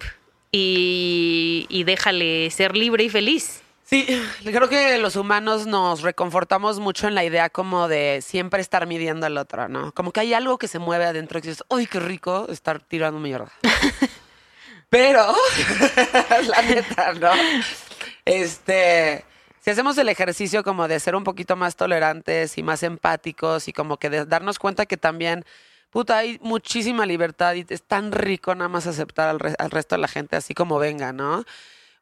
y, 0.52 1.66
y 1.70 1.84
déjale 1.84 2.50
ser 2.52 2.78
libre 2.78 3.04
y 3.06 3.10
feliz. 3.10 3.62
Sí, 3.90 4.06
creo 4.44 4.68
que 4.68 4.98
los 4.98 5.16
humanos 5.16 5.66
nos 5.66 6.02
reconfortamos 6.02 6.80
mucho 6.80 7.08
en 7.08 7.16
la 7.16 7.24
idea 7.24 7.50
como 7.50 7.88
de 7.88 8.20
siempre 8.22 8.60
estar 8.62 8.86
midiendo 8.86 9.26
al 9.26 9.38
otro, 9.38 9.70
¿no? 9.70 9.94
Como 9.94 10.12
que 10.12 10.20
hay 10.20 10.34
algo 10.34 10.58
que 10.58 10.68
se 10.68 10.78
mueve 10.78 11.06
adentro 11.06 11.40
y 11.40 11.42
dices, 11.44 11.64
¡ay, 11.70 11.88
qué 11.88 12.02
rico 12.02 12.48
estar 12.50 12.82
tirando 12.82 13.20
mierda! 13.20 13.52
Pero, 14.90 15.34
la 16.50 16.62
neta, 16.64 17.14
¿no? 17.14 17.32
Este, 18.26 19.24
si 19.62 19.70
hacemos 19.70 19.98
el 19.98 20.10
ejercicio 20.10 20.64
como 20.64 20.88
de 20.90 21.00
ser 21.00 21.16
un 21.16 21.24
poquito 21.24 21.56
más 21.56 21.76
tolerantes 21.78 22.58
y 22.58 22.64
más 22.64 22.84
empáticos 22.84 23.68
y 23.70 23.74
como 23.74 23.98
que 23.98 24.10
de 24.10 24.26
darnos 24.26 24.60
cuenta 24.60 24.86
que 24.86 24.98
también, 24.98 25.46
puta, 25.92 26.18
hay 26.18 26.40
muchísima 26.42 27.06
libertad 27.06 27.56
y 27.56 27.66
es 27.70 27.84
tan 27.84 28.12
rico 28.12 28.54
nada 28.56 28.68
más 28.70 28.86
aceptar 28.88 29.30
al, 29.30 29.40
re- 29.40 29.56
al 29.60 29.72
resto 29.72 29.96
de 29.96 30.02
la 30.02 30.08
gente 30.10 30.36
así 30.36 30.54
como 30.54 30.78
venga, 30.78 31.14
¿no? 31.14 31.44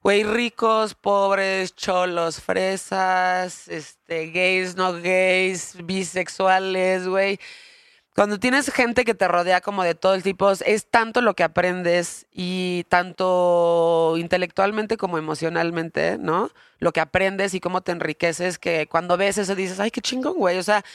Güey, 0.06 0.24
ricos, 0.24 0.94
pobres, 0.94 1.76
cholos, 1.76 2.40
fresas, 2.40 3.68
este, 3.68 4.28
gays, 4.28 4.76
no 4.76 4.94
gays, 4.94 5.76
bisexuales, 5.84 7.08
güey. 7.08 7.40
Cuando 8.14 8.40
tienes 8.40 8.72
gente 8.72 9.04
que 9.04 9.16
te 9.16 9.28
rodea 9.28 9.62
como 9.62 9.84
de 9.84 9.96
todo 9.96 10.14
el 10.14 10.22
tipo, 10.22 10.52
es 10.52 10.86
tanto 10.92 11.22
lo 11.22 11.34
que 11.34 11.42
aprendes 11.42 12.28
y 12.32 12.86
tanto 12.88 14.14
intelectualmente 14.18 14.96
como 14.96 15.18
emocionalmente, 15.18 16.20
¿no? 16.20 16.52
Lo 16.78 16.94
que 16.94 17.00
aprendes 17.00 17.56
y 17.56 17.60
cómo 17.60 17.82
te 17.82 17.92
enriqueces 17.92 18.60
que 18.60 18.86
cuando 18.86 19.18
ves 19.18 19.40
eso 19.40 19.56
dices, 19.56 19.80
ay, 19.80 19.90
qué 19.90 20.02
chingón, 20.02 20.36
güey. 20.38 20.60
O 20.60 20.64
sea, 20.64 20.86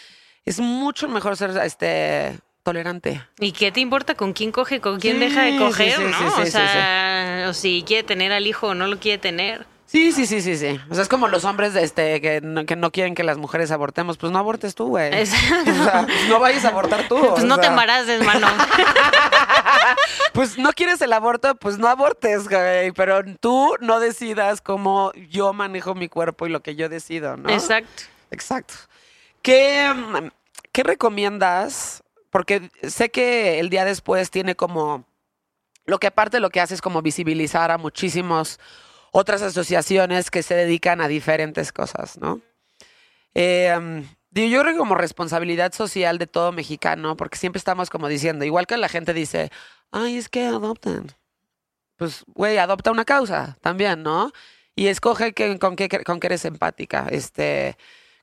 es 0.44 0.60
mucho 0.60 1.08
mejor 1.08 1.36
ser 1.36 1.50
este 1.64 2.38
tolerante. 2.62 3.22
¿Y 3.38 3.52
qué 3.52 3.72
te 3.72 3.80
importa 3.80 4.14
con 4.14 4.32
quién 4.32 4.52
coge, 4.52 4.80
con 4.80 5.00
quién 5.00 5.14
Sí, 5.14 5.20
deja 5.20 5.42
de 5.42 5.56
coger, 5.58 5.96
sí, 5.96 6.02
no? 6.04 6.18
sí, 6.18 6.42
o 6.42 6.46
sea, 6.46 7.46
o 7.48 7.52
si 7.54 7.82
quiere 7.86 8.02
tener 8.02 8.32
al 8.32 8.46
hijo 8.46 8.68
o 8.68 8.74
no 8.74 8.86
lo 8.86 8.98
quiere 8.98 9.18
tener. 9.18 9.66
Sí, 9.86 10.12
sí, 10.12 10.24
sí, 10.24 10.40
sí, 10.40 10.56
sí. 10.56 10.80
O 10.88 10.94
sea, 10.94 11.02
es 11.02 11.08
como 11.08 11.26
los 11.26 11.44
hombres 11.44 11.74
de 11.74 11.82
este 11.82 12.20
que 12.20 12.40
no, 12.40 12.64
que 12.64 12.76
no 12.76 12.92
quieren 12.92 13.16
que 13.16 13.24
las 13.24 13.38
mujeres 13.38 13.72
abortemos. 13.72 14.18
Pues 14.18 14.30
no 14.30 14.38
abortes 14.38 14.76
tú, 14.76 14.86
güey. 14.86 15.12
Exacto. 15.12 15.70
O 15.80 15.84
sea, 15.84 16.06
no 16.28 16.38
vayas 16.38 16.64
a 16.64 16.68
abortar 16.68 17.08
tú. 17.08 17.18
Pues 17.32 17.42
no 17.42 17.56
te 17.56 17.62
sea. 17.62 17.70
embaraces, 17.70 18.24
mano. 18.24 18.46
Pues 20.32 20.58
no 20.58 20.72
quieres 20.72 21.00
el 21.02 21.12
aborto, 21.12 21.56
pues 21.56 21.78
no 21.78 21.88
abortes, 21.88 22.48
güey. 22.48 22.92
Pero 22.92 23.22
tú 23.40 23.74
no 23.80 23.98
decidas 23.98 24.60
cómo 24.60 25.12
yo 25.28 25.52
manejo 25.52 25.94
mi 25.94 26.08
cuerpo 26.08 26.46
y 26.46 26.50
lo 26.50 26.60
que 26.62 26.76
yo 26.76 26.88
decido, 26.88 27.36
¿no? 27.36 27.50
Exacto. 27.50 28.04
Exacto. 28.30 28.74
¿Qué, 29.42 29.92
¿Qué 30.72 30.82
recomiendas? 30.84 31.99
Porque 32.30 32.70
sé 32.82 33.10
que 33.10 33.58
el 33.58 33.70
día 33.70 33.84
después 33.84 34.30
tiene 34.30 34.54
como. 34.54 35.04
Lo 35.84 35.98
que 35.98 36.06
aparte 36.06 36.40
lo 36.40 36.50
que 36.50 36.60
hace 36.60 36.74
es 36.74 36.82
como 36.82 37.02
visibilizar 37.02 37.70
a 37.70 37.78
muchísimos 37.78 38.60
otras 39.12 39.42
asociaciones 39.42 40.30
que 40.30 40.42
se 40.42 40.54
dedican 40.54 41.00
a 41.00 41.08
diferentes 41.08 41.72
cosas, 41.72 42.18
¿no? 42.18 42.40
Eh, 43.34 44.04
yo 44.32 44.60
creo 44.60 44.72
que 44.72 44.78
como 44.78 44.94
responsabilidad 44.94 45.72
social 45.72 46.18
de 46.18 46.26
todo 46.28 46.52
mexicano, 46.52 47.16
porque 47.16 47.38
siempre 47.38 47.58
estamos 47.58 47.90
como 47.90 48.06
diciendo, 48.08 48.44
igual 48.44 48.66
que 48.66 48.76
la 48.76 48.88
gente 48.88 49.12
dice, 49.12 49.50
ay, 49.90 50.16
es 50.16 50.28
que 50.28 50.46
adopten. 50.46 51.12
Pues, 51.96 52.24
güey, 52.28 52.58
adopta 52.58 52.92
una 52.92 53.04
causa 53.04 53.58
también, 53.60 54.02
¿no? 54.02 54.32
Y 54.76 54.86
escoge 54.86 55.32
que- 55.32 55.58
con, 55.58 55.74
qué, 55.76 55.88
con 55.88 56.20
qué 56.20 56.28
eres 56.28 56.44
empática, 56.44 57.08
este, 57.10 57.76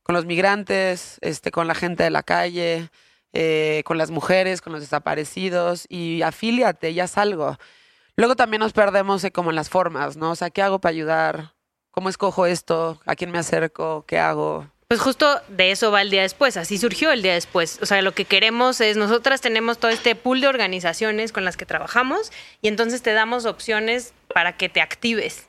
con 0.03 0.15
los 0.15 0.25
migrantes, 0.25 1.17
este, 1.21 1.51
con 1.51 1.67
la 1.67 1.75
gente 1.75 2.03
de 2.03 2.09
la 2.09 2.23
calle, 2.23 2.89
eh, 3.39 3.83
con 3.85 3.99
las 3.99 4.09
mujeres, 4.09 4.61
con 4.61 4.73
los 4.73 4.81
desaparecidos, 4.81 5.85
y 5.89 6.23
afíliate, 6.23 6.93
ya 6.95 7.03
es 7.03 7.17
algo. 7.19 7.57
Luego 8.15 8.35
también 8.35 8.61
nos 8.61 8.73
perdemos 8.73 9.23
eh, 9.23 9.31
como 9.31 9.51
en 9.51 9.55
las 9.55 9.69
formas, 9.69 10.17
¿no? 10.17 10.31
O 10.31 10.35
sea, 10.35 10.49
¿qué 10.49 10.63
hago 10.63 10.79
para 10.79 10.91
ayudar? 10.91 11.53
¿Cómo 11.91 12.09
escojo 12.09 12.47
esto? 12.47 12.99
¿A 13.05 13.15
quién 13.15 13.29
me 13.29 13.37
acerco? 13.37 14.05
¿Qué 14.07 14.17
hago? 14.17 14.67
Pues 14.87 15.01
justo 15.01 15.39
de 15.49 15.69
eso 15.71 15.91
va 15.91 16.01
el 16.01 16.09
día 16.09 16.21
después, 16.23 16.57
así 16.57 16.77
surgió 16.77 17.11
el 17.11 17.21
día 17.21 17.33
después. 17.33 17.77
O 17.81 17.85
sea, 17.85 18.01
lo 18.01 18.13
que 18.13 18.25
queremos 18.25 18.81
es, 18.81 18.97
nosotras 18.97 19.41
tenemos 19.41 19.77
todo 19.77 19.91
este 19.91 20.15
pool 20.15 20.41
de 20.41 20.47
organizaciones 20.47 21.31
con 21.31 21.43
las 21.45 21.57
que 21.57 21.65
trabajamos 21.65 22.31
y 22.61 22.69
entonces 22.69 23.01
te 23.03 23.13
damos 23.13 23.45
opciones 23.45 24.13
para 24.33 24.55
que 24.57 24.69
te 24.69 24.81
actives. 24.81 25.45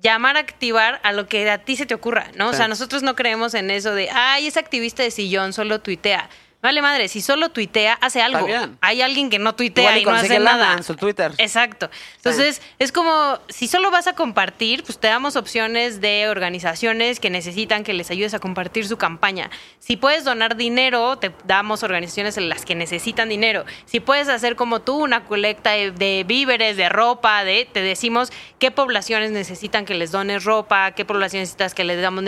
Llamar 0.00 0.36
a 0.36 0.40
activar 0.40 1.00
a 1.02 1.12
lo 1.12 1.26
que 1.26 1.50
a 1.50 1.58
ti 1.58 1.74
se 1.76 1.84
te 1.86 1.94
ocurra, 1.94 2.30
¿no? 2.36 2.48
O 2.48 2.52
Sí. 2.52 2.58
sea, 2.58 2.68
nosotros 2.68 3.02
no 3.02 3.16
creemos 3.16 3.52
en 3.54 3.70
eso 3.72 3.92
de, 3.94 4.08
ay, 4.10 4.46
es 4.46 4.56
activista 4.56 5.02
de 5.02 5.10
sillón, 5.10 5.52
solo 5.52 5.80
tuitea. 5.80 6.30
Vale 6.60 6.82
madre, 6.82 7.06
si 7.06 7.20
solo 7.20 7.50
tuitea, 7.50 7.94
hace 8.00 8.20
algo. 8.20 8.44
Hay 8.80 9.00
alguien 9.00 9.30
que 9.30 9.38
no 9.38 9.54
tuitea 9.54 9.96
Igual 9.96 9.98
y 9.98 10.02
y 10.02 10.04
no 10.04 10.34
hace 10.34 10.40
nada. 10.40 10.72
en 10.74 10.82
su 10.82 10.96
Twitter. 10.96 11.32
Exacto. 11.38 11.88
Entonces, 12.16 12.60
es 12.80 12.90
como, 12.90 13.38
si 13.48 13.68
solo 13.68 13.92
vas 13.92 14.08
a 14.08 14.14
compartir, 14.14 14.82
pues 14.82 14.98
te 14.98 15.06
damos 15.06 15.36
opciones 15.36 16.00
de 16.00 16.28
organizaciones 16.28 17.20
que 17.20 17.30
necesitan 17.30 17.84
que 17.84 17.92
les 17.92 18.10
ayudes 18.10 18.34
a 18.34 18.40
compartir 18.40 18.88
su 18.88 18.96
campaña. 18.96 19.50
Si 19.78 19.96
puedes 19.96 20.24
donar 20.24 20.56
dinero, 20.56 21.16
te 21.18 21.32
damos 21.44 21.84
organizaciones 21.84 22.36
en 22.36 22.48
las 22.48 22.64
que 22.64 22.74
necesitan 22.74 23.28
dinero. 23.28 23.64
Si 23.84 24.00
puedes 24.00 24.28
hacer 24.28 24.56
como 24.56 24.80
tú 24.80 24.96
una 24.96 25.24
colecta 25.24 25.70
de, 25.70 25.92
de 25.92 26.24
víveres, 26.26 26.76
de 26.76 26.88
ropa, 26.88 27.44
de, 27.44 27.68
te 27.72 27.82
decimos 27.82 28.32
qué 28.58 28.72
poblaciones 28.72 29.30
necesitan 29.30 29.84
que 29.84 29.94
les 29.94 30.10
dones 30.10 30.42
ropa, 30.42 30.90
qué 30.90 31.04
poblaciones 31.04 31.50
necesitas 31.50 31.74
que 31.74 31.84
les 31.84 32.02
damos 32.02 32.18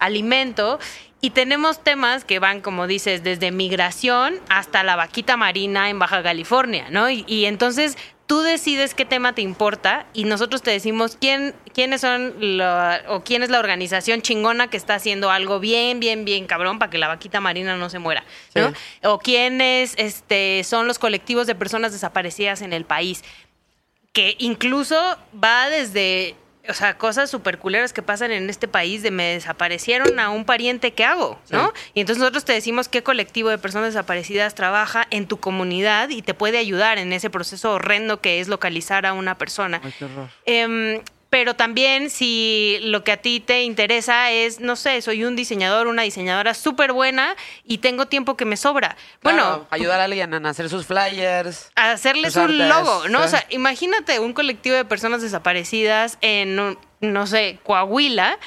alimento. 0.00 0.80
Y 1.26 1.30
tenemos 1.30 1.82
temas 1.82 2.24
que 2.24 2.38
van, 2.38 2.60
como 2.60 2.86
dices, 2.86 3.24
desde 3.24 3.50
migración 3.50 4.38
hasta 4.48 4.84
la 4.84 4.94
vaquita 4.94 5.36
marina 5.36 5.90
en 5.90 5.98
Baja 5.98 6.22
California, 6.22 6.86
¿no? 6.90 7.10
Y, 7.10 7.24
y 7.26 7.46
entonces 7.46 7.98
tú 8.26 8.42
decides 8.42 8.94
qué 8.94 9.04
tema 9.04 9.32
te 9.32 9.42
importa 9.42 10.06
y 10.14 10.22
nosotros 10.22 10.62
te 10.62 10.70
decimos 10.70 11.16
quién, 11.20 11.52
quiénes 11.74 12.02
son 12.02 12.34
la- 12.38 13.02
o 13.08 13.24
quién 13.24 13.42
es 13.42 13.50
la 13.50 13.58
organización 13.58 14.22
chingona 14.22 14.70
que 14.70 14.76
está 14.76 14.94
haciendo 14.94 15.28
algo 15.32 15.58
bien, 15.58 15.98
bien, 15.98 16.24
bien 16.24 16.46
cabrón 16.46 16.78
para 16.78 16.90
que 16.90 16.98
la 16.98 17.08
vaquita 17.08 17.40
marina 17.40 17.76
no 17.76 17.90
se 17.90 17.98
muera, 17.98 18.22
¿no? 18.54 18.68
Sí. 18.68 18.74
O 19.02 19.18
quiénes 19.18 19.94
este, 19.96 20.62
son 20.62 20.86
los 20.86 21.00
colectivos 21.00 21.48
de 21.48 21.56
personas 21.56 21.90
desaparecidas 21.90 22.62
en 22.62 22.72
el 22.72 22.84
país 22.84 23.24
que 24.12 24.36
incluso 24.38 24.96
va 25.42 25.68
desde, 25.70 26.36
o 26.68 26.74
sea, 26.74 26.98
cosas 26.98 27.30
súper 27.30 27.58
culeras 27.58 27.92
que 27.92 28.02
pasan 28.02 28.30
en 28.30 28.48
este 28.50 28.68
país 28.68 29.02
de 29.02 29.10
me 29.10 29.34
desaparecieron 29.34 30.18
a 30.20 30.30
un 30.30 30.44
pariente, 30.44 30.92
¿qué 30.92 31.04
hago? 31.04 31.38
¿No? 31.50 31.72
Y 31.94 32.00
entonces 32.00 32.20
nosotros 32.20 32.44
te 32.44 32.52
decimos 32.52 32.88
qué 32.88 33.02
colectivo 33.02 33.50
de 33.50 33.58
personas 33.58 33.94
desaparecidas 33.94 34.54
trabaja 34.54 35.06
en 35.10 35.26
tu 35.26 35.38
comunidad 35.38 36.08
y 36.10 36.22
te 36.22 36.34
puede 36.34 36.58
ayudar 36.58 36.98
en 36.98 37.12
ese 37.12 37.30
proceso 37.30 37.72
horrendo 37.72 38.20
que 38.20 38.40
es 38.40 38.48
localizar 38.48 39.06
a 39.06 39.12
una 39.12 39.38
persona. 39.38 39.80
Em, 40.44 41.00
pero 41.38 41.52
también 41.54 42.08
si 42.08 42.78
lo 42.80 43.04
que 43.04 43.12
a 43.12 43.18
ti 43.18 43.40
te 43.40 43.62
interesa 43.62 44.30
es, 44.30 44.58
no 44.58 44.74
sé, 44.74 45.02
soy 45.02 45.22
un 45.22 45.36
diseñador, 45.36 45.86
una 45.86 46.00
diseñadora 46.00 46.54
súper 46.54 46.94
buena 46.94 47.36
y 47.62 47.76
tengo 47.76 48.06
tiempo 48.06 48.38
que 48.38 48.46
me 48.46 48.56
sobra. 48.56 48.96
Bueno, 49.22 49.42
Bueno, 49.50 49.66
ayudar 49.68 50.00
a 50.00 50.04
alguien 50.04 50.32
a 50.32 50.48
hacer 50.48 50.70
sus 50.70 50.86
flyers. 50.86 51.70
a 51.74 51.90
hacerles 51.90 52.36
un 52.36 52.58
artes, 52.58 52.68
logo, 52.70 53.08
¿no? 53.08 53.18
sí. 53.18 53.24
O 53.26 53.28
sea, 53.28 53.46
imagínate 53.50 54.18
un 54.18 54.32
colectivo 54.32 54.76
de 54.76 54.86
personas 54.86 55.20
desaparecidas 55.20 56.16
en, 56.22 56.58
un- 56.58 56.78
no 57.02 57.26
sé, 57.26 57.58
Coahuila, 57.64 58.38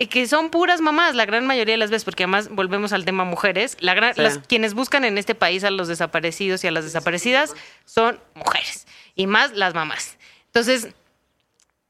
eh, 0.00 0.08
que 0.08 0.26
son 0.26 0.50
puras 0.50 0.80
mamás 0.80 1.14
la 1.14 1.24
gran 1.24 1.46
mayoría 1.46 1.74
de 1.74 1.78
las 1.78 1.90
veces, 1.90 2.04
porque 2.04 2.24
además 2.24 2.48
volvemos 2.48 2.92
al 2.92 3.04
tema 3.04 3.22
mujeres, 3.22 3.76
la 3.78 3.94
gran, 3.94 4.16
Sí. 4.16 4.20
las, 4.20 4.38
quienes 4.38 4.74
buscan 4.74 5.04
en 5.04 5.16
este 5.16 5.36
país 5.36 5.62
a 5.62 5.70
los 5.70 5.86
desaparecidos 5.86 6.64
y 6.64 6.66
a 6.66 6.72
las 6.72 6.82
desaparecidas 6.82 7.54
son 7.84 8.18
mujeres, 8.34 8.88
y 9.14 9.28
más 9.28 9.52
las 9.52 9.74
mamás. 9.74 10.18
Entonces, 10.46 10.88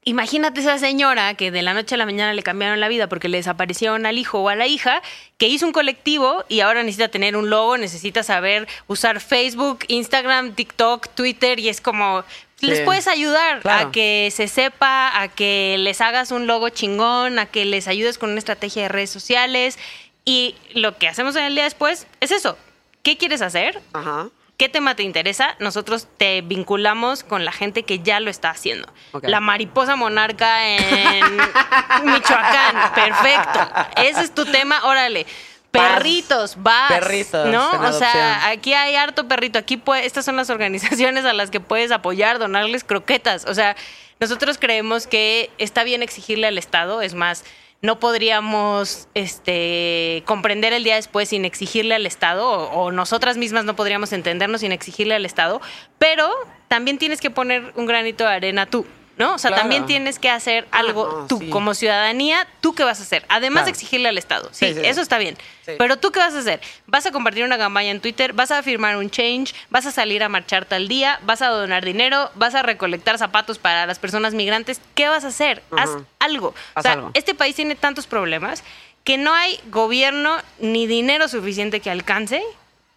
Imagínate 0.05 0.59
esa 0.59 0.77
señora 0.79 1.33
que 1.35 1.49
de 1.49 1.61
la 1.61 1.73
noche 1.73 1.95
a 1.95 1.97
la 1.97 2.05
mañana 2.05 2.33
le 2.33 2.43
cambiaron 2.43 2.79
la 2.79 2.89
vida 2.89 3.07
porque 3.07 3.29
le 3.29 3.37
desaparecieron 3.37 4.05
al 4.05 4.17
hijo 4.17 4.39
o 4.39 4.49
a 4.49 4.55
la 4.55 4.67
hija, 4.67 5.01
que 5.37 5.47
hizo 5.47 5.65
un 5.65 5.71
colectivo 5.71 6.43
y 6.49 6.59
ahora 6.59 6.83
necesita 6.83 7.07
tener 7.07 7.37
un 7.37 7.49
logo, 7.49 7.77
necesita 7.77 8.21
saber 8.23 8.67
usar 8.87 9.21
Facebook, 9.21 9.85
Instagram, 9.87 10.55
TikTok, 10.55 11.07
Twitter 11.15 11.59
y 11.59 11.69
es 11.69 11.79
como 11.79 12.23
les 12.59 12.81
puedes 12.81 13.07
ayudar 13.07 13.59
Claro. 13.61 13.89
a 13.89 13.91
que 13.91 14.29
se 14.33 14.47
sepa, 14.47 15.21
a 15.21 15.27
que 15.29 15.75
les 15.79 15.99
hagas 16.01 16.31
un 16.31 16.47
logo 16.47 16.69
chingón, 16.69 17.39
a 17.39 17.45
que 17.45 17.65
les 17.65 17.87
ayudes 17.87 18.17
con 18.17 18.29
una 18.29 18.39
estrategia 18.39 18.83
de 18.83 18.89
redes 18.89 19.09
sociales 19.09 19.77
y 20.25 20.55
lo 20.73 20.97
que 20.97 21.07
hacemos 21.09 21.35
en 21.35 21.43
el 21.43 21.55
día 21.55 21.65
después 21.65 22.07
es 22.21 22.31
eso. 22.31 22.57
¿Qué 23.03 23.17
quieres 23.17 23.41
hacer? 23.41 23.81
Ajá. 23.91 24.29
¿Qué 24.57 24.69
tema 24.69 24.95
te 24.95 25.03
interesa? 25.03 25.55
Nosotros 25.59 26.07
te 26.17 26.41
vinculamos 26.41 27.23
con 27.23 27.43
la 27.43 27.51
gente 27.51 27.83
que 27.83 27.99
ya 27.99 28.19
lo 28.19 28.29
está 28.29 28.51
haciendo. 28.51 28.87
La 29.23 29.39
mariposa 29.39 29.95
monarca 29.95 30.69
en 30.69 31.37
Michoacán. 32.03 32.93
Perfecto. 32.93 33.59
Ese 33.97 34.21
es 34.21 34.33
tu 34.35 34.45
tema. 34.45 34.81
Órale. 34.85 35.25
Vas. 35.71 35.93
Perritos, 35.93 36.53
vas. 36.57 36.91
Perritos 36.91 37.47
¿No? 37.47 37.71
O 37.71 37.91
sea, 37.93 38.47
aquí 38.49 38.73
hay 38.75 38.95
harto 38.95 39.27
perrito. 39.27 39.57
Aquí 39.57 39.75
puede- 39.77 40.05
estas 40.05 40.23
son 40.23 40.35
las 40.35 40.51
organizaciones 40.51 41.25
a 41.25 41.33
las 41.33 41.49
que 41.49 41.59
puedes 41.59 41.91
apoyar, 41.91 42.37
donarles 42.37 42.83
croquetas. 42.83 43.45
O 43.45 43.55
sea, 43.55 43.75
nosotros 44.19 44.59
creemos 44.59 45.07
que 45.07 45.49
está 45.57 45.83
bien 45.83 46.03
exigirle 46.03 46.45
al 46.45 46.59
Estado. 46.59 47.01
Es 47.01 47.15
más, 47.15 47.43
no 47.83 47.99
podríamos 47.99 49.09
este, 49.13 50.23
comprender 50.25 50.71
el 50.73 50.85
día 50.85 50.95
después 50.95 51.29
sin 51.29 51.45
exigirle 51.45 51.93
al 51.93 52.05
Estado, 52.05 52.49
o, 52.49 52.85
o 52.85 52.91
nosotras 52.91 53.37
mismas 53.37 53.65
no 53.65 53.75
podríamos 53.75 54.13
entendernos 54.13 54.61
sin 54.61 54.71
exigirle 54.71 55.13
al 55.13 55.25
Estado, 55.25 55.61
pero 55.99 56.31
también 56.69 56.97
tienes 56.97 57.19
que 57.19 57.29
poner 57.29 57.73
un 57.75 57.85
granito 57.85 58.23
de 58.23 58.31
arena 58.31 58.65
tú. 58.65 58.85
¿No? 59.17 59.35
O 59.35 59.37
sea, 59.37 59.49
Claro. 59.49 59.61
también 59.63 59.85
tienes 59.85 60.17
que 60.19 60.29
hacer 60.29 60.67
Ah, 60.71 60.79
algo 60.79 61.05
no, 61.21 61.27
tú, 61.27 61.39
sí. 61.39 61.49
como 61.49 61.73
ciudadanía, 61.73 62.47
¿tú 62.61 62.73
qué 62.73 62.83
vas 62.83 62.99
a 62.99 63.03
hacer? 63.03 63.25
Además 63.29 63.61
Claro. 63.61 63.65
de 63.65 63.71
exigirle 63.71 64.09
al 64.09 64.17
Estado. 64.17 64.49
Sí, 64.51 64.67
Sí, 64.67 64.73
sí, 64.73 64.79
sí. 64.81 64.85
eso 64.87 65.01
está 65.01 65.17
bien. 65.17 65.37
Pero 65.65 65.97
tú 65.97 66.11
qué 66.11 66.19
vas 66.19 66.33
a 66.33 66.39
hacer? 66.39 66.59
¿Vas 66.87 67.05
a 67.05 67.11
compartir 67.11 67.43
una 67.45 67.57
campaña 67.57 67.91
en 67.91 68.01
Twitter? 68.01 68.33
¿Vas 68.33 68.51
a 68.51 68.61
firmar 68.63 68.97
un 68.97 69.09
change? 69.09 69.53
¿Vas 69.69 69.85
a 69.85 69.91
salir 69.91 70.23
a 70.23 70.29
marchar 70.29 70.65
tal 70.65 70.87
día? 70.87 71.19
¿Vas 71.23 71.41
a 71.41 71.47
donar 71.47 71.85
dinero? 71.85 72.31
¿Vas 72.35 72.53
a 72.55 72.63
recolectar 72.63 73.17
zapatos 73.17 73.59
para 73.59 73.85
las 73.85 73.99
personas 73.99 74.33
migrantes? 74.33 74.81
¿Qué 74.95 75.07
vas 75.07 75.23
a 75.23 75.27
hacer? 75.27 75.63
Haz 75.77 75.91
algo. 76.19 76.53
o 76.75 76.81
sea, 76.81 76.93
algo. 76.93 77.11
este 77.13 77.33
país 77.35 77.55
tiene 77.55 77.75
tantos 77.75 78.07
problemas 78.07 78.63
que 79.05 79.17
no 79.17 79.33
hay 79.33 79.59
gobierno 79.67 80.37
ni 80.59 80.87
dinero 80.87 81.27
suficiente 81.27 81.79
que 81.81 81.89
alcance 81.89 82.41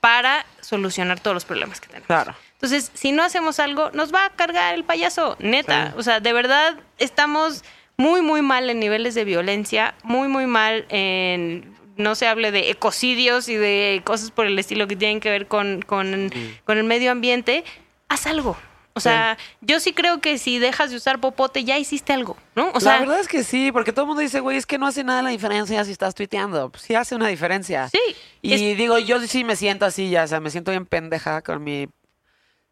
para 0.07 0.47
solucionar 0.61 1.19
todos 1.19 1.35
los 1.35 1.45
problemas 1.45 1.81
que 1.81 1.89
tenemos. 1.89 2.07
Claro. 2.07 2.33
Entonces, 2.53 2.93
si 2.95 3.11
no 3.11 3.25
hacemos 3.25 3.59
algo, 3.59 3.91
nos 3.91 4.15
va 4.15 4.27
a 4.27 4.31
cargar 4.31 4.73
el 4.77 4.85
payaso, 4.85 5.37
neta. 5.41 5.89
Sí. 5.89 5.95
O 5.97 6.03
sea, 6.05 6.21
de 6.21 6.33
verdad 6.33 6.77
estamos 6.99 7.65
muy, 7.97 8.23
muy 8.23 8.41
mal 8.41 8.71
en 8.71 8.79
niveles 8.79 9.17
de 9.17 9.25
violencia, 9.25 9.97
muy, 10.05 10.29
muy 10.29 10.47
mal 10.47 10.87
en, 10.91 11.77
no 11.97 12.15
se 12.15 12.29
hable 12.29 12.53
de 12.53 12.71
ecocidios 12.71 13.49
y 13.49 13.57
de 13.57 14.01
cosas 14.05 14.31
por 14.31 14.47
el 14.47 14.57
estilo 14.61 14.87
que 14.87 14.95
tienen 14.95 15.19
que 15.19 15.29
ver 15.29 15.49
con, 15.49 15.83
con, 15.83 16.31
con 16.63 16.79
el 16.79 16.85
medio 16.85 17.11
ambiente. 17.11 17.65
Haz 18.09 18.29
algo. 18.29 18.57
O 18.97 19.01
sea, 19.01 19.37
yo 19.61 19.79
sí 19.79 19.93
creo 19.93 20.23
que 20.23 20.39
si 20.39 20.59
dejas 20.59 20.91
de 20.91 20.97
usar 20.97 21.21
popote, 21.21 21.65
ya 21.65 21.79
hiciste 21.79 22.15
algo, 22.15 22.39
¿no? 22.55 22.71
O 22.73 22.81
sea, 22.81 22.95
la 22.95 23.01
verdad 23.01 23.21
es 23.21 23.29
que 23.29 23.45
sí, 23.45 23.71
porque 23.71 23.93
todo 23.93 24.05
el 24.05 24.07
mundo 24.09 24.23
dice, 24.23 24.41
güey, 24.41 24.57
es 24.57 24.65
que 24.65 24.79
no 24.79 24.87
hace 24.87 25.05
nada 25.05 25.23
la 25.23 25.29
diferencia 25.29 25.85
si 25.85 25.93
estás 25.93 26.15
tuiteando. 26.15 26.71
Pues 26.71 26.85
sí 26.85 26.95
hace 26.95 27.15
una 27.15 27.29
diferencia. 27.29 27.91
Sí. 27.91 28.01
Y 28.41 28.75
digo, 28.75 28.99
yo 28.99 29.21
sí 29.21 29.45
me 29.45 29.55
siento 29.55 29.85
así, 29.85 30.09
ya, 30.09 30.25
o 30.25 30.27
sea, 30.27 30.41
me 30.41 30.49
siento 30.49 30.71
bien 30.71 30.87
pendeja 30.87 31.43
con 31.43 31.63
mi 31.63 31.89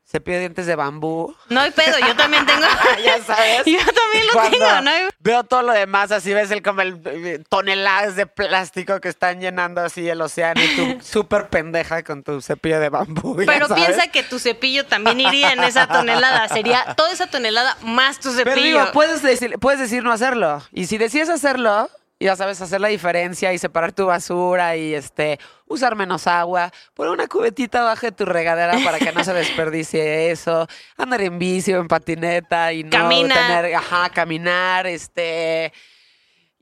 cepillo 0.07 0.37
de 0.37 0.41
dientes 0.41 0.67
de 0.67 0.77
bambú. 0.77 1.35
no 1.49 1.61
hay 1.61 1.71
pedo, 1.71 1.99
yo 1.99 2.15
también 2.15 2.45
tengo. 2.47 2.61
ya 3.05 3.23
sabes. 3.25 3.63
Yo 3.65 3.79
también 3.79 4.27
lo 4.27 4.33
Cuando 4.33 4.51
tengo, 4.59 4.81
¿no? 4.83 4.91
hay- 4.91 5.09
Veo 5.19 5.43
todo 5.45 5.63
lo 5.63 5.73
demás, 5.73 6.13
así 6.13 6.33
ves 6.35 6.51
el 6.51 6.63
como 6.63 6.83
el 6.83 7.01
eh, 7.07 7.43
toneladas 7.49 8.15
de 8.15 8.27
plástico 8.27 9.01
que 9.01 9.09
están 9.09 9.41
llenando 9.41 9.81
así 9.81 10.09
el 10.09 10.21
océano 10.21 10.61
y 10.63 10.77
tú 10.77 10.99
súper 11.05 11.49
pendeja 11.49 12.03
con 12.03 12.23
tu 12.23 12.41
cepillo 12.43 12.79
de 12.79 12.91
bambú. 12.91 13.37
Pero 13.47 13.67
sabes. 13.69 13.85
piensa 13.87 14.07
que 14.09 14.23
tu 14.23 14.39
cepillo 14.39 14.85
también 14.87 15.19
iría 15.21 15.53
en 15.53 15.65
esa 15.65 15.87
tonelada. 15.89 16.49
Sería 16.49 16.95
toda 16.95 17.11
esa 17.13 17.27
tonelada 17.27 17.77
más 17.83 18.21
tu 18.21 18.31
cepillo. 18.31 18.45
Pero 18.55 18.61
digo, 18.63 18.93
puedes 18.93 19.23
decir, 19.23 19.59
puedes 19.59 19.81
decir 19.81 20.03
no 20.05 20.13
hacerlo. 20.13 20.63
Y 20.73 20.87
si 20.87 20.99
decides 20.99 21.31
hacerlo, 21.31 21.89
ya 22.25 22.37
sabes, 22.37 22.61
hacer 22.61 22.81
la 22.81 22.89
diferencia 22.89 23.53
y 23.53 23.59
separar 23.59 23.93
tu 23.93 24.07
basura 24.07 24.77
y 24.77 24.95
este 24.95 25.39
usar 25.67 25.95
menos 25.97 26.27
agua, 26.27 26.71
poner 26.95 27.13
una 27.13 27.27
cubetita 27.27 27.81
abajo 27.81 28.07
de 28.07 28.13
tu 28.13 28.25
regadera 28.25 28.79
para 28.85 28.99
que 28.99 29.13
no 29.13 29.23
se 29.25 29.33
desperdicie 29.35 30.31
eso, 30.31 30.67
andar 30.97 31.21
en 31.21 31.39
bici 31.39 31.73
o 31.73 31.81
en 31.81 31.89
patineta 31.89 32.73
y 32.73 32.85
no 32.85 32.91
Camina. 32.91 33.35
tener, 33.35 33.75
ajá, 33.75 34.09
caminar, 34.11 34.87
este 34.87 35.73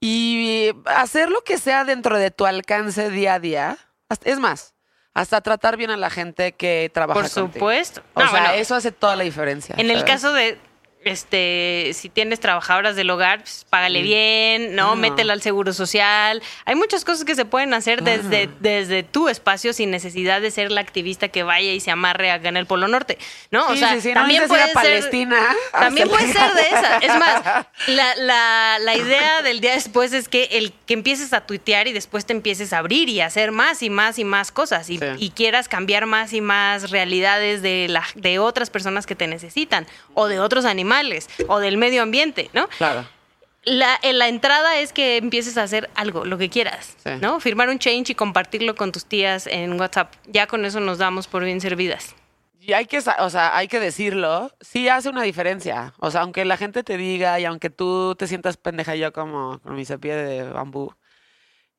y 0.00 0.70
hacer 0.86 1.28
lo 1.30 1.42
que 1.42 1.58
sea 1.58 1.84
dentro 1.84 2.18
de 2.18 2.30
tu 2.30 2.44
alcance 2.46 3.10
día 3.10 3.34
a 3.34 3.38
día. 3.40 3.78
Es 4.24 4.38
más, 4.40 4.74
hasta 5.14 5.40
tratar 5.40 5.76
bien 5.76 5.90
a 5.90 5.96
la 5.96 6.10
gente 6.10 6.52
que 6.52 6.90
trabaja 6.92 7.20
Por 7.20 7.30
contigo. 7.30 7.52
supuesto. 7.54 8.02
O 8.14 8.20
No, 8.20 8.30
sea, 8.30 8.40
bueno, 8.40 8.54
eso 8.54 8.74
hace 8.74 8.90
toda 8.92 9.14
la 9.16 9.22
diferencia. 9.24 9.74
En 9.78 9.90
el 9.90 10.04
caso 10.04 10.32
de 10.32 10.58
este 11.04 11.90
si 11.94 12.08
tienes 12.08 12.40
trabajadoras 12.40 12.96
del 12.96 13.10
hogar, 13.10 13.40
pues, 13.40 13.66
págale 13.68 14.02
bien, 14.02 14.74
¿no? 14.74 14.92
Claro. 14.92 14.96
Métela 14.96 15.32
al 15.32 15.42
seguro 15.42 15.72
social. 15.72 16.42
Hay 16.64 16.74
muchas 16.74 17.04
cosas 17.04 17.24
que 17.24 17.34
se 17.34 17.44
pueden 17.44 17.74
hacer 17.74 18.02
Claro. 18.02 18.22
desde, 18.22 18.48
desde 18.60 19.02
tu 19.02 19.28
espacio 19.28 19.72
sin 19.72 19.90
necesidad 19.90 20.40
de 20.40 20.50
ser 20.50 20.70
la 20.70 20.80
activista 20.80 21.28
que 21.28 21.42
vaya 21.42 21.72
y 21.72 21.80
se 21.80 21.90
amarre 21.90 22.30
acá 22.30 22.48
en 22.48 22.56
el 22.56 22.66
Polo 22.66 22.88
Norte, 22.88 23.18
¿no? 23.50 23.66
o 23.66 23.72
Sí, 23.72 23.78
sea, 23.78 23.94
sí, 23.94 24.00
sí, 24.02 24.08
no 24.08 24.14
también 24.20 24.46
puede 24.48 24.62
a 24.62 24.66
ser 24.66 24.74
Palestina 24.74 25.54
a 25.72 25.80
También 25.80 26.08
puede 26.08 26.32
ser 26.32 26.52
de 26.54 26.62
esa. 26.68 26.98
Es 27.02 27.18
más, 27.18 27.66
la, 27.88 28.14
la, 28.16 28.78
la 28.80 28.96
idea 28.96 29.42
del 29.42 29.60
día 29.60 29.72
después 29.72 30.12
es 30.12 30.28
que 30.28 30.44
el 30.52 30.72
que 30.86 30.94
empieces 30.94 31.32
a 31.32 31.40
tuitear 31.46 31.88
y 31.88 31.92
después 31.92 32.26
te 32.26 32.32
empieces 32.32 32.72
a 32.72 32.78
abrir 32.78 33.08
y 33.08 33.20
a 33.20 33.26
hacer 33.26 33.50
más 33.50 33.82
y 33.82 33.90
más 33.90 34.18
y 34.18 34.24
más 34.24 34.52
cosas 34.52 34.88
y 34.90 35.30
quieras 35.34 35.68
cambiar 35.68 36.06
más 36.06 36.32
y 36.32 36.40
más 36.40 36.90
realidades 36.90 37.62
de, 37.62 37.86
la, 37.88 38.04
de 38.14 38.38
otras 38.38 38.70
personas 38.70 39.06
que 39.06 39.14
te 39.14 39.26
necesitan 39.26 39.86
o 40.14 40.28
de 40.28 40.38
otros 40.38 40.64
animales 40.64 40.91
o 41.48 41.58
del 41.58 41.76
medio 41.76 42.02
ambiente, 42.02 42.50
¿no? 42.52 42.68
Claro. 42.78 43.06
La, 43.64 43.96
en 44.02 44.18
la 44.18 44.26
entrada 44.28 44.80
es 44.80 44.92
que 44.92 45.16
empieces 45.18 45.56
a 45.56 45.62
hacer 45.62 45.88
algo, 45.94 46.24
lo 46.24 46.36
que 46.36 46.48
quieras, 46.50 46.96
Sí. 47.04 47.10
¿no? 47.20 47.38
Firmar 47.38 47.68
un 47.68 47.78
change 47.78 48.10
y 48.10 48.14
compartirlo 48.14 48.74
con 48.74 48.90
tus 48.90 49.04
tías 49.04 49.46
en 49.46 49.78
WhatsApp. 49.80 50.12
Ya 50.26 50.46
con 50.48 50.64
eso 50.64 50.80
nos 50.80 50.98
damos 50.98 51.28
por 51.28 51.44
bien 51.44 51.60
servidas. 51.60 52.16
Y 52.58 52.72
hay 52.74 52.86
que, 52.86 52.98
o 52.98 53.30
sea, 53.30 53.56
hay 53.56 53.68
que 53.68 53.80
decirlo, 53.80 54.52
sí 54.60 54.88
hace 54.88 55.08
una 55.08 55.22
diferencia. 55.22 55.94
O 55.98 56.10
sea, 56.10 56.22
aunque 56.22 56.44
la 56.44 56.56
gente 56.56 56.82
te 56.82 56.96
diga 56.96 57.38
y 57.40 57.44
aunque 57.44 57.70
tú 57.70 58.14
te 58.16 58.26
sientas 58.26 58.56
pendeja 58.56 58.94
yo 58.96 59.12
como 59.12 59.60
con 59.60 59.74
mi 59.76 59.84
cepillo 59.84 60.16
de 60.16 60.42
bambú, 60.44 60.92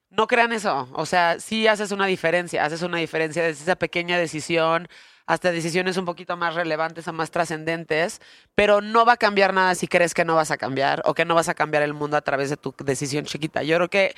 no 0.10 0.28
crean 0.28 0.52
eso. 0.54 0.90
O 0.94 1.06
sea, 1.06 1.40
sí 1.40 1.68
haces 1.68 1.92
una 1.92 2.06
diferencia, 2.06 2.64
haces 2.66 2.82
una 2.82 2.98
diferencia 2.98 3.44
desde 3.44 3.64
esa 3.64 3.76
pequeña 3.76 4.18
decisión 4.18 4.88
hasta 5.26 5.52
decisiones 5.52 5.98
un 5.98 6.06
poquito 6.06 6.36
más 6.38 6.56
relevantes 6.56 7.08
o 7.08 7.14
más 7.14 7.32
trascendentes, 7.32 8.22
pero 8.56 8.82
no 8.82 9.06
va 9.06 9.14
a 9.14 9.18
cambiar 9.18 9.54
nada 9.54 9.76
si 9.76 9.88
crees 9.88 10.14
que 10.14 10.26
no 10.26 10.36
vas 10.36 10.52
a 10.52 10.58
cambiar 10.58 11.02
o 11.06 11.14
que 11.14 11.26
no 11.26 11.36
vas 11.36 11.50
a 11.50 11.54
cambiar 11.54 11.84
el 11.84 11.94
mundo 11.94 12.18
a 12.18 12.22
través 12.22 12.50
de 12.50 12.58
tu 12.58 12.76
decisión 12.84 13.26
chiquita. 13.26 13.64
Yo 13.64 13.78
creo 13.78 13.90
que 13.90 14.16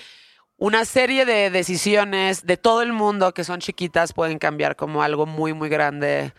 una 0.57 0.85
serie 0.85 1.25
de 1.25 1.49
decisiones 1.49 2.45
de 2.45 2.57
todo 2.57 2.81
el 2.81 2.93
mundo 2.93 3.33
que 3.33 3.43
son 3.43 3.59
chiquitas 3.59 4.13
pueden 4.13 4.39
cambiar 4.39 4.75
como 4.75 5.03
algo 5.03 5.25
muy, 5.25 5.53
muy 5.53 5.69
grande 5.69 6.33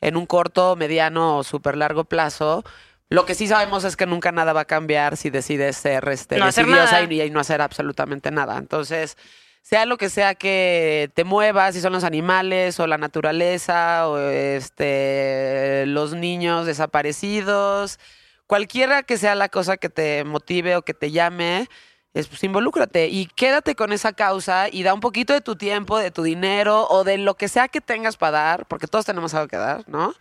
en 0.00 0.16
un 0.16 0.26
corto, 0.26 0.76
mediano 0.76 1.38
o 1.38 1.44
súper 1.44 1.76
largo 1.76 2.04
plazo. 2.04 2.64
Lo 3.08 3.26
que 3.26 3.34
sí 3.34 3.46
sabemos 3.46 3.84
es 3.84 3.96
que 3.96 4.06
nunca 4.06 4.32
nada 4.32 4.52
va 4.52 4.62
a 4.62 4.66
cambiar 4.66 5.16
si 5.16 5.30
decides 5.30 5.76
ser 5.76 6.08
este, 6.08 6.38
No 6.38 6.46
decidiosa 6.46 7.02
y 7.02 7.30
no 7.30 7.40
hacer 7.40 7.60
absolutamente 7.60 8.30
nada. 8.30 8.56
Entonces, 8.58 9.16
sea 9.62 9.86
lo 9.86 9.98
que 9.98 10.08
sea 10.08 10.34
que 10.34 11.10
te 11.14 11.24
mueva, 11.24 11.72
si 11.72 11.80
son 11.80 11.92
los 11.92 12.04
animales 12.04 12.80
o 12.80 12.86
la 12.86 12.98
naturaleza 12.98 14.08
o 14.08 14.18
este, 14.18 15.84
los 15.86 16.14
niños 16.14 16.66
desaparecidos, 16.66 17.98
cualquiera 18.46 19.02
que 19.02 19.16
sea 19.16 19.34
la 19.34 19.48
cosa 19.48 19.76
que 19.76 19.88
te 19.88 20.24
motive 20.24 20.76
o 20.76 20.82
que 20.82 20.94
te 20.94 21.10
llame, 21.10 21.68
es, 22.14 22.26
pues 22.26 22.42
involúcrate 22.42 23.06
y 23.06 23.26
quédate 23.26 23.76
con 23.76 23.92
esa 23.92 24.12
causa 24.12 24.68
y 24.68 24.82
da 24.82 24.94
un 24.94 25.00
poquito 25.00 25.32
de 25.32 25.40
tu 25.40 25.54
tiempo, 25.54 25.98
de 25.98 26.10
tu 26.10 26.24
dinero 26.24 26.86
o 26.88 27.04
de 27.04 27.18
lo 27.18 27.36
que 27.36 27.46
sea 27.46 27.68
que 27.68 27.80
tengas 27.80 28.16
para 28.16 28.38
dar, 28.38 28.66
porque 28.66 28.88
todos 28.88 29.04
tenemos 29.04 29.34
algo 29.34 29.46
que 29.46 29.56
dar, 29.56 29.88
¿no? 29.88 30.14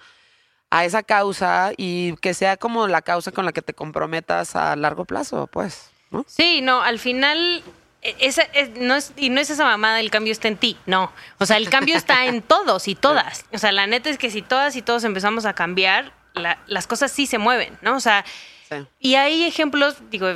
A 0.70 0.86
esa 0.86 1.02
causa 1.02 1.72
y 1.78 2.16
que 2.18 2.36
sea 2.36 2.58
como 2.58 2.88
la 2.88 3.02
causa 3.02 3.32
con 3.32 3.46
la 3.46 3.52
que 3.52 3.64
te 3.64 3.74
comprometas 3.74 4.56
a 4.56 4.76
largo 4.76 5.06
plazo, 5.06 5.48
pues, 5.48 5.90
¿no? 6.12 6.24
Sí, 6.28 6.62
no, 6.62 6.84
al 6.84 7.00
final 7.00 7.64
esa, 8.02 8.44
es- 8.44 8.72
no 8.72 8.96
es, 8.96 9.14
y 9.18 9.30
no 9.30 9.42
es 9.42 9.50
esa 9.50 9.66
mamada, 9.66 10.00
el 10.00 10.10
cambio 10.12 10.32
está 10.32 10.48
en 10.48 10.58
ti, 10.58 10.78
no. 10.86 11.12
O 11.40 11.46
sea, 11.46 11.58
el 11.58 11.70
cambio 11.70 11.96
está 11.96 12.26
en 12.26 12.42
todos 12.56 12.88
y 12.88 12.96
todas. 12.96 13.46
O 13.54 13.58
sea, 13.58 13.72
la 13.72 13.88
neta 13.88 14.10
es 14.10 14.18
que 14.18 14.30
si 14.32 14.42
todas 14.42 14.76
y 14.76 14.82
todos 14.82 15.04
empezamos 15.04 15.46
a 15.46 15.54
cambiar, 15.54 16.14
la- 16.34 16.60
las 16.68 16.88
cosas 16.88 17.12
sí 17.12 17.26
se 17.28 17.38
mueven, 17.38 17.78
¿no? 17.82 17.96
O 17.96 18.00
sea, 18.00 18.24
Sí. 18.70 18.76
y 19.00 19.16
hay 19.16 19.46
ejemplos, 19.46 19.98
digo, 20.12 20.28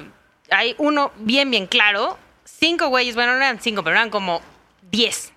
hay 0.50 0.76
uno 0.80 1.12
bien, 1.18 1.52
bien 1.52 1.68
claro. 1.68 2.18
Cinco 2.46 2.88
güeyes, 2.88 3.16
bueno, 3.16 3.32
no 3.34 3.38
eran 3.38 3.60
cinco, 3.62 3.84
pero 3.84 3.96
eran 3.96 4.10
como 4.10 4.42
diez. 4.92 5.32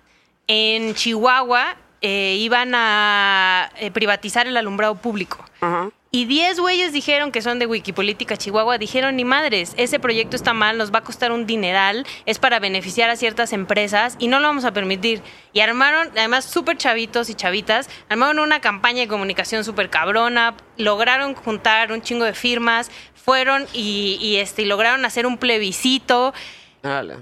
En 0.47 0.95
Chihuahua 0.95 1.75
eh, 2.01 2.35
iban 2.39 2.73
a 2.75 3.71
eh, 3.77 3.91
privatizar 3.91 4.47
el 4.47 4.57
alumbrado 4.57 4.95
público. 4.95 5.43
Ajá. 5.61 5.89
Y 6.09 6.25
10 6.25 6.61
güeyes 6.61 6.93
dijeron 6.93 7.33
que 7.33 7.41
son 7.41 7.59
de 7.59 7.65
Wikipolítica 7.65 8.37
Chihuahua, 8.37 8.77
dijeron 8.77 9.17
ni 9.17 9.25
madres, 9.25 9.73
ese 9.75 9.99
proyecto 9.99 10.37
está 10.37 10.53
mal, 10.53 10.77
nos 10.77 10.93
va 10.93 10.99
a 10.99 11.03
costar 11.03 11.33
un 11.33 11.45
dineral, 11.45 12.05
es 12.25 12.39
para 12.39 12.59
beneficiar 12.59 13.09
a 13.09 13.17
ciertas 13.17 13.51
empresas 13.51 14.15
y 14.17 14.29
no 14.29 14.39
lo 14.39 14.47
vamos 14.47 14.63
a 14.63 14.71
permitir. 14.71 15.21
Y 15.51 15.59
armaron, 15.59 16.09
además 16.11 16.45
súper 16.45 16.77
chavitos 16.77 17.29
y 17.29 17.35
chavitas, 17.35 17.89
armaron 18.07 18.39
una 18.39 18.61
campaña 18.61 19.01
de 19.01 19.09
comunicación 19.09 19.65
súper 19.65 19.89
cabrona, 19.89 20.55
lograron 20.77 21.35
juntar 21.35 21.91
un 21.91 22.01
chingo 22.01 22.23
de 22.23 22.33
firmas, 22.33 22.89
fueron 23.13 23.65
y, 23.73 24.17
y, 24.21 24.37
este, 24.37 24.61
y 24.61 24.65
lograron 24.65 25.03
hacer 25.03 25.25
un 25.25 25.37
plebiscito. 25.37 26.33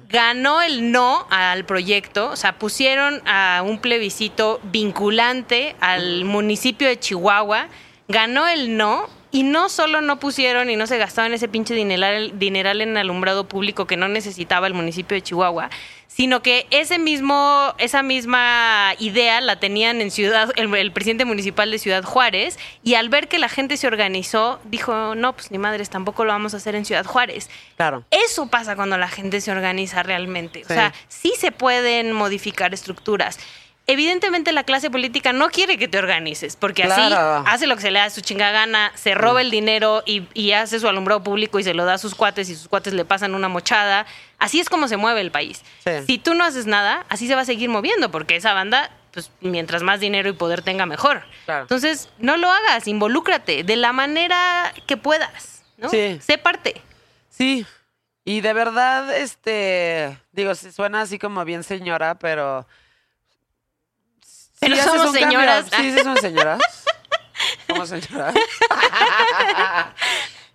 Ganó 0.10 0.62
el 0.62 0.92
no 0.92 1.26
al 1.32 1.66
proyecto, 1.66 2.30
o 2.30 2.36
sea, 2.36 2.60
pusieron 2.60 3.24
a 3.26 3.64
un 3.66 3.80
plebiscito 3.80 4.60
vinculante 4.66 5.76
al 5.80 6.24
municipio 6.26 6.88
de 6.88 7.00
Chihuahua, 7.00 7.70
ganó 8.08 8.48
el 8.48 8.78
no 8.78 9.08
y 9.32 9.44
no 9.44 9.68
solo 9.68 10.02
no 10.02 10.18
pusieron 10.18 10.70
y 10.70 10.78
no 10.78 10.88
se 10.88 10.98
gastaban 10.98 11.34
ese 11.34 11.50
pinche 11.50 11.74
dineral, 11.74 12.40
dineral 12.40 12.82
en 12.82 12.96
alumbrado 12.96 13.50
público 13.50 13.86
que 13.86 13.98
no 13.98 14.08
necesitaba 14.08 14.68
el 14.68 14.74
municipio 14.74 15.16
de 15.16 15.22
Chihuahua, 15.22 15.70
sino 16.08 16.42
que 16.42 16.68
ese 16.72 17.00
mismo, 17.00 17.74
esa 17.78 18.02
misma 18.02 18.94
idea 19.00 19.42
la 19.42 19.60
tenían 19.60 20.00
en 20.00 20.12
Ciudad, 20.12 20.52
el, 20.56 20.74
el 20.74 20.94
presidente 20.94 21.26
municipal 21.26 21.70
de 21.70 21.80
Ciudad 21.80 22.06
Juárez, 22.06 22.58
y 22.82 22.94
al 22.94 23.10
ver 23.10 23.28
que 23.28 23.38
la 23.38 23.50
gente 23.50 23.76
se 23.76 23.88
organizó, 23.88 24.62
dijo, 24.64 25.16
no, 25.16 25.34
pues 25.34 25.52
ni 25.52 25.58
madres, 25.58 25.90
tampoco 25.90 26.24
lo 26.24 26.32
vamos 26.32 26.54
a 26.54 26.58
hacer 26.58 26.76
en 26.76 26.86
Ciudad 26.86 27.06
Juárez. 27.06 27.50
Claro. 27.76 28.06
Eso 28.12 28.48
pasa 28.48 28.78
cuando 28.78 28.98
la 28.98 29.10
gente 29.10 29.42
se 29.42 29.52
organiza 29.52 30.04
realmente. 30.04 30.62
O 30.64 30.68
sea, 30.68 30.94
sí 31.10 31.34
se 31.38 31.52
pueden 31.52 32.14
modificar 32.14 32.74
estructuras. 32.74 33.38
Evidentemente 33.88 34.52
la 34.52 34.64
clase 34.64 34.90
política 34.90 35.32
no 35.34 35.50
quiere 35.50 35.78
que 35.78 35.88
te 35.88 35.98
organices, 35.98 36.56
porque 36.56 36.84
Claro. 36.84 37.38
así 37.46 37.50
hace 37.56 37.68
lo 37.68 37.76
que 37.76 37.82
se 37.84 37.92
le 37.92 38.00
da 38.00 38.06
a 38.06 38.10
su 38.10 38.22
chinga 38.22 38.52
gana, 38.52 38.92
se 38.96 39.14
roba 39.16 39.42
el 39.42 39.52
dinero 39.52 40.02
y, 40.06 40.28
y 40.34 40.52
hace 40.54 40.80
su 40.80 40.88
alumbrado 40.88 41.24
público 41.24 41.60
y 41.60 41.64
se 41.64 41.74
lo 41.74 41.86
da 41.86 41.94
a 41.94 41.98
sus 41.98 42.16
cuates 42.16 42.50
y 42.50 42.56
sus 42.56 42.68
cuates 42.68 42.94
le 42.94 43.06
pasan 43.06 43.36
una 43.36 43.48
mochada. 43.48 44.06
Así 44.40 44.60
es 44.60 44.70
como 44.70 44.88
se 44.88 44.98
mueve 44.98 45.22
el 45.22 45.32
país. 45.32 45.64
Sí. 45.84 45.92
Si 46.08 46.18
tú 46.18 46.34
no 46.34 46.44
haces 46.44 46.66
nada, 46.66 47.06
así 47.10 47.28
se 47.28 47.36
va 47.36 47.42
a 47.42 47.46
seguir 47.46 47.70
moviendo, 47.70 48.12
porque 48.12 48.36
esa 48.36 48.54
banda, 48.54 48.90
pues 49.12 49.32
mientras 49.42 49.84
más 49.84 50.00
dinero 50.00 50.30
y 50.30 50.34
poder 50.34 50.62
tenga, 50.62 50.86
mejor. 50.86 51.24
Claro. 51.46 51.62
Entonces, 51.62 52.10
no 52.18 52.38
lo 52.38 52.50
hagas, 52.52 52.88
involúcrate 52.88 53.64
de 53.64 53.76
la 53.76 53.94
manera 53.94 54.74
que 54.88 54.98
puedas, 54.98 55.64
¿no? 55.78 55.90
Sí. 55.90 56.20
Sé 56.22 56.38
parte. 56.38 56.82
Sí, 57.30 57.66
y 58.24 58.42
de 58.42 58.54
verdad, 58.54 59.16
este, 59.16 60.18
digo, 60.32 60.56
suena 60.56 61.02
así 61.02 61.20
como 61.20 61.46
bien 61.46 61.64
señora, 61.64 62.16
pero... 62.16 62.66
Pero 64.70 64.82
haces 64.82 64.86
somos 64.86 65.08
un 65.08 65.20
cambio. 65.20 65.40
señoras. 65.40 65.66
Sí, 65.76 65.92
sí 65.92 66.00
somos 66.00 66.20
señoras. 66.20 66.60
somos 67.68 67.90
señoras. 67.90 68.36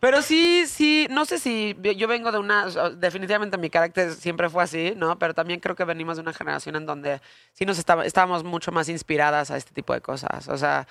pero 0.00 0.22
sí, 0.22 0.66
sí, 0.66 1.06
no 1.10 1.24
sé 1.24 1.38
si 1.38 1.76
yo 1.96 2.08
vengo 2.08 2.32
de 2.32 2.38
una, 2.38 2.66
definitivamente 2.96 3.58
mi 3.58 3.70
carácter 3.70 4.12
siempre 4.14 4.48
fue 4.48 4.62
así, 4.62 4.94
¿no? 4.96 5.18
Pero 5.18 5.34
también 5.34 5.60
creo 5.60 5.76
que 5.76 5.84
venimos 5.84 6.16
de 6.16 6.22
una 6.22 6.32
generación 6.32 6.76
en 6.76 6.86
donde 6.86 7.20
sí 7.52 7.64
nos 7.64 7.78
estábamos 7.78 8.44
mucho 8.44 8.72
más 8.72 8.88
inspiradas 8.88 9.50
a 9.50 9.56
este 9.56 9.72
tipo 9.72 9.92
de 9.92 10.00
cosas. 10.00 10.48
O 10.48 10.56
sea, 10.56 10.86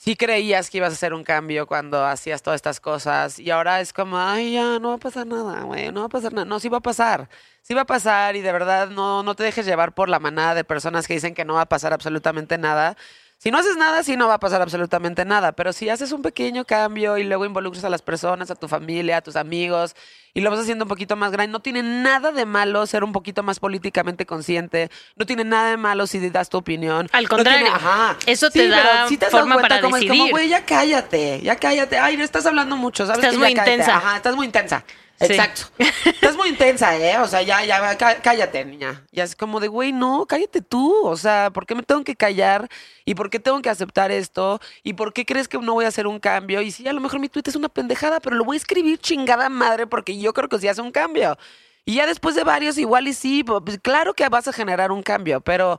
sí 0.00 0.16
creías 0.16 0.70
que 0.70 0.78
ibas 0.78 0.90
a 0.90 0.94
hacer 0.94 1.12
un 1.12 1.24
cambio 1.24 1.66
cuando 1.66 2.06
hacías 2.06 2.40
todas 2.42 2.56
estas 2.56 2.80
cosas 2.80 3.38
y 3.38 3.50
ahora 3.50 3.82
es 3.82 3.92
como, 3.92 4.18
ay, 4.18 4.54
ya, 4.54 4.78
no 4.78 4.88
va 4.88 4.94
a 4.94 4.98
pasar 4.98 5.26
nada, 5.26 5.60
güey, 5.64 5.92
no 5.92 6.00
va 6.00 6.06
a 6.06 6.08
pasar 6.08 6.32
nada. 6.32 6.46
No, 6.46 6.58
sí 6.58 6.70
va 6.70 6.78
a 6.78 6.80
pasar, 6.80 7.28
sí 7.60 7.74
va 7.74 7.82
a 7.82 7.86
pasar 7.86 8.34
y 8.34 8.40
de 8.40 8.50
verdad 8.50 8.88
no, 8.88 9.22
no 9.22 9.34
te 9.34 9.42
dejes 9.44 9.66
llevar 9.66 9.94
por 9.94 10.08
la 10.08 10.18
manada 10.18 10.54
de 10.54 10.64
personas 10.64 11.06
que 11.06 11.12
dicen 11.14 11.34
que 11.34 11.44
no 11.44 11.54
va 11.54 11.62
a 11.62 11.68
pasar 11.68 11.92
absolutamente 11.92 12.56
nada. 12.56 12.96
Si 13.42 13.50
no 13.50 13.56
haces 13.56 13.78
nada, 13.78 14.02
sí 14.02 14.18
no 14.18 14.28
va 14.28 14.34
a 14.34 14.38
pasar 14.38 14.60
absolutamente 14.60 15.24
nada, 15.24 15.52
pero 15.52 15.72
si 15.72 15.88
haces 15.88 16.12
un 16.12 16.20
pequeño 16.20 16.66
cambio 16.66 17.16
y 17.16 17.24
luego 17.24 17.46
involucras 17.46 17.82
a 17.84 17.88
las 17.88 18.02
personas, 18.02 18.50
a 18.50 18.54
tu 18.54 18.68
familia, 18.68 19.16
a 19.16 19.20
tus 19.22 19.34
amigos 19.34 19.96
y 20.34 20.42
lo 20.42 20.50
vas 20.50 20.60
haciendo 20.60 20.84
un 20.84 20.90
poquito 20.90 21.16
más 21.16 21.32
grande, 21.32 21.50
no 21.50 21.60
tiene 21.60 21.82
nada 21.82 22.32
de 22.32 22.44
malo 22.44 22.84
ser 22.86 23.02
un 23.02 23.12
poquito 23.12 23.42
más 23.42 23.58
políticamente 23.58 24.26
consciente, 24.26 24.90
no 25.16 25.24
tiene 25.24 25.44
nada 25.44 25.70
de 25.70 25.78
malo 25.78 26.06
si 26.06 26.28
das 26.28 26.50
tu 26.50 26.58
opinión. 26.58 27.08
Al 27.12 27.24
No 27.24 27.28
tiene- 27.36 27.60
contrario, 27.60 27.74
ajá. 27.74 28.16
eso 28.26 28.50
te 28.50 28.60
Sí, 28.64 28.68
pero 28.68 28.82
da 28.82 29.08
sí 29.08 29.16
te 29.16 29.26
forma 29.30 29.54
cuenta 29.54 29.68
para 29.70 29.80
cómo 29.80 29.96
es 29.96 30.04
como, 30.04 30.28
güey, 30.28 30.48
ya 30.50 30.66
cállate, 30.66 31.40
ya 31.42 31.56
cállate. 31.56 31.98
Ay, 31.98 32.18
no 32.18 32.24
estás 32.24 32.44
hablando 32.44 32.76
mucho, 32.76 33.06
¿sabes? 33.06 33.20
Estás 33.20 33.32
que 33.32 33.38
muy 33.38 33.48
ya 33.48 33.54
cállate. 33.54 33.72
intensa. 33.72 33.96
Ajá, 33.96 34.16
estás 34.16 34.36
muy 34.36 34.44
intensa. 34.44 34.84
Sí. 35.20 35.26
Exacto. 35.34 35.62
Estás 36.04 36.34
muy 36.36 36.48
intensa, 36.48 36.96
¿eh? 36.96 37.18
O 37.18 37.26
sea, 37.28 37.42
ya, 37.42 37.62
ya, 37.64 37.96
cá- 37.98 38.22
cállate, 38.22 38.64
niña. 38.64 39.04
Ya 39.12 39.22
es 39.24 39.36
como 39.36 39.60
de, 39.60 39.68
güey, 39.68 39.92
no, 39.92 40.24
cállate 40.26 40.62
tú. 40.62 40.94
O 41.06 41.16
sea, 41.16 41.50
¿por 41.52 41.66
qué 41.66 41.74
me 41.74 41.82
tengo 41.82 42.02
que 42.04 42.16
callar? 42.16 42.68
¿Y 43.04 43.14
por 43.14 43.28
qué 43.28 43.38
tengo 43.38 43.60
que 43.60 43.68
aceptar 43.68 44.10
esto? 44.10 44.60
¿Y 44.82 44.94
por 44.94 45.12
qué 45.12 45.26
crees 45.26 45.46
que 45.46 45.58
no 45.58 45.74
voy 45.74 45.84
a 45.84 45.88
hacer 45.88 46.06
un 46.06 46.20
cambio? 46.20 46.62
Y 46.62 46.70
sí, 46.70 46.88
a 46.88 46.92
lo 46.94 47.00
mejor 47.02 47.20
mi 47.20 47.28
tweet 47.28 47.42
es 47.46 47.56
una 47.56 47.68
pendejada, 47.68 48.20
pero 48.20 48.34
lo 48.36 48.44
voy 48.44 48.56
a 48.56 48.58
escribir 48.58 48.98
chingada 48.98 49.48
madre 49.50 49.86
porque 49.86 50.18
yo 50.18 50.32
creo 50.32 50.48
que 50.48 50.58
sí 50.58 50.68
hace 50.68 50.80
un 50.80 50.90
cambio. 50.92 51.36
Y 51.84 51.96
ya 51.96 52.06
después 52.06 52.34
de 52.34 52.44
varios, 52.44 52.78
igual 52.78 53.06
y 53.08 53.12
sí, 53.12 53.44
pues 53.44 53.78
claro 53.82 54.14
que 54.14 54.26
vas 54.28 54.48
a 54.48 54.52
generar 54.54 54.90
un 54.92 55.02
cambio, 55.02 55.40
pero 55.42 55.78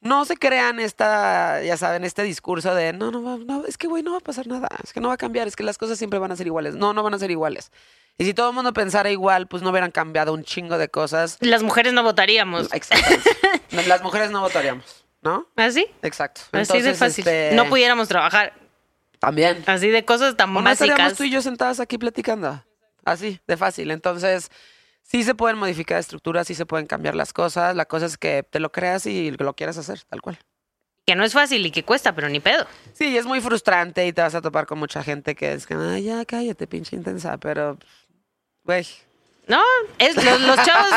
no 0.00 0.24
se 0.24 0.36
crean 0.36 0.80
esta, 0.80 1.62
ya 1.62 1.76
saben, 1.76 2.02
este 2.02 2.24
discurso 2.24 2.74
de 2.74 2.92
no, 2.92 3.12
no, 3.12 3.38
no, 3.38 3.64
es 3.66 3.78
que 3.78 3.86
güey, 3.86 4.02
no 4.02 4.12
va 4.12 4.18
a 4.18 4.20
pasar 4.20 4.48
nada, 4.48 4.68
es 4.82 4.92
que 4.92 5.00
no 5.00 5.08
va 5.08 5.14
a 5.14 5.18
cambiar, 5.18 5.46
es 5.46 5.54
que 5.54 5.62
las 5.62 5.78
cosas 5.78 5.98
siempre 5.98 6.18
van 6.18 6.32
a 6.32 6.36
ser 6.36 6.46
iguales. 6.48 6.74
No, 6.74 6.92
no 6.92 7.02
van 7.04 7.14
a 7.14 7.18
ser 7.20 7.30
iguales. 7.30 7.70
Y 8.18 8.24
si 8.24 8.34
todo 8.34 8.50
el 8.50 8.54
mundo 8.54 8.72
pensara 8.72 9.10
igual, 9.10 9.46
pues 9.48 9.62
no 9.62 9.70
hubieran 9.70 9.90
cambiado 9.90 10.32
un 10.32 10.44
chingo 10.44 10.78
de 10.78 10.88
cosas. 10.88 11.38
Las 11.40 11.62
mujeres 11.62 11.92
no 11.92 12.02
votaríamos. 12.02 12.72
Exactamente. 12.72 13.30
Las 13.88 14.02
mujeres 14.02 14.30
no 14.30 14.40
votaríamos, 14.42 15.04
¿no? 15.22 15.48
¿Así? 15.56 15.86
Exacto. 16.02 16.42
Así 16.52 16.72
de 16.74 16.78
Entonces, 16.78 16.98
fácil. 16.98 17.26
este, 17.26 17.56
No 17.56 17.68
pudiéramos 17.68 18.06
trabajar. 18.08 18.52
También. 19.18 19.62
Así 19.66 19.88
de 19.88 20.04
cosas 20.04 20.36
tan 20.36 20.54
O 20.56 20.62
básicas. 20.62 21.14
tú 21.14 21.24
y 21.24 21.30
yo 21.30 21.40
sentadas 21.42 21.80
aquí 21.80 21.96
platicando. 21.98 22.62
Así, 23.04 23.40
de 23.46 23.56
fácil. 23.56 23.90
Entonces, 23.90 24.50
sí 25.02 25.22
se 25.24 25.34
pueden 25.34 25.56
modificar 25.58 25.98
estructuras, 25.98 26.46
sí 26.46 26.54
se 26.54 26.66
pueden 26.66 26.86
cambiar 26.86 27.14
las 27.14 27.32
cosas. 27.32 27.74
La 27.74 27.86
cosa 27.86 28.06
es 28.06 28.18
que 28.18 28.42
te 28.42 28.60
lo 28.60 28.70
creas 28.72 29.06
y 29.06 29.30
lo 29.32 29.54
quieras 29.54 29.78
hacer, 29.78 30.00
tal 30.08 30.20
cual. 30.20 30.38
Que 31.06 31.16
no 31.16 31.24
es 31.24 31.32
fácil 31.32 31.64
y 31.66 31.70
que 31.72 31.82
cuesta, 31.84 32.14
pero 32.14 32.28
ni 32.28 32.38
pedo. 32.38 32.64
Sí, 32.92 33.16
es 33.16 33.26
muy 33.26 33.40
frustrante 33.40 34.06
y 34.06 34.12
te 34.12 34.22
vas 34.22 34.34
a 34.36 34.40
topar 34.42 34.66
con 34.66 34.78
mucha 34.78 35.02
gente 35.02 35.34
que 35.34 35.52
es 35.52 35.66
que, 35.66 35.74
"Ay, 35.74 36.04
ya 36.04 36.24
cállate, 36.24 36.68
pinche 36.68 36.94
intensa, 36.94 37.38
pero, 37.38 37.76
güey. 38.64 38.86
No, 39.48 39.60
es 39.98 40.14
los, 40.24 40.40
los 40.40 40.56
chavos 40.64 40.90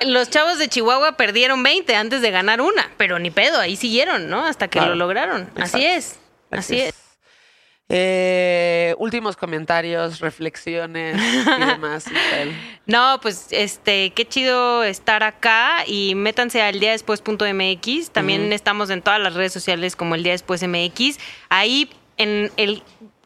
de 0.00 0.06
los 0.06 0.30
chavos 0.30 0.58
de 0.58 0.68
Chihuahua 0.68 1.12
perdieron 1.16 1.62
20 1.62 1.94
antes 1.94 2.22
de 2.22 2.30
ganar 2.30 2.60
una, 2.62 2.90
pero 2.96 3.18
ni 3.18 3.30
pedo, 3.30 3.60
ahí 3.60 3.76
siguieron, 3.76 4.30
¿no? 4.30 4.46
Hasta 4.46 4.68
que 4.68 4.78
Claro. 4.78 4.94
lo 4.94 5.04
lograron. 5.04 5.50
Así 5.60 5.84
es. 5.84 6.18
Así 6.50 6.80
es. 6.80 6.94
Eh, 7.94 8.94
últimos 8.98 9.36
comentarios, 9.36 10.20
reflexiones 10.20 11.16
y 11.20 11.60
demás. 11.66 12.06
No, 12.86 13.18
pues 13.20 13.48
este, 13.50 14.10
qué 14.14 14.26
chido 14.26 14.82
estar 14.82 15.22
acá 15.22 15.84
y 15.86 16.14
métanse 16.14 16.62
al 16.62 16.80
día 16.80 16.92
después.mx. 16.92 18.10
También 18.10 18.44
Ujú. 18.44 18.52
estamos 18.54 18.88
en 18.88 19.02
todas 19.02 19.20
las 19.20 19.34
redes 19.34 19.52
sociales 19.52 19.94
como 19.96 20.14
el 20.14 20.22
día 20.22 20.32
después 20.32 20.66
MX. 20.66 21.18
Ahí 21.50 21.90
en 22.16 22.50
el 22.56 22.82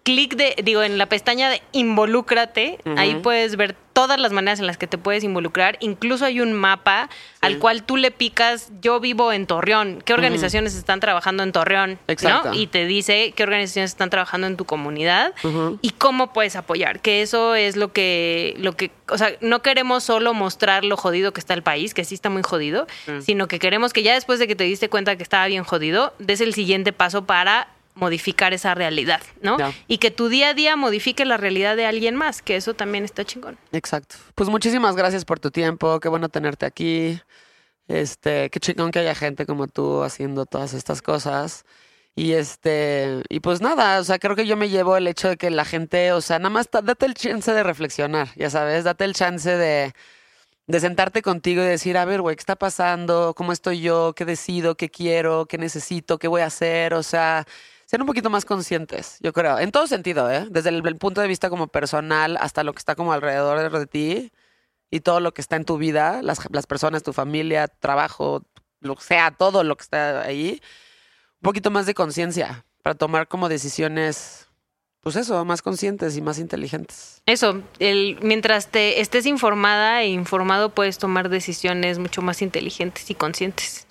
clic 0.07 0.37
de, 0.37 0.55
digo, 0.63 0.85
en 0.85 0.99
la 0.99 1.07
pestaña 1.07 1.51
de 1.51 1.61
involúcrate, 1.73 2.79
ahí 2.97 3.17
puedes 3.17 3.57
ver 3.57 3.75
todas 3.93 4.21
las 4.21 4.31
maneras 4.31 4.61
en 4.61 4.67
las 4.67 4.77
que 4.77 4.87
te 4.87 4.99
puedes 4.99 5.25
involucrar. 5.25 5.79
Incluso 5.81 6.27
hay 6.27 6.41
un 6.41 6.53
mapa 6.53 7.09
al 7.41 7.59
cual 7.59 7.83
tú 7.83 7.97
le 7.97 8.11
picas, 8.11 8.71
yo 8.83 9.01
vivo 9.01 9.33
en 9.33 9.47
Torreón, 9.47 10.03
¿qué 10.05 10.13
organizaciones 10.13 10.75
están 10.75 11.01
trabajando 11.01 11.43
en 11.43 11.51
Torreón? 11.51 11.99
Exacto. 12.07 12.51
¿no? 12.51 12.55
Y 12.55 12.67
te 12.67 12.85
dice 12.87 13.33
qué 13.35 13.43
organizaciones 13.43 13.91
están 13.91 14.11
trabajando 14.11 14.47
en 14.47 14.57
tu 14.57 14.65
comunidad 14.65 15.33
y 15.83 15.91
cómo 15.91 16.33
puedes 16.33 16.55
apoyar, 16.57 17.01
que 17.01 17.23
eso 17.23 17.55
es 17.55 17.77
lo 17.77 17.93
que, 17.93 18.55
lo 18.59 18.73
que, 18.77 18.91
o 19.09 19.17
sea, 19.19 19.33
no 19.41 19.63
queremos 19.63 20.05
solo 20.05 20.35
mostrar 20.35 20.85
lo 20.85 20.97
jodido 20.97 21.33
que 21.33 21.41
está 21.41 21.55
el 21.55 21.63
país, 21.63 21.95
que 21.95 22.05
sí 22.05 22.15
está 22.15 22.31
muy 22.31 22.43
jodido, 22.43 22.87
Mm. 23.07 23.21
sino 23.23 23.49
que 23.49 23.59
queremos 23.59 23.93
que 23.93 24.03
ya 24.03 24.15
después 24.15 24.39
de 24.39 24.47
que 24.47 24.55
te 24.57 24.65
diste 24.65 24.89
cuenta 24.89 25.17
que 25.17 25.23
estaba 25.23 25.47
bien 25.47 25.65
jodido, 25.65 26.13
des 26.19 26.41
el 26.43 26.53
siguiente 26.55 26.93
paso 26.93 27.25
para 27.25 27.69
modificar 27.97 28.53
esa 28.53 28.75
realidad, 28.75 29.21
¿no? 29.43 29.57
Y 29.89 29.99
que 29.99 30.11
tu 30.11 30.29
día 30.29 30.51
a 30.51 30.55
día 30.55 30.77
modifique 30.77 31.25
la 31.25 31.39
realidad 31.39 31.77
de 31.77 31.87
alguien 31.87 32.15
más, 32.15 32.43
que 32.43 32.55
eso 32.55 32.75
también 32.75 33.05
está 33.05 33.25
chingón. 33.25 33.59
Exacto. 33.73 34.17
Pues 34.35 34.49
muchísimas 34.49 34.95
gracias 34.95 35.25
por 35.25 35.41
tu 35.41 35.51
tiempo. 35.51 35.99
Qué 35.99 36.09
bueno 36.09 36.29
tenerte 36.29 36.67
aquí. 36.67 37.19
Este, 37.89 38.51
qué 38.51 38.61
chingón 38.61 38.91
que 38.91 38.99
haya 38.99 39.15
gente 39.15 39.47
como 39.47 39.67
tú 39.67 40.03
haciendo 40.03 40.45
todas 40.45 40.75
estas 40.75 41.03
cosas. 41.03 41.65
Y 42.15 42.33
este, 42.33 43.23
y 43.29 43.41
pues 43.41 43.61
nada, 43.61 44.01
o 44.01 44.05
sea, 44.05 44.19
creo 44.19 44.37
que 44.37 44.47
yo 44.47 44.57
me 44.57 44.69
llevo 44.71 44.97
el 44.97 45.07
hecho 45.07 45.29
de 45.29 45.37
que 45.37 45.51
la 45.51 45.65
gente, 45.67 46.13
o 46.13 46.21
sea, 46.23 46.39
nada 46.39 46.51
más 46.51 46.69
date 46.71 47.05
el 47.05 47.15
chance 47.15 47.53
de 47.53 47.63
reflexionar, 47.63 48.29
ya 48.37 48.49
sabes, 48.49 48.85
date 48.85 49.05
el 49.05 49.13
chance 49.13 49.51
de, 49.55 49.93
de 50.67 50.81
sentarte 50.81 51.21
contigo 51.23 51.63
y 51.63 51.67
decir, 51.67 51.99
a 51.99 52.07
ver, 52.07 52.23
güey, 52.23 52.37
¿qué 52.37 52.41
está 52.41 52.57
pasando? 52.57 53.35
¿Cómo 53.37 53.53
estoy 53.53 53.81
yo? 53.81 54.15
¿Qué 54.15 54.25
decido? 54.25 54.77
¿Qué 54.77 54.89
quiero? 54.91 55.47
¿Qué 55.47 55.59
necesito? 55.59 56.19
¿Qué 56.19 56.29
voy 56.29 56.41
a 56.43 56.47
hacer? 56.47 56.95
O 56.95 57.03
sea, 57.03 57.47
ser 57.87 58.01
un 58.01 58.07
poquito 58.07 58.31
más 58.31 58.45
conscientes, 58.45 59.17
yo 59.21 59.33
creo, 59.33 59.59
en 59.59 59.71
todo 59.71 59.87
sentido, 59.87 60.31
¿eh? 60.31 60.47
Desde 60.51 60.71
el, 60.71 60.97
punto 60.97 61.21
de 61.21 61.29
vista 61.29 61.49
como 61.49 61.69
personal 61.69 62.37
hasta 62.39 62.65
lo 62.65 62.73
que 62.73 62.81
está 62.81 62.97
como 62.97 63.13
alrededor 63.13 63.71
de 63.71 63.87
ti 63.87 64.33
y 64.91 65.01
todo 65.01 65.21
lo 65.21 65.33
que 65.33 65.41
está 65.41 65.57
en 65.57 65.65
tu 65.65 65.79
vida, 65.79 66.21
las, 66.23 66.41
las 66.51 66.67
personas, 66.67 67.05
tu 67.05 67.13
familia, 67.13 67.69
trabajo, 67.69 68.43
lo 68.81 68.97
que 68.97 69.05
sea, 69.05 69.31
todo 69.31 69.63
lo 69.63 69.77
que 69.77 69.83
está 69.83 70.23
ahí, 70.23 70.61
un 71.37 71.43
poquito 71.43 71.71
más 71.71 71.87
de 71.87 71.95
conciencia 71.95 72.65
para 72.83 72.95
tomar 72.95 73.29
como 73.29 73.49
decisiones, 73.49 74.49
pues 75.01 75.15
eso, 75.15 75.45
más 75.45 75.63
conscientes 75.63 76.17
y 76.17 76.23
más 76.23 76.41
inteligentes. 76.41 77.23
Eso, 77.25 77.63
el, 77.79 78.19
mientras 78.21 78.69
te 78.69 79.01
estés 79.01 79.27
informada 79.27 80.03
e 80.03 80.09
informado 80.09 80.71
puedes 80.71 80.99
tomar 80.99 81.29
decisiones 81.29 82.01
mucho 82.01 82.21
más 82.21 82.43
inteligentes 82.43 83.09
y 83.11 83.15
conscientes. 83.15 83.86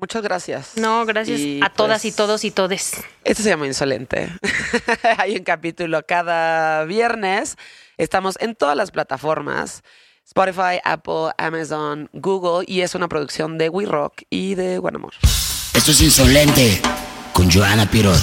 Muchas 0.00 0.22
gracias. 0.22 0.72
No, 0.76 1.04
gracias 1.04 1.38
Y, 1.40 1.60
a 1.62 1.68
todas 1.68 2.04
y 2.04 2.08
pues, 2.08 2.16
todos 2.16 2.44
y 2.44 2.50
todes. 2.50 2.92
Esto 3.22 3.42
se 3.42 3.50
llama 3.50 3.66
Insolente. 3.66 4.30
Hay 5.18 5.36
un 5.36 5.44
capítulo 5.44 6.02
cada 6.06 6.84
viernes. 6.84 7.56
Estamos 7.98 8.36
en 8.40 8.54
todas 8.54 8.76
las 8.76 8.90
plataformas. 8.90 9.82
Spotify, 10.26 10.80
Apple, 10.84 11.32
Amazon, 11.36 12.08
Google 12.12 12.64
y 12.66 12.80
es 12.80 12.94
una 12.94 13.08
producción 13.08 13.58
de 13.58 13.68
We 13.68 13.84
Rock 13.84 14.22
y 14.30 14.54
de 14.54 14.78
Guanamor. 14.78 15.12
Esto 15.74 15.90
es 15.90 16.00
insolente 16.00 16.80
con 17.34 17.50
Joana 17.50 17.90
Piroz. 17.90 18.22